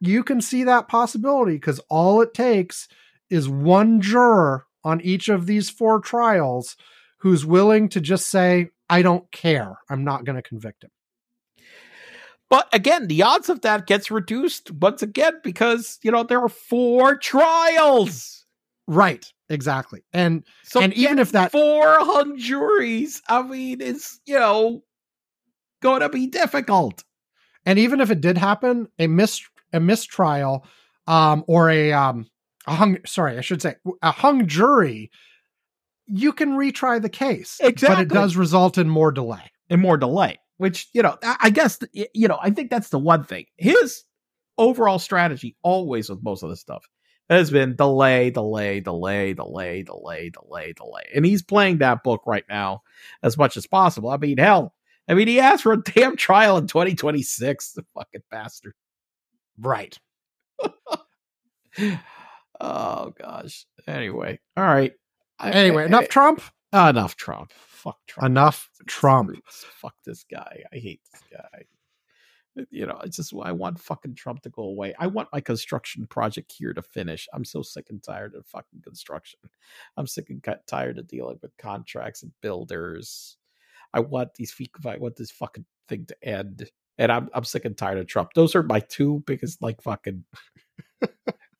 you 0.00 0.22
can 0.22 0.40
see 0.40 0.64
that 0.64 0.88
possibility 0.88 1.52
because 1.52 1.80
all 1.88 2.20
it 2.20 2.34
takes 2.34 2.88
is 3.30 3.48
one 3.48 4.00
juror 4.00 4.66
on 4.84 5.00
each 5.00 5.28
of 5.28 5.46
these 5.46 5.70
four 5.70 6.00
trials 6.00 6.76
who's 7.18 7.46
willing 7.46 7.88
to 7.88 8.00
just 8.00 8.28
say 8.28 8.68
i 8.90 9.00
don't 9.00 9.30
care. 9.32 9.78
I'm 9.88 10.04
not 10.04 10.24
going 10.24 10.36
to 10.36 10.42
convict 10.42 10.84
him 10.84 10.90
But 12.52 12.68
again, 12.74 13.06
the 13.06 13.22
odds 13.22 13.48
of 13.48 13.62
that 13.62 13.86
gets 13.86 14.10
reduced 14.10 14.70
once 14.70 15.00
again 15.02 15.40
because 15.42 15.98
you 16.02 16.10
know 16.12 16.22
there 16.22 16.38
are 16.40 16.50
four 16.50 17.16
trials. 17.16 18.44
right 18.86 19.24
exactly 19.48 20.02
and 20.12 20.44
So 20.62 20.80
And 20.82 20.92
even 20.94 21.18
if 21.18 21.32
that- 21.32 21.50
four 21.52 21.84
hung 22.00 22.36
juries, 22.38 23.22
I 23.28 23.42
mean, 23.42 23.80
it's 23.80 24.20
you 24.26 24.38
know 24.38 24.82
going 25.80 26.00
to 26.02 26.08
be 26.10 26.26
difficult. 26.26 27.02
and 27.64 27.78
even 27.78 28.00
if 28.02 28.10
it 28.10 28.20
did 28.20 28.36
happen 28.36 28.86
a 28.98 29.06
mis 29.06 29.40
a 29.72 29.80
mistrial 29.80 30.66
um 31.06 31.44
or 31.48 31.70
a 31.70 31.92
um 31.92 32.26
a 32.66 32.74
hung 32.74 32.98
sorry 33.06 33.38
i 33.38 33.40
should 33.40 33.62
say 33.62 33.74
a 34.02 34.10
hung 34.12 34.46
jury 34.46 35.10
you 36.06 36.32
can 36.32 36.50
retry 36.52 37.00
the 37.00 37.08
case 37.08 37.58
Exactly. 37.62 37.96
but 37.96 38.02
it 38.02 38.08
does 38.08 38.36
result 38.36 38.76
in 38.78 38.88
more 38.88 39.10
delay 39.12 39.50
In 39.70 39.80
more 39.80 39.96
delay. 39.96 40.38
Which 40.62 40.88
you 40.92 41.02
know, 41.02 41.18
I 41.24 41.36
I 41.40 41.50
guess 41.50 41.80
you 41.92 42.28
know, 42.28 42.38
I 42.40 42.50
think 42.50 42.70
that's 42.70 42.90
the 42.90 42.98
one 43.00 43.24
thing. 43.24 43.46
His 43.56 44.04
overall 44.56 45.00
strategy, 45.00 45.56
always 45.62 46.08
with 46.08 46.22
most 46.22 46.44
of 46.44 46.50
this 46.50 46.60
stuff, 46.60 46.88
has 47.28 47.50
been 47.50 47.74
delay, 47.74 48.30
delay, 48.30 48.78
delay, 48.78 49.32
delay, 49.32 49.82
delay, 49.82 50.30
delay, 50.30 50.72
delay, 50.72 51.02
and 51.12 51.26
he's 51.26 51.42
playing 51.42 51.78
that 51.78 52.04
book 52.04 52.22
right 52.26 52.44
now 52.48 52.82
as 53.24 53.36
much 53.36 53.56
as 53.56 53.66
possible. 53.66 54.08
I 54.10 54.18
mean, 54.18 54.38
hell, 54.38 54.72
I 55.08 55.14
mean, 55.14 55.26
he 55.26 55.40
asked 55.40 55.64
for 55.64 55.72
a 55.72 55.82
damn 55.82 56.16
trial 56.16 56.56
in 56.58 56.68
2026. 56.68 57.72
The 57.72 57.84
fucking 57.94 58.22
bastard. 58.30 58.74
right 59.58 59.98
oh 62.60 63.12
gosh. 63.18 63.66
Anyway, 63.88 64.38
all 64.56 64.64
right. 64.64 64.92
Anyway 65.40 65.82
I- 65.82 65.86
enough 65.86 66.08
trump 66.08 66.40
Enough 66.72 67.16
Trump. 67.16 67.52
Fuck 67.52 67.98
Trump. 68.06 68.26
enough 68.26 68.70
trump 68.86 69.30
Fuck 69.46 69.94
this 70.04 70.24
guy. 70.24 70.62
I 70.72 70.76
hate 70.76 71.00
this 71.12 71.22
guy. 71.30 71.64
You 72.70 72.86
know, 72.86 72.98
I 73.02 73.08
just 73.08 73.34
I 73.42 73.52
want 73.52 73.80
fucking 73.80 74.14
Trump 74.14 74.42
to 74.42 74.50
go 74.50 74.62
away. 74.62 74.94
I 74.98 75.06
want 75.06 75.28
my 75.32 75.40
construction 75.40 76.06
project 76.06 76.52
here 76.52 76.72
to 76.72 76.82
finish. 76.82 77.28
I'm 77.32 77.44
so 77.44 77.62
sick 77.62 77.86
and 77.90 78.02
tired 78.02 78.34
of 78.34 78.46
fucking 78.46 78.82
construction. 78.82 79.40
I'm 79.96 80.06
sick 80.06 80.30
and 80.30 80.46
tired 80.66 80.98
of 80.98 81.08
dealing 81.08 81.38
with 81.42 81.56
contracts 81.56 82.22
and 82.22 82.32
builders. 82.42 83.36
I 83.94 84.00
want 84.00 84.34
these 84.34 84.54
I 84.86 84.96
want 84.96 85.16
this 85.16 85.30
fucking 85.30 85.64
thing 85.88 86.06
to 86.06 86.16
end. 86.22 86.70
And 86.98 87.10
I'm 87.10 87.28
I'm 87.34 87.44
sick 87.44 87.64
and 87.64 87.76
tired 87.76 87.98
of 87.98 88.06
Trump. 88.06 88.30
Those 88.34 88.54
are 88.54 88.62
my 88.62 88.80
two 88.80 89.22
biggest 89.26 89.62
like 89.62 89.82
fucking 89.82 90.24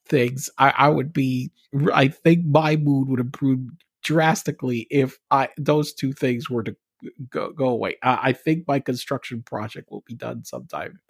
things. 0.07 0.51
I, 0.59 0.73
I 0.77 0.89
would 0.89 1.13
be 1.13 1.53
I 1.93 2.09
think 2.09 2.45
my 2.45 2.77
mood 2.77 3.09
would 3.09 3.21
improve 3.21 3.61
drastically 4.03 4.87
if 4.91 5.19
I 5.31 5.49
those 5.57 5.93
two 5.93 6.13
things 6.13 6.51
were 6.51 6.63
to 6.65 6.77
go 7.31 7.51
go 7.53 7.69
away. 7.69 7.97
I, 8.03 8.19
I 8.29 8.33
think 8.33 8.67
my 8.69 8.81
construction 8.81 9.43
project 9.43 9.91
will 9.91 10.05
be 10.07 10.15
done 10.15 10.45
sometime 10.45 11.01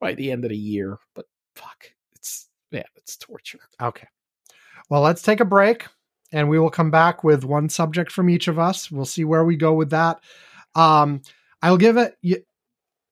by 0.00 0.14
the 0.14 0.30
end 0.32 0.44
of 0.44 0.50
the 0.50 0.56
year. 0.56 0.98
But 1.14 1.26
fuck, 1.54 1.92
it's 2.14 2.48
man, 2.72 2.84
it's 2.96 3.16
torture. 3.16 3.60
okay 3.80 4.06
well 4.90 5.00
let's 5.00 5.22
take 5.22 5.40
a 5.40 5.44
break 5.44 5.86
and 6.32 6.48
we 6.48 6.58
will 6.58 6.70
come 6.70 6.90
back 6.90 7.24
with 7.24 7.44
one 7.44 7.68
subject 7.68 8.12
from 8.12 8.28
each 8.28 8.46
of 8.48 8.58
us 8.58 8.90
we'll 8.90 9.04
see 9.04 9.24
where 9.24 9.44
we 9.44 9.56
go 9.56 9.72
with 9.72 9.90
that 9.90 10.20
um 10.74 11.20
i'll 11.62 11.76
give 11.78 11.96
it 11.96 12.16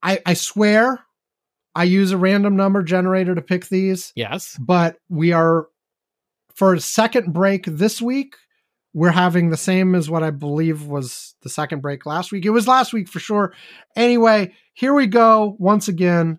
I, 0.02 0.20
I 0.26 0.34
swear 0.34 1.00
i 1.74 1.84
use 1.84 2.12
a 2.12 2.18
random 2.18 2.54
number 2.56 2.82
generator 2.82 3.34
to 3.34 3.42
pick 3.42 3.68
these 3.68 4.12
Yes. 4.14 4.56
but 4.60 4.96
we 5.08 5.32
are 5.32 5.66
for 6.54 6.74
a 6.74 6.80
second 6.80 7.32
break 7.32 7.64
this 7.66 8.00
week 8.02 8.36
we're 8.94 9.10
having 9.10 9.50
the 9.50 9.56
same 9.56 9.94
as 9.94 10.08
what 10.08 10.22
i 10.22 10.30
believe 10.30 10.86
was 10.86 11.34
the 11.42 11.48
second 11.50 11.80
break 11.82 12.06
last 12.06 12.32
week 12.32 12.46
it 12.46 12.50
was 12.50 12.66
last 12.68 12.92
week 12.92 13.08
for 13.08 13.18
sure 13.18 13.52
anyway 13.96 14.50
here 14.72 14.94
we 14.94 15.06
go 15.06 15.56
once 15.58 15.88
again 15.88 16.38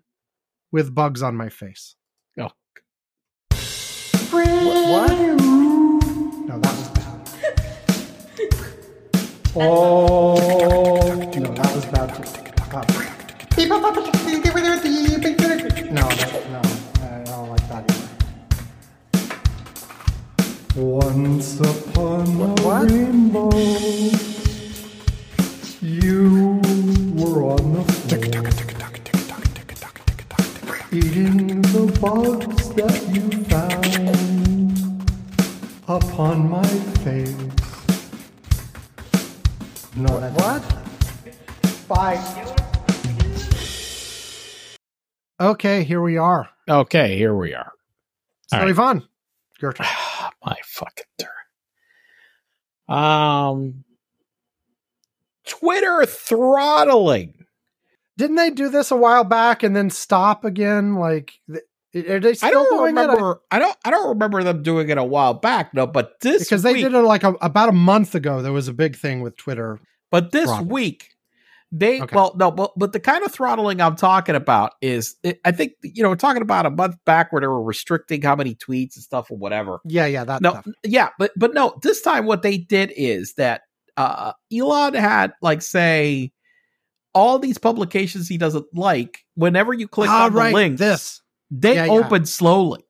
with 0.72 0.94
bugs 0.94 1.22
on 1.22 1.36
my 1.36 1.48
face 1.48 1.94
Oh. 2.38 2.50
what, 4.90 5.10
no 5.10 6.58
that 6.58 6.72
was 6.72 6.88
bad 6.88 7.30
oh 9.54 11.14
no 11.36 11.54
that 11.54 11.74
was 11.74 11.84
bad 11.86 12.14
too. 12.14 12.22
Uh, 12.76 12.84
no 15.92 16.02
that, 16.08 16.50
no 16.50 16.75
Once 20.76 21.58
upon 21.58 22.26
a 22.38 22.54
rainbow, 22.62 23.48
you 25.80 26.60
were 27.14 27.44
on 27.44 27.72
the 27.72 27.84
floor, 28.04 28.42
eating 30.92 31.62
the 31.62 31.98
bugs 31.98 32.68
that 32.74 33.08
you 33.08 33.30
found 33.44 35.00
upon 35.88 36.50
my 36.50 36.66
face. 37.02 37.34
No, 39.96 40.20
that's 40.20 40.36
what? 40.36 40.62
Bye. 41.88 42.20
Okay, 45.40 45.84
here 45.84 46.02
we 46.02 46.18
are. 46.18 46.50
Okay, 46.68 47.16
here 47.16 47.34
we 47.34 47.54
are. 47.54 47.72
So, 48.48 48.58
All 48.58 48.62
right. 48.64 48.68
Ivan, 48.68 49.08
your 49.62 49.72
turn. 49.72 49.86
my 50.46 50.56
fucking 50.64 51.04
turn. 51.18 52.96
Um, 52.96 53.84
Twitter 55.46 56.06
throttling. 56.06 57.34
Didn't 58.16 58.36
they 58.36 58.50
do 58.50 58.68
this 58.70 58.90
a 58.90 58.96
while 58.96 59.24
back 59.24 59.62
and 59.62 59.76
then 59.76 59.90
stop 59.90 60.44
again? 60.44 60.94
Like, 60.94 61.32
Are 61.94 62.20
they 62.20 62.34
still 62.34 62.48
I 62.48 62.50
don't 62.52 62.70
doing 62.70 62.96
it? 62.96 63.00
remember. 63.00 63.40
I 63.50 63.58
don't. 63.58 63.76
I 63.84 63.90
don't 63.90 64.08
remember 64.08 64.42
them 64.42 64.62
doing 64.62 64.88
it 64.88 64.96
a 64.98 65.04
while 65.04 65.34
back. 65.34 65.74
No, 65.74 65.86
but 65.86 66.20
this 66.20 66.44
because 66.44 66.62
they 66.62 66.74
did 66.74 66.94
it 66.94 66.98
like 67.02 67.24
a, 67.24 67.32
about 67.42 67.68
a 67.68 67.72
month 67.72 68.14
ago. 68.14 68.40
There 68.40 68.52
was 68.52 68.68
a 68.68 68.72
big 68.72 68.96
thing 68.96 69.20
with 69.20 69.36
Twitter. 69.36 69.80
But 70.10 70.30
this 70.32 70.46
Throttling. 70.46 70.68
week, 70.68 71.08
they 71.72 72.00
Okay. 72.00 72.14
well 72.14 72.34
no, 72.38 72.50
but 72.50 72.72
but 72.76 72.92
the 72.92 73.00
kind 73.00 73.24
of 73.24 73.32
throttling 73.32 73.80
I'm 73.80 73.96
talking 73.96 74.34
about 74.36 74.72
is 74.80 75.16
it, 75.22 75.40
I 75.44 75.52
think 75.52 75.72
you 75.82 76.02
know 76.02 76.08
we're 76.10 76.16
talking 76.16 76.42
about 76.42 76.64
a 76.66 76.70
month 76.70 76.96
back 77.04 77.32
where 77.32 77.40
they 77.40 77.46
were 77.48 77.62
restricting 77.62 78.22
how 78.22 78.36
many 78.36 78.54
tweets 78.54 78.94
and 78.96 79.02
stuff 79.04 79.30
or 79.30 79.36
whatever. 79.36 79.80
Yeah, 79.84 80.06
yeah, 80.06 80.24
that 80.24 80.42
No, 80.42 80.50
stuff. 80.52 80.68
yeah, 80.84 81.08
but 81.18 81.32
but 81.36 81.54
no, 81.54 81.78
this 81.82 82.00
time 82.02 82.26
what 82.26 82.42
they 82.42 82.56
did 82.58 82.92
is 82.96 83.34
that 83.34 83.62
uh 83.96 84.32
Elon 84.52 84.94
had 84.94 85.32
like 85.42 85.60
say 85.62 86.32
all 87.14 87.38
these 87.38 87.58
publications 87.58 88.28
he 88.28 88.38
doesn't 88.38 88.66
like. 88.74 89.24
Whenever 89.34 89.72
you 89.72 89.88
click 89.88 90.10
Ah, 90.10 90.26
on 90.26 90.34
the 90.34 90.50
link, 90.52 90.78
This 90.78 91.20
they 91.50 91.74
Yeah, 91.76 91.86
yeah. 91.86 91.92
open 91.92 92.26
slowly. 92.26 92.84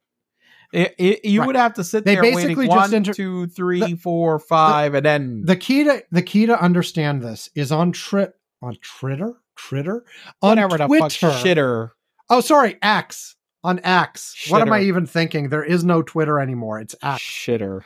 It, 0.72 0.94
it- 0.98 1.24
you 1.24 1.40
Right. 1.40 1.46
would 1.46 1.56
have 1.56 1.74
to 1.74 1.84
sit 1.84 2.04
They 2.04 2.14
there 2.14 2.22
basically 2.22 2.56
waiting 2.66 2.74
just 2.74 2.90
one, 2.90 2.94
inter- 2.94 3.12
two, 3.14 3.46
three, 3.46 3.94
four, 3.94 4.38
five, 4.38 4.94
and 4.94 5.06
then 5.06 5.42
the 5.44 5.56
key 5.56 5.84
to 5.84 6.02
the 6.10 6.22
key 6.22 6.46
to 6.46 6.60
understand 6.60 7.22
this 7.22 7.48
is 7.54 7.70
on 7.72 7.92
Trit 7.92 8.32
on 8.66 8.76
Twitter, 8.82 9.34
Tritter 9.58 10.00
on 10.42 10.50
whatever 10.50 10.78
the 10.78 10.86
Twitter. 10.86 11.08
fuck 11.08 11.44
shitter. 11.44 11.90
Oh, 12.28 12.40
sorry, 12.40 12.76
X 12.82 13.36
on 13.62 13.80
X. 13.82 14.46
What 14.48 14.62
am 14.62 14.72
I 14.72 14.80
even 14.80 15.06
thinking? 15.06 15.48
There 15.48 15.64
is 15.64 15.84
no 15.84 16.02
Twitter 16.02 16.40
anymore. 16.40 16.80
It's 16.80 16.94
X. 17.02 17.22
Shitter. 17.22 17.82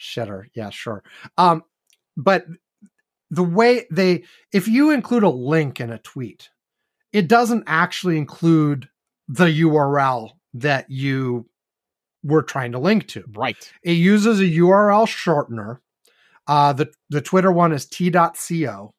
Shitter. 0.00 0.44
Yeah, 0.54 0.70
sure. 0.70 1.02
Um, 1.36 1.62
but 2.16 2.46
the 3.30 3.42
way 3.42 3.86
they, 3.90 4.24
if 4.52 4.68
you 4.68 4.90
include 4.90 5.24
a 5.24 5.28
link 5.28 5.80
in 5.80 5.90
a 5.90 5.98
tweet, 5.98 6.50
it 7.12 7.28
doesn't 7.28 7.64
actually 7.66 8.16
include 8.16 8.88
the 9.28 9.46
URL 9.46 10.30
that 10.54 10.90
you 10.90 11.48
were 12.22 12.42
trying 12.42 12.72
to 12.72 12.78
link 12.78 13.08
to. 13.08 13.24
Right. 13.34 13.72
It 13.82 13.92
uses 13.92 14.40
a 14.40 14.44
URL 14.44 15.06
shortener. 15.06 15.78
Uh, 16.46 16.72
the 16.72 16.92
the 17.08 17.20
Twitter 17.22 17.50
one 17.50 17.72
is 17.72 17.86
t.co. 17.86 18.93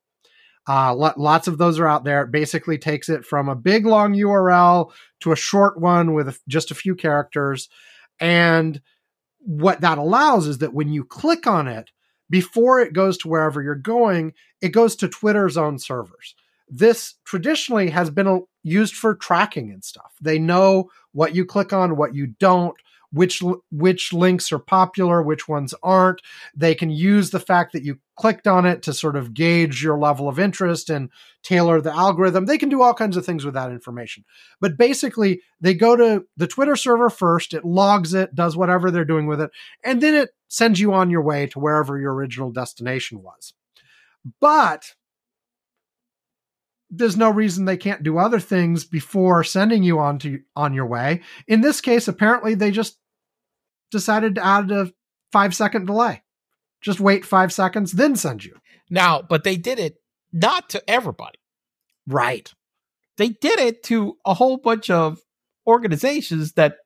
Uh, 0.68 0.94
lo- 0.94 1.14
lots 1.18 1.48
of 1.48 1.58
those 1.58 1.80
are 1.80 1.88
out 1.88 2.04
there. 2.04 2.24
It 2.24 2.32
basically 2.32 2.78
takes 2.78 3.10
it 3.10 3.26
from 3.26 3.50
a 3.50 3.56
big 3.56 3.86
long 3.86 4.14
URL 4.14 4.92
to 5.22 5.32
a 5.32 5.36
short 5.36 5.80
one 5.80 6.14
with 6.14 6.40
just 6.48 6.72
a 6.72 6.76
few 6.76 6.96
characters. 6.96 7.70
And 8.20 8.82
what 9.40 9.82
that 9.82 9.98
allows 9.98 10.48
is 10.48 10.60
that 10.60 10.74
when 10.74 10.90
you 10.90 11.04
click 11.04 11.46
on 11.46 11.68
it, 11.68 11.92
before 12.30 12.80
it 12.80 12.94
goes 12.94 13.18
to 13.20 13.28
wherever 13.28 13.62
you're 13.62 13.76
going, 13.76 14.34
it 14.62 14.70
goes 14.70 14.96
to 14.98 15.08
Twitter's 15.08 15.58
own 15.58 15.78
servers. 15.78 16.36
This 16.68 17.14
traditionally 17.26 17.92
has 17.92 18.10
been 18.10 18.44
used 18.64 18.96
for 18.96 19.14
tracking 19.14 19.72
and 19.72 19.84
stuff. 19.84 20.14
They 20.20 20.40
know 20.40 20.90
what 21.12 21.36
you 21.36 21.46
click 21.46 21.72
on, 21.72 21.98
what 21.98 22.16
you 22.16 22.28
don't, 22.28 22.76
which 23.16 23.42
which 23.72 24.12
links 24.12 24.52
are 24.52 24.60
popular, 24.60 25.22
which 25.24 25.48
ones 25.48 25.74
aren't. 25.82 26.22
They 26.54 26.76
can 26.76 26.90
use 26.90 27.30
the 27.30 27.40
fact 27.40 27.72
that 27.72 27.84
you 27.84 28.00
clicked 28.18 28.46
on 28.46 28.66
it 28.66 28.84
to 28.84 28.94
sort 28.94 29.16
of 29.16 29.34
gauge 29.34 29.82
your 29.82 29.98
level 29.98 30.28
of 30.28 30.38
interest 30.38 30.90
and 30.90 31.10
tailor 31.42 31.80
the 31.80 31.96
algorithm. 31.96 32.46
They 32.46 32.58
can 32.58 32.68
do 32.68 32.82
all 32.82 32.94
kinds 32.94 33.16
of 33.16 33.26
things 33.26 33.46
with 33.46 33.54
that 33.54 33.72
information. 33.72 34.26
But 34.60 34.78
basically, 34.78 35.42
they 35.62 35.74
go 35.74 35.96
to 35.96 36.26
the 36.36 36.48
Twitter 36.48 36.76
server 36.76 37.10
first, 37.10 37.54
it 37.54 37.64
logs 37.64 38.14
it, 38.14 38.36
does 38.36 38.58
whatever 38.58 38.92
they're 38.92 39.06
doing 39.06 39.28
with 39.28 39.40
it, 39.40 39.52
and 39.84 40.02
then 40.02 40.14
it 40.14 40.32
sends 40.50 40.82
you 40.82 40.94
on 40.94 41.10
your 41.10 41.22
way 41.22 41.48
to 41.48 41.60
wherever 41.60 41.98
your 41.98 42.14
original 42.14 42.52
destination 42.52 43.24
was. 43.24 43.54
But 44.42 44.94
there's 46.90 47.18
no 47.18 47.30
reason 47.30 47.66
they 47.66 47.78
can't 47.78 48.04
do 48.04 48.18
other 48.18 48.40
things 48.40 48.84
before 48.86 49.44
sending 49.44 49.84
you 49.84 50.00
on 50.00 50.20
to 50.20 50.42
on 50.56 50.74
your 50.74 50.86
way. 50.86 51.22
In 51.48 51.62
this 51.62 51.82
case, 51.82 52.08
apparently 52.08 52.56
they 52.56 52.72
just 52.72 52.98
decided 53.91 54.36
to 54.36 54.45
add 54.45 54.72
a 54.72 54.91
five 55.32 55.56
second 55.56 55.86
delay. 55.86 56.24
Just 56.82 56.99
wait 56.99 57.26
five 57.26 57.52
seconds, 57.52 57.94
then 57.94 58.16
send 58.16 58.45
you. 58.45 58.56
Now, 58.90 59.22
but 59.22 59.44
they 59.44 59.57
did 59.57 59.80
it 59.80 59.95
not 60.32 60.70
to 60.70 60.90
everybody. 60.90 61.40
Right. 62.07 62.52
They 63.18 63.30
did 63.30 63.60
it 63.60 63.84
to 63.84 64.18
a 64.26 64.34
whole 64.34 64.57
bunch 64.57 64.90
of 64.90 65.20
organizations 65.66 66.53
that 66.53 66.78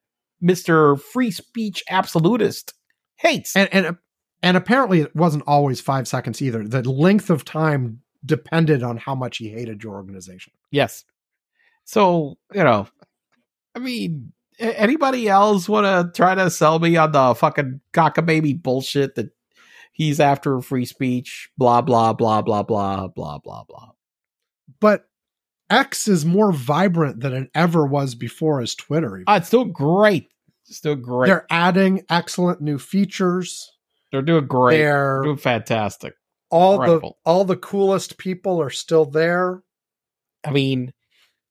Mr. 0.41 0.99
Free 0.99 1.31
Speech 1.31 1.83
Absolutist 1.89 2.73
hates. 3.17 3.55
And 3.55 3.67
and 3.73 3.97
and 4.41 4.55
apparently 4.55 5.01
it 5.01 5.15
wasn't 5.15 5.43
always 5.47 5.81
five 5.81 6.07
seconds 6.07 6.41
either. 6.41 6.65
The 6.65 6.83
length 6.83 7.29
of 7.29 7.43
time 7.43 8.01
depended 8.25 8.83
on 8.83 8.97
how 8.97 9.15
much 9.15 9.37
he 9.37 9.49
hated 9.49 9.83
your 9.83 9.95
organization. 9.95 10.53
yes. 10.71 11.03
So, 11.85 12.37
you 12.53 12.63
know, 12.63 12.87
I 13.73 13.79
mean, 13.79 14.31
anybody 14.59 15.27
else 15.29 15.67
want 15.69 15.85
to 15.85 16.11
try 16.15 16.35
to 16.35 16.49
sell 16.49 16.79
me 16.79 16.97
on 16.97 17.11
the 17.11 17.33
fucking 17.35 17.81
cockamamie 17.93 18.61
bullshit 18.61 19.15
that 19.15 19.29
he's 19.93 20.19
after 20.19 20.61
free 20.61 20.85
speech, 20.85 21.49
blah, 21.57 21.81
blah, 21.81 22.13
blah, 22.13 22.41
blah, 22.41 22.63
blah, 22.63 23.07
blah, 23.07 23.37
blah, 23.39 23.63
blah. 23.63 23.89
But 24.79 25.05
X 25.69 26.07
is 26.07 26.25
more 26.25 26.51
vibrant 26.51 27.19
than 27.19 27.33
it 27.33 27.49
ever 27.53 27.85
was 27.85 28.15
before 28.15 28.61
as 28.61 28.75
Twitter. 28.75 29.17
even. 29.17 29.25
Ah, 29.27 29.37
it's 29.37 29.47
still 29.47 29.65
great. 29.65 30.29
Still 30.63 30.95
great. 30.95 31.27
They're, 31.27 31.47
adding 31.49 32.03
excellent 32.09 32.61
new 32.61 32.77
features. 32.77 33.71
They're 34.11 34.21
doing 34.21 34.47
great. 34.47 34.77
They're 34.77 35.15
They're 35.15 35.23
doing 35.23 35.37
fantastic. 35.37 36.13
all 36.49 36.73
incredible. 36.75 37.17
the 37.23 37.29
all 37.29 37.45
the 37.45 37.57
coolest 37.57 38.17
people 38.17 38.61
are 38.61 38.69
still 38.69 39.05
there. 39.05 39.61
I 40.43 40.51
mean, 40.51 40.93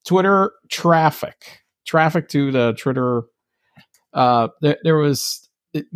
Twitter 0.06 0.52
traffic, 0.70 1.62
traffic 1.88 2.28
to 2.28 2.52
the 2.52 2.74
Twitter. 2.74 3.22
Uh, 4.12 4.48
there, 4.60 4.76
there 4.84 4.96
was 4.96 5.48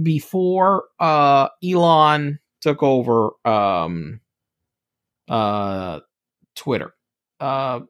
before 0.02 0.84
uh 0.98 1.48
Elon 1.64 2.38
took 2.60 2.82
over 2.82 3.30
um 3.44 4.20
uh 5.28 6.00
Twitter. 6.56 6.92
Uh, 7.40 7.80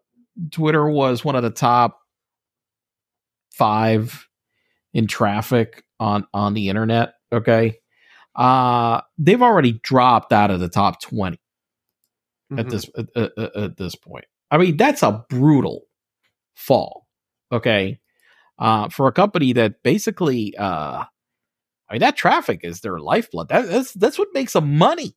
Twitter 0.51 0.89
was 0.89 1.25
one 1.25 1.37
of 1.37 1.43
the 1.43 1.51
top 1.51 1.99
five 3.53 4.27
in 4.95 5.07
traffic 5.07 5.85
on 6.01 6.27
on 6.33 6.55
the 6.55 6.69
internet. 6.69 7.15
Okay, 7.33 7.79
uh, 8.37 9.01
they've 9.19 9.43
already 9.43 9.73
dropped 9.83 10.33
out 10.33 10.51
of 10.51 10.61
the 10.61 10.69
top 10.69 11.01
twenty 11.01 11.39
at 12.57 12.67
Mhm. 12.67 12.71
this 12.71 12.91
at, 12.97 13.07
at, 13.17 13.33
at- 13.39 13.57
at 13.57 13.77
this 13.77 13.95
point. 13.95 14.25
I 14.51 14.59
mean, 14.59 14.77
that's 14.77 15.03
a 15.03 15.25
brutal 15.29 15.83
fall. 16.55 17.02
Okay, 17.53 17.99
uh, 18.59 18.89
for 18.89 19.09
a 19.09 19.13
company 19.13 19.53
that 19.55 19.83
basically, 19.83 20.57
uh, 20.57 21.05
I 21.89 21.93
mean, 21.93 22.01
that 22.01 22.17
traffic 22.17 22.61
is 22.65 22.81
their 22.81 22.99
lifeblood. 22.99 23.49
That, 23.49 23.69
that's 23.69 23.93
that's 23.93 24.19
what 24.19 24.29
makes 24.35 24.55
them 24.55 24.79
money. 24.79 25.15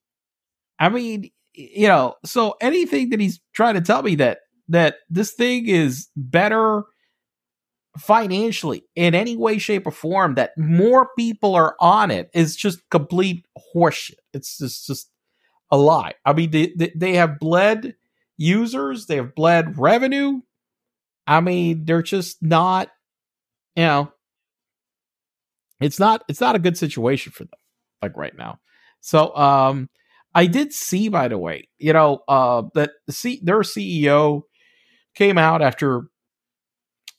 I 0.79 0.89
mean, 0.89 1.31
you 1.53 1.87
know, 1.87 2.15
so 2.25 2.55
anything 2.61 3.09
that 3.09 3.19
he's 3.19 3.39
trying 3.53 3.75
to 3.75 3.81
tell 3.81 4.03
me 4.03 4.15
that 4.15 4.39
that 4.69 4.97
this 5.09 5.33
thing 5.33 5.67
is 5.67 6.09
better 6.15 6.83
financially 7.97 8.83
in 8.95 9.15
any 9.15 9.37
way, 9.37 9.57
shape, 9.57 9.87
or 9.87 9.91
form, 9.91 10.35
that 10.35 10.51
more 10.57 11.09
people 11.17 11.55
are 11.55 11.75
on 11.79 12.11
it 12.11 12.29
is 12.33 12.55
just 12.55 12.81
complete 12.89 13.45
horseshit. 13.73 14.15
It's 14.33 14.57
just 14.57 14.87
just 14.87 15.09
a 15.71 15.77
lie. 15.77 16.13
I 16.25 16.33
mean, 16.33 16.51
they, 16.51 16.73
they, 16.75 16.91
they 16.95 17.13
have 17.15 17.39
bled 17.39 17.95
users, 18.37 19.07
they 19.07 19.15
have 19.17 19.35
bled 19.35 19.77
revenue. 19.77 20.41
I 21.27 21.41
mean, 21.41 21.85
they're 21.85 22.03
just 22.03 22.41
not, 22.41 22.89
you 23.75 23.83
know, 23.83 24.11
it's 25.79 25.99
not 25.99 26.23
it's 26.27 26.41
not 26.41 26.55
a 26.55 26.59
good 26.59 26.77
situation 26.77 27.31
for 27.31 27.43
them, 27.43 27.59
like 28.01 28.15
right 28.15 28.35
now. 28.37 28.59
So, 29.01 29.35
um, 29.35 29.89
I 30.33 30.47
did 30.47 30.73
see, 30.73 31.09
by 31.09 31.27
the 31.27 31.37
way, 31.37 31.67
you 31.77 31.93
know, 31.93 32.19
uh, 32.27 32.63
that 32.75 32.91
the 33.07 33.13
C- 33.13 33.41
their 33.43 33.59
CEO 33.59 34.41
came 35.15 35.37
out 35.37 35.61
after 35.61 36.03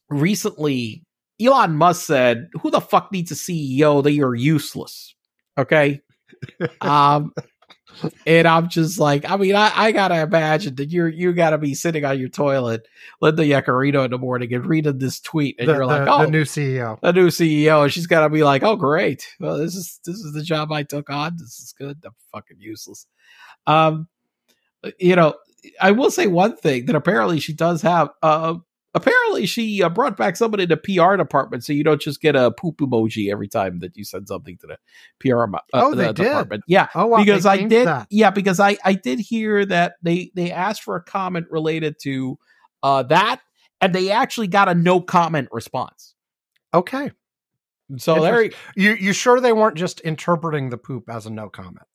recently. 0.09 1.03
Elon 1.41 1.77
Musk 1.77 2.07
said, 2.07 2.49
"Who 2.63 2.71
the 2.71 2.81
fuck 2.81 3.13
needs 3.13 3.31
a 3.31 3.35
CEO? 3.35 4.03
They 4.03 4.21
are 4.21 4.35
useless." 4.35 5.15
Okay, 5.59 6.01
um, 6.81 7.33
and 8.27 8.47
I'm 8.47 8.69
just 8.69 8.99
like, 8.99 9.29
I 9.31 9.37
mean, 9.37 9.55
I, 9.55 9.71
I 9.75 9.93
gotta 9.93 10.21
imagine 10.21 10.75
that 10.77 10.91
you're 10.91 11.09
you 11.09 11.33
gotta 11.33 11.59
be 11.59 11.75
sitting 11.75 12.05
on 12.05 12.19
your 12.19 12.29
toilet, 12.29 12.87
Linda 13.21 13.43
Yaccarino 13.43 14.05
in 14.05 14.11
the 14.11 14.19
morning, 14.19 14.53
and 14.55 14.67
reading 14.67 14.99
this 14.99 15.21
tweet, 15.21 15.57
and 15.59 15.69
the, 15.69 15.75
you're 15.75 15.87
like, 15.87 16.05
the- 16.05 16.13
oh, 16.13 16.25
the 16.25 16.31
new 16.31 16.45
CEO. 16.45 16.99
a 17.03 17.13
new 17.13 17.29
CEO, 17.29 17.83
and 17.85 17.93
she's 17.93 18.07
gotta 18.07 18.29
be 18.29 18.43
like, 18.45 18.63
oh, 18.63 18.77
great, 18.77 19.27
well, 19.41 19.59
this 19.59 19.75
is 19.75 20.01
this 20.05 20.17
is 20.17 20.33
the 20.33 20.43
job 20.43 20.73
I 20.73 20.83
took 20.83 21.11
on. 21.11 21.37
This 21.37 21.59
is 21.61 21.75
good. 21.77 21.99
I'm 22.05 22.13
fucking 22.33 22.59
useless. 22.61 23.07
Um, 23.67 24.09
you 24.99 25.17
know, 25.17 25.35
I 25.81 25.91
will 25.93 26.11
say 26.11 26.27
one 26.27 26.57
thing 26.57 26.87
that 26.87 26.95
apparently 26.97 27.41
she 27.41 27.53
does 27.53 27.83
have. 27.83 28.11
Uh, 28.23 28.55
apparently 28.97 29.47
she 29.47 29.83
uh, 29.83 29.89
brought 29.89 30.17
back 30.17 30.37
somebody 30.37 30.65
in 30.65 30.69
the 30.71 30.77
PR 30.77 31.17
department, 31.17 31.65
so 31.65 31.73
you 31.73 31.85
don't 31.85 32.01
just 32.01 32.21
get 32.21 32.35
a 32.35 32.51
poop 32.51 32.79
emoji 32.79 33.31
every 33.31 33.49
time 33.49 33.79
that 33.81 33.97
you 33.97 34.05
send 34.05 34.27
something 34.29 34.57
to 34.59 34.67
the 34.67 34.79
PR 35.21 35.45
uh, 35.45 35.59
Oh, 35.75 35.95
they 35.95 36.09
the 36.09 36.13
did? 36.15 36.25
department. 36.25 36.65
Yeah, 36.67 36.89
Oh, 36.97 37.07
wow, 37.07 37.19
because 37.19 37.47
I 37.47 37.59
did, 37.69 37.87
that. 37.87 38.09
yeah, 38.11 38.31
because 38.31 38.59
I 38.59 38.79
I 38.85 38.95
did 38.95 39.21
hear 39.21 39.65
that 39.67 39.95
they 40.03 40.33
they 40.35 40.51
asked 40.51 40.83
for 40.83 40.97
a 40.97 41.03
comment 41.03 41.47
related 41.51 41.97
to 42.03 42.39
uh 42.83 43.05
that, 43.05 43.41
and 43.81 43.95
they 43.95 44.11
actually 44.11 44.49
got 44.49 44.69
a 44.69 44.75
no 44.75 45.01
comment 45.01 45.49
response. 45.53 46.15
Okay. 46.75 47.13
So 47.99 48.21
there, 48.21 48.51
You 48.75 48.95
you 48.95 49.13
sure 49.13 49.41
they 49.41 49.53
weren't 49.53 49.77
just 49.77 50.01
interpreting 50.01 50.71
the 50.71 50.79
poop 50.79 51.09
as 51.09 51.27
a 51.27 51.31
no 51.31 51.49
comment? 51.49 51.87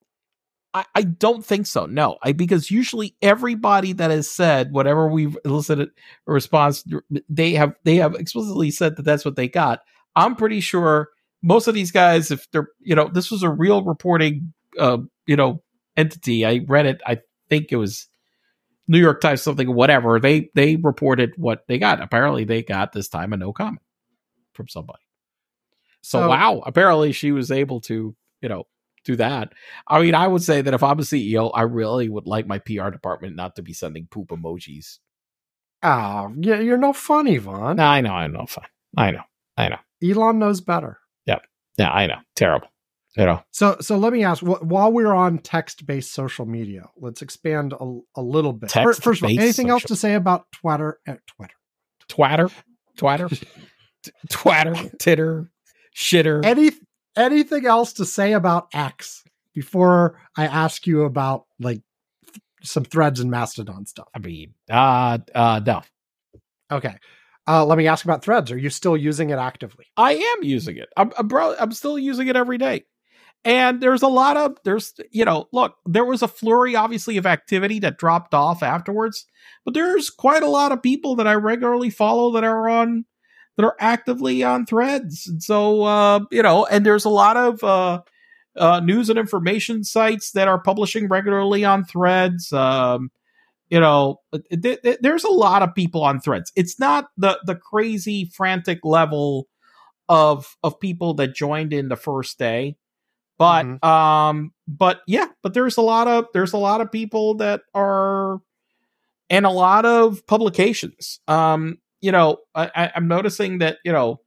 I, 0.73 0.85
I 0.95 1.01
don't 1.03 1.45
think 1.45 1.67
so. 1.67 1.85
No, 1.85 2.17
I 2.23 2.31
because 2.31 2.71
usually 2.71 3.15
everybody 3.21 3.93
that 3.93 4.11
has 4.11 4.29
said 4.29 4.71
whatever 4.71 5.07
we've 5.07 5.37
elicited 5.43 5.89
a 6.27 6.31
response, 6.31 6.85
they 7.29 7.53
have 7.53 7.73
they 7.83 7.97
have 7.97 8.15
explicitly 8.15 8.71
said 8.71 8.95
that 8.95 9.03
that's 9.03 9.25
what 9.25 9.35
they 9.35 9.49
got. 9.49 9.79
I'm 10.15 10.35
pretty 10.35 10.61
sure 10.61 11.09
most 11.43 11.67
of 11.67 11.73
these 11.73 11.91
guys, 11.91 12.31
if 12.31 12.49
they're 12.51 12.69
you 12.79 12.95
know, 12.95 13.09
this 13.13 13.31
was 13.31 13.43
a 13.43 13.49
real 13.49 13.83
reporting, 13.83 14.53
uh, 14.79 14.99
you 15.25 15.35
know, 15.35 15.61
entity. 15.97 16.45
I 16.45 16.61
read 16.67 16.85
it. 16.85 17.01
I 17.05 17.19
think 17.49 17.71
it 17.71 17.77
was 17.77 18.07
New 18.87 18.99
York 18.99 19.19
Times, 19.21 19.41
something, 19.41 19.73
whatever. 19.73 20.19
They 20.19 20.49
they 20.55 20.77
reported 20.77 21.33
what 21.37 21.67
they 21.67 21.79
got. 21.79 22.01
Apparently, 22.01 22.45
they 22.45 22.63
got 22.63 22.93
this 22.93 23.09
time 23.09 23.33
a 23.33 23.37
no 23.37 23.51
comment 23.51 23.81
from 24.53 24.67
somebody. 24.67 24.99
So, 26.01 26.19
So- 26.21 26.29
wow, 26.29 26.63
apparently 26.65 27.11
she 27.11 27.31
was 27.31 27.51
able 27.51 27.81
to, 27.81 28.15
you 28.41 28.49
know, 28.49 28.63
do 29.03 29.15
that. 29.17 29.53
I 29.87 30.01
mean, 30.01 30.15
I 30.15 30.27
would 30.27 30.43
say 30.43 30.61
that 30.61 30.73
if 30.73 30.83
I'm 30.83 30.99
a 30.99 31.03
CEO, 31.03 31.51
I 31.53 31.63
really 31.63 32.09
would 32.09 32.27
like 32.27 32.47
my 32.47 32.59
PR 32.59 32.89
department 32.89 33.35
not 33.35 33.55
to 33.55 33.61
be 33.61 33.73
sending 33.73 34.07
poop 34.09 34.29
emojis. 34.29 34.99
Oh, 35.83 36.31
yeah, 36.37 36.59
you're 36.59 36.77
no 36.77 36.93
fun, 36.93 37.27
Ivan. 37.27 37.79
I 37.79 38.01
know, 38.01 38.13
I 38.13 38.27
know, 38.27 38.45
fine. 38.47 38.65
I 38.95 39.11
know, 39.11 39.23
I 39.57 39.69
know. 39.69 39.77
Elon 40.03 40.37
knows 40.39 40.61
better. 40.61 40.99
Yeah, 41.25 41.39
yeah, 41.77 41.91
I 41.91 42.05
know. 42.07 42.17
Terrible. 42.35 42.67
You 43.17 43.25
know, 43.25 43.43
So, 43.51 43.75
so 43.81 43.97
let 43.97 44.13
me 44.13 44.23
ask: 44.23 44.41
wh- 44.41 44.63
while 44.63 44.89
we're 44.91 45.13
on 45.13 45.39
text-based 45.39 46.13
social 46.13 46.45
media, 46.45 46.87
let's 46.95 47.21
expand 47.21 47.73
a, 47.73 47.99
a 48.15 48.21
little 48.21 48.53
bit. 48.53 48.71
Fir- 48.71 48.93
First 48.93 49.01
of 49.03 49.07
all, 49.07 49.29
Text-based 49.29 49.39
anything 49.41 49.69
else 49.69 49.83
to 49.83 49.97
say 49.97 50.13
about 50.13 50.45
Twitter? 50.53 50.99
Uh, 51.05 51.15
Twitter. 51.27 51.53
twatter, 52.07 52.49
twatter, 52.97 53.27
t- 54.03 54.11
twatter, 54.29 54.97
titter, 54.97 55.51
shitter. 55.93 56.45
Any 56.45 56.71
anything 57.15 57.65
else 57.65 57.93
to 57.93 58.05
say 58.05 58.33
about 58.33 58.67
X 58.73 59.23
before 59.53 60.19
I 60.37 60.45
ask 60.45 60.87
you 60.87 61.03
about 61.03 61.45
like 61.59 61.81
th- 62.25 62.41
some 62.63 62.83
threads 62.83 63.19
and 63.19 63.31
Mastodon 63.31 63.85
stuff? 63.85 64.07
I 64.13 64.19
mean, 64.19 64.53
uh, 64.69 65.19
uh, 65.33 65.61
no. 65.65 65.81
Okay. 66.71 66.95
Uh, 67.47 67.65
let 67.65 67.77
me 67.77 67.87
ask 67.87 68.05
about 68.05 68.23
threads. 68.23 68.51
Are 68.51 68.57
you 68.57 68.69
still 68.69 68.95
using 68.95 69.29
it 69.31 69.39
actively? 69.39 69.85
I 69.97 70.13
am 70.13 70.43
using 70.43 70.77
it. 70.77 70.89
I'm, 70.95 71.11
I'm 71.17 71.27
bro. 71.27 71.55
I'm 71.59 71.71
still 71.71 71.97
using 71.97 72.27
it 72.27 72.35
every 72.35 72.57
day. 72.57 72.85
And 73.43 73.81
there's 73.81 74.03
a 74.03 74.07
lot 74.07 74.37
of 74.37 74.57
there's 74.63 74.93
you 75.09 75.25
know 75.25 75.47
look 75.51 75.75
there 75.87 76.05
was 76.05 76.21
a 76.21 76.27
flurry 76.27 76.75
obviously 76.75 77.17
of 77.17 77.25
activity 77.25 77.79
that 77.79 77.97
dropped 77.97 78.35
off 78.35 78.61
afterwards, 78.61 79.25
but 79.65 79.73
there's 79.73 80.11
quite 80.11 80.43
a 80.43 80.49
lot 80.49 80.71
of 80.71 80.83
people 80.83 81.15
that 81.15 81.27
I 81.27 81.33
regularly 81.33 81.89
follow 81.89 82.31
that 82.33 82.43
are 82.43 82.69
on 82.69 83.05
that 83.57 83.65
are 83.65 83.75
actively 83.79 84.43
on 84.43 84.65
threads. 84.65 85.27
And 85.27 85.41
so 85.43 85.83
uh, 85.83 86.21
you 86.31 86.41
know, 86.43 86.65
and 86.65 86.85
there's 86.85 87.05
a 87.05 87.09
lot 87.09 87.37
of 87.37 87.63
uh, 87.63 88.01
uh, 88.57 88.79
news 88.81 89.09
and 89.09 89.19
information 89.19 89.83
sites 89.83 90.31
that 90.31 90.47
are 90.47 90.61
publishing 90.61 91.07
regularly 91.07 91.63
on 91.65 91.83
threads. 91.85 92.51
Um, 92.53 93.11
you 93.69 93.79
know, 93.79 94.19
th- 94.61 94.81
th- 94.83 94.99
there's 95.01 95.23
a 95.23 95.31
lot 95.31 95.63
of 95.63 95.73
people 95.75 96.03
on 96.03 96.19
threads. 96.19 96.51
It's 96.55 96.79
not 96.79 97.07
the 97.17 97.39
the 97.45 97.55
crazy 97.55 98.25
frantic 98.35 98.79
level 98.83 99.47
of 100.09 100.57
of 100.63 100.79
people 100.79 101.13
that 101.15 101.35
joined 101.35 101.73
in 101.73 101.89
the 101.89 101.95
first 101.95 102.37
day 102.37 102.75
but 103.37 103.65
Mhm. 103.65 103.83
um 103.83 104.53
but 104.67 105.01
yeah 105.07 105.27
but 105.43 105.53
there's 105.53 105.77
a 105.77 105.81
lot 105.81 106.07
of 106.07 106.27
there's 106.33 106.53
a 106.53 106.57
lot 106.57 106.81
of 106.81 106.91
people 106.91 107.35
that 107.35 107.61
are 107.73 108.39
and 109.29 109.45
a 109.45 109.49
lot 109.51 109.85
of 109.85 110.25
publications 110.27 111.19
um 111.27 111.77
you 112.01 112.11
know 112.11 112.37
I, 112.55 112.91
i'm 112.95 113.07
noticing 113.07 113.59
that 113.59 113.77
you 113.85 113.91
know 113.91 114.19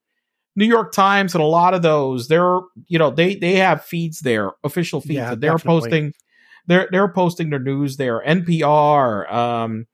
new 0.56 0.64
york 0.66 0.92
times 0.92 1.34
and 1.34 1.42
a 1.42 1.46
lot 1.46 1.74
of 1.74 1.82
those 1.82 2.28
they're 2.28 2.60
you 2.86 2.98
know 2.98 3.10
they 3.10 3.34
they 3.36 3.56
have 3.56 3.84
feeds 3.84 4.20
there 4.20 4.52
official 4.62 5.00
feeds 5.00 5.14
Yeah, 5.14 5.34
they're 5.34 5.52
definitely. 5.52 5.80
posting 5.90 6.12
they're 6.66 6.88
they're 6.90 7.12
posting 7.12 7.50
their 7.50 7.58
news 7.58 7.96
there 7.96 8.22
npr 8.24 9.32
um 9.32 9.86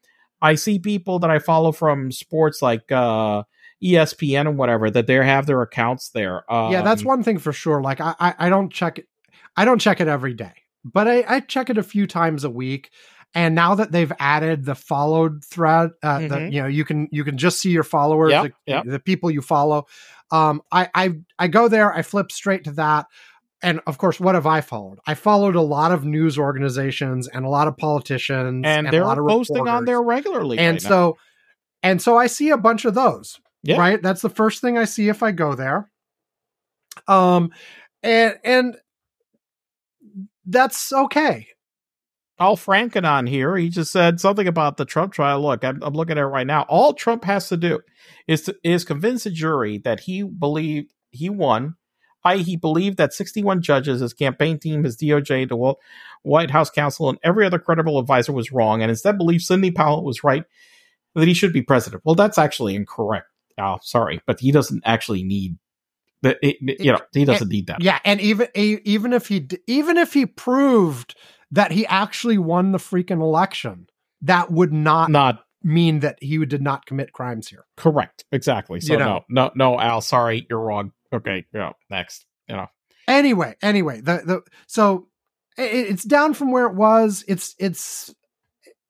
i 0.42 0.54
see 0.54 0.78
people 0.78 1.18
that 1.20 1.30
i 1.30 1.38
follow 1.38 1.72
from 1.72 2.12
sports 2.12 2.62
like 2.62 2.90
uh 2.92 3.42
espn 3.82 4.40
and 4.46 4.58
whatever 4.58 4.90
that 4.90 5.06
they 5.06 5.14
have 5.14 5.46
their 5.46 5.62
accounts 5.62 6.10
there 6.10 6.50
um, 6.52 6.70
yeah, 6.72 6.82
that's 6.82 7.02
one 7.04 7.22
thing 7.22 7.38
for 7.38 7.52
sure. 7.52 7.80
Like 7.80 8.00
I, 8.00 8.14
I, 8.20 8.34
I 8.38 8.48
don't 8.50 8.70
check 8.70 8.98
it. 8.98 9.06
I 9.56 9.64
don't 9.64 9.78
check 9.78 10.00
it 10.00 10.08
every 10.08 10.34
day, 10.34 10.52
but 10.84 11.08
I, 11.08 11.24
I 11.26 11.40
check 11.40 11.70
it 11.70 11.78
a 11.78 11.82
few 11.82 12.06
times 12.06 12.44
a 12.44 12.50
week. 12.50 12.90
And 13.34 13.54
now 13.54 13.76
that 13.76 13.92
they've 13.92 14.12
added 14.18 14.64
the 14.64 14.74
followed 14.74 15.44
thread, 15.44 15.90
uh, 16.02 16.18
the, 16.18 16.26
Mhm. 16.26 16.52
you 16.52 16.62
know, 16.62 16.66
you 16.68 16.84
can 16.84 17.08
you 17.12 17.22
can 17.24 17.38
just 17.38 17.60
see 17.60 17.70
your 17.70 17.84
followers, 17.84 18.30
Yep, 18.32 18.42
the, 18.44 18.52
yep. 18.66 18.84
the 18.86 18.98
people 18.98 19.30
you 19.30 19.40
follow. 19.42 19.86
Um, 20.32 20.62
I, 20.72 20.88
I 20.94 21.12
I 21.38 21.48
go 21.48 21.68
there, 21.68 21.92
I 21.94 22.02
flip 22.02 22.32
straight 22.32 22.64
to 22.64 22.72
that, 22.72 23.06
and 23.62 23.80
of 23.86 23.98
course, 23.98 24.18
what 24.18 24.34
have 24.34 24.46
I 24.46 24.60
followed? 24.60 24.98
I 25.06 25.14
followed 25.14 25.54
a 25.54 25.60
lot 25.60 25.92
of 25.92 26.04
news 26.04 26.38
organizations 26.38 27.28
and 27.28 27.44
a 27.44 27.48
lot 27.48 27.68
of 27.68 27.76
politicians, 27.76 28.64
and 28.66 28.88
a 28.88 28.90
they're 28.90 29.04
lot 29.04 29.18
of 29.18 29.26
posting 29.26 29.68
on 29.68 29.84
there 29.84 30.02
regularly 30.02 30.58
and 30.58 30.76
right 30.76 30.82
now. 30.82 30.88
so 30.88 31.16
and 31.82 32.02
so 32.02 32.16
i 32.18 32.26
see 32.26 32.50
a 32.50 32.58
bunch 32.58 32.84
of 32.84 32.92
those 32.94 33.40
Yeah. 33.62 33.78
right 33.78 34.02
that's 34.02 34.20
the 34.22 34.28
first 34.28 34.60
thing 34.60 34.76
i 34.76 34.84
see 34.84 35.08
if 35.08 35.22
i 35.22 35.30
go 35.32 35.54
there 35.54 35.90
um 37.08 37.52
and 38.02 38.38
and 38.44 38.76
that's 40.46 40.92
okay 40.92 41.48
Al 42.40 42.56
Franken 42.56 43.04
on 43.06 43.26
here. 43.26 43.54
He 43.56 43.68
just 43.68 43.92
said 43.92 44.18
something 44.20 44.48
about 44.48 44.78
the 44.78 44.86
Trump 44.86 45.12
trial. 45.12 45.42
Look, 45.42 45.62
I'm, 45.62 45.82
I'm 45.82 45.92
looking 45.94 46.16
at 46.18 46.22
it 46.22 46.26
right 46.26 46.46
now. 46.46 46.62
All 46.62 46.94
Trump 46.94 47.24
has 47.24 47.48
to 47.50 47.56
do 47.58 47.80
is 48.26 48.42
to, 48.42 48.56
is 48.64 48.84
convince 48.84 49.26
a 49.26 49.30
jury 49.30 49.78
that 49.78 50.00
he 50.00 50.22
believed 50.22 50.92
he 51.10 51.28
won. 51.28 51.76
I 52.24 52.38
he 52.38 52.56
believed 52.56 52.96
that 52.98 53.12
61 53.14 53.62
judges, 53.62 54.00
his 54.00 54.12
campaign 54.14 54.58
team, 54.58 54.84
his 54.84 54.96
DOJ, 54.96 55.48
the 55.48 55.74
White 56.22 56.50
House 56.50 56.70
counsel, 56.70 57.08
and 57.08 57.18
every 57.22 57.46
other 57.46 57.58
credible 57.58 57.98
advisor 57.98 58.32
was 58.32 58.52
wrong, 58.52 58.82
and 58.82 58.90
instead 58.90 59.16
believed 59.18 59.42
Sidney 59.42 59.70
Powell 59.70 60.04
was 60.04 60.22
right 60.24 60.44
that 61.14 61.26
he 61.28 61.34
should 61.34 61.52
be 61.52 61.62
president. 61.62 62.02
Well, 62.04 62.14
that's 62.14 62.38
actually 62.38 62.74
incorrect. 62.74 63.26
Al, 63.58 63.80
sorry, 63.82 64.20
but 64.26 64.40
he 64.40 64.52
doesn't 64.52 64.82
actually 64.86 65.22
need. 65.22 65.56
It- 66.22 66.58
you 66.60 66.92
know, 66.92 67.00
he 67.12 67.24
doesn't 67.24 67.48
need 67.48 67.66
that. 67.68 67.82
yeah 67.82 67.98
and 68.04 68.20
even 68.20 68.48
even 68.54 69.14
if 69.14 69.28
he 69.28 69.46
even 69.66 69.96
if 69.96 70.12
he 70.12 70.26
proved 70.26 71.14
that 71.50 71.72
he 71.72 71.86
actually 71.86 72.38
won 72.38 72.72
the 72.72 72.78
freaking 72.78 73.20
election 73.20 73.86
that 74.22 74.50
would 74.50 74.72
not 74.72 75.10
Not 75.10 75.44
mean 75.62 76.00
that 76.00 76.18
he 76.20 76.44
did 76.46 76.62
not 76.62 76.86
commit 76.86 77.12
crimes 77.12 77.48
here 77.48 77.64
Correct. 77.76 78.24
Exactly. 78.32 78.80
So 78.80 78.92
You 78.94 78.98
know. 78.98 79.24
no, 79.28 79.50
no, 79.54 79.72
no, 79.74 79.80
Al. 79.80 80.00
Sorry, 80.00 80.46
you're 80.48 80.60
wrong. 80.60 80.92
Okay. 81.12 81.46
Yeah. 81.52 81.72
Next. 81.90 82.24
You 82.48 82.56
know. 82.56 82.66
anyway 83.08 83.54
anyway 83.62 84.00
the 84.00 84.22
the 84.24 84.42
so 84.66 85.08
i- 85.58 85.62
it's 85.62 86.04
down 86.04 86.34
from 86.34 86.50
where 86.52 86.66
it 86.66 86.74
was 86.74 87.24
it's 87.28 87.54
it's 87.58 88.12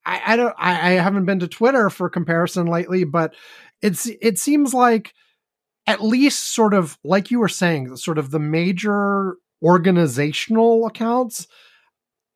i 0.05 0.21
i 0.27 0.35
don't 0.35 0.55
i, 0.57 0.71
I 0.71 0.91
haven't 0.93 1.25
been 1.25 1.39
to 1.39 1.47
twitter 1.47 1.89
for 1.89 2.09
comparison 2.09 2.65
lately 2.67 3.03
but 3.03 3.33
it's 3.81 4.07
it 4.21 4.37
seems 4.39 4.73
like 4.73 5.13
at 5.87 6.03
least 6.03 6.53
sort 6.55 6.73
of 6.73 6.97
like 7.03 7.29
you 7.31 7.39
were 7.39 7.47
saying 7.49 7.95
sort 7.97 8.17
of 8.17 8.31
the 8.31 8.39
major 8.39 9.35
organizational 9.63 10.85
accounts 10.87 11.47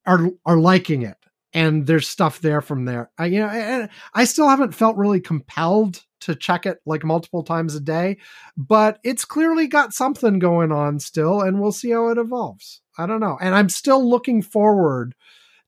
are 0.05 0.29
are 0.45 0.57
liking 0.57 1.01
it. 1.03 1.17
And 1.53 1.87
there's 1.87 2.07
stuff 2.07 2.41
there 2.41 2.61
from 2.61 2.85
there. 2.85 3.11
I 3.17 3.27
you 3.27 3.39
know 3.39 3.47
and 3.47 3.89
i 4.13 4.25
still 4.25 4.47
haven't 4.47 4.73
felt 4.75 4.97
really 4.97 5.21
compelled 5.21 6.03
to 6.21 6.35
check 6.35 6.65
it 6.65 6.79
like 6.85 7.03
multiple 7.03 7.43
times 7.43 7.75
a 7.75 7.79
day 7.79 8.17
but 8.57 8.99
it's 9.03 9.25
clearly 9.25 9.67
got 9.67 9.93
something 9.93 10.39
going 10.39 10.71
on 10.71 10.99
still 10.99 11.41
and 11.41 11.61
we'll 11.61 11.71
see 11.71 11.91
how 11.91 12.09
it 12.09 12.17
evolves. 12.17 12.81
I 12.97 13.05
don't 13.05 13.19
know. 13.19 13.37
And 13.39 13.55
i'm 13.55 13.69
still 13.69 14.07
looking 14.07 14.41
forward 14.41 15.15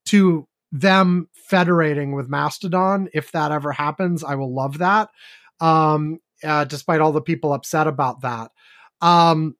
to 0.06 0.48
them 0.72 1.30
federating 1.34 2.14
with 2.14 2.28
mastodon. 2.30 3.08
If 3.14 3.32
that 3.32 3.52
ever 3.52 3.72
happens 3.72 4.24
i 4.24 4.36
will 4.36 4.54
love 4.54 4.80
that 4.80 5.10
um 5.60 6.20
uh, 6.44 6.64
despite 6.66 7.02
all 7.02 7.12
the 7.12 7.22
people 7.22 7.54
upset 7.54 7.88
about 7.88 8.22
that. 8.22 8.52
Um 9.02 9.56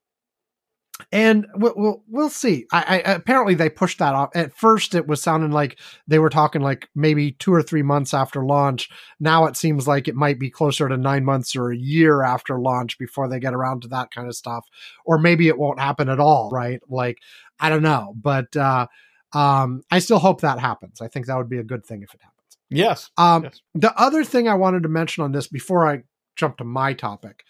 and 1.12 1.46
we'll 1.56 1.74
we'll, 1.76 2.04
we'll 2.08 2.30
see. 2.30 2.66
I, 2.72 3.02
I 3.06 3.12
apparently 3.14 3.54
they 3.56 3.70
pushed 3.70 4.00
that 4.00 4.16
off. 4.16 4.30
At 4.36 4.56
first, 4.56 4.96
it 4.96 5.08
was 5.08 5.22
sounding 5.22 5.52
like 5.52 5.80
they 6.08 6.20
were 6.20 6.30
talking 6.30 6.62
like 6.62 6.90
maybe 6.96 7.34
two 7.34 7.54
or 7.54 7.62
three 7.62 7.84
months 7.84 8.14
after 8.14 8.44
launch. 8.44 8.90
Now 9.20 9.46
it 9.46 9.56
seems 9.56 9.88
like 9.88 10.08
it 10.08 10.16
might 10.16 10.40
be 10.40 10.50
closer 10.50 10.90
to 10.90 10.98
nine 10.98 11.24
months 11.24 11.56
or 11.56 11.72
a 11.72 11.78
year 11.78 12.24
after 12.24 12.60
launch 12.60 12.98
before 12.98 13.28
they 13.28 13.40
get 13.40 13.54
around 13.54 13.84
to 13.84 13.88
that 13.90 14.12
kind 14.12 14.28
of 14.28 14.36
stuff. 14.36 14.66
Or 15.06 15.18
maybe 15.18 15.48
it 15.48 15.58
won't 15.58 15.80
happen 15.80 16.10
at 16.10 16.20
all. 16.20 16.50
Right? 16.52 16.82
Like 16.90 17.20
I 17.60 17.70
don't 17.70 17.84
know, 17.84 18.14
but 18.20 18.56
uh, 18.56 18.88
um, 19.34 19.84
I 19.92 20.00
still 20.00 20.20
hope 20.20 20.42
that 20.42 20.60
happens. 20.60 21.02
I 21.02 21.08
think 21.08 21.28
that 21.28 21.38
would 21.38 21.50
be 21.50 21.60
a 21.60 21.64
good 21.64 21.86
thing 21.86 22.02
if 22.04 22.14
it 22.14 22.22
happens. 22.22 22.58
Yes. 22.70 23.10
Um, 23.18 23.44
yes. 23.44 23.62
the 23.76 24.00
other 24.00 24.24
thing 24.24 24.48
I 24.48 24.56
wanted 24.56 24.84
to 24.84 24.90
mention 24.90 25.24
on 25.24 25.32
this 25.32 25.48
before 25.48 25.88
I 25.88 26.04
jump 26.36 26.58
to 26.58 26.64
my 26.64 26.94
topic, 26.94 27.44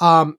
um, 0.00 0.38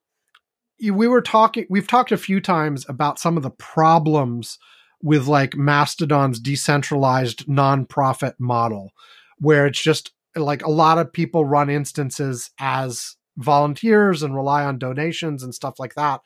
we 0.82 1.08
were 1.08 1.22
talking, 1.22 1.66
we've 1.70 1.88
talked 1.88 2.12
a 2.12 2.18
few 2.18 2.42
times 2.42 2.86
about 2.90 3.20
some 3.20 3.38
of 3.38 3.44
the 3.44 3.52
problems 3.52 4.58
with 5.02 5.28
like 5.28 5.56
Mastodon's 5.56 6.40
decentralized 6.40 7.46
nonprofit 7.46 8.34
model, 8.40 8.92
where 9.40 9.66
it's 9.66 9.82
just 9.82 10.12
like 10.36 10.66
a 10.66 10.72
lot 10.72 10.98
of 10.98 11.14
people 11.14 11.46
run 11.46 11.70
instances 11.70 12.52
as 12.60 13.16
volunteers 13.38 14.24
and 14.24 14.36
rely 14.36 14.64
on 14.64 14.80
donations 14.80 15.44
and 15.44 15.54
stuff 15.54 15.80
like 15.80 15.96
that. 15.96 16.22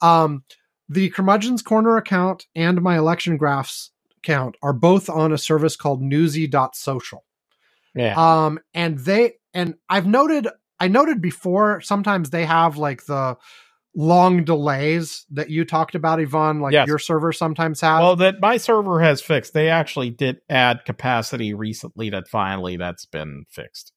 Um, 0.00 0.44
the 0.88 1.10
Curmudgeon's 1.10 1.62
Corner 1.62 1.96
account 1.96 2.46
and 2.54 2.82
my 2.82 2.98
election 2.98 3.36
graphs 3.36 3.90
account 4.18 4.56
are 4.62 4.72
both 4.72 5.08
on 5.08 5.32
a 5.32 5.38
service 5.38 5.76
called 5.76 6.02
newsy.social. 6.02 7.24
Yeah. 7.94 8.14
Um, 8.16 8.58
and 8.74 8.98
they 8.98 9.34
and 9.54 9.74
I've 9.88 10.06
noted 10.06 10.48
I 10.80 10.88
noted 10.88 11.20
before 11.20 11.80
sometimes 11.80 12.30
they 12.30 12.44
have 12.44 12.76
like 12.76 13.06
the 13.06 13.36
long 13.94 14.44
delays 14.44 15.26
that 15.30 15.50
you 15.50 15.64
talked 15.64 15.94
about, 15.94 16.18
Ivan, 16.20 16.60
like 16.60 16.72
Yes. 16.72 16.86
your 16.88 16.98
server 16.98 17.32
sometimes 17.32 17.80
has. 17.82 18.00
well, 18.00 18.16
that 18.16 18.40
my 18.40 18.56
server 18.56 19.00
has 19.00 19.20
fixed. 19.20 19.52
They 19.52 19.68
actually 19.68 20.10
did 20.10 20.40
add 20.48 20.84
capacity 20.84 21.52
recently. 21.52 22.08
That 22.10 22.28
finally 22.28 22.76
that's 22.76 23.04
been 23.04 23.44
fixed. 23.50 23.92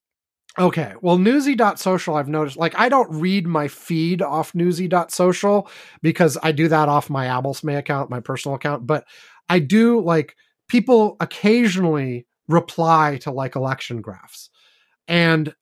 Okay. 0.58 0.94
Well, 1.02 1.18
newsy.social, 1.18 2.16
I've 2.16 2.30
noticed, 2.30 2.56
like, 2.56 2.78
I 2.80 2.88
don't 2.88 3.12
read 3.12 3.46
my 3.46 3.68
feed 3.68 4.22
off 4.22 4.56
newsy.social 4.56 5.70
because 6.02 6.38
I 6.44 6.52
do 6.54 6.68
that 6.70 6.88
off 6.88 7.10
my 7.10 7.28
Abulsme 7.28 7.78
account, 7.78 8.10
my 8.10 8.22
personal 8.22 8.56
account. 8.56 8.88
But 8.88 9.06
I 9.50 9.60
do, 9.60 10.00
like, 10.02 10.36
people 10.70 11.18
occasionally 11.20 12.26
reply 12.48 13.18
to, 13.22 13.32
like, 13.32 13.56
election 13.58 14.02
graphs. 14.02 14.50
And 15.10 15.54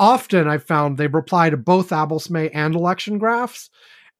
often 0.00 0.48
I've 0.48 0.64
found 0.64 0.98
they 0.98 1.06
reply 1.06 1.50
to 1.50 1.56
both 1.56 1.90
Abulsme 1.90 2.50
and 2.52 2.74
election 2.74 3.18
graphs. 3.18 3.70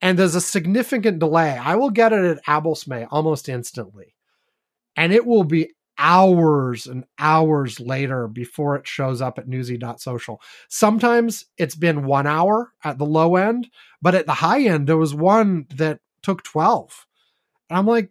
And 0.03 0.19
there's 0.19 0.35
a 0.35 0.41
significant 0.41 1.19
delay. 1.19 1.59
I 1.59 1.75
will 1.75 1.91
get 1.91 2.13
it 2.13 2.25
at 2.25 2.45
Abulsme 2.47 3.09
almost 3.11 3.49
instantly. 3.49 4.15
And 4.97 5.13
it 5.13 5.27
will 5.27 5.45
be 5.45 5.73
hours 5.99 6.87
and 6.87 7.05
hours 7.19 7.79
later 7.79 8.27
before 8.27 8.77
it 8.77 8.87
shows 8.87 9.21
up 9.21 9.39
at 9.39 9.47
newsy.social. 9.47 10.41
Sometimes 10.71 11.45
it's 11.59 11.75
been 11.75 12.07
one 12.07 12.27
hour 12.27 12.73
at 12.83 12.97
the 12.97 13.05
low 13.05 13.37
end, 13.37 13.69
but 14.01 14.15
at 14.15 14.25
the 14.25 14.33
high 14.33 14.63
end, 14.63 14.87
there 14.87 14.97
was 14.97 15.15
one 15.15 15.67
that 15.75 16.01
took 16.23 16.43
12. 16.45 17.07
And 17.69 17.79
I'm 17.79 17.87
like, 17.87 18.11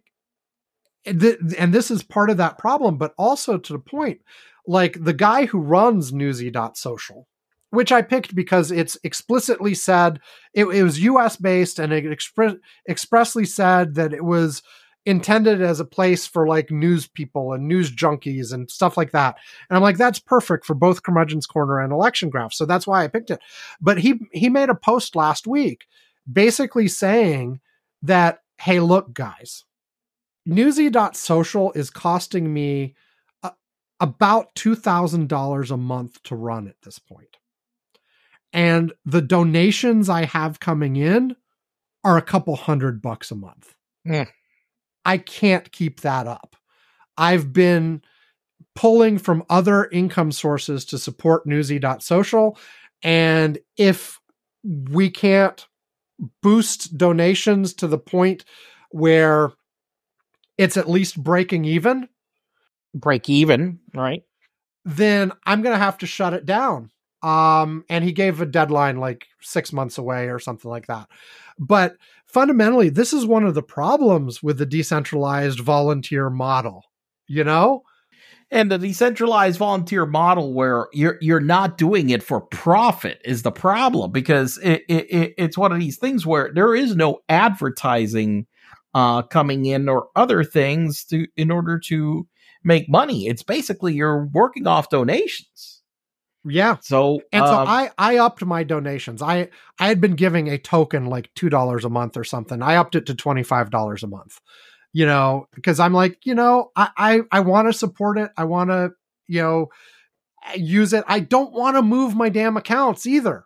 and 1.04 1.20
this 1.20 1.90
is 1.90 2.04
part 2.04 2.30
of 2.30 2.36
that 2.36 2.58
problem, 2.58 2.98
but 2.98 3.14
also 3.18 3.58
to 3.58 3.72
the 3.72 3.80
point, 3.80 4.20
like 4.64 5.02
the 5.02 5.12
guy 5.12 5.46
who 5.46 5.58
runs 5.58 6.12
newsy.social, 6.12 7.26
which 7.70 7.92
I 7.92 8.02
picked 8.02 8.34
because 8.34 8.70
it's 8.70 8.96
explicitly 9.04 9.74
said 9.74 10.20
it, 10.54 10.64
it 10.66 10.82
was 10.82 11.02
US 11.04 11.36
based 11.36 11.78
and 11.78 11.92
it 11.92 12.04
expre- 12.04 12.58
expressly 12.88 13.44
said 13.44 13.94
that 13.94 14.12
it 14.12 14.24
was 14.24 14.62
intended 15.06 15.62
as 15.62 15.80
a 15.80 15.84
place 15.84 16.26
for 16.26 16.46
like 16.46 16.70
news 16.70 17.06
people 17.06 17.52
and 17.52 17.66
news 17.66 17.90
junkies 17.90 18.52
and 18.52 18.70
stuff 18.70 18.96
like 18.96 19.12
that. 19.12 19.36
And 19.68 19.76
I'm 19.76 19.82
like, 19.82 19.96
that's 19.96 20.18
perfect 20.18 20.66
for 20.66 20.74
both 20.74 21.02
Curmudgeon's 21.02 21.46
Corner 21.46 21.80
and 21.80 21.92
Election 21.92 22.28
Graph. 22.28 22.52
So 22.52 22.66
that's 22.66 22.86
why 22.86 23.02
I 23.02 23.08
picked 23.08 23.30
it. 23.30 23.40
But 23.80 23.98
he 23.98 24.20
he 24.32 24.48
made 24.48 24.68
a 24.68 24.74
post 24.74 25.16
last 25.16 25.46
week 25.46 25.86
basically 26.30 26.88
saying 26.88 27.60
that, 28.02 28.40
hey, 28.60 28.80
look, 28.80 29.12
guys, 29.14 29.64
newsy.social 30.44 31.72
is 31.72 31.90
costing 31.90 32.52
me 32.52 32.94
about 34.00 34.54
$2,000 34.54 35.70
a 35.70 35.76
month 35.76 36.22
to 36.24 36.34
run 36.34 36.66
at 36.66 36.76
this 36.82 36.98
point. 36.98 37.36
And 38.52 38.92
the 39.04 39.22
donations 39.22 40.08
I 40.08 40.24
have 40.24 40.60
coming 40.60 40.96
in 40.96 41.36
are 42.02 42.16
a 42.16 42.22
couple 42.22 42.56
hundred 42.56 43.00
bucks 43.02 43.30
a 43.30 43.36
month. 43.36 43.74
Hmm. 44.06 44.22
I 45.04 45.18
can't 45.18 45.70
keep 45.70 46.00
that 46.00 46.26
up. 46.26 46.56
I've 47.16 47.52
been 47.52 48.02
pulling 48.74 49.18
from 49.18 49.44
other 49.50 49.86
income 49.86 50.32
sources 50.32 50.84
to 50.86 50.98
support 50.98 51.46
newsy.social. 51.46 52.58
And 53.02 53.58
if 53.76 54.20
we 54.64 55.10
can't 55.10 55.66
boost 56.42 56.96
donations 56.96 57.74
to 57.74 57.86
the 57.86 57.98
point 57.98 58.44
where 58.90 59.52
it's 60.58 60.76
at 60.76 60.88
least 60.88 61.22
breaking 61.22 61.64
even, 61.64 62.08
Break 62.94 63.28
even, 63.28 63.78
right? 63.94 64.24
then 64.84 65.32
I'm 65.44 65.62
going 65.62 65.74
to 65.74 65.82
have 65.82 65.98
to 65.98 66.06
shut 66.06 66.34
it 66.34 66.44
down. 66.44 66.90
Um, 67.22 67.84
and 67.90 68.04
he 68.04 68.12
gave 68.12 68.40
a 68.40 68.46
deadline 68.46 68.98
like 68.98 69.26
six 69.40 69.72
months 69.72 69.98
away 69.98 70.28
or 70.28 70.38
something 70.38 70.70
like 70.70 70.86
that. 70.86 71.08
But 71.58 71.96
fundamentally, 72.26 72.88
this 72.90 73.12
is 73.12 73.26
one 73.26 73.44
of 73.44 73.54
the 73.54 73.62
problems 73.62 74.42
with 74.42 74.58
the 74.58 74.66
decentralized 74.66 75.60
volunteer 75.60 76.30
model. 76.30 76.84
You 77.26 77.44
know, 77.44 77.82
And 78.50 78.70
the 78.70 78.78
decentralized 78.78 79.58
volunteer 79.58 80.06
model 80.06 80.52
where 80.54 80.88
you're 80.92 81.18
you're 81.20 81.40
not 81.40 81.78
doing 81.78 82.10
it 82.10 82.22
for 82.22 82.40
profit 82.40 83.20
is 83.24 83.42
the 83.42 83.52
problem 83.52 84.10
because 84.10 84.58
it, 84.58 84.82
it, 84.88 85.06
it 85.10 85.34
it's 85.38 85.58
one 85.58 85.70
of 85.72 85.78
these 85.78 85.98
things 85.98 86.26
where 86.26 86.50
there 86.52 86.74
is 86.74 86.96
no 86.96 87.20
advertising 87.28 88.46
uh 88.94 89.22
coming 89.22 89.66
in 89.66 89.88
or 89.88 90.08
other 90.16 90.42
things 90.44 91.04
to 91.04 91.26
in 91.36 91.50
order 91.52 91.78
to 91.78 92.26
make 92.64 92.88
money. 92.88 93.28
It's 93.28 93.44
basically 93.44 93.94
you're 93.94 94.26
working 94.32 94.66
off 94.66 94.90
donations. 94.90 95.79
Yeah. 96.44 96.76
So 96.80 97.20
And 97.32 97.46
so 97.46 97.54
um, 97.54 97.68
I 97.68 97.90
I 97.98 98.18
upped 98.18 98.44
my 98.44 98.62
donations. 98.62 99.22
I 99.22 99.48
I 99.78 99.88
had 99.88 100.00
been 100.00 100.14
giving 100.14 100.48
a 100.48 100.58
token 100.58 101.06
like 101.06 101.30
two 101.34 101.48
dollars 101.48 101.84
a 101.84 101.90
month 101.90 102.16
or 102.16 102.24
something. 102.24 102.62
I 102.62 102.76
upped 102.76 102.94
it 102.94 103.06
to 103.06 103.14
twenty 103.14 103.42
five 103.42 103.70
dollars 103.70 104.02
a 104.02 104.08
month. 104.08 104.38
You 104.92 105.06
know, 105.06 105.46
because 105.54 105.78
I'm 105.78 105.92
like, 105.92 106.18
you 106.24 106.34
know, 106.34 106.70
I 106.74 106.90
I, 106.96 107.20
I 107.30 107.40
want 107.40 107.68
to 107.68 107.72
support 107.72 108.18
it. 108.18 108.30
I 108.36 108.44
want 108.44 108.70
to, 108.70 108.90
you 109.28 109.42
know, 109.42 109.68
use 110.56 110.92
it. 110.92 111.04
I 111.06 111.20
don't 111.20 111.52
want 111.52 111.76
to 111.76 111.82
move 111.82 112.16
my 112.16 112.28
damn 112.28 112.56
accounts 112.56 113.06
either. 113.06 113.44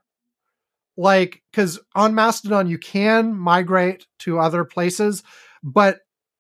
Like, 0.97 1.43
because 1.51 1.81
on 1.95 2.15
Mastodon 2.15 2.69
you 2.69 2.79
can 2.79 3.37
migrate 3.37 4.07
to 4.21 4.39
other 4.39 4.65
places, 4.65 5.23
but 5.63 5.99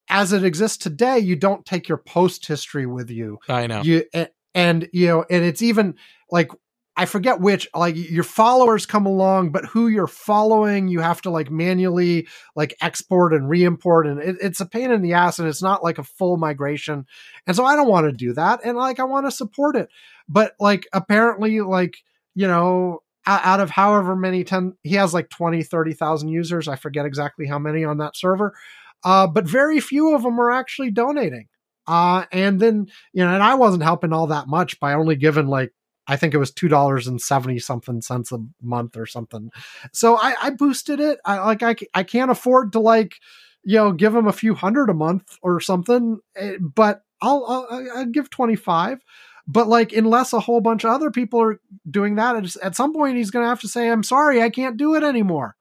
as 0.08 0.32
it 0.32 0.44
exists 0.44 0.78
today, 0.78 1.18
you 1.18 1.34
don't 1.34 1.64
take 1.64 1.88
your 1.88 1.98
post 1.98 2.46
history 2.46 2.86
with 2.86 3.10
you 3.10 3.38
I 3.48 3.66
know. 3.66 3.82
you 3.82 4.04
a- 4.14 4.28
and 4.54 4.88
you 4.92 5.06
know 5.06 5.24
and 5.28 5.44
it's 5.44 5.62
even 5.62 5.94
like 6.30 6.50
i 6.96 7.04
forget 7.04 7.40
which 7.40 7.68
like 7.74 7.96
your 7.96 8.24
followers 8.24 8.86
come 8.86 9.06
along 9.06 9.50
but 9.50 9.66
who 9.66 9.88
you're 9.88 10.06
following 10.06 10.88
you 10.88 11.00
have 11.00 11.20
to 11.20 11.30
like 11.30 11.50
manually 11.50 12.26
like 12.54 12.74
export 12.80 13.32
and 13.32 13.48
re-import 13.48 14.06
and 14.06 14.20
it, 14.20 14.36
it's 14.40 14.60
a 14.60 14.66
pain 14.66 14.90
in 14.90 15.02
the 15.02 15.12
ass 15.12 15.38
and 15.38 15.48
it's 15.48 15.62
not 15.62 15.82
like 15.82 15.98
a 15.98 16.04
full 16.04 16.36
migration. 16.36 17.04
And 17.46 17.56
so 17.56 17.64
i 17.64 17.76
don't 17.76 17.88
want 17.88 18.06
to 18.06 18.12
do 18.12 18.32
that 18.34 18.60
and 18.64 18.76
like 18.76 19.00
i 19.00 19.04
want 19.04 19.26
to 19.26 19.30
support 19.30 19.76
it. 19.76 19.88
But 20.28 20.54
like 20.58 20.86
apparently 20.92 21.60
like 21.60 21.96
you 22.34 22.46
know 22.46 23.00
out 23.26 23.60
of 23.60 23.70
however 23.70 24.14
many 24.14 24.44
10 24.44 24.74
he 24.82 24.96
has 24.96 25.14
like 25.14 25.30
20 25.30 25.62
30,000 25.62 26.28
users 26.28 26.68
i 26.68 26.76
forget 26.76 27.06
exactly 27.06 27.46
how 27.46 27.58
many 27.58 27.82
on 27.82 27.96
that 27.96 28.14
server 28.14 28.54
uh, 29.02 29.26
but 29.26 29.46
very 29.46 29.80
few 29.80 30.14
of 30.14 30.22
them 30.22 30.38
are 30.38 30.50
actually 30.50 30.90
donating 30.90 31.46
uh, 31.86 32.24
and 32.32 32.60
then 32.60 32.86
you 33.12 33.24
know, 33.24 33.32
and 33.32 33.42
I 33.42 33.54
wasn't 33.54 33.82
helping 33.82 34.12
all 34.12 34.28
that 34.28 34.48
much 34.48 34.80
by 34.80 34.94
only 34.94 35.16
giving 35.16 35.46
like 35.46 35.72
I 36.06 36.16
think 36.16 36.34
it 36.34 36.38
was 36.38 36.50
two 36.50 36.68
dollars 36.68 37.06
and 37.06 37.20
seventy 37.20 37.58
something 37.58 38.00
cents 38.00 38.32
a 38.32 38.38
month 38.62 38.96
or 38.96 39.06
something. 39.06 39.50
So 39.92 40.16
I, 40.16 40.34
I 40.42 40.50
boosted 40.50 41.00
it. 41.00 41.18
I 41.24 41.38
like 41.40 41.62
I, 41.62 41.76
I 41.94 42.02
can't 42.02 42.30
afford 42.30 42.72
to 42.72 42.80
like 42.80 43.16
you 43.64 43.76
know 43.76 43.92
give 43.92 44.12
them 44.12 44.26
a 44.26 44.32
few 44.32 44.54
hundred 44.54 44.90
a 44.90 44.94
month 44.94 45.36
or 45.42 45.60
something, 45.60 46.18
eh, 46.36 46.56
but 46.60 47.02
I'll 47.22 47.44
I'll, 47.70 47.88
I'll 47.96 48.06
give 48.06 48.30
twenty 48.30 48.56
five. 48.56 49.02
But 49.46 49.68
like 49.68 49.92
unless 49.92 50.32
a 50.32 50.40
whole 50.40 50.62
bunch 50.62 50.84
of 50.84 50.90
other 50.90 51.10
people 51.10 51.42
are 51.42 51.60
doing 51.90 52.14
that, 52.14 52.56
at, 52.62 52.74
some 52.74 52.94
point 52.94 53.18
he's 53.18 53.30
going 53.30 53.44
to 53.44 53.48
have 53.48 53.60
to 53.60 53.68
say, 53.68 53.90
"I'm 53.90 54.02
sorry, 54.02 54.42
I 54.42 54.48
can't 54.48 54.78
do 54.78 54.94
it 54.94 55.02
anymore." 55.02 55.54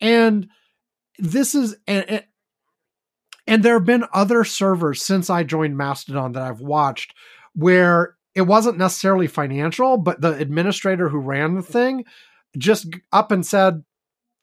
And 0.00 0.48
this 1.18 1.54
is 1.54 1.76
and, 1.86 2.24
and 3.48 3.62
there 3.62 3.74
have 3.74 3.86
been 3.86 4.04
other 4.12 4.44
servers 4.44 5.02
since 5.02 5.30
I 5.30 5.42
joined 5.42 5.76
Mastodon 5.76 6.32
that 6.32 6.42
I've 6.42 6.60
watched 6.60 7.14
where 7.54 8.16
it 8.34 8.42
wasn't 8.42 8.78
necessarily 8.78 9.26
financial, 9.26 9.96
but 9.96 10.20
the 10.20 10.34
administrator 10.34 11.08
who 11.08 11.18
ran 11.18 11.54
the 11.54 11.62
thing 11.62 12.04
just 12.56 12.86
up 13.10 13.32
and 13.32 13.44
said, 13.44 13.82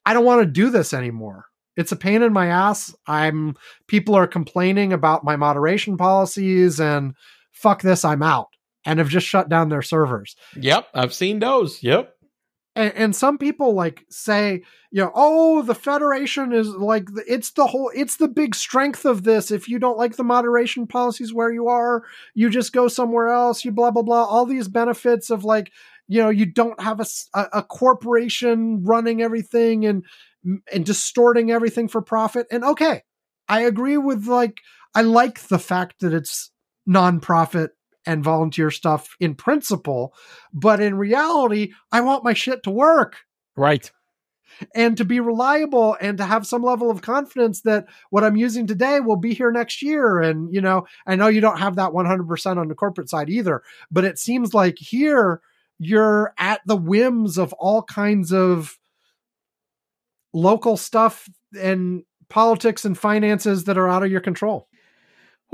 I 0.06 0.14
don't 0.14 0.26
want 0.26 0.42
to 0.42 0.46
do 0.48 0.70
this 0.72 0.94
anymore. 0.94 1.46
It's 1.78 1.92
a 1.92 1.98
pain 1.98 2.24
in 2.24 2.34
my 2.34 2.48
ass. 2.48 2.96
I'm 3.06 3.56
people 3.88 4.16
are 4.16 4.28
complaining 4.28 4.92
about 4.92 5.24
my 5.24 5.36
moderation 5.36 5.98
policies 5.98 6.80
and 6.80 7.14
fuck 7.52 7.84
this, 7.84 8.04
I'm 8.04 8.24
out. 8.24 8.48
And 8.88 9.00
have 9.00 9.10
just 9.10 9.26
shut 9.26 9.50
down 9.50 9.70
their 9.70 9.82
servers 9.82 10.36
Yep, 10.56 10.88
I've 10.94 11.14
seen 11.14 11.40
those. 11.40 11.82
Yep. 11.82 12.15
And, 12.76 12.94
and 12.94 13.16
some 13.16 13.38
people 13.38 13.74
like 13.74 14.06
say 14.10 14.62
you 14.92 15.02
know 15.02 15.12
oh 15.16 15.62
the 15.62 15.76
federation 15.76 16.52
is 16.52 16.68
like 16.70 17.08
it's 17.28 17.52
the 17.52 17.68
whole 17.68 17.92
it's 17.96 18.18
the 18.18 18.28
big 18.28 18.56
strength 18.56 19.06
of 19.06 19.24
this. 19.24 19.52
If 19.52 19.68
you 19.68 19.80
don't 19.80 19.98
like 19.98 20.16
the 20.18 20.24
moderation 20.24 20.88
policies 20.88 21.34
where 21.34 21.52
you 21.52 21.68
are 21.68 22.04
you 22.34 22.50
just 22.50 22.74
go 22.74 22.88
somewhere 22.88 23.30
else 23.30 23.64
you 23.66 23.72
blah 23.72 23.92
blah 23.92 24.04
blah. 24.04 24.24
All 24.24 24.46
these 24.46 24.68
benefits 24.68 25.30
of 25.30 25.44
like 25.44 25.72
you 26.08 26.22
know 26.22 26.30
you 26.30 26.46
don't 26.46 26.80
have 26.82 27.00
a 27.00 27.06
a, 27.34 27.64
corporation 27.64 28.84
running 28.84 29.22
everything 29.22 29.86
and 29.86 30.04
and 30.72 30.86
distorting 30.86 31.52
everything 31.52 31.88
for 31.88 32.02
profit. 32.02 32.48
And 32.52 32.64
okay 32.64 33.02
i 33.48 33.62
agree 33.62 33.98
with 33.98 34.28
like 34.28 34.58
i 34.94 35.02
like 35.02 35.40
the 35.48 35.60
fact 35.60 36.00
that 36.00 36.14
it's 36.14 36.52
nonprofit 36.88 37.70
and 38.06 38.24
volunteer 38.24 38.72
stuff 38.72 39.16
in 39.20 39.36
principle, 39.36 40.14
but 40.54 40.80
in 40.80 40.96
reality, 40.96 41.74
I 41.92 42.02
want 42.02 42.24
my 42.24 42.34
shit 42.34 42.64
to 42.64 42.72
work 42.72 43.18
Right. 43.56 43.92
and 44.74 44.96
to 44.98 45.06
be 45.06 45.20
reliable 45.20 45.98
and 46.00 46.18
to 46.18 46.26
have 46.26 46.48
some 46.48 46.64
level 46.64 46.90
of 46.90 47.02
confidence 47.02 47.62
that 47.62 47.86
what 48.10 48.24
I'm 48.24 48.36
using 48.36 48.68
today 48.68 49.00
will 49.00 49.18
be 49.18 49.34
here 49.34 49.52
next 49.52 49.82
year. 49.82 50.20
And, 50.20 50.54
you 50.54 50.62
know, 50.62 50.86
I 51.08 51.16
know 51.16 51.28
you 51.28 51.42
don't 51.42 51.60
have 51.60 51.76
that 51.76 51.94
100% 51.94 52.58
on 52.58 52.68
the 52.68 52.76
corporate 52.76 53.10
side 53.10 53.30
either, 53.30 53.64
but 53.92 54.06
it 54.06 54.18
seems 54.20 54.54
like 54.54 54.78
here 54.78 55.42
you're 55.78 56.34
at 56.38 56.62
the 56.66 56.78
whims 56.78 57.38
of 57.38 57.52
all 57.54 57.84
kinds 57.84 58.32
of 58.32 58.78
local 60.34 60.78
stuff 60.78 61.30
and 61.60 62.04
politics 62.30 62.86
and 62.86 62.98
finances 62.98 63.66
that 63.66 63.78
are 63.78 63.88
out 63.88 64.04
of 64.04 64.12
your 64.12 64.22
control. 64.22 64.68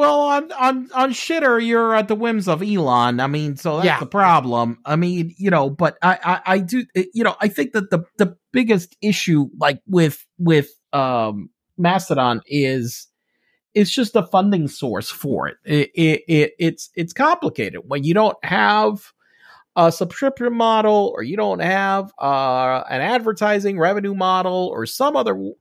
Well, 0.02 0.20
on 0.22 0.52
on 0.54 0.90
on 0.94 1.12
shitter, 1.12 1.66
you're 1.66 1.94
at 1.96 2.08
the 2.08 2.16
whims 2.16 2.48
of 2.48 2.62
Elon. 2.64 3.20
I 3.20 3.28
mean, 3.28 3.56
so 3.56 3.76
that's 3.78 3.86
Yeah. 3.86 4.00
the 4.00 4.06
problem. 4.08 4.80
I 4.86 4.96
mean, 4.96 5.34
you 5.38 5.50
know, 5.50 5.70
but 5.70 5.98
I, 6.02 6.18
I 6.24 6.54
I 6.56 6.58
do 6.60 6.86
you 7.14 7.24
know 7.24 7.36
I 7.40 7.48
think 7.48 7.74
that 7.74 7.90
the 7.92 8.04
the 8.18 8.36
biggest 8.52 8.96
issue 9.02 9.48
like 9.60 9.80
with 9.88 10.26
with 10.38 10.70
um 10.94 11.50
Mastodon 11.78 12.42
is 12.48 13.08
it's 13.74 13.92
just 13.92 14.16
a 14.16 14.26
funding 14.28 14.68
source 14.68 15.10
for 15.10 15.48
it. 15.48 15.58
It, 15.64 15.92
it, 15.96 16.24
it 16.28 16.52
it's 16.60 16.90
it's 16.96 17.14
complicated 17.14 17.82
when 17.86 18.04
you 18.04 18.14
don't 18.14 18.38
have 18.44 19.12
a 19.78 19.92
subscription 19.92 20.54
model 20.54 21.14
or 21.16 21.24
you 21.24 21.38
don't 21.38 21.60
have 21.62 22.12
uh, 22.22 22.84
an 22.90 23.00
advertising 23.02 23.80
revenue 23.80 24.14
model 24.14 24.70
or 24.74 24.86
some 24.86 25.16
other 25.16 25.32
w- 25.34 25.56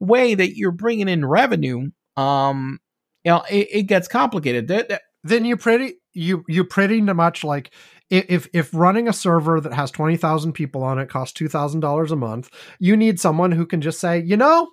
way 0.00 0.34
that 0.34 0.56
you're 0.56 0.70
bringing 0.70 1.08
in 1.08 1.26
revenue. 1.26 1.90
Um, 2.16 2.78
you 3.24 3.30
know, 3.32 3.42
it, 3.50 3.68
it 3.72 3.82
gets 3.84 4.08
complicated. 4.08 4.68
That- 4.68 4.88
that- 4.88 5.02
then 5.24 5.44
you're 5.44 5.56
pretty 5.56 5.94
you 6.14 6.44
you 6.48 6.64
pretty 6.64 7.00
much 7.00 7.44
like 7.44 7.70
if 8.10 8.48
if 8.52 8.74
running 8.74 9.06
a 9.08 9.12
server 9.12 9.60
that 9.60 9.72
has 9.72 9.90
20,000 9.92 10.52
people 10.52 10.82
on 10.82 10.98
it 10.98 11.08
costs 11.08 11.38
$2,000 11.40 12.10
a 12.10 12.16
month, 12.16 12.50
you 12.80 12.96
need 12.96 13.20
someone 13.20 13.52
who 13.52 13.64
can 13.64 13.80
just 13.80 14.00
say, 14.00 14.18
"You 14.20 14.36
know, 14.36 14.68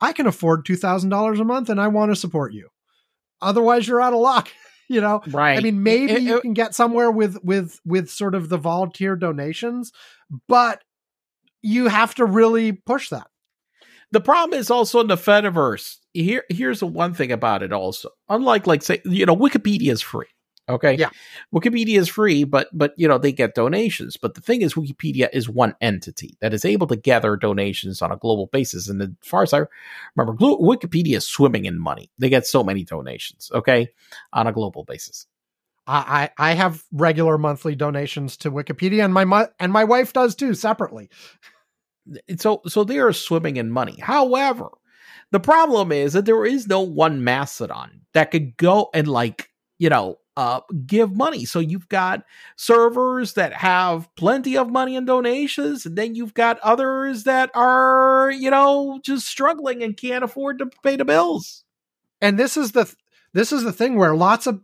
I 0.00 0.12
can 0.12 0.26
afford 0.28 0.64
$2,000 0.64 1.40
a 1.40 1.44
month 1.44 1.68
and 1.68 1.80
I 1.80 1.88
want 1.88 2.12
to 2.12 2.16
support 2.16 2.52
you." 2.54 2.68
Otherwise, 3.42 3.88
you're 3.88 4.00
out 4.00 4.12
of 4.12 4.20
luck, 4.20 4.48
you 4.88 5.00
know. 5.00 5.22
right. 5.26 5.58
I 5.58 5.60
mean, 5.60 5.82
maybe 5.82 6.12
It- 6.12 6.22
you 6.22 6.36
it- 6.36 6.42
can 6.42 6.54
get 6.54 6.74
somewhere 6.74 7.10
with 7.10 7.38
with 7.42 7.80
with 7.84 8.08
sort 8.10 8.36
of 8.36 8.48
the 8.48 8.58
volunteer 8.58 9.16
donations, 9.16 9.90
but 10.46 10.82
you 11.62 11.88
have 11.88 12.14
to 12.14 12.24
really 12.24 12.72
push 12.72 13.08
that. 13.10 13.26
The 14.12 14.20
problem 14.20 14.58
is 14.58 14.70
also 14.70 15.00
in 15.00 15.06
the 15.06 15.16
Fediverse. 15.16 15.96
Here, 16.12 16.44
here's 16.48 16.80
the 16.80 16.86
one 16.86 17.14
thing 17.14 17.30
about 17.30 17.62
it. 17.62 17.72
Also, 17.72 18.10
unlike 18.28 18.66
like 18.66 18.82
say, 18.82 19.00
you 19.04 19.26
know, 19.26 19.36
Wikipedia 19.36 19.92
is 19.92 20.02
free. 20.02 20.26
Okay. 20.68 20.94
Yeah. 20.94 21.10
Wikipedia 21.52 21.98
is 21.98 22.08
free, 22.08 22.44
but 22.44 22.68
but 22.72 22.94
you 22.96 23.08
know 23.08 23.18
they 23.18 23.32
get 23.32 23.54
donations. 23.54 24.16
But 24.16 24.34
the 24.34 24.40
thing 24.40 24.62
is, 24.62 24.74
Wikipedia 24.74 25.28
is 25.32 25.48
one 25.48 25.74
entity 25.80 26.36
that 26.40 26.54
is 26.54 26.64
able 26.64 26.86
to 26.88 26.96
gather 26.96 27.36
donations 27.36 28.02
on 28.02 28.12
a 28.12 28.16
global 28.16 28.46
basis. 28.46 28.88
And 28.88 29.02
as 29.02 29.08
far 29.22 29.42
as 29.42 29.52
I 29.52 29.62
remember, 30.14 30.38
Wikipedia 30.38 31.16
is 31.16 31.26
swimming 31.26 31.64
in 31.64 31.78
money. 31.78 32.10
They 32.18 32.28
get 32.28 32.46
so 32.46 32.62
many 32.62 32.84
donations. 32.84 33.50
Okay, 33.52 33.88
on 34.32 34.46
a 34.46 34.52
global 34.52 34.84
basis. 34.84 35.26
I 35.86 36.30
I 36.38 36.52
have 36.52 36.84
regular 36.92 37.36
monthly 37.36 37.74
donations 37.74 38.36
to 38.38 38.52
Wikipedia, 38.52 39.04
and 39.04 39.12
my 39.12 39.24
mo- 39.24 39.48
and 39.58 39.72
my 39.72 39.84
wife 39.84 40.12
does 40.12 40.34
too 40.34 40.54
separately. 40.54 41.10
so 42.38 42.62
so 42.66 42.84
they 42.84 42.98
are 42.98 43.12
swimming 43.12 43.56
in 43.56 43.70
money. 43.70 43.96
However, 44.00 44.70
the 45.32 45.40
problem 45.40 45.92
is 45.92 46.12
that 46.14 46.24
there 46.26 46.44
is 46.46 46.66
no 46.68 46.80
one 46.80 47.24
Mastodon 47.24 48.02
that 48.14 48.30
could 48.30 48.56
go 48.56 48.90
and 48.94 49.08
like 49.08 49.48
you 49.78 49.88
know 49.88 50.18
uh 50.36 50.60
give 50.86 51.16
money. 51.16 51.44
So 51.44 51.60
you've 51.60 51.88
got 51.88 52.24
servers 52.56 53.34
that 53.34 53.52
have 53.54 54.08
plenty 54.16 54.56
of 54.56 54.70
money 54.70 54.96
and 54.96 55.06
donations, 55.06 55.86
and 55.86 55.96
then 55.96 56.14
you've 56.14 56.34
got 56.34 56.58
others 56.60 57.24
that 57.24 57.50
are 57.54 58.30
you 58.30 58.50
know 58.50 59.00
just 59.04 59.26
struggling 59.26 59.82
and 59.82 59.96
can't 59.96 60.24
afford 60.24 60.58
to 60.58 60.70
pay 60.82 60.96
the 60.96 61.04
bills. 61.04 61.64
and 62.20 62.38
this 62.38 62.56
is 62.56 62.72
the 62.72 62.92
this 63.34 63.52
is 63.52 63.62
the 63.62 63.72
thing 63.72 63.96
where 63.96 64.14
lots 64.14 64.46
of 64.46 64.60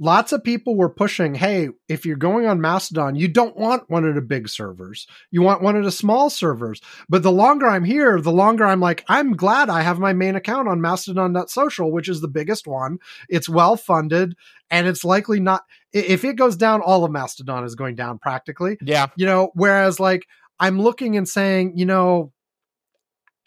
lots 0.00 0.32
of 0.32 0.42
people 0.42 0.74
were 0.74 0.88
pushing 0.88 1.34
hey 1.34 1.68
if 1.86 2.04
you're 2.04 2.16
going 2.16 2.46
on 2.46 2.60
mastodon 2.60 3.14
you 3.14 3.28
don't 3.28 3.56
want 3.56 3.88
one 3.88 4.04
of 4.04 4.16
the 4.16 4.20
big 4.20 4.48
servers. 4.48 5.06
You 5.30 5.42
want 5.42 5.62
one 5.62 5.76
of 5.76 5.84
the 5.84 5.92
small 5.92 6.30
servers. 6.30 6.80
But 7.08 7.22
the 7.22 7.30
longer 7.30 7.68
i'm 7.68 7.84
here 7.84 8.20
the 8.20 8.32
longer 8.32 8.64
i'm 8.64 8.80
like 8.80 9.04
i'm 9.08 9.36
glad 9.36 9.68
i 9.68 9.82
have 9.82 10.00
my 10.00 10.12
main 10.12 10.34
account 10.34 10.66
on 10.66 10.80
mastodon.social 10.80 11.92
which 11.92 12.08
is 12.08 12.20
the 12.20 12.28
biggest 12.28 12.66
one. 12.66 12.98
It's 13.28 13.48
well 13.48 13.76
funded 13.76 14.34
and 14.70 14.88
it's 14.88 15.04
likely 15.04 15.38
not 15.38 15.62
if 15.92 16.24
it 16.24 16.36
goes 16.36 16.56
down 16.56 16.80
all 16.80 17.04
of 17.04 17.12
mastodon 17.12 17.64
is 17.64 17.74
going 17.74 17.94
down 17.94 18.18
practically. 18.18 18.78
Yeah, 18.80 19.08
you 19.16 19.26
know 19.26 19.50
whereas 19.54 20.00
like 20.00 20.26
i'm 20.58 20.80
looking 20.80 21.16
and 21.16 21.28
saying 21.28 21.74
you 21.76 21.84
know 21.84 22.32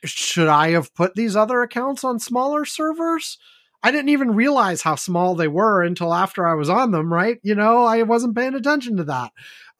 should 0.05 0.47
i 0.47 0.71
have 0.71 0.93
put 0.93 1.15
these 1.15 1.35
other 1.35 1.61
accounts 1.61 2.03
on 2.03 2.19
smaller 2.19 2.65
servers 2.65 3.37
i 3.83 3.91
didn't 3.91 4.09
even 4.09 4.33
realize 4.35 4.81
how 4.81 4.95
small 4.95 5.35
they 5.35 5.47
were 5.47 5.83
until 5.83 6.13
after 6.13 6.47
i 6.47 6.53
was 6.53 6.69
on 6.69 6.91
them 6.91 7.11
right 7.11 7.39
you 7.43 7.55
know 7.55 7.83
i 7.83 8.01
wasn't 8.03 8.35
paying 8.35 8.55
attention 8.55 8.97
to 8.97 9.03
that 9.03 9.31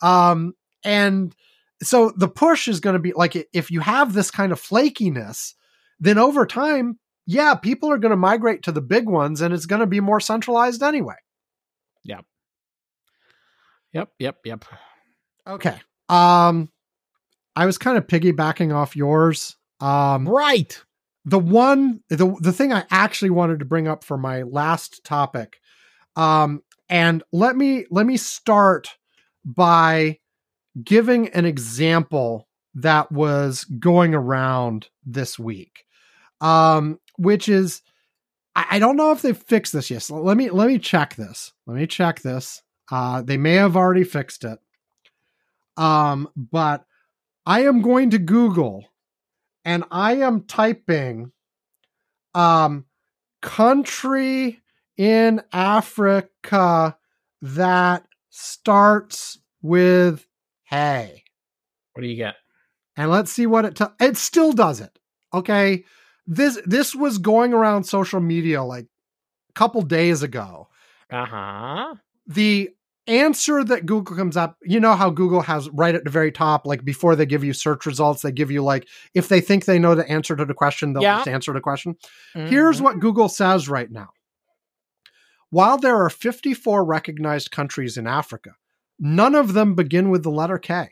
um 0.02 0.54
and 0.84 1.36
so 1.82 2.12
the 2.16 2.28
push 2.28 2.68
is 2.68 2.80
going 2.80 2.94
to 2.94 3.00
be 3.00 3.14
like 3.14 3.36
if 3.54 3.72
you 3.72 3.80
have 3.80 4.14
this 4.14 4.32
kind 4.32 4.52
of 4.52 4.62
flakiness 4.62 5.54
then 6.00 6.18
over 6.18 6.46
time 6.46 7.00
yeah 7.26 7.56
people 7.56 7.90
are 7.90 7.98
going 7.98 8.12
to 8.12 8.18
migrate 8.18 8.64
to 8.64 8.72
the 8.72 8.82
big 8.82 9.08
ones 9.08 9.42
and 9.42 9.54
it's 9.54 9.66
going 9.66 9.82
to 9.82 9.88
be 9.88 10.00
more 10.00 10.20
centralized 10.20 10.84
anyway 10.84 11.16
yep, 12.04 12.26
yep, 13.94 14.10
yep. 14.20 14.38
Yep. 14.44 14.66
Okay 15.48 15.80
um 16.10 16.70
i 17.56 17.66
was 17.66 17.78
kind 17.78 17.98
of 17.98 18.08
piggybacking 18.08 18.74
off 18.76 18.96
yours 18.96 19.56
um 19.80 20.28
Right. 20.28 20.82
The 21.26 21.40
one 21.40 22.02
the 22.10 22.36
the 22.41 22.52
thing 22.52 22.74
I 22.74 22.86
actually 22.91 23.30
wanted 23.30 23.60
to 23.60 23.66
bring 23.66 23.88
up 23.88 24.04
for 24.04 24.18
my 24.18 24.44
last 24.44 25.04
topic, 25.04 25.60
um, 26.16 26.62
and 26.90 27.24
let 27.32 27.56
me 27.56 27.86
let 27.90 28.06
me 28.06 28.18
start 28.18 28.90
by 29.45 30.20
giving 30.84 31.30
an 31.30 31.45
example 31.45 32.48
that 32.76 33.12
was 33.12 33.64
going 33.64 34.14
around 34.16 34.90
this 35.06 35.38
week, 35.38 35.86
um, 36.41 37.00
which 37.18 37.48
is 37.48 37.82
I, 38.56 38.66
I 38.72 38.80
don't 38.80 38.98
know 38.98 39.12
if 39.12 39.22
they've 39.22 39.38
fixed 39.38 39.74
this 39.74 39.90
yet. 39.90 40.04
So 40.04 40.22
let 40.22 40.36
me 40.36 40.50
let 40.50 40.68
me 40.68 40.78
check 40.78 41.16
this. 41.16 41.54
Let 41.66 41.78
me 41.78 41.88
check 41.88 42.22
this. 42.22 42.62
Uh, 42.91 43.22
they 43.22 43.38
may 43.38 43.54
have 43.54 43.78
already 43.78 44.04
fixed 44.04 44.44
it, 44.44 44.60
um, 45.78 46.30
but 46.36 46.86
I 47.45 47.64
am 47.64 47.82
going 47.82 48.10
to 48.10 48.20
Google 48.20 48.86
and 49.65 49.84
I 49.91 50.15
am 50.18 50.44
typing 50.44 51.31
um 52.34 52.85
country 53.41 54.61
in 54.98 55.41
Africa 55.52 56.98
that 57.41 58.06
starts 58.30 59.40
with 59.61 60.27
hey. 60.64 61.23
What 61.94 62.02
do 62.02 62.07
you 62.07 62.15
get? 62.15 62.35
And 62.95 63.11
let's 63.11 63.31
see 63.31 63.45
what 63.45 63.65
it 63.65 63.76
t- 63.76 63.85
it 63.99 64.18
still 64.18 64.52
does 64.53 64.81
it. 64.81 64.98
Okay? 65.34 65.84
This 66.26 66.60
this 66.65 66.95
was 66.95 67.18
going 67.18 67.53
around 67.53 67.84
social 67.84 68.19
media 68.19 68.64
like 68.64 68.85
a 68.85 69.53
couple 69.53 69.81
days 69.81 70.23
ago. 70.23 70.69
Uh 71.11 71.26
huh. 71.26 71.95
the 72.26 72.69
answer 73.08 73.64
that 73.64 73.86
Google 73.86 74.16
comes 74.16 74.38
up, 74.38 74.58
you 74.64 74.80
know 74.80 74.94
how 74.96 75.10
Google 75.10 75.42
has 75.42 75.70
right 75.70 75.96
at 75.96 76.04
the 76.04 76.10
very 76.10 76.32
top, 76.32 76.66
like 76.66 76.86
before 76.86 77.16
they 77.16 77.26
give 77.26 77.44
you 77.44 77.54
search 77.54 77.86
results, 77.86 78.22
they 78.22 78.32
give 78.32 78.52
you 78.52 78.64
like 78.64 78.88
if 79.14 79.28
they 79.28 79.42
think 79.42 79.66
they 79.66 79.80
know 79.80 79.96
the 79.96 80.10
answer 80.10 80.36
to 80.36 80.46
the 80.46 80.54
question, 80.54 80.94
they'll 80.94 81.04
Yeah. 81.04 81.18
just 81.18 81.28
answer 81.28 81.54
the 81.54 81.62
question. 81.62 81.96
Mm-hmm. 82.36 82.48
Here's 82.48 82.82
what 82.82 83.00
Google 83.00 83.30
says 83.30 83.68
right 83.68 83.92
now. 83.92 84.10
While 85.50 85.78
there 85.78 85.98
are 86.04 86.10
54 86.10 86.84
recognized 86.84 87.52
countries 87.52 87.98
in 87.98 88.08
Africa, 88.08 88.52
none 89.00 89.36
of 89.36 89.54
them 89.54 89.76
begin 89.76 90.10
with 90.10 90.24
the 90.24 90.32
letter 90.32 90.58
K. 90.58 90.90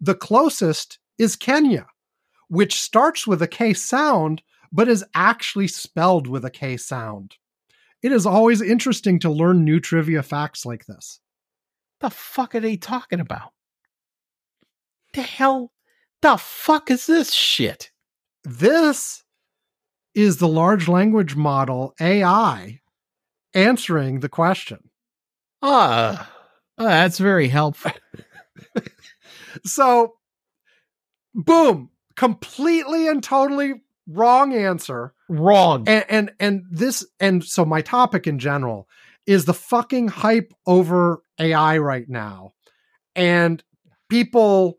The 0.00 0.14
closest 0.14 0.98
is 1.18 1.36
Kenya, 1.36 1.86
which 2.48 2.80
starts 2.80 3.26
with 3.26 3.40
a 3.40 3.48
K 3.48 3.72
sound, 3.72 4.42
but 4.72 4.88
is 4.88 5.04
actually 5.14 5.68
spelled 5.68 6.26
with 6.26 6.44
a 6.44 6.50
K 6.50 6.76
sound. 6.76 7.36
It 8.02 8.12
is 8.12 8.26
always 8.26 8.60
interesting 8.60 9.18
to 9.20 9.30
learn 9.30 9.64
new 9.64 9.80
trivia 9.80 10.22
facts 10.22 10.66
like 10.66 10.86
this. 10.86 11.20
the 12.00 12.10
fuck 12.10 12.54
are 12.54 12.60
they 12.60 12.76
talking 12.76 13.20
about? 13.20 13.52
The 15.14 15.22
hell, 15.22 15.72
the 16.20 16.36
fuck 16.36 16.90
is 16.90 17.06
this 17.06 17.32
shit? 17.32 17.90
This 18.44 19.22
is 20.14 20.38
the 20.38 20.48
large 20.48 20.88
language 20.88 21.36
model 21.36 21.94
AI 22.00 22.80
answering 23.54 24.20
the 24.20 24.28
question. 24.28 24.90
Ah, 25.62 26.28
uh, 26.78 26.84
that's 26.84 27.18
very 27.18 27.48
helpful. 27.48 27.92
So, 29.66 30.14
boom, 31.34 31.90
completely 32.16 33.06
and 33.06 33.22
totally 33.22 33.82
wrong 34.06 34.54
answer. 34.54 35.12
Wrong. 35.32 35.84
And 35.88 36.04
and 36.08 36.32
and 36.38 36.64
this 36.70 37.06
and 37.18 37.42
so 37.42 37.64
my 37.64 37.80
topic 37.80 38.26
in 38.26 38.38
general 38.38 38.86
is 39.26 39.44
the 39.46 39.54
fucking 39.54 40.08
hype 40.08 40.52
over 40.66 41.22
AI 41.38 41.78
right 41.78 42.08
now 42.08 42.52
and 43.14 43.62
people 44.10 44.76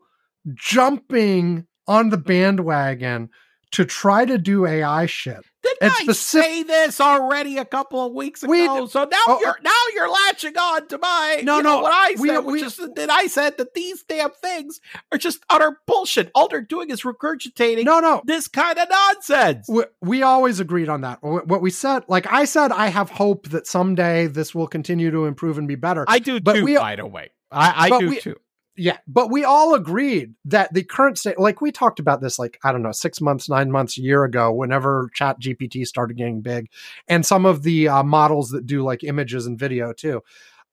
jumping 0.54 1.66
on 1.88 2.10
the 2.10 2.18
bandwagon 2.18 3.30
to 3.74 3.84
try 3.84 4.24
to 4.24 4.38
do 4.38 4.66
AI 4.66 5.06
shit. 5.06 5.38
Did 5.62 5.76
And 5.80 5.92
I 6.08 6.12
say 6.12 6.62
this 6.62 7.00
already 7.00 7.56
a 7.58 7.64
couple 7.64 8.04
of 8.06 8.12
weeks 8.12 8.42
ago? 8.42 8.50
We- 8.50 8.66
so 8.88 9.04
now 9.04 9.16
oh, 9.26 9.38
you're 9.40 9.50
uh, 9.50 9.54
now 9.62 9.70
you're 9.94 10.10
latching 10.10 10.56
on 10.58 10.86
to 10.88 10.98
my 10.98 11.40
No, 11.42 11.56
you 11.56 11.62
know, 11.62 11.76
no, 11.76 11.80
what 11.82 11.92
I 11.92 12.14
we- 12.20 12.28
said, 12.28 12.38
we- 12.44 12.52
which 12.52 12.62
is 12.64 12.76
that 12.76 13.10
I 13.10 13.26
said 13.28 13.56
that 13.58 13.72
these 13.74 14.02
damn 14.02 14.30
things 14.30 14.80
are 15.10 15.16
just 15.18 15.40
utter 15.48 15.78
bullshit. 15.86 16.30
All 16.34 16.48
they're 16.48 16.60
doing 16.60 16.90
is 16.90 17.02
regurgitating 17.02 17.84
No, 17.84 18.00
no. 18.00 18.20
this 18.26 18.46
kind 18.46 18.78
of 18.78 18.88
nonsense. 18.90 19.66
we, 19.68 19.84
we 20.02 20.22
always 20.22 20.60
agreed 20.60 20.88
on 20.90 21.00
that. 21.00 21.18
What 21.22 21.62
we 21.62 21.70
said, 21.70 22.04
like 22.08 22.30
I 22.30 22.44
said, 22.44 22.70
I 22.70 22.88
have 22.88 23.08
hope 23.10 23.48
that 23.48 23.66
someday 23.66 24.26
this 24.26 24.54
will 24.54 24.66
continue 24.68 25.10
to 25.10 25.24
improve 25.24 25.56
and 25.58 25.66
be 25.66 25.76
better. 25.76 26.04
I 26.06 26.18
do 26.18 26.40
But 26.40 26.54
too, 26.56 26.64
we- 26.64 26.76
by 26.76 26.96
the 26.96 27.06
way. 27.06 27.30
I, 27.50 27.86
I 27.90 27.98
do 28.00 28.08
we- 28.10 28.20
too. 28.20 28.36
Yeah, 28.76 28.98
but 29.06 29.30
we 29.30 29.44
all 29.44 29.74
agreed 29.74 30.34
that 30.46 30.72
the 30.74 30.82
current 30.82 31.18
state, 31.18 31.38
like 31.38 31.60
we 31.60 31.70
talked 31.70 32.00
about 32.00 32.20
this, 32.20 32.38
like 32.38 32.58
I 32.64 32.72
don't 32.72 32.82
know, 32.82 32.92
six 32.92 33.20
months, 33.20 33.48
nine 33.48 33.70
months, 33.70 33.96
a 33.96 34.02
year 34.02 34.24
ago, 34.24 34.52
whenever 34.52 35.10
Chat 35.14 35.40
GPT 35.40 35.86
started 35.86 36.16
getting 36.16 36.40
big, 36.40 36.68
and 37.06 37.24
some 37.24 37.46
of 37.46 37.62
the 37.62 37.88
uh, 37.88 38.02
models 38.02 38.50
that 38.50 38.66
do 38.66 38.82
like 38.82 39.04
images 39.04 39.46
and 39.46 39.58
video 39.58 39.92
too, 39.92 40.22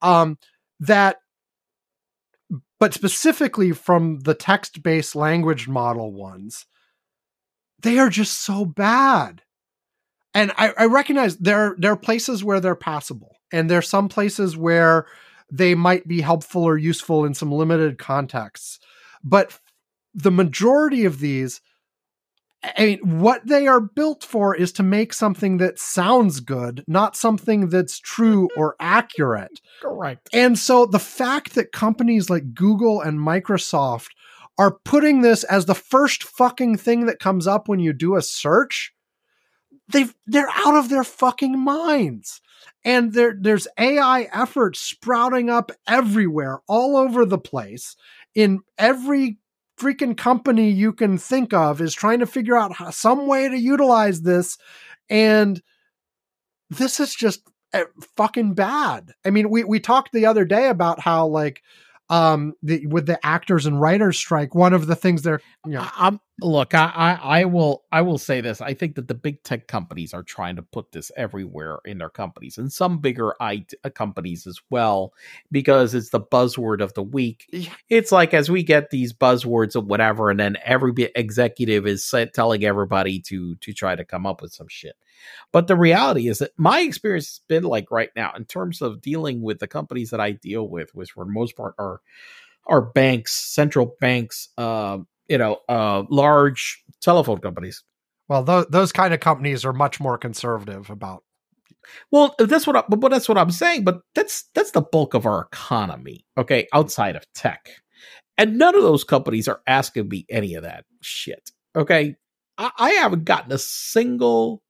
um, 0.01 0.39
that, 0.79 1.17
but 2.79 2.93
specifically 2.93 3.71
from 3.71 4.21
the 4.21 4.33
text-based 4.33 5.15
language 5.15 5.67
model 5.67 6.11
ones, 6.11 6.65
they 7.81 7.99
are 7.99 8.09
just 8.09 8.41
so 8.41 8.65
bad. 8.65 9.43
And 10.33 10.51
I, 10.57 10.73
I 10.77 10.85
recognize 10.85 11.37
there 11.37 11.75
there 11.77 11.91
are 11.91 11.97
places 11.97 12.43
where 12.43 12.59
they're 12.59 12.75
passable, 12.75 13.35
and 13.51 13.69
there 13.69 13.77
are 13.77 13.83
some 13.83 14.09
places 14.09 14.57
where 14.57 15.05
they 15.51 15.75
might 15.75 16.07
be 16.07 16.21
helpful 16.21 16.63
or 16.63 16.77
useful 16.77 17.25
in 17.25 17.33
some 17.33 17.51
limited 17.51 17.97
contexts. 17.99 18.79
But 19.23 19.59
the 20.13 20.31
majority 20.31 21.05
of 21.05 21.19
these, 21.19 21.61
I 22.63 22.85
mean, 22.85 23.19
what 23.19 23.45
they 23.45 23.67
are 23.67 23.81
built 23.81 24.23
for 24.23 24.55
is 24.55 24.71
to 24.73 24.83
make 24.83 25.13
something 25.13 25.57
that 25.57 25.77
sounds 25.77 26.39
good, 26.39 26.83
not 26.87 27.15
something 27.15 27.69
that's 27.69 27.99
true 27.99 28.49
or 28.55 28.75
accurate. 28.79 29.59
Correct. 29.81 30.29
And 30.31 30.57
so 30.57 30.85
the 30.85 30.99
fact 30.99 31.55
that 31.55 31.71
companies 31.71 32.29
like 32.29 32.53
Google 32.53 33.01
and 33.01 33.19
Microsoft 33.19 34.09
are 34.57 34.77
putting 34.85 35.21
this 35.21 35.43
as 35.45 35.65
the 35.65 35.75
first 35.75 36.23
fucking 36.23 36.77
thing 36.77 37.07
that 37.07 37.19
comes 37.19 37.47
up 37.47 37.67
when 37.67 37.79
you 37.79 37.93
do 37.93 38.15
a 38.15 38.21
search, 38.21 38.93
they've 39.91 40.13
they're 40.27 40.49
out 40.49 40.75
of 40.75 40.89
their 40.89 41.03
fucking 41.03 41.59
minds. 41.59 42.41
And 42.83 43.13
there 43.13 43.35
there's 43.39 43.67
AI 43.77 44.29
efforts 44.33 44.79
sprouting 44.79 45.49
up 45.49 45.71
everywhere, 45.87 46.61
all 46.67 46.97
over 46.97 47.25
the 47.25 47.37
place. 47.37 47.95
In 48.33 48.61
every 48.77 49.37
freaking 49.77 50.15
company 50.15 50.69
you 50.69 50.93
can 50.93 51.17
think 51.17 51.53
of 51.53 51.81
is 51.81 51.93
trying 51.93 52.19
to 52.19 52.25
figure 52.25 52.55
out 52.55 52.73
how, 52.73 52.91
some 52.91 53.27
way 53.27 53.49
to 53.49 53.57
utilize 53.57 54.21
this 54.21 54.57
and 55.09 55.61
this 56.69 56.99
is 56.99 57.13
just 57.13 57.41
uh, 57.73 57.83
fucking 58.15 58.53
bad. 58.53 59.13
I 59.25 59.29
mean, 59.29 59.49
we 59.49 59.63
we 59.63 59.79
talked 59.79 60.11
the 60.13 60.25
other 60.25 60.45
day 60.45 60.67
about 60.67 60.99
how 60.99 61.27
like 61.27 61.61
um 62.09 62.53
the 62.63 62.87
with 62.87 63.05
the 63.05 63.23
actors 63.25 63.65
and 63.65 63.79
writers 63.79 64.17
strike, 64.17 64.55
one 64.55 64.73
of 64.73 64.87
the 64.87 64.95
things 64.95 65.21
they're 65.21 65.41
you 65.65 65.73
know, 65.73 65.87
I, 65.95 66.07
am 66.07 66.19
look. 66.41 66.73
I, 66.73 66.91
I 66.95 67.13
I 67.41 67.45
will 67.45 67.83
I 67.91 68.01
will 68.01 68.17
say 68.17 68.41
this. 68.41 68.61
I 68.61 68.73
think 68.73 68.95
that 68.95 69.07
the 69.07 69.13
big 69.13 69.43
tech 69.43 69.67
companies 69.67 70.13
are 70.13 70.23
trying 70.23 70.55
to 70.57 70.61
put 70.61 70.91
this 70.91 71.11
everywhere 71.15 71.79
in 71.85 71.97
their 71.99 72.09
companies, 72.09 72.57
and 72.57 72.71
some 72.71 72.99
bigger 72.99 73.33
IT 73.41 73.73
companies 73.95 74.47
as 74.47 74.59
well, 74.69 75.13
because 75.51 75.93
it's 75.93 76.09
the 76.09 76.21
buzzword 76.21 76.81
of 76.81 76.93
the 76.93 77.03
week. 77.03 77.47
It's 77.89 78.11
like 78.11 78.33
as 78.33 78.49
we 78.49 78.63
get 78.63 78.89
these 78.89 79.13
buzzwords 79.13 79.75
of 79.75 79.85
whatever, 79.85 80.29
and 80.29 80.39
then 80.39 80.57
every 80.63 80.93
executive 81.15 81.87
is 81.87 82.13
telling 82.33 82.63
everybody 82.63 83.19
to 83.21 83.55
to 83.55 83.73
try 83.73 83.95
to 83.95 84.05
come 84.05 84.25
up 84.25 84.41
with 84.41 84.53
some 84.53 84.67
shit. 84.69 84.95
But 85.51 85.67
the 85.67 85.75
reality 85.75 86.27
is 86.27 86.39
that 86.39 86.51
my 86.57 86.81
experience 86.81 87.27
has 87.27 87.41
been 87.47 87.63
like 87.63 87.91
right 87.91 88.09
now 88.15 88.33
in 88.35 88.45
terms 88.45 88.81
of 88.81 89.01
dealing 89.01 89.41
with 89.41 89.59
the 89.59 89.67
companies 89.67 90.09
that 90.09 90.19
I 90.19 90.31
deal 90.31 90.67
with, 90.67 90.93
which 90.95 91.11
for 91.11 91.25
the 91.25 91.31
most 91.31 91.55
part 91.55 91.75
are 91.77 92.01
are 92.67 92.81
banks, 92.81 93.33
central 93.33 93.95
banks, 93.99 94.49
uh, 94.57 94.99
you 95.31 95.37
know, 95.37 95.59
uh, 95.69 96.03
large 96.09 96.83
telephone 97.01 97.39
companies. 97.39 97.83
well 98.29 98.43
those 98.43 98.65
those 98.69 98.91
kind 98.91 99.13
of 99.13 99.19
companies 99.19 99.65
are 99.65 99.73
much 99.73 99.99
more 99.99 100.17
conservative 100.17 100.89
about 100.91 101.23
Well, 102.11 102.35
that's 102.37 102.67
what 102.67 102.75
I, 102.77 102.83
but 102.89 103.09
that's 103.09 103.27
what 103.29 103.37
I'm 103.37 103.51
saying. 103.51 103.83
But 103.83 104.01
that's 104.15 104.45
that's 104.53 104.71
the 104.71 104.81
bulk 104.81 105.13
of 105.15 105.25
our 105.25 105.41
economy, 105.51 106.25
okay, 106.37 106.67
outside 106.73 107.15
of 107.15 107.25
tech, 107.33 107.69
and 108.37 108.57
none 108.57 108.75
of 108.75 108.83
those 108.83 109.03
companies 109.03 109.47
are 109.47 109.61
asking 109.67 110.09
me 110.09 110.25
any 110.29 110.53
of 110.55 110.63
that 110.63 110.85
shit. 111.01 111.51
Okay, 111.75 112.15
I, 112.57 112.71
I 112.77 112.89
haven't 112.91 113.25
gotten 113.25 113.51
a 113.51 113.57
single 113.57 114.61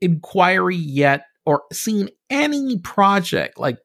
inquiry 0.00 0.76
yet 0.76 1.24
or 1.46 1.62
seen 1.72 2.08
any 2.30 2.78
project 2.80 3.58
like 3.58 3.78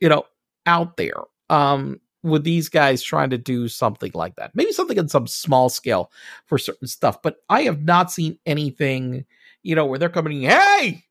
you 0.00 0.08
know 0.08 0.24
out 0.66 0.96
there 0.96 1.22
um 1.50 2.00
with 2.24 2.42
these 2.42 2.68
guys 2.68 3.02
trying 3.02 3.30
to 3.30 3.38
do 3.38 3.68
something 3.68 4.10
like 4.14 4.34
that. 4.36 4.50
Maybe 4.54 4.72
something 4.72 4.98
on 4.98 5.08
some 5.08 5.28
small 5.28 5.68
scale 5.68 6.10
for 6.46 6.58
certain 6.58 6.88
stuff 6.88 7.22
but 7.22 7.36
i 7.48 7.62
have 7.62 7.82
not 7.82 8.10
seen 8.10 8.38
anything 8.46 9.24
you 9.62 9.74
know 9.74 9.86
where 9.86 9.98
they're 9.98 10.08
coming 10.08 10.42
hey 10.42 11.04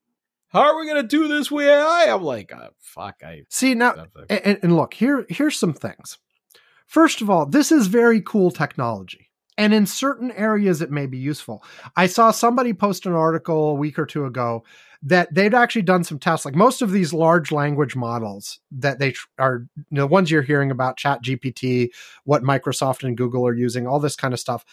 how 0.47 0.61
are 0.61 0.79
we 0.79 0.87
gonna 0.87 1.03
do 1.03 1.27
this 1.27 1.51
with 1.51 1.67
ai 1.67 2.07
i'm 2.09 2.23
like 2.23 2.53
uh, 2.53 2.69
fuck 2.79 3.15
i 3.23 3.43
See 3.49 3.73
now 3.73 4.07
and, 4.29 4.59
and 4.61 4.75
look 4.75 4.93
here 4.93 5.25
here's 5.29 5.57
some 5.57 5.73
things. 5.73 6.17
First 6.87 7.21
of 7.21 7.29
all 7.29 7.45
this 7.45 7.71
is 7.71 7.87
very 7.87 8.21
cool 8.21 8.51
technology 8.51 9.29
and 9.57 9.73
in 9.73 9.85
certain 9.85 10.31
areas 10.31 10.81
it 10.81 10.91
may 10.91 11.05
be 11.05 11.17
useful. 11.17 11.63
I 11.95 12.07
saw 12.07 12.31
somebody 12.31 12.73
post 12.73 13.05
an 13.05 13.13
article 13.13 13.69
a 13.69 13.75
week 13.75 13.97
or 13.99 14.05
two 14.05 14.25
ago 14.25 14.63
that 15.05 15.33
they'd 15.33 15.53
actually 15.53 15.81
done 15.81 16.03
some 16.03 16.17
tests 16.17 16.45
like 16.45 16.55
most 16.55 16.81
of 16.81 16.91
these 16.91 17.13
large 17.13 17.51
language 17.51 17.95
models 17.95 18.59
that 18.71 18.99
they 18.99 19.11
tr- 19.11 19.27
are 19.37 19.65
you 19.75 19.83
know, 19.91 20.01
the 20.01 20.07
ones 20.07 20.31
you're 20.31 20.41
hearing 20.41 20.71
about 20.71 20.97
chat 20.97 21.21
gpt 21.23 21.89
what 22.23 22.43
microsoft 22.43 23.03
and 23.03 23.17
google 23.17 23.45
are 23.45 23.53
using 23.53 23.85
all 23.85 23.99
this 23.99 24.15
kind 24.15 24.33
of 24.33 24.39
stuff 24.39 24.63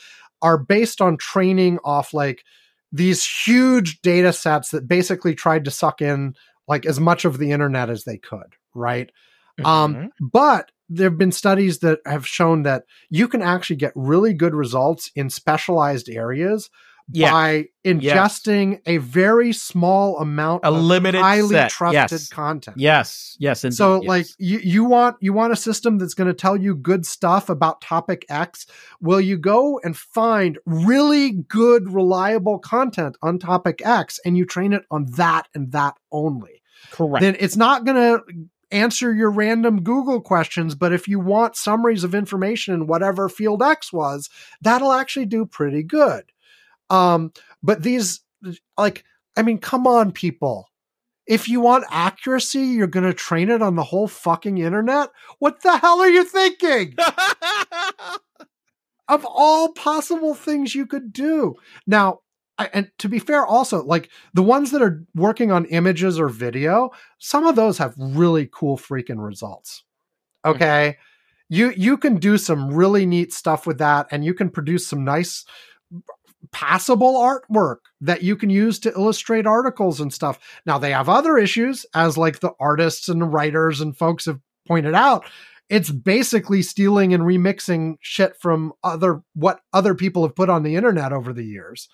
are 0.43 0.57
based 0.57 1.01
on 1.01 1.17
training 1.17 1.79
off 1.85 2.15
like 2.15 2.45
these 2.93 3.27
huge 3.27 4.01
data 4.03 4.33
sets 4.33 4.71
that 4.71 4.89
basically 4.89 5.35
tried 5.35 5.65
to 5.65 5.71
suck 5.71 6.01
in 6.01 6.35
like 6.67 6.87
as 6.87 6.99
much 6.99 7.25
of 7.25 7.39
the 7.39 7.51
internet 7.51 7.91
as 7.91 8.05
they 8.05 8.17
could 8.17 8.55
right 8.75 9.11
Mm-hmm. 9.59 9.67
um, 9.67 10.13
but 10.21 10.71
there 10.89 11.09
have 11.09 11.19
been 11.19 11.33
studies 11.33 11.79
that 11.81 12.01
have 12.07 12.27
shown 12.27 12.63
that 12.63 12.85
you 13.11 13.29
can 13.29 13.43
actually 13.43 13.77
get 13.77 13.93
really 13.95 14.35
good 14.35 14.55
results 14.55 15.11
in 15.15 15.31
specialized 15.31 16.09
areas 16.09 16.71
Yeah. 17.13 17.31
by 17.33 17.65
ingesting 17.85 18.81
a 18.87 18.99
very 18.99 19.53
small 19.53 20.19
amount 20.19 20.65
a 20.65 20.69
of 20.69 20.77
limited 20.83 21.21
highly 21.21 21.49
set. 21.49 21.71
trusted 21.71 22.21
yes. 22.21 22.29
content. 22.29 22.77
yes 22.79 23.37
yes 23.39 23.65
indeed, 23.65 23.77
So 23.77 24.03
yes. 24.03 24.09
like 24.09 24.27
you, 24.39 24.59
you 24.59 24.85
want 24.85 25.17
you 25.21 25.33
want 25.33 25.53
a 25.53 25.57
system 25.57 25.99
that's 25.99 26.15
going 26.15 26.29
to 26.29 26.35
tell 26.35 26.57
you 26.57 26.75
good 26.75 27.07
stuff 27.07 27.49
about 27.49 27.81
topic 27.81 28.25
X. 28.29 28.67
Will 29.01 29.21
you 29.21 29.37
go 29.37 29.81
and 29.83 29.97
find 29.97 30.59
really 30.67 31.33
good 31.33 31.93
reliable 31.93 32.59
content 32.59 33.17
on 33.23 33.39
topic 33.39 33.81
X 33.85 34.21
and 34.25 34.37
you 34.37 34.45
train 34.45 34.73
it 34.73 34.85
on 34.91 35.07
that 35.17 35.49
and 35.55 35.73
that 35.73 35.97
only? 36.13 36.63
correct 36.91 37.23
then 37.23 37.37
it's 37.39 37.57
not 37.57 37.85
going 37.85 37.97
to 37.97 38.23
answer 38.73 39.13
your 39.13 39.31
random 39.31 39.83
Google 39.83 40.21
questions. 40.21 40.75
But 40.75 40.93
if 40.93 41.09
you 41.09 41.19
want 41.19 41.57
summaries 41.57 42.05
of 42.05 42.15
information 42.15 42.75
in 42.75 42.87
whatever 42.87 43.29
field 43.29 43.63
X 43.63 43.93
was, 43.93 44.31
that'll 44.61 44.93
actually 44.93 45.27
do 45.27 45.45
pretty 45.45 45.83
good. 45.83 46.25
Um, 46.91 47.33
but 47.63 47.83
these, 47.83 48.21
like, 48.77 49.05
I 49.37 49.43
mean, 49.43 49.59
come 49.59 49.87
on, 49.87 50.13
people. 50.13 50.67
If 51.27 51.49
you 51.49 51.61
want 51.61 51.85
accuracy, 51.91 52.61
you're 52.61 52.89
going 52.89 53.07
to 53.07 53.15
train 53.15 53.51
it 53.51 53.63
on 53.63 53.77
the 53.77 53.85
whole 53.85 54.09
fucking 54.09 54.59
internet? 54.59 55.11
What 55.39 55.63
the 55.63 55.79
hell 55.79 56.01
are 56.01 56.09
you 56.09 56.25
thinking? 56.25 56.97
of 59.09 59.25
all 59.25 59.73
possible 59.73 60.35
things 60.35 60.75
you 60.75 60.87
could 60.87 61.13
do. 61.13 61.57
Now, 61.87 62.21
I, 62.59 62.71
and 62.73 62.91
to 62.99 63.09
be 63.09 63.19
fair, 63.19 63.45
also 63.45 63.83
like 63.83 64.11
the 64.35 64.43
ones 64.43 64.71
that 64.71 64.83
are 64.83 65.05
working 65.15 65.51
on 65.51 65.65
images 65.67 66.19
or 66.19 66.29
video, 66.29 66.91
some 67.19 67.47
of 67.47 67.57
those 67.57 67.79
have 67.79 67.95
really 67.99 68.49
cool 68.53 68.79
freaking 68.79 69.25
results. 69.25 69.83
Okay, 70.45 70.97
you 71.49 71.73
you 71.77 71.97
can 71.97 72.19
do 72.19 72.39
some 72.39 72.73
really 72.73 73.05
neat 73.05 73.33
stuff 73.33 73.67
with 73.67 73.79
that, 73.79 74.07
and 74.11 74.25
you 74.25 74.33
can 74.33 74.49
produce 74.49 74.87
some 74.87 75.05
nice 75.05 75.45
passable 76.53 77.15
artwork 77.15 77.79
that 78.01 78.23
you 78.23 78.37
can 78.37 78.51
use 78.51 78.79
to 78.81 78.93
illustrate 78.93 79.47
articles 79.47 80.01
and 80.01 80.13
stuff. 80.13 80.39
Now 80.67 80.79
they 80.79 80.93
have 80.93 81.09
other 81.09 81.39
issues, 81.39 81.87
as 81.95 82.17
like 82.17 82.41
the 82.41 82.53
artists 82.59 83.09
and 83.09 83.33
writers 83.33 83.81
and 83.81 83.97
folks 83.97 84.27
have 84.27 84.41
pointed 84.67 84.95
out. 84.95 85.25
It's 85.69 85.91
basically 85.91 86.63
stealing 86.63 87.15
and 87.15 87.23
remixing 87.23 87.97
shit 88.01 88.37
from 88.41 88.73
other 88.83 89.23
what 89.35 89.61
other 89.73 89.95
people 89.95 90.23
have 90.23 90.35
put 90.35 90.51
on 90.51 90.63
the 90.63 90.75
internet 90.75 91.13
over 91.13 91.33
the 91.33 91.45
years. 91.45 91.89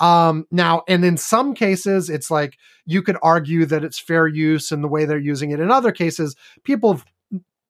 Um, 0.00 0.46
now, 0.50 0.82
and 0.88 1.04
in 1.04 1.16
some 1.16 1.54
cases, 1.54 2.10
it's 2.10 2.30
like 2.30 2.56
you 2.84 3.02
could 3.02 3.16
argue 3.22 3.66
that 3.66 3.84
it's 3.84 4.00
fair 4.00 4.26
use 4.26 4.72
in 4.72 4.82
the 4.82 4.88
way 4.88 5.04
they're 5.04 5.18
using 5.18 5.52
it. 5.52 5.60
In 5.60 5.70
other 5.70 5.92
cases, 5.92 6.34
people 6.64 6.94
have 6.94 7.04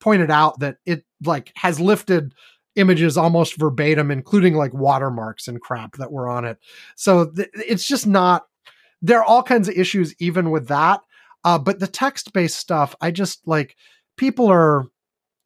pointed 0.00 0.30
out 0.30 0.58
that 0.60 0.76
it 0.86 1.04
like 1.24 1.52
has 1.56 1.78
lifted 1.78 2.34
images 2.76 3.16
almost 3.16 3.58
verbatim, 3.58 4.10
including 4.10 4.54
like 4.54 4.72
watermarks 4.72 5.48
and 5.48 5.60
crap 5.60 5.96
that 5.96 6.12
were 6.12 6.28
on 6.28 6.44
it. 6.44 6.58
So 6.96 7.26
th- 7.30 7.50
it's 7.54 7.86
just 7.86 8.06
not. 8.06 8.46
There 9.00 9.18
are 9.18 9.24
all 9.24 9.42
kinds 9.42 9.68
of 9.68 9.76
issues 9.76 10.14
even 10.18 10.50
with 10.50 10.68
that. 10.68 11.00
Uh, 11.44 11.58
but 11.58 11.80
the 11.80 11.88
text 11.88 12.32
based 12.32 12.56
stuff, 12.56 12.94
I 13.00 13.10
just 13.10 13.46
like 13.46 13.76
people 14.16 14.46
are 14.46 14.86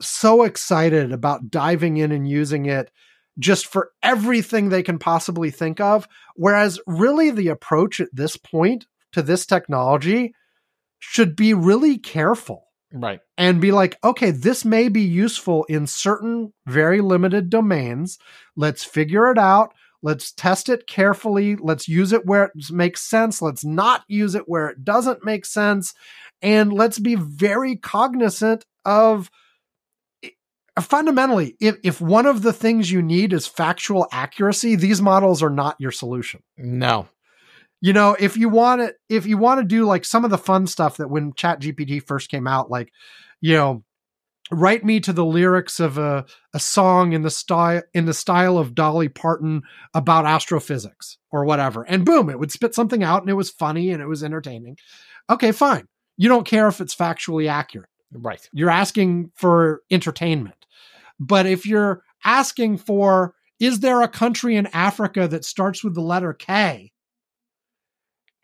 so 0.00 0.42
excited 0.42 1.12
about 1.12 1.50
diving 1.50 1.96
in 1.96 2.12
and 2.12 2.28
using 2.28 2.66
it 2.66 2.90
just 3.38 3.66
for 3.66 3.90
everything 4.02 4.68
they 4.68 4.82
can 4.82 4.98
possibly 4.98 5.50
think 5.50 5.80
of. 5.80 6.08
Whereas, 6.34 6.80
really, 6.86 7.30
the 7.30 7.48
approach 7.48 8.00
at 8.00 8.08
this 8.12 8.36
point 8.36 8.86
to 9.12 9.22
this 9.22 9.46
technology 9.46 10.34
should 10.98 11.36
be 11.36 11.54
really 11.54 11.98
careful 11.98 12.65
Right. 12.96 13.20
and 13.36 13.60
be 13.60 13.72
like, 13.72 13.98
okay, 14.02 14.30
this 14.30 14.64
may 14.64 14.88
be 14.88 15.02
useful 15.02 15.64
in 15.64 15.86
certain 15.86 16.52
very 16.66 17.00
limited 17.00 17.50
domains. 17.50 18.18
Let's 18.56 18.84
figure 18.84 19.30
it 19.30 19.38
out. 19.38 19.74
Let's 20.02 20.32
test 20.32 20.68
it 20.68 20.86
carefully. 20.86 21.56
Let's 21.56 21.88
use 21.88 22.12
it 22.12 22.26
where 22.26 22.44
it 22.44 22.52
makes 22.70 23.02
sense. 23.02 23.42
Let's 23.42 23.64
not 23.64 24.02
use 24.08 24.34
it 24.34 24.44
where 24.46 24.68
it 24.68 24.84
doesn't 24.84 25.24
make 25.24 25.44
sense. 25.44 25.94
And 26.42 26.72
let's 26.72 26.98
be 26.98 27.14
very 27.14 27.76
cognizant 27.76 28.64
of 28.84 29.30
fundamentally, 30.78 31.56
if, 31.60 31.76
if 31.82 32.00
one 32.00 32.26
of 32.26 32.42
the 32.42 32.52
things 32.52 32.90
you 32.90 33.02
need 33.02 33.32
is 33.32 33.46
factual 33.46 34.06
accuracy, 34.12 34.76
these 34.76 35.00
models 35.00 35.42
are 35.42 35.50
not 35.50 35.76
your 35.80 35.90
solution. 35.90 36.42
No. 36.56 37.08
You 37.86 37.92
know, 37.92 38.16
if 38.18 38.36
you 38.36 38.48
want 38.48 38.80
to, 38.80 38.94
if 39.08 39.26
you 39.26 39.38
want 39.38 39.60
to 39.60 39.64
do 39.64 39.84
like 39.84 40.04
some 40.04 40.24
of 40.24 40.32
the 40.32 40.38
fun 40.38 40.66
stuff 40.66 40.96
that 40.96 41.08
when 41.08 41.32
Chat 41.34 41.60
GPT 41.60 42.02
first 42.02 42.28
came 42.28 42.48
out, 42.48 42.68
like, 42.68 42.92
you 43.40 43.54
know, 43.54 43.84
write 44.50 44.84
me 44.84 44.98
to 44.98 45.12
the 45.12 45.24
lyrics 45.24 45.78
of 45.78 45.96
a, 45.96 46.26
a 46.52 46.58
song 46.58 47.12
in 47.12 47.22
the 47.22 47.30
style 47.30 47.82
in 47.94 48.06
the 48.06 48.12
style 48.12 48.58
of 48.58 48.74
Dolly 48.74 49.08
Parton 49.08 49.62
about 49.94 50.26
astrophysics 50.26 51.18
or 51.30 51.44
whatever, 51.44 51.84
and 51.84 52.04
boom, 52.04 52.28
it 52.28 52.40
would 52.40 52.50
spit 52.50 52.74
something 52.74 53.04
out, 53.04 53.22
and 53.22 53.30
it 53.30 53.34
was 53.34 53.50
funny 53.50 53.92
and 53.92 54.02
it 54.02 54.08
was 54.08 54.24
entertaining. 54.24 54.76
Okay, 55.30 55.52
fine. 55.52 55.86
You 56.16 56.28
don't 56.28 56.44
care 56.44 56.66
if 56.66 56.80
it's 56.80 56.96
factually 56.96 57.48
accurate. 57.48 57.90
Right. 58.10 58.50
You're 58.52 58.68
asking 58.68 59.30
for 59.36 59.82
entertainment. 59.92 60.66
But 61.20 61.46
if 61.46 61.64
you're 61.64 62.02
asking 62.24 62.78
for, 62.78 63.36
is 63.60 63.78
there 63.78 64.02
a 64.02 64.08
country 64.08 64.56
in 64.56 64.66
Africa 64.72 65.28
that 65.28 65.44
starts 65.44 65.84
with 65.84 65.94
the 65.94 66.02
letter 66.02 66.32
K? 66.32 66.90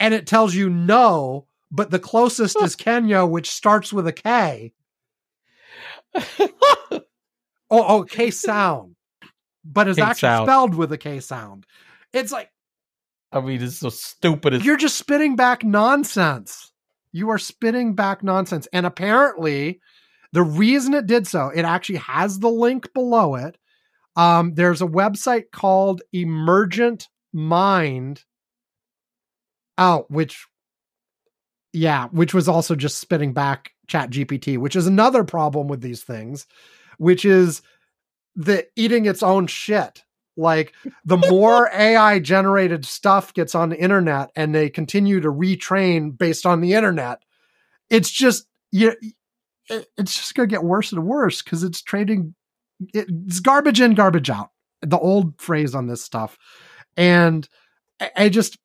And 0.03 0.13
it 0.13 0.27
tells 0.27 0.55
you 0.55 0.69
no, 0.69 1.47
but 1.71 1.91
the 1.91 2.01
closest 2.01 2.61
is 2.61 2.75
Kenya, 2.77 3.25
which 3.25 3.51
starts 3.51 3.93
with 3.93 4.07
a 4.07 4.13
K. 4.13 4.73
Oh, 7.75 7.87
oh, 7.89 8.03
K 8.05 8.31
sound, 8.31 8.97
but 9.65 9.89
is 9.89 9.97
K 9.97 10.03
actually 10.03 10.29
sound. 10.29 10.47
spelled 10.47 10.75
with 10.75 10.93
a 10.93 10.99
K 10.99 11.21
sound. 11.21 11.65
It's 12.13 12.31
like 12.31 12.51
I 13.33 13.41
mean, 13.41 13.63
it's 13.63 13.79
so 13.79 13.89
stupid. 13.89 14.55
It's, 14.55 14.65
you're 14.65 14.77
just 14.77 14.99
spitting 14.99 15.37
back 15.37 15.65
nonsense. 15.65 16.71
You 17.13 17.31
are 17.31 17.39
spitting 17.39 17.95
back 17.95 18.23
nonsense. 18.23 18.69
And 18.73 18.85
apparently, 18.85 19.81
the 20.33 20.43
reason 20.43 20.95
it 20.95 21.07
did 21.07 21.27
so, 21.27 21.49
it 21.49 21.63
actually 21.63 21.99
has 21.99 22.41
the 22.41 22.51
link 22.51 22.93
below 22.93 23.37
it. 23.37 23.57
Um, 24.17 24.55
there's 24.55 24.83
a 24.83 24.87
website 24.87 25.45
called 25.53 26.03
Emergent 26.13 27.09
Mind. 27.33 28.23
Oh, 29.79 30.07
which, 30.09 30.47
yeah, 31.73 32.09
which 32.09 32.35
was 32.35 32.49
also 32.49 32.75
just 32.75 32.99
spitting 32.99 33.33
back 33.33 33.73
Chat 33.87 34.11
GPT, 34.11 34.59
which 34.59 34.77
is 34.77 34.87
another 34.87 35.25
problem 35.25 35.69
with 35.69 35.81
these 35.81 36.03
things, 36.03 36.47
which 36.99 37.25
is 37.25 37.63
the 38.37 38.67
eating 38.77 39.07
its 39.07 39.23
own 39.23 39.47
shit. 39.47 40.05
Like 40.37 40.73
the 41.05 41.19
more 41.19 41.69
AI 41.75 42.19
generated 42.19 42.85
stuff 42.85 43.35
gets 43.35 43.55
on 43.55 43.69
the 43.69 43.79
internet 43.79 44.31
and 44.35 44.55
they 44.55 44.71
continue 44.71 45.21
to 45.21 45.29
retrain 45.29 46.17
based 46.17 46.47
on 46.47 46.61
the 46.61 46.73
internet, 46.75 47.23
it's 47.91 48.11
just 48.11 48.47
you 48.71 48.95
it's 49.69 50.17
just 50.17 50.35
going 50.35 50.49
to 50.49 50.53
get 50.53 50.65
worse 50.65 50.93
and 50.93 51.05
worse 51.05 51.43
because 51.43 51.63
it's 51.63 51.83
trading 51.83 52.35
it's 52.93 53.41
garbage 53.41 53.81
in 53.81 53.95
garbage 53.95 54.31
out 54.31 54.51
the 54.81 54.99
old 54.99 55.41
phrase 55.41 55.75
on 55.75 55.87
this 55.87 56.03
stuff 56.03 56.37
and 56.97 57.49
I, 58.01 58.11
I 58.17 58.29
just 58.29 58.59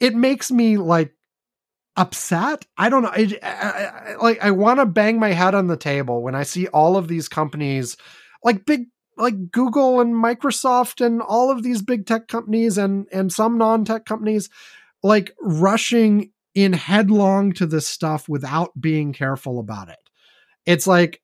it 0.00 0.14
makes 0.14 0.50
me 0.50 0.76
like 0.76 1.12
upset 1.96 2.64
i 2.76 2.88
don't 2.88 3.02
know 3.02 3.10
I, 3.12 3.38
I- 3.42 4.12
I- 4.12 4.14
like 4.22 4.38
i 4.42 4.50
want 4.52 4.78
to 4.80 4.86
bang 4.86 5.18
my 5.18 5.32
head 5.32 5.54
on 5.54 5.66
the 5.66 5.76
table 5.76 6.22
when 6.22 6.34
i 6.36 6.44
see 6.44 6.68
all 6.68 6.96
of 6.96 7.08
these 7.08 7.28
companies 7.28 7.96
like 8.44 8.64
big 8.66 8.86
like 9.16 9.50
google 9.50 10.00
and 10.00 10.14
microsoft 10.14 11.04
and 11.04 11.20
all 11.20 11.50
of 11.50 11.62
these 11.64 11.82
big 11.82 12.06
tech 12.06 12.28
companies 12.28 12.78
and 12.78 13.06
and 13.12 13.32
some 13.32 13.58
non-tech 13.58 14.04
companies 14.04 14.48
like 15.02 15.34
rushing 15.40 16.30
in 16.54 16.72
headlong 16.72 17.52
to 17.52 17.66
this 17.66 17.86
stuff 17.86 18.28
without 18.28 18.72
being 18.80 19.12
careful 19.12 19.60
about 19.60 19.88
it. 19.88 19.98
It's 20.66 20.86
like, 20.88 21.20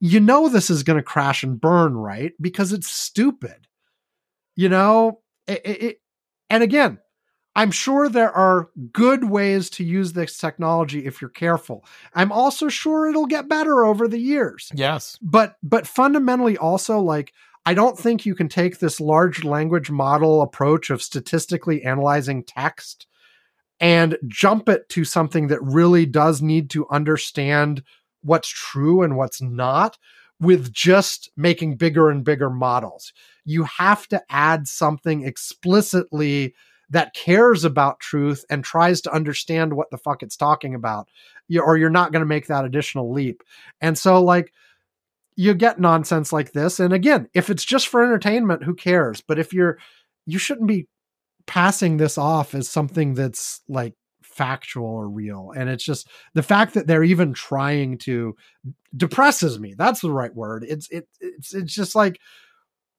you 0.00 0.20
know, 0.20 0.48
this 0.48 0.70
is 0.70 0.82
going 0.84 0.98
to 0.98 1.02
crash 1.02 1.42
and 1.42 1.60
burn, 1.60 1.94
right? 1.96 2.32
Because 2.40 2.72
it's 2.72 2.88
stupid. 2.90 3.66
You 4.56 4.68
know, 4.68 5.20
it, 5.46 5.60
it, 5.64 5.82
it- 5.82 5.96
and 6.50 6.62
again, 6.62 6.98
I'm 7.56 7.72
sure 7.72 8.08
there 8.08 8.32
are 8.32 8.68
good 8.92 9.24
ways 9.24 9.70
to 9.70 9.84
use 9.84 10.12
this 10.12 10.38
technology 10.38 11.04
if 11.04 11.20
you're 11.20 11.30
careful. 11.30 11.84
I'm 12.14 12.30
also 12.30 12.68
sure 12.68 13.08
it'll 13.08 13.26
get 13.26 13.48
better 13.48 13.84
over 13.84 14.06
the 14.06 14.18
years 14.18 14.70
yes. 14.74 15.18
but 15.20 15.56
but 15.62 15.86
fundamentally 15.86 16.56
also 16.56 17.00
like 17.00 17.32
i 17.66 17.74
don't 17.74 17.98
think 17.98 18.24
you 18.24 18.34
can 18.34 18.48
take 18.48 18.78
this 18.78 19.00
large 19.00 19.44
language 19.44 19.90
model 19.90 20.42
approach 20.42 20.90
of 20.90 21.02
statistically 21.02 21.82
analyzing 21.82 22.42
text 22.42 23.06
and 23.80 24.16
jump 24.26 24.68
it 24.68 24.88
to 24.90 25.04
something 25.04 25.48
that 25.48 25.62
really 25.62 26.06
does 26.06 26.42
need 26.42 26.70
to 26.70 26.86
understand 26.90 27.82
what's 28.22 28.48
true 28.48 29.02
and 29.02 29.16
what's 29.16 29.40
not 29.40 29.98
with 30.40 30.72
just 30.72 31.30
making 31.36 31.76
bigger 31.76 32.10
and 32.10 32.24
bigger 32.24 32.50
models 32.50 33.12
you 33.44 33.64
have 33.64 34.06
to 34.08 34.22
add 34.30 34.68
something 34.68 35.24
explicitly 35.24 36.54
that 36.90 37.14
cares 37.14 37.64
about 37.64 38.00
truth 38.00 38.44
and 38.50 38.64
tries 38.64 39.00
to 39.02 39.12
understand 39.12 39.72
what 39.72 39.90
the 39.90 39.98
fuck 39.98 40.22
it's 40.22 40.36
talking 40.36 40.74
about 40.74 41.08
You- 41.48 41.62
or 41.62 41.76
you're 41.76 41.90
not 41.90 42.12
going 42.12 42.20
to 42.20 42.26
make 42.26 42.46
that 42.48 42.64
additional 42.64 43.12
leap. 43.12 43.42
And 43.80 43.96
so 43.96 44.22
like 44.22 44.52
you 45.36 45.54
get 45.54 45.80
nonsense 45.80 46.32
like 46.32 46.52
this 46.52 46.80
and 46.80 46.92
again 46.92 47.28
if 47.32 47.48
it's 47.50 47.64
just 47.64 47.88
for 47.88 48.02
entertainment 48.02 48.64
who 48.64 48.74
cares? 48.74 49.20
But 49.20 49.38
if 49.38 49.52
you're 49.52 49.78
you 50.26 50.38
shouldn't 50.38 50.68
be 50.68 50.86
passing 51.46 51.96
this 51.96 52.18
off 52.18 52.54
as 52.54 52.68
something 52.68 53.14
that's 53.14 53.62
like 53.68 53.94
factual 54.22 54.86
or 54.86 55.08
real. 55.08 55.52
And 55.56 55.68
it's 55.68 55.84
just 55.84 56.08
the 56.34 56.42
fact 56.42 56.74
that 56.74 56.86
they're 56.86 57.02
even 57.04 57.32
trying 57.34 57.98
to 57.98 58.36
depresses 58.96 59.58
me. 59.58 59.74
That's 59.76 60.00
the 60.00 60.12
right 60.12 60.34
word. 60.34 60.64
It's 60.68 60.88
it, 60.90 61.08
it's 61.20 61.54
it's 61.54 61.74
just 61.74 61.94
like 61.94 62.20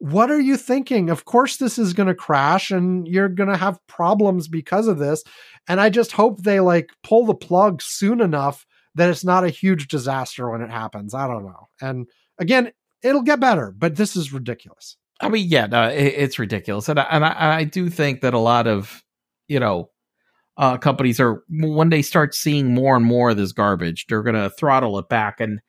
what 0.02 0.32
are 0.32 0.40
you 0.40 0.58
thinking? 0.58 1.12
Of 1.12 1.26
course 1.26 1.58
this 1.58 1.78
is 1.78 1.94
going 1.94 2.08
to 2.08 2.16
crash 2.16 2.72
and 2.72 3.08
you're 3.08 3.30
going 3.30 3.50
to 3.50 3.58
have 3.58 3.80
problems 3.88 4.48
because 4.48 4.88
of 4.88 4.98
this. 4.98 5.24
And 5.68 5.80
i 5.80 5.90
just 5.90 6.12
hope 6.12 6.42
they 6.42 6.60
like 6.60 6.90
pull 7.04 7.26
the 7.26 7.36
plug 7.36 7.84
soon 7.84 8.20
enough 8.20 8.66
that 8.96 9.10
it's 9.10 9.24
not 9.24 9.44
a 9.44 9.50
huge 9.50 9.88
disaster 9.88 10.50
when 10.50 10.62
it 10.62 10.72
happens. 10.72 11.14
I 11.14 11.28
don't 11.28 11.46
know. 11.46 11.70
And 11.82 12.08
again 12.40 12.72
it'll 13.04 13.22
get 13.22 13.40
better 13.40 13.74
but 13.78 13.96
this 13.96 14.16
is 14.16 14.34
ridiculous. 14.34 14.98
I 15.22 15.30
mean, 15.30 15.48
yeah, 15.48 15.68
no, 15.68 15.88
it, 15.88 16.14
it's 16.18 16.40
ridiculous, 16.40 16.90
and 16.90 17.00
I, 17.00 17.04
and 17.04 17.24
I, 17.24 17.58
I 17.60 17.64
do 17.64 17.92
think 17.92 18.22
that 18.22 18.34
a 18.34 18.40
lot 18.40 18.66
of 18.66 19.04
you 19.48 19.60
know 19.60 19.92
uh, 20.58 20.78
companies 20.78 21.20
are 21.20 21.44
when 21.50 21.90
they 21.90 22.02
start 22.02 22.34
seeing 22.34 22.74
more 22.74 22.96
and 22.96 23.06
more 23.06 23.30
of 23.30 23.38
this 23.38 23.52
garbage, 23.52 24.06
they're 24.08 24.24
going 24.24 24.36
to 24.36 24.50
throttle 24.50 24.98
it 24.98 25.10
back. 25.10 25.40
And 25.40 25.60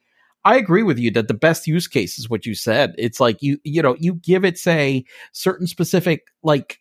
I 0.44 0.56
agree 0.56 0.82
with 0.82 0.98
you 0.98 1.10
that 1.12 1.28
the 1.28 1.34
best 1.34 1.66
use 1.66 1.86
case 1.86 2.18
is 2.18 2.28
what 2.28 2.46
you 2.46 2.54
said. 2.54 2.94
It's 2.98 3.20
like 3.20 3.42
you 3.42 3.58
you 3.64 3.82
know 3.82 3.96
you 3.98 4.14
give 4.14 4.44
it 4.44 4.58
say 4.58 5.04
certain 5.32 5.66
specific 5.66 6.22
like 6.42 6.78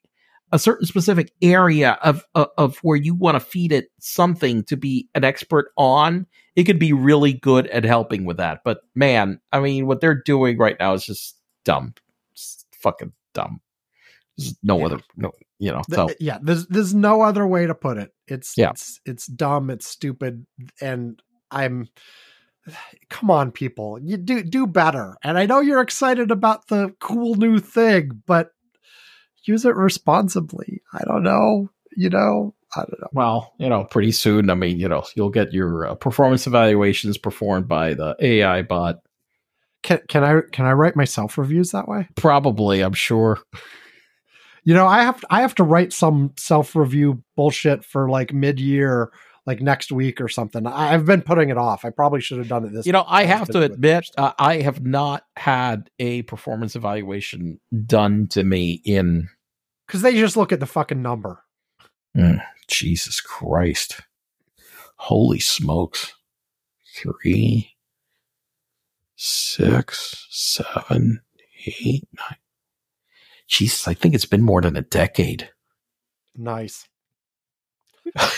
a 0.52 0.60
certain 0.60 0.86
specific 0.86 1.32
area 1.42 1.98
of 2.04 2.26
of, 2.36 2.48
of 2.58 2.78
where 2.80 2.98
you 2.98 3.14
want 3.16 3.36
to 3.36 3.40
feed 3.40 3.72
it 3.72 3.86
something 4.00 4.64
to 4.66 4.76
be 4.78 5.08
an 5.16 5.24
expert 5.24 5.72
on. 5.78 6.26
It 6.56 6.64
could 6.66 6.80
be 6.80 6.92
really 6.92 7.34
good 7.34 7.68
at 7.68 7.84
helping 7.86 8.26
with 8.26 8.38
that. 8.38 8.62
But 8.66 8.80
man, 8.96 9.40
I 9.54 9.60
mean, 9.62 9.88
what 9.88 10.02
they're 10.02 10.22
doing 10.22 10.58
right 10.58 10.76
now 10.80 10.94
is 10.94 11.06
just 11.06 11.38
dumb, 11.64 11.94
Just 12.36 12.66
fucking 12.74 13.14
dumb. 13.34 13.62
There's 14.38 14.58
no 14.64 14.80
Yeah. 14.80 14.86
other 14.86 15.00
no 15.16 15.32
you 15.60 15.72
know 15.72 15.82
so 15.92 16.10
yeah 16.20 16.40
there's 16.42 16.66
there's 16.68 16.94
no 16.96 17.22
other 17.22 17.46
way 17.46 17.68
to 17.68 17.76
put 17.76 17.98
it 18.00 18.12
it's 18.28 18.56
Yeah. 18.58 18.72
it's 18.72 19.00
it's 19.06 19.28
dumb 19.28 19.70
it's 19.70 19.86
stupid 19.88 20.48
and 20.82 21.22
i'm 21.52 21.88
come 23.10 23.32
on 23.32 23.52
people 23.52 24.00
you 24.00 24.18
do 24.18 24.44
do 24.44 24.68
better 24.68 25.18
and 25.24 25.38
i 25.38 25.46
know 25.46 25.60
you're 25.60 25.82
excited 25.82 26.30
about 26.30 26.68
the 26.68 26.94
cool 27.00 27.36
new 27.36 27.58
thing 27.60 28.22
but 28.28 28.52
use 29.44 29.66
it 29.66 29.76
responsibly. 29.76 30.82
I 30.94 31.04
don't 31.06 31.24
know. 31.24 31.70
You 31.96 32.10
know, 32.10 32.56
I 32.76 32.82
don't 32.82 33.02
know. 33.02 33.10
Well, 33.12 33.54
you 33.58 33.70
know, 33.70 33.84
pretty 33.84 34.12
soon, 34.12 34.50
I 34.50 34.56
mean, 34.56 34.80
you 34.80 34.88
know, 34.88 35.04
you'll 35.16 35.30
get 35.30 35.54
your 35.54 35.88
uh, 35.88 35.96
performance 35.96 36.48
evaluations 36.48 37.18
performed 37.18 37.68
by 37.68 37.94
the 37.94 38.16
AI 38.20 38.62
bot. 38.62 39.00
Can 39.84 40.00
can 40.08 40.24
I 40.24 40.42
can 40.52 40.66
I 40.66 40.74
write 40.74 40.96
my 40.96 41.06
self 41.06 41.38
reviews 41.38 41.72
that 41.72 41.88
way? 41.88 42.08
Probably, 42.16 42.82
I'm 42.82 42.94
sure. 42.94 43.40
You 44.64 44.76
know, 44.76 44.86
I 44.86 45.04
have 45.04 45.24
I 45.30 45.42
have 45.42 45.56
to 45.56 45.64
write 45.64 45.92
some 45.92 46.34
self 46.38 46.76
review 46.76 47.24
bullshit 47.36 47.84
for 47.84 48.10
like 48.10 48.32
mid 48.32 48.60
year, 48.60 49.12
like 49.46 49.62
next 49.62 49.92
week 49.92 50.22
or 50.22 50.28
something. 50.28 50.66
I- 50.68 50.94
I've 50.94 51.06
been 51.06 51.22
putting 51.22 51.50
it 51.50 51.58
off. 51.58 51.84
I 51.86 51.90
probably 51.90 52.22
should 52.22 52.38
have 52.38 52.48
done 52.48 52.66
it 52.66 52.74
this. 52.74 52.86
You 52.86 52.92
know, 52.92 53.06
I 53.08 53.24
I've 53.26 53.50
to 53.50 53.62
admit, 53.64 54.06
uh, 54.18 54.34
I 54.38 54.58
have 54.62 54.86
not 54.86 55.24
had 55.36 55.90
a 56.00 56.22
performance 56.24 56.76
evaluation 56.76 57.60
done 57.86 58.28
to 58.30 58.44
me 58.44 58.82
in 58.86 59.30
because 59.88 60.02
they 60.04 60.14
just 60.18 60.38
look 60.38 60.52
at 60.52 60.60
the 60.60 60.66
fucking 60.66 61.02
number. 61.02 61.44
Jesus 62.68 63.20
Christ. 63.22 64.02
Holy 64.98 65.40
smokes. 65.40 66.14
Three, 66.96 67.76
six, 69.16 70.28
seven, 70.30 71.22
eight, 71.66 72.08
nine. 72.18 72.38
Jesus, 73.48 73.88
I 73.88 73.94
think 73.94 74.14
it's 74.14 74.26
been 74.26 74.42
more 74.44 74.62
than 74.62 74.76
a 74.78 74.82
decade. 74.82 75.50
Nice. 76.36 76.88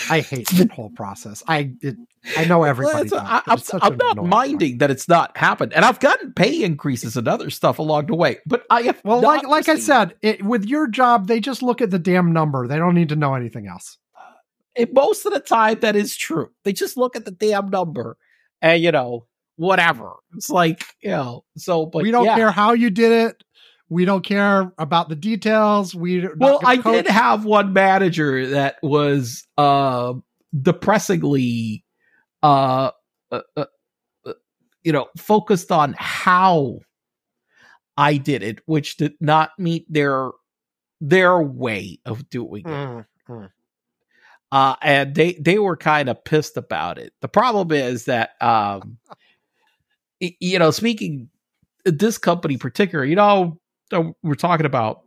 I 0.10 0.20
hate 0.20 0.48
that 0.50 0.72
whole 0.72 0.90
process. 0.92 1.44
I 1.48 1.74
it, 1.82 1.96
I 2.38 2.46
know 2.46 2.64
everybody. 2.64 2.96
Well, 2.96 3.04
does, 3.04 3.14
it's- 3.14 3.74
I, 3.74 3.82
am 3.82 3.94
I'm 3.94 3.98
not 3.98 4.26
minding 4.26 4.80
that 4.80 4.92
it's 4.92 5.08
not 5.08 5.36
happened, 5.38 5.74
and 5.74 5.84
I've 5.86 6.00
gotten 6.00 6.34
pay 6.34 6.64
increases 6.64 7.18
and 7.18 7.28
other 7.28 7.50
stuff 7.50 7.80
along 7.80 8.08
the 8.08 8.16
way. 8.16 8.40
But 8.46 8.66
I 8.70 8.84
have 8.84 9.02
Well, 9.04 9.22
like 9.22 9.48
like 9.48 9.70
I 9.70 9.78
said, 9.78 10.16
it, 10.22 10.44
with 10.44 10.66
your 10.66 10.88
job, 10.88 11.28
they 11.28 11.40
just 11.40 11.64
look 11.64 11.82
at 11.82 11.92
the 11.92 12.00
damn 12.00 12.34
number. 12.34 12.68
They 12.68 12.78
don't 12.78 12.96
need 12.96 13.10
to 13.10 13.16
know 13.16 13.36
anything 13.36 13.68
else. 13.68 13.98
Uh, 14.16 14.34
and 14.76 14.94
most 14.94 15.26
of 15.26 15.34
the 15.34 15.40
time 15.40 15.80
that 15.80 15.96
is 15.96 16.16
true. 16.16 16.50
They 16.64 16.74
just 16.74 16.98
look 16.98 17.16
at 17.16 17.26
the 17.26 17.32
damn 17.32 17.70
number, 17.70 18.18
and 18.62 18.82
you 18.82 18.92
know 18.92 19.28
whatever. 19.56 20.12
It's 20.36 20.50
like 20.50 20.84
you 21.02 21.12
know. 21.12 21.46
So, 21.58 21.86
but 21.86 22.04
we 22.04 22.12
don't 22.12 22.26
yeah. 22.26 22.36
care 22.36 22.52
how 22.52 22.74
you 22.74 22.90
did 22.90 23.12
it. 23.12 23.44
We 23.90 24.06
don't 24.06 24.24
care 24.26 24.72
about 24.78 25.10
the 25.10 25.16
details. 25.16 25.94
We 25.94 26.28
Well, 26.38 26.60
I 26.66 26.78
coach- 26.78 27.06
did 27.06 27.08
have 27.08 27.46
one 27.46 27.74
manager 27.74 28.48
that 28.48 28.78
was 28.82 29.46
uh, 29.58 30.14
depressingly, 30.60 31.84
uh, 32.42 32.92
uh, 33.32 33.42
uh, 33.56 33.66
uh, 34.26 34.34
you 34.84 34.92
know, 34.92 35.08
focused 35.18 35.72
on 35.72 35.96
how 35.98 36.80
I 37.98 38.18
did 38.18 38.42
it, 38.42 38.60
which 38.66 38.98
did 38.98 39.14
not 39.20 39.52
meet 39.60 39.86
their 39.92 40.32
their 41.02 41.42
way 41.42 42.00
of 42.06 42.30
doing 42.30 42.64
it. 42.66 42.70
Mm, 42.70 43.06
mm. 43.30 43.50
Uh, 44.52 44.76
and 44.82 45.14
they 45.16 45.34
they 45.34 45.60
were 45.60 45.76
kind 45.76 46.10
of 46.10 46.24
pissed 46.24 46.58
about 46.58 46.98
it. 46.98 47.14
The 47.22 47.28
problem 47.28 47.72
is 47.72 48.06
that, 48.06 48.42
um, 48.42 48.98
you 50.20 50.58
know, 50.60 50.72
speaking 50.72 51.30
this 51.86 52.18
company 52.18 52.58
particular, 52.58 53.04
you 53.04 53.16
know, 53.16 53.60
we're 54.22 54.36
talking 54.36 54.66
about 54.66 55.02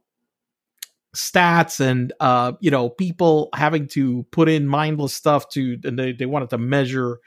stats 1.17 1.81
and 1.81 2.13
uh, 2.21 2.53
you 2.61 2.71
know, 2.71 2.89
people 2.89 3.49
having 3.55 3.89
to 3.89 4.25
put 4.31 4.49
in 4.49 4.67
mindless 4.67 5.15
stuff 5.15 5.49
to, 5.51 5.79
and 5.85 5.99
they 5.99 6.13
they 6.13 6.27
wanted 6.27 6.51
to 6.51 6.59
measure. 6.59 7.19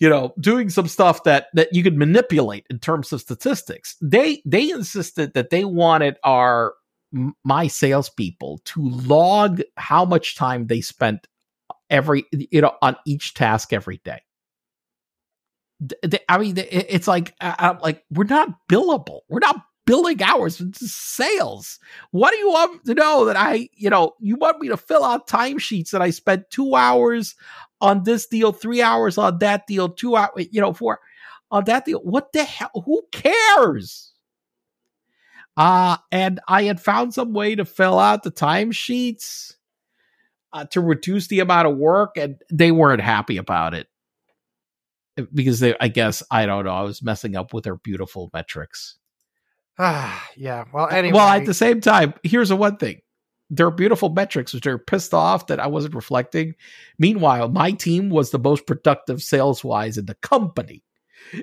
You 0.00 0.08
know, 0.08 0.32
doing 0.38 0.70
some 0.70 0.86
stuff 0.86 1.24
that 1.24 1.46
that 1.54 1.70
you 1.72 1.82
could 1.82 1.96
manipulate 1.96 2.66
in 2.70 2.78
terms 2.78 3.12
of 3.12 3.20
statistics. 3.20 3.96
They 4.00 4.42
they 4.46 4.70
insisted 4.70 5.34
that 5.34 5.50
they 5.50 5.64
wanted 5.64 6.16
our 6.22 6.74
my 7.44 7.66
salespeople 7.66 8.60
to 8.64 8.88
log 8.88 9.60
how 9.76 10.04
much 10.04 10.36
time 10.36 10.66
they 10.66 10.80
spent 10.80 11.26
every 11.90 12.24
you 12.32 12.60
know 12.60 12.76
on 12.80 12.96
each 13.06 13.34
task 13.34 13.72
every 13.72 14.00
day. 14.04 14.20
I 16.28 16.38
mean, 16.38 16.54
it's 16.58 17.06
like 17.06 17.34
I'm 17.40 17.78
like 17.78 18.04
we're 18.10 18.24
not 18.24 18.48
billable. 18.70 19.20
We're 19.28 19.38
not 19.40 19.64
billing 19.88 20.22
hours. 20.22 20.58
Just 20.58 21.16
sales. 21.16 21.80
What 22.10 22.32
do 22.32 22.36
you 22.36 22.48
want 22.48 22.84
to 22.84 22.94
know 22.94 23.24
that 23.24 23.36
I 23.36 23.70
you 23.74 23.90
know 23.90 24.12
you 24.20 24.36
want 24.36 24.60
me 24.60 24.68
to 24.68 24.76
fill 24.76 25.02
out 25.02 25.26
timesheets 25.26 25.90
that 25.90 26.02
I 26.02 26.10
spent 26.10 26.50
two 26.50 26.74
hours 26.74 27.34
on 27.80 28.02
this 28.04 28.26
deal, 28.26 28.52
three 28.52 28.82
hours 28.82 29.16
on 29.16 29.38
that 29.38 29.66
deal, 29.66 29.88
two 29.88 30.14
hours 30.14 30.46
you 30.50 30.60
know 30.60 30.74
four 30.74 31.00
on 31.50 31.64
that 31.64 31.86
deal. 31.86 32.00
What 32.00 32.32
the 32.32 32.44
hell? 32.44 32.84
Who 32.84 33.02
cares? 33.10 34.12
Uh, 35.56 35.96
and 36.12 36.38
I 36.46 36.64
had 36.64 36.80
found 36.80 37.14
some 37.14 37.32
way 37.32 37.56
to 37.56 37.64
fill 37.64 37.98
out 37.98 38.22
the 38.22 38.30
timesheets 38.30 39.54
uh, 40.52 40.66
to 40.66 40.80
reduce 40.80 41.26
the 41.26 41.40
amount 41.40 41.66
of 41.66 41.76
work, 41.76 42.16
and 42.16 42.36
they 42.52 42.70
weren't 42.70 43.00
happy 43.00 43.38
about 43.38 43.74
it 43.74 43.88
because 45.34 45.58
they, 45.58 45.74
I 45.80 45.88
guess, 45.88 46.22
I 46.30 46.46
don't 46.46 46.64
know, 46.64 46.70
I 46.70 46.82
was 46.82 47.02
messing 47.02 47.34
up 47.34 47.52
with 47.52 47.64
their 47.64 47.74
beautiful 47.74 48.30
metrics. 48.32 48.98
Ah, 49.78 50.28
yeah. 50.36 50.64
Well, 50.72 50.88
anyway. 50.88 51.16
Well, 51.16 51.28
at 51.28 51.46
the 51.46 51.54
same 51.54 51.80
time, 51.80 52.14
here's 52.22 52.50
the 52.50 52.56
one 52.56 52.76
thing. 52.76 53.00
They're 53.50 53.70
beautiful 53.70 54.10
metrics, 54.10 54.52
which 54.52 54.64
they're 54.64 54.76
pissed 54.76 55.14
off 55.14 55.46
that 55.46 55.58
I 55.58 55.68
wasn't 55.68 55.94
reflecting. 55.94 56.54
Meanwhile, 56.98 57.48
my 57.48 57.72
team 57.72 58.10
was 58.10 58.30
the 58.30 58.38
most 58.38 58.66
productive 58.66 59.22
sales 59.22 59.64
wise 59.64 59.96
in 59.96 60.06
the 60.06 60.16
company. 60.16 60.82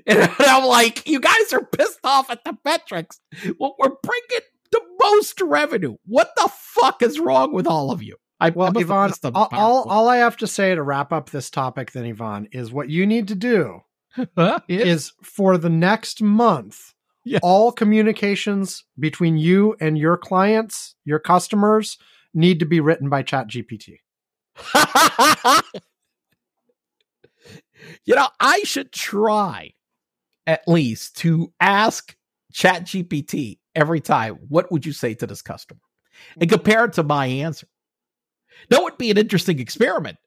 And 0.08 0.32
I'm 0.40 0.66
like, 0.66 1.08
you 1.08 1.20
guys 1.20 1.54
are 1.54 1.66
pissed 1.66 2.00
off 2.04 2.32
at 2.32 2.44
the 2.44 2.58
metrics. 2.64 3.20
Well, 3.60 3.76
we're 3.78 3.90
bringing 4.02 4.46
the 4.72 4.82
most 5.00 5.42
revenue. 5.42 5.98
What 6.06 6.32
the 6.36 6.50
fuck 6.52 7.04
is 7.04 7.20
wrong 7.20 7.54
with 7.54 7.68
all 7.68 7.92
of 7.92 8.02
you? 8.02 8.16
I, 8.40 8.48
I 8.48 8.50
well, 8.50 8.68
have 8.68 8.78
Ivan, 8.78 9.14
all, 9.36 9.50
all, 9.52 9.84
all 9.84 10.10
I 10.10 10.18
have 10.18 10.38
to 10.38 10.48
say 10.48 10.74
to 10.74 10.82
wrap 10.82 11.14
up 11.14 11.30
this 11.30 11.50
topic, 11.50 11.92
then, 11.92 12.06
Ivan, 12.06 12.48
is 12.52 12.72
what 12.72 12.90
you 12.90 13.06
need 13.06 13.28
to 13.30 13.36
do 13.36 13.82
is 14.68 15.14
for 15.22 15.58
the 15.58 15.70
next 15.70 16.22
month, 16.22 16.95
Yeah. 17.28 17.40
all 17.42 17.72
communications 17.72 18.84
between 19.00 19.36
you 19.36 19.76
and 19.80 19.98
your 19.98 20.16
clients, 20.16 20.94
your 21.06 21.18
customers, 21.18 21.98
need 22.36 22.60
to 22.60 22.68
be 22.68 22.80
written 22.80 23.10
by 23.10 23.24
ChatGPT. 23.24 23.98
you 28.06 28.14
know, 28.14 28.28
I 28.40 28.60
should 28.60 28.92
try 28.92 29.74
at 30.46 30.68
least 30.68 31.18
to 31.18 31.52
ask 31.60 32.16
ChatGPT 32.54 33.58
every 33.74 34.02
time, 34.02 34.36
what 34.48 34.72
would 34.72 34.86
you 34.86 34.94
say 34.94 35.14
to 35.16 35.28
this 35.28 35.42
customer? 35.42 35.82
And 36.40 36.50
mm-hmm. 36.50 36.56
compare 36.56 36.86
it 36.86 36.94
to 36.94 37.04
my 37.04 37.26
answer. 37.26 37.68
That 38.70 38.84
would 38.84 38.98
be 38.98 39.12
an 39.12 39.18
interesting 39.18 39.60
experiment. 39.60 40.18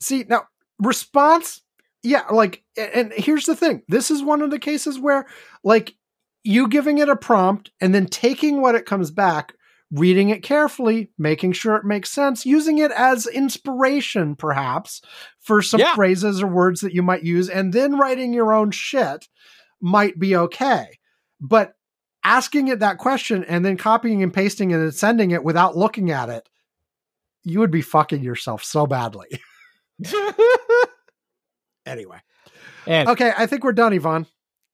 See, 0.00 0.24
now 0.28 0.42
response, 0.78 1.62
yeah, 2.02 2.24
like, 2.30 2.62
and 2.76 3.12
here's 3.12 3.46
the 3.46 3.56
thing 3.56 3.82
this 3.88 4.10
is 4.10 4.22
one 4.22 4.42
of 4.42 4.50
the 4.50 4.58
cases 4.58 4.98
where, 4.98 5.26
like, 5.64 5.94
you 6.48 6.66
giving 6.66 6.96
it 6.98 7.08
a 7.10 7.16
prompt 7.16 7.70
and 7.80 7.94
then 7.94 8.06
taking 8.06 8.60
what 8.62 8.74
it 8.74 8.86
comes 8.86 9.10
back, 9.10 9.54
reading 9.92 10.30
it 10.30 10.42
carefully, 10.42 11.10
making 11.18 11.52
sure 11.52 11.76
it 11.76 11.84
makes 11.84 12.10
sense, 12.10 12.46
using 12.46 12.78
it 12.78 12.90
as 12.92 13.26
inspiration, 13.26 14.34
perhaps, 14.34 15.02
for 15.40 15.60
some 15.62 15.80
Yeah. 15.80 15.94
phrases 15.94 16.42
or 16.42 16.46
words 16.46 16.80
that 16.80 16.94
you 16.94 17.02
might 17.02 17.22
use, 17.22 17.48
and 17.50 17.72
then 17.72 17.98
writing 17.98 18.32
your 18.32 18.52
own 18.52 18.70
shit 18.70 19.28
might 19.80 20.18
be 20.18 20.34
okay. 20.34 20.98
But 21.40 21.74
asking 22.24 22.68
it 22.68 22.80
that 22.80 22.98
question 22.98 23.44
and 23.44 23.64
then 23.64 23.76
copying 23.76 24.22
and 24.22 24.32
pasting 24.32 24.70
it 24.70 24.76
and 24.78 24.94
sending 24.94 25.30
it 25.30 25.44
without 25.44 25.76
looking 25.76 26.10
at 26.10 26.28
it, 26.30 26.48
you 27.44 27.60
would 27.60 27.70
be 27.70 27.82
fucking 27.82 28.22
yourself 28.22 28.64
so 28.64 28.86
badly. 28.86 29.28
anyway. 31.86 32.18
and 32.86 33.08
Okay, 33.08 33.32
I 33.36 33.46
think 33.46 33.64
we're 33.64 33.72
done, 33.72 33.92
Ivan. 33.92 34.26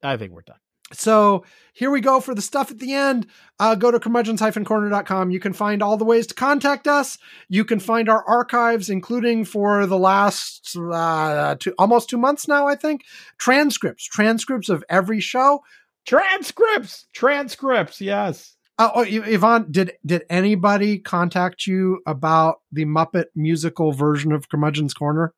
I 0.03 0.17
think 0.17 0.33
we're 0.33 0.43
done. 0.43 0.57
So 0.93 1.45
here 1.73 1.91
we 1.91 2.01
go 2.01 2.21
for 2.21 2.35
the 2.35 2.43
stuff 2.43 2.71
at 2.71 2.79
the 2.79 2.93
end. 2.93 3.27
Uh, 3.59 3.75
go 3.75 3.91
to 3.91 3.99
curmudgeons-corner.com. 3.99 5.31
You 5.31 5.41
can 5.41 5.53
find 5.53 5.83
all 5.83 5.97
the 5.97 6.05
ways 6.05 6.27
to 6.29 6.35
contact 6.35 6.87
us. 6.87 7.19
You 7.49 7.65
can 7.65 7.81
find 7.81 8.09
our 8.09 8.25
archives, 8.29 8.91
including 8.91 9.45
for 9.45 9.87
the 9.87 9.99
last 9.99 10.77
uh, 10.77 11.57
two, 11.59 11.75
almost 11.79 12.09
two 12.09 12.19
months 12.19 12.47
now, 12.47 12.69
I 12.69 12.77
think. 12.77 13.03
Transcripts, 13.39 14.05
transcripts 14.05 14.69
of 14.69 14.85
every 14.89 15.21
show. 15.21 15.63
Transcripts, 16.07 17.07
transcripts, 17.13 18.01
yes. 18.01 18.55
Uh, 18.79 18.91
oh, 18.95 19.05
Ivan, 19.05 19.71
did 19.71 19.93
did 20.05 20.25
anybody 20.29 20.99
contact 20.99 21.67
you 21.67 22.01
about 22.07 22.57
the 22.73 22.85
Muppet 22.85 23.27
musical 23.35 23.93
version 23.93 24.33
of 24.33 24.49
Curmudgeon's 24.49 24.95
Corner? 24.95 25.33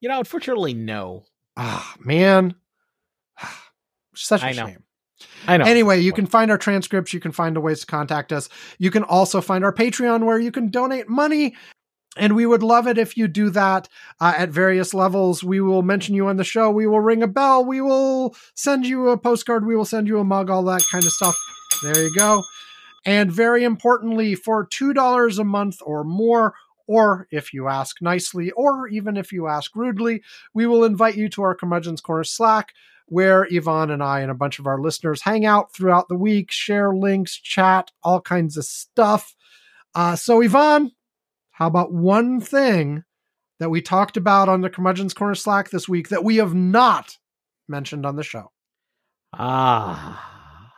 You 0.00 0.10
know, 0.10 0.18
unfortunately, 0.18 0.74
no. 0.74 1.24
Ah, 1.56 1.94
man, 1.98 2.54
such 4.24 4.42
a 4.42 4.46
I 4.46 4.52
know. 4.52 4.66
shame. 4.66 4.84
I 5.46 5.56
know. 5.56 5.64
Anyway, 5.64 6.00
you 6.00 6.12
can 6.12 6.26
find 6.26 6.50
our 6.50 6.58
transcripts. 6.58 7.12
You 7.12 7.20
can 7.20 7.32
find 7.32 7.54
the 7.54 7.60
ways 7.60 7.80
to 7.80 7.86
contact 7.86 8.32
us. 8.32 8.48
You 8.78 8.90
can 8.90 9.02
also 9.02 9.40
find 9.40 9.64
our 9.64 9.72
Patreon 9.72 10.24
where 10.24 10.38
you 10.38 10.50
can 10.50 10.70
donate 10.70 11.08
money. 11.08 11.54
And 12.16 12.34
we 12.34 12.44
would 12.44 12.62
love 12.62 12.88
it 12.88 12.98
if 12.98 13.16
you 13.16 13.28
do 13.28 13.50
that 13.50 13.88
uh, 14.20 14.34
at 14.36 14.48
various 14.48 14.92
levels. 14.92 15.44
We 15.44 15.60
will 15.60 15.82
mention 15.82 16.14
you 16.14 16.26
on 16.26 16.38
the 16.38 16.44
show. 16.44 16.70
We 16.70 16.86
will 16.86 17.00
ring 17.00 17.22
a 17.22 17.28
bell. 17.28 17.64
We 17.64 17.80
will 17.80 18.34
send 18.54 18.84
you 18.86 19.10
a 19.10 19.18
postcard. 19.18 19.64
We 19.64 19.76
will 19.76 19.84
send 19.84 20.08
you 20.08 20.18
a 20.18 20.24
mug, 20.24 20.50
all 20.50 20.64
that 20.64 20.82
kind 20.90 21.04
of 21.04 21.12
stuff. 21.12 21.36
There 21.82 22.02
you 22.02 22.12
go. 22.14 22.42
And 23.06 23.30
very 23.30 23.64
importantly, 23.64 24.34
for 24.34 24.66
$2 24.66 25.38
a 25.38 25.44
month 25.44 25.78
or 25.82 26.04
more, 26.04 26.54
or 26.86 27.28
if 27.30 27.54
you 27.54 27.68
ask 27.68 28.02
nicely, 28.02 28.50
or 28.50 28.88
even 28.88 29.16
if 29.16 29.32
you 29.32 29.46
ask 29.46 29.76
rudely, 29.76 30.22
we 30.52 30.66
will 30.66 30.84
invite 30.84 31.16
you 31.16 31.28
to 31.30 31.42
our 31.42 31.54
Curmudgeon's 31.54 32.00
Corner 32.00 32.24
Slack, 32.24 32.72
where 33.10 33.46
Ivan 33.52 33.90
and 33.90 34.02
I 34.02 34.20
and 34.20 34.30
a 34.30 34.34
bunch 34.34 34.58
of 34.58 34.66
our 34.66 34.80
listeners 34.80 35.20
hang 35.20 35.44
out 35.44 35.74
throughout 35.74 36.08
the 36.08 36.16
week, 36.16 36.50
share 36.50 36.94
links, 36.94 37.36
chat, 37.36 37.90
all 38.02 38.20
kinds 38.20 38.56
of 38.56 38.64
stuff. 38.64 39.34
Uh, 39.94 40.14
so, 40.14 40.40
Ivan, 40.42 40.92
how 41.50 41.66
about 41.66 41.92
one 41.92 42.40
thing 42.40 43.02
that 43.58 43.68
we 43.68 43.82
talked 43.82 44.16
about 44.16 44.48
on 44.48 44.60
the 44.60 44.70
Curmudgeon's 44.70 45.12
Corner 45.12 45.34
Slack 45.34 45.70
this 45.70 45.88
week 45.88 46.08
that 46.08 46.24
we 46.24 46.36
have 46.36 46.54
not 46.54 47.18
mentioned 47.68 48.06
on 48.06 48.14
the 48.14 48.22
show? 48.22 48.52
Ah, 49.32 50.72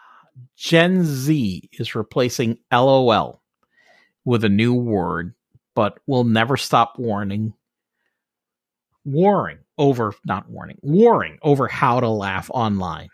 Gen 0.57 1.05
Z 1.05 1.69
is 1.73 1.95
replacing 1.95 2.59
LOL 2.73 3.43
with 4.25 4.43
a 4.43 4.49
new 4.49 4.75
word, 4.75 5.35
but 5.75 5.99
will 6.07 6.25
never 6.25 6.57
stop 6.57 6.99
warning, 6.99 7.53
warring 9.05 9.59
over, 9.79 10.15
not 10.25 10.49
warning, 10.49 10.79
warring 10.83 11.39
over 11.43 11.69
how 11.69 12.01
to 12.01 12.09
laugh 12.09 12.51
online. 12.53 13.09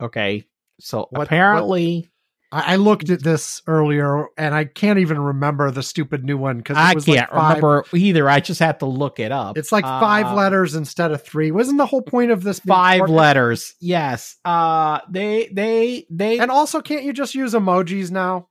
Okay. 0.00 0.44
So 0.80 1.06
What- 1.10 1.22
apparently, 1.22 2.10
I, 2.52 2.72
I 2.72 2.76
looked 2.76 3.10
at 3.10 3.22
this 3.22 3.62
earlier 3.68 4.26
and 4.36 4.54
I 4.54 4.64
can't 4.64 4.98
even 4.98 5.18
remember 5.20 5.70
the 5.70 5.82
stupid 5.84 6.24
new 6.24 6.36
one 6.36 6.56
because 6.58 6.76
I 6.76 6.94
was 6.94 7.04
can't 7.04 7.18
like 7.18 7.30
five, 7.30 7.56
remember 7.62 7.84
either. 7.94 8.28
I 8.28 8.40
just 8.40 8.58
had 8.58 8.80
to 8.80 8.86
look 8.86 9.20
it 9.20 9.30
up. 9.30 9.56
It's 9.56 9.70
like 9.70 9.84
five 9.84 10.26
Uh, 10.26 10.34
letters 10.34 10.74
instead 10.74 11.12
of 11.12 11.22
three. 11.22 11.50
Wasn't 11.52 11.78
the 11.78 11.86
whole 11.86 12.02
point 12.02 12.30
of 12.32 12.42
this 12.42 12.58
Five 12.60 13.08
letters. 13.08 13.74
Yes. 13.80 14.36
Uh, 14.44 14.98
they, 15.08 15.48
they, 15.52 16.06
they, 16.10 16.38
And 16.40 16.50
also, 16.50 16.80
can't 16.80 17.04
you 17.04 17.12
just 17.12 17.34
use 17.36 17.54
emojis 17.54 18.10
now? 18.10 18.48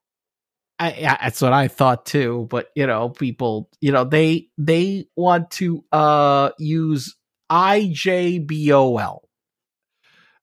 I, 0.79 0.93
yeah, 0.93 1.17
that's 1.21 1.41
what 1.41 1.51
I 1.53 1.67
thought 1.67 2.05
too. 2.05 2.47
But 2.49 2.69
you 2.75 2.87
know, 2.87 3.09
people, 3.09 3.69
you 3.81 3.91
know, 3.91 4.05
they 4.05 4.47
they 4.57 5.07
want 5.15 5.51
to 5.51 5.83
uh 5.91 6.51
use 6.57 7.15
IJBOL. 7.51 9.19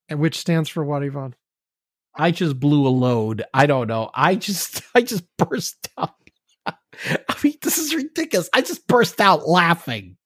And 0.08 0.20
which 0.20 0.38
stands 0.38 0.68
for 0.68 0.84
what, 0.84 1.02
Ivan? 1.02 1.34
I 2.14 2.30
just 2.30 2.58
blew 2.58 2.86
a 2.86 2.90
load. 2.90 3.44
I 3.52 3.66
don't 3.66 3.88
know. 3.88 4.10
I 4.14 4.34
just 4.36 4.82
I 4.94 5.02
just 5.02 5.24
burst 5.38 5.88
out. 5.98 6.14
I 6.66 7.36
mean, 7.42 7.54
this 7.62 7.78
is 7.78 7.94
ridiculous. 7.94 8.50
I 8.52 8.60
just 8.60 8.86
burst 8.86 9.20
out 9.20 9.48
laughing. 9.48 10.16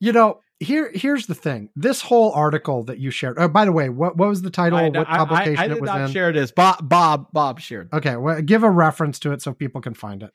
You 0.00 0.12
know, 0.12 0.40
here 0.60 0.90
here's 0.94 1.26
the 1.26 1.34
thing. 1.34 1.68
This 1.76 2.00
whole 2.00 2.32
article 2.32 2.84
that 2.84 2.98
you 2.98 3.10
shared. 3.10 3.36
Oh, 3.38 3.48
by 3.48 3.64
the 3.64 3.72
way, 3.72 3.88
what 3.88 4.16
what 4.16 4.28
was 4.28 4.42
the 4.42 4.50
title? 4.50 4.78
I, 4.78 4.88
what 4.88 5.08
I- 5.08 5.14
I- 5.14 5.18
publication 5.18 5.58
I, 5.58 5.68
did 5.68 5.76
it 5.76 5.80
was 5.80 5.88
not 5.88 6.00
in? 6.02 6.10
share 6.10 6.32
this. 6.32 6.50
Bob 6.50 6.88
Bob 6.88 7.32
Bob 7.32 7.60
shared. 7.60 7.92
Okay, 7.92 8.16
well, 8.16 8.40
give 8.42 8.62
a 8.62 8.70
reference 8.70 9.18
to 9.20 9.32
it 9.32 9.42
so 9.42 9.52
people 9.52 9.80
can 9.80 9.94
find 9.94 10.22
it. 10.22 10.30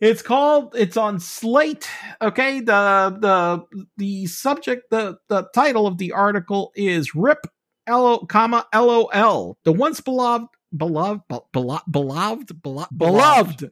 It's 0.00 0.22
called. 0.22 0.74
It's 0.76 0.96
on 0.96 1.18
Slate. 1.20 1.88
Okay. 2.20 2.60
The 2.60 3.16
the 3.18 3.82
the 3.96 4.26
subject. 4.26 4.90
The 4.90 5.18
the 5.28 5.48
title 5.54 5.86
of 5.86 5.98
the 5.98 6.12
article 6.12 6.70
is 6.76 7.14
"Rip 7.14 7.46
L 7.86 8.26
comma 8.26 8.66
LOL." 8.74 9.56
The 9.64 9.72
once 9.72 10.00
beloved 10.00 10.48
beloved 10.76 11.22
be- 11.28 11.38
beloved 11.52 11.90
beloved 11.90 12.62
beloved 12.62 12.98
beloved. 12.98 13.70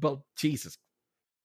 Be- 0.00 0.16
Jesus 0.36 0.78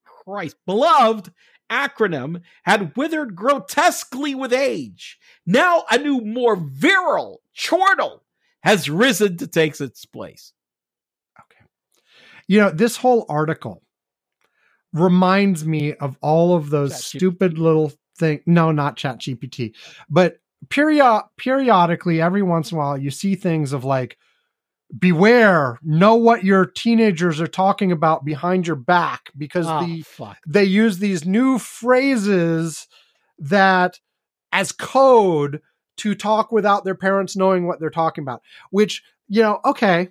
Christ, 0.06 0.56
beloved 0.66 1.32
acronym 1.72 2.42
had 2.64 2.96
withered 2.96 3.36
grotesquely 3.36 4.36
with 4.36 4.54
age. 4.54 5.18
Now 5.46 5.86
a 5.90 5.98
new, 5.98 6.22
more 6.22 6.56
virile 6.56 7.42
chortle 7.58 8.24
has 8.64 8.90
risen 8.90 9.38
to 9.38 9.48
take 9.48 9.80
its 9.80 10.06
place. 10.06 10.54
Okay. 11.40 11.66
You 12.48 12.60
know, 12.60 12.70
this 12.70 12.98
whole 12.98 13.26
article 13.30 13.82
reminds 14.94 15.66
me 15.66 15.94
of 15.94 16.18
all 16.22 16.56
of 16.56 16.70
those 16.70 16.94
ChatGPT. 16.94 17.18
stupid 17.18 17.58
little 17.58 17.92
thing. 18.18 18.42
No, 18.46 18.72
not 18.72 18.98
Chat 18.98 19.20
GPT, 19.20 19.74
but 20.10 20.38
period 20.70 21.24
periodically, 21.38 22.22
every 22.22 22.44
once 22.44 22.72
in 22.72 22.78
a 22.78 22.80
while, 22.80 22.98
you 22.98 23.10
see 23.10 23.36
things 23.36 23.74
of 23.74 23.84
like, 23.84 24.18
beware, 24.98 25.80
know 25.84 26.16
what 26.16 26.44
your 26.44 26.66
teenagers 26.66 27.40
are 27.40 27.48
talking 27.48 27.92
about 27.92 28.26
behind 28.26 28.68
your 28.68 28.76
back 28.76 29.32
because 29.38 29.66
Oh, 29.68 29.86
the 29.86 30.02
fuck. 30.02 30.38
they 30.48 30.64
use 30.64 31.00
these 31.00 31.26
new 31.26 31.58
phrases 31.58 32.88
that 33.40 34.00
as 34.52 34.72
code 34.72 35.62
to 35.98 36.16
talk 36.16 36.52
without 36.52 36.84
their 36.84 36.96
parents 36.96 37.36
knowing 37.36 37.68
what 37.68 37.80
they're 37.80 37.90
talking 37.90 38.24
about 38.24 38.42
which 38.70 39.04
you 39.28 39.42
know 39.42 39.60
okay 39.66 40.10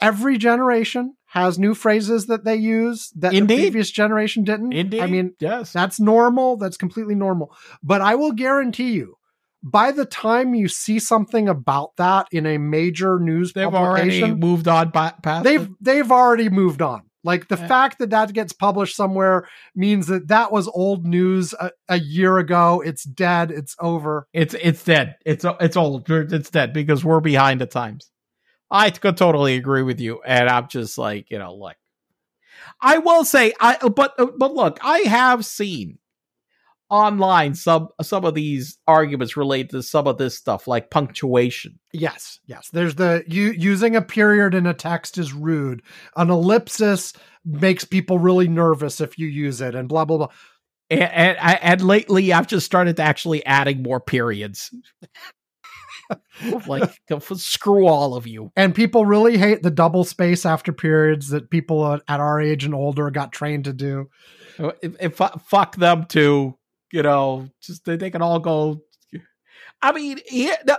every 0.00 0.38
generation 0.38 1.14
has 1.26 1.58
new 1.58 1.74
phrases 1.74 2.26
that 2.26 2.44
they 2.44 2.56
use 2.56 3.10
that 3.16 3.32
Indeed. 3.34 3.56
the 3.56 3.62
previous 3.62 3.90
generation 3.90 4.44
didn't 4.44 4.72
Indeed. 4.72 5.00
i 5.00 5.06
mean 5.06 5.34
yes. 5.40 5.72
that's 5.72 6.00
normal 6.00 6.56
that's 6.56 6.76
completely 6.76 7.14
normal 7.14 7.54
but 7.82 8.00
i 8.00 8.14
will 8.14 8.32
guarantee 8.32 8.92
you 8.92 9.16
by 9.62 9.92
the 9.92 10.04
time 10.06 10.54
you 10.54 10.68
see 10.68 10.98
something 10.98 11.48
about 11.48 11.96
that 11.96 12.26
in 12.32 12.46
a 12.46 12.58
major 12.58 13.18
news 13.18 13.52
They've 13.52 13.66
already 13.74 14.32
moved 14.32 14.68
on 14.68 14.90
by, 14.90 15.12
past 15.22 15.44
they've 15.44 15.62
it. 15.62 15.70
they've 15.80 16.10
already 16.10 16.48
moved 16.48 16.80
on 16.82 17.02
like 17.22 17.48
the 17.48 17.56
Yeah. 17.58 17.66
fact 17.66 17.98
that 17.98 18.10
that 18.10 18.32
gets 18.32 18.54
published 18.54 18.96
somewhere 18.96 19.46
means 19.74 20.06
that 20.06 20.28
that 20.28 20.50
was 20.50 20.66
old 20.68 21.04
news 21.06 21.52
a, 21.60 21.70
a 21.88 21.98
year 21.98 22.38
ago 22.38 22.82
it's 22.84 23.04
dead 23.04 23.50
it's 23.50 23.76
over 23.80 24.26
It's 24.32 24.54
it's 24.54 24.82
dead. 24.84 25.16
It's 25.26 25.44
it's 25.60 25.76
old. 25.76 26.08
It's 26.08 26.50
dead 26.50 26.72
because 26.72 27.04
we're 27.04 27.20
behind 27.20 27.60
the 27.60 27.66
times. 27.66 28.10
I 28.70 28.90
could 28.90 29.16
totally 29.16 29.56
agree 29.56 29.82
with 29.82 30.00
you, 30.00 30.22
and 30.24 30.48
I'm 30.48 30.68
just 30.68 30.96
like 30.96 31.30
you 31.30 31.38
know, 31.38 31.54
look. 31.54 31.76
I 32.80 32.98
will 32.98 33.24
say, 33.24 33.52
I 33.60 33.76
but 33.88 34.14
but 34.38 34.54
look, 34.54 34.78
I 34.82 35.00
have 35.00 35.44
seen 35.44 35.98
online 36.90 37.54
some 37.54 37.88
some 38.02 38.24
of 38.24 38.34
these 38.34 38.78
arguments 38.86 39.36
relate 39.36 39.70
to 39.70 39.82
some 39.82 40.06
of 40.06 40.18
this 40.18 40.36
stuff, 40.36 40.66
like 40.66 40.90
punctuation. 40.90 41.78
yes 41.92 42.40
yes 42.46 42.68
there's 42.72 42.96
the 42.96 43.24
you 43.26 43.52
using 43.52 43.96
a 43.96 44.02
period 44.02 44.54
in 44.54 44.66
a 44.66 44.74
text 44.74 45.16
is 45.18 45.32
rude 45.32 45.82
an 46.16 46.30
ellipsis 46.30 47.12
makes 47.44 47.84
people 47.84 48.18
really 48.18 48.48
nervous 48.48 49.00
if 49.00 49.18
you 49.18 49.26
use 49.26 49.60
it 49.60 49.74
and 49.74 49.88
blah 49.88 50.04
blah 50.04 50.18
blah 50.18 50.28
And, 50.90 51.02
and 51.02 51.38
and 51.62 51.82
lately, 51.82 52.32
I've 52.32 52.48
just 52.48 52.66
started 52.66 52.96
to 52.96 53.02
actually 53.02 53.46
adding 53.46 53.82
more 53.82 54.00
periods. 54.00 54.74
like 56.66 56.90
screw 57.34 57.86
all 57.86 58.14
of 58.16 58.26
you. 58.26 58.50
and 58.56 58.74
people 58.74 59.06
really 59.06 59.38
hate 59.38 59.62
the 59.62 59.70
double 59.70 60.02
space 60.02 60.44
after 60.44 60.72
periods 60.72 61.28
that 61.28 61.50
people 61.50 61.84
at 62.08 62.20
our 62.20 62.40
age 62.40 62.64
and 62.64 62.74
older 62.74 63.10
got 63.12 63.30
trained 63.32 63.64
to 63.64 63.72
do 63.72 64.08
uh, 64.58 64.72
if, 64.82 64.96
if 65.00 65.16
fuck 65.46 65.76
them 65.76 66.06
too, 66.06 66.56
you 66.92 67.02
know, 67.02 67.48
just 67.60 67.84
they, 67.84 67.96
they 67.96 68.10
can 68.10 68.22
all 68.22 68.38
go. 68.38 68.82
I 69.82 69.92
mean, 69.92 70.18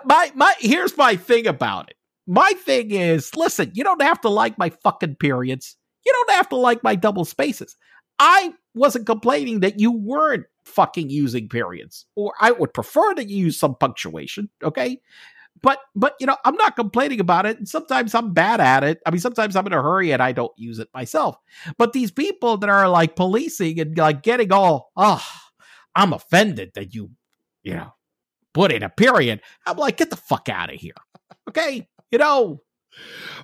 my 0.06 0.32
my 0.36 0.54
here's 0.60 0.96
my 0.98 1.16
thing 1.16 1.48
about 1.48 1.90
it. 1.90 1.96
My 2.28 2.52
thing 2.64 2.92
is, 2.92 3.36
listen, 3.36 3.72
you 3.74 3.84
don't 3.84 4.02
have 4.02 4.22
to 4.22 4.30
like 4.30 4.58
my 4.58 4.70
fucking 4.70 5.16
periods. 5.16 5.76
You 6.06 6.14
don't 6.14 6.32
have 6.32 6.50
to 6.50 6.56
like 6.56 6.84
my 6.84 6.96
double 6.96 7.26
spaces. 7.26 7.76
I 8.20 8.54
wasn't 8.76 9.08
complaining 9.08 9.62
that 9.62 9.80
you 9.80 9.92
weren't 9.92 10.46
fucking 10.66 11.10
using 11.10 11.50
periods, 11.50 12.06
or 12.16 12.34
I 12.40 12.52
would 12.52 12.74
prefer 12.74 13.16
that 13.16 13.30
you 13.30 13.46
use 13.46 13.60
some 13.60 13.76
punctuation. 13.76 14.50
Okay. 14.64 15.02
But 15.62 15.80
but 15.96 16.16
you 16.20 16.26
know 16.26 16.38
I'm 16.46 16.56
not 16.56 16.76
complaining 16.76 17.20
about 17.20 17.46
it. 17.46 17.58
And 17.58 17.68
sometimes 17.68 18.16
I'm 18.16 18.34
bad 18.34 18.62
at 18.62 18.84
it. 18.84 19.00
I 19.06 19.12
mean 19.12 19.20
sometimes 19.20 19.56
I'm 19.56 19.68
in 19.68 19.74
a 19.74 19.82
hurry 19.82 20.12
and 20.12 20.22
I 20.22 20.32
don't 20.32 20.54
use 20.58 20.80
it 20.80 20.90
myself. 20.94 21.38
But 21.78 21.94
these 21.94 22.12
people 22.12 22.58
that 22.58 22.70
are 22.70 22.88
like 22.88 23.16
policing 23.16 23.80
and 23.80 23.98
like 23.98 24.24
getting 24.24 24.52
all, 24.52 24.92
oh, 24.96 25.24
I'm 25.96 26.14
offended 26.14 26.72
that 26.76 26.94
you, 26.94 27.12
you 27.64 27.74
know, 27.76 27.94
put 28.54 28.72
in 28.72 28.84
a 28.84 28.90
period. 28.90 29.42
I'm 29.66 29.78
like, 29.78 29.98
get 29.98 30.10
the 30.10 30.16
fuck 30.16 30.50
out 30.50 30.74
of 30.74 30.80
here. 30.80 30.94
Okay. 31.50 31.88
You 32.12 32.18
know, 32.20 32.62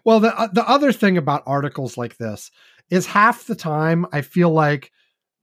Well, 0.04 0.20
the 0.20 0.38
uh, 0.40 0.48
the 0.52 0.68
other 0.68 0.92
thing 0.92 1.18
about 1.18 1.44
articles 1.46 1.98
like 1.98 2.18
this 2.18 2.52
is 2.90 3.06
half 3.06 3.46
the 3.46 3.56
time 3.56 4.06
I 4.12 4.22
feel 4.22 4.50
like 4.50 4.92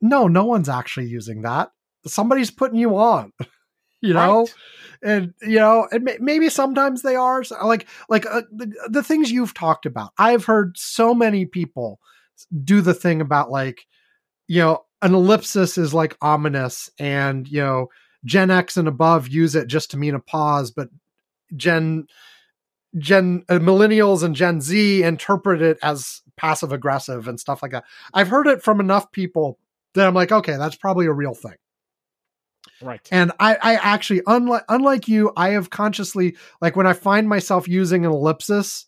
no, 0.01 0.29
no 0.29 0.45
one's 0.45 0.69
actually 0.69 1.07
using 1.07 1.43
that. 1.43 1.71
Somebody's 2.07 2.51
putting 2.51 2.79
you 2.79 2.97
on. 2.97 3.33
You 4.01 4.13
know, 4.13 4.41
right? 4.41 4.55
and 5.03 5.33
you 5.41 5.59
know, 5.59 5.89
and 5.91 6.05
may- 6.05 6.19
maybe 6.21 6.51
sometimes 6.51 7.01
they 7.01 7.17
are 7.17 7.43
like 7.65 7.87
like 8.11 8.27
uh, 8.27 8.43
the, 8.53 8.71
the 8.91 9.03
things 9.03 9.33
you've 9.33 9.55
talked 9.55 9.87
about. 9.87 10.11
I've 10.19 10.45
heard 10.45 10.77
so 10.77 11.15
many 11.15 11.47
people 11.47 12.01
do 12.65 12.83
the 12.83 12.93
thing 12.93 13.23
about 13.23 13.51
like, 13.51 13.87
you 14.47 14.61
know, 14.61 14.85
an 15.05 15.15
ellipsis 15.15 15.79
is 15.79 15.95
like 15.95 16.17
ominous, 16.21 16.91
and 16.99 17.47
you 17.47 17.61
know, 17.61 17.89
Gen 18.25 18.51
X 18.51 18.77
and 18.77 18.89
above 18.89 19.29
use 19.29 19.55
it 19.55 19.69
just 19.69 19.91
to 19.91 19.99
mean 19.99 20.15
a 20.15 20.21
pause, 20.21 20.71
but 20.71 20.89
Gen 21.55 22.07
Gen 22.97 23.45
uh, 23.49 23.59
millennials 23.59 24.23
and 24.23 24.35
Gen 24.35 24.61
Z 24.61 25.03
interpret 25.03 25.61
it 25.61 25.79
as 25.83 26.23
passive 26.37 26.73
aggressive 26.73 27.29
and 27.29 27.39
stuff 27.39 27.63
like 27.63 27.73
that. 27.73 27.85
I've 28.13 28.29
heard 28.29 28.47
it 28.47 28.63
from 28.63 28.81
enough 28.81 29.13
people 29.13 29.59
that 29.95 30.07
I'm 30.07 30.15
like, 30.15 30.33
okay, 30.33 30.57
that's 30.57 30.77
probably 30.77 31.07
a 31.07 31.13
real 31.13 31.35
thing. 31.35 31.57
Right. 32.81 33.07
And 33.13 33.31
I, 33.39 33.57
I 33.57 33.75
actually, 33.75 34.23
unlike 34.27 34.65
unlike 34.69 35.07
you, 35.07 35.33
I 35.37 35.51
have 35.51 35.71
consciously 35.71 36.37
like 36.63 36.77
when 36.77 36.87
I 36.87 36.95
find 36.95 37.29
myself 37.29 37.69
using 37.69 38.07
an 38.07 38.11
ellipsis 38.11 38.87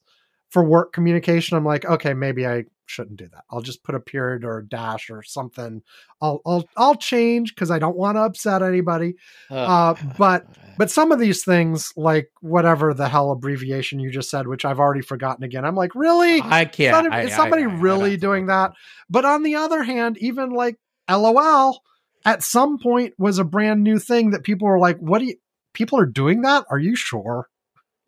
for 0.49 0.65
work 0.65 0.93
communication, 0.93 1.57
I'm 1.57 1.65
like, 1.65 1.85
okay, 1.85 2.15
maybe 2.15 2.47
I 2.47 2.65
shouldn't 2.87 3.19
do 3.19 3.29
that. 3.29 3.45
I'll 3.51 3.61
just 3.61 3.83
put 3.85 3.95
a 3.95 4.01
period 4.01 4.45
or 4.45 4.59
a 4.59 4.67
dash 4.67 5.11
or 5.11 5.23
something. 5.23 5.83
I'll 6.23 6.41
I'll 6.47 6.65
I'll 6.77 6.95
change 6.95 7.55
because 7.55 7.71
I 7.71 7.79
don't 7.79 7.97
want 7.97 8.17
to 8.17 8.23
upset 8.23 8.63
anybody. 8.63 9.15
Uh, 9.51 9.95
but 10.17 10.47
but 10.79 10.91
some 10.91 11.13
of 11.13 11.19
these 11.19 11.45
things, 11.45 11.93
like 11.97 12.31
whatever 12.41 12.95
the 12.95 13.09
hell 13.09 13.31
abbreviation 13.33 13.99
you 14.01 14.11
just 14.11 14.31
said, 14.31 14.47
which 14.49 14.65
I've 14.65 14.79
already 14.81 15.03
forgotten 15.03 15.45
again, 15.45 15.65
I'm 15.65 15.75
like, 15.77 15.95
really? 15.95 16.41
I 16.43 16.65
can't. 16.65 16.95
Somebody- 16.95 17.17
I- 17.17 17.27
is 17.27 17.35
somebody 17.35 17.63
I- 17.65 17.71
I 17.71 17.75
really 17.81 18.17
doing 18.17 18.47
that? 18.47 18.73
But 19.11 19.25
on 19.25 19.43
the 19.43 19.57
other 19.57 19.83
hand, 19.83 20.17
even 20.19 20.51
like 20.51 20.77
LOL 21.11 21.81
at 22.25 22.43
some 22.43 22.79
point 22.79 23.15
was 23.19 23.39
a 23.39 23.45
brand 23.45 23.83
new 23.85 23.99
thing 23.99 24.31
that 24.31 24.43
people 24.43 24.67
were 24.69 24.79
like, 24.81 24.99
what 24.99 25.19
do 25.21 25.27
you, 25.27 25.37
people 25.75 25.99
are 25.99 26.07
doing 26.07 26.43
that? 26.43 26.65
Are 26.71 26.79
you 26.79 26.97
sure? 26.97 27.49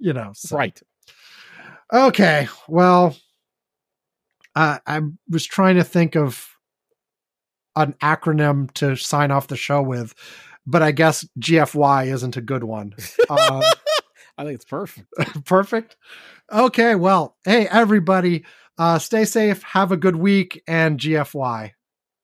You 0.01 0.13
know, 0.13 0.31
so. 0.35 0.57
Right. 0.57 0.81
Okay. 1.93 2.49
Well, 2.69 3.17
uh, 4.59 4.79
I 4.89 5.01
was 5.31 5.47
trying 5.47 5.77
to 5.77 5.85
think 5.85 6.17
of 6.17 6.49
an 7.77 7.95
acronym 8.03 8.73
to 8.75 8.97
sign 8.97 9.31
off 9.31 9.47
the 9.47 9.57
show 9.57 9.81
with, 9.81 10.17
but 10.67 10.83
I 10.83 10.91
guess 10.91 11.25
GFY 11.39 12.13
isn't 12.13 12.37
a 12.37 12.41
good 12.41 12.65
one. 12.65 12.95
Um, 13.31 13.63
I 14.39 14.45
think 14.45 14.55
it's 14.55 14.65
perfect. 14.65 15.07
perfect. 15.45 15.97
Okay. 16.51 16.95
Well, 16.95 17.37
hey, 17.45 17.69
everybody, 17.69 18.47
uh, 18.79 18.99
stay 18.99 19.27
safe, 19.27 19.63
have 19.65 19.93
a 19.93 19.99
good 19.99 20.17
week, 20.17 20.63
and 20.67 20.99
GFY. 20.99 21.73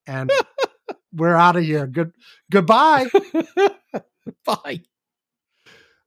And 0.06 0.30
we're 1.12 1.34
out 1.34 1.56
of 1.56 1.64
here. 1.64 1.86
Good. 1.86 2.12
Goodbye. 2.50 3.08
Bye. 4.46 4.80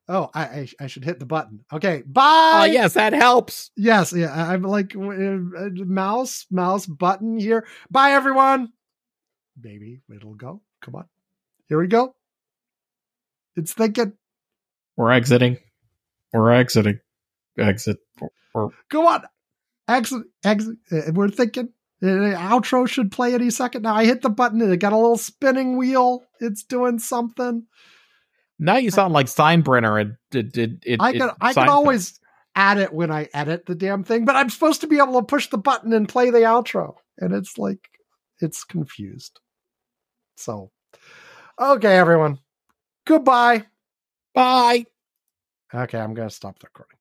Oh, 0.10 0.30
I, 0.34 0.42
I 0.42 0.70
I 0.82 0.88
should 0.88 1.04
hit 1.04 1.20
the 1.20 1.26
button. 1.26 1.66
Okay. 1.72 2.02
Bye. 2.06 2.62
Oh, 2.62 2.72
yes, 2.72 2.94
that 2.94 3.12
helps. 3.14 3.72
Yes, 3.76 4.14
yeah, 4.14 4.34
I- 4.34 4.54
I'm 4.54 4.62
like 4.62 4.96
uh, 4.96 5.02
uh, 5.02 5.70
mouse, 5.86 6.46
mouse 6.50 6.86
button 6.86 7.38
here. 7.38 7.68
Bye, 7.92 8.12
everyone. 8.12 8.70
Maybe 9.62 10.02
it'll 10.16 10.36
go. 10.36 10.62
Come 10.82 10.96
on, 10.96 11.06
here 11.68 11.80
we 11.82 11.88
go. 11.88 12.16
It's 13.56 13.74
thinking. 13.74 14.14
We're 14.96 15.12
exiting. 15.12 15.58
We're 16.34 16.52
exiting. 16.52 17.00
Exit. 17.58 17.98
We're, 18.54 18.70
Come 18.90 19.06
on, 19.08 19.24
exit, 19.88 20.24
exit. 20.44 20.78
uh, 20.92 21.12
We're 21.14 21.30
thinking. 21.30 21.70
Uh, 22.02 22.06
outro 22.38 22.88
should 22.88 23.12
play 23.12 23.34
any 23.34 23.50
second 23.50 23.82
now. 23.82 23.96
I 23.96 24.06
hit 24.06 24.22
the 24.22 24.30
button 24.30 24.62
and 24.62 24.72
it 24.72 24.78
got 24.78 24.94
a 24.94 24.98
little 24.98 25.18
spinning 25.18 25.78
wheel. 25.78 26.22
It's 26.40 26.64
doing 26.64 27.00
something. 27.00 27.66
Now 28.60 28.78
you 28.78 28.90
sound 28.92 29.14
like 29.14 29.28
Steinbrenner. 29.28 30.02
And 30.02 30.18
did 30.32 30.52
did 30.52 30.84
it? 30.86 31.00
I 31.00 31.12
it- 31.12 31.18
can 31.20 31.32
I 31.42 31.54
can 31.54 31.70
always 31.70 32.20
add 32.56 32.80
it 32.80 32.92
when 32.92 33.12
I 33.12 33.30
edit 33.34 33.66
the 33.68 33.76
damn 33.76 34.04
thing, 34.04 34.26
but 34.26 34.36
I'm 34.36 34.50
supposed 34.50 34.82
to 34.82 34.88
be 34.88 34.98
able 34.98 35.20
to 35.20 35.26
push 35.26 35.48
the 35.50 35.58
button 35.60 35.94
and 35.94 36.10
play 36.10 36.32
the 36.32 36.40
outro, 36.40 36.96
and 37.20 37.34
it's 37.34 37.58
like 37.58 37.88
it's 38.42 38.64
confused. 38.64 39.40
So, 40.38 40.72
okay, 41.60 41.98
everyone, 41.98 42.40
goodbye. 43.06 43.66
Bye. 44.34 44.86
Okay, 45.74 46.00
I'm 46.00 46.14
gonna 46.14 46.30
stop 46.30 46.58
the 46.60 46.68
recording. 46.68 46.97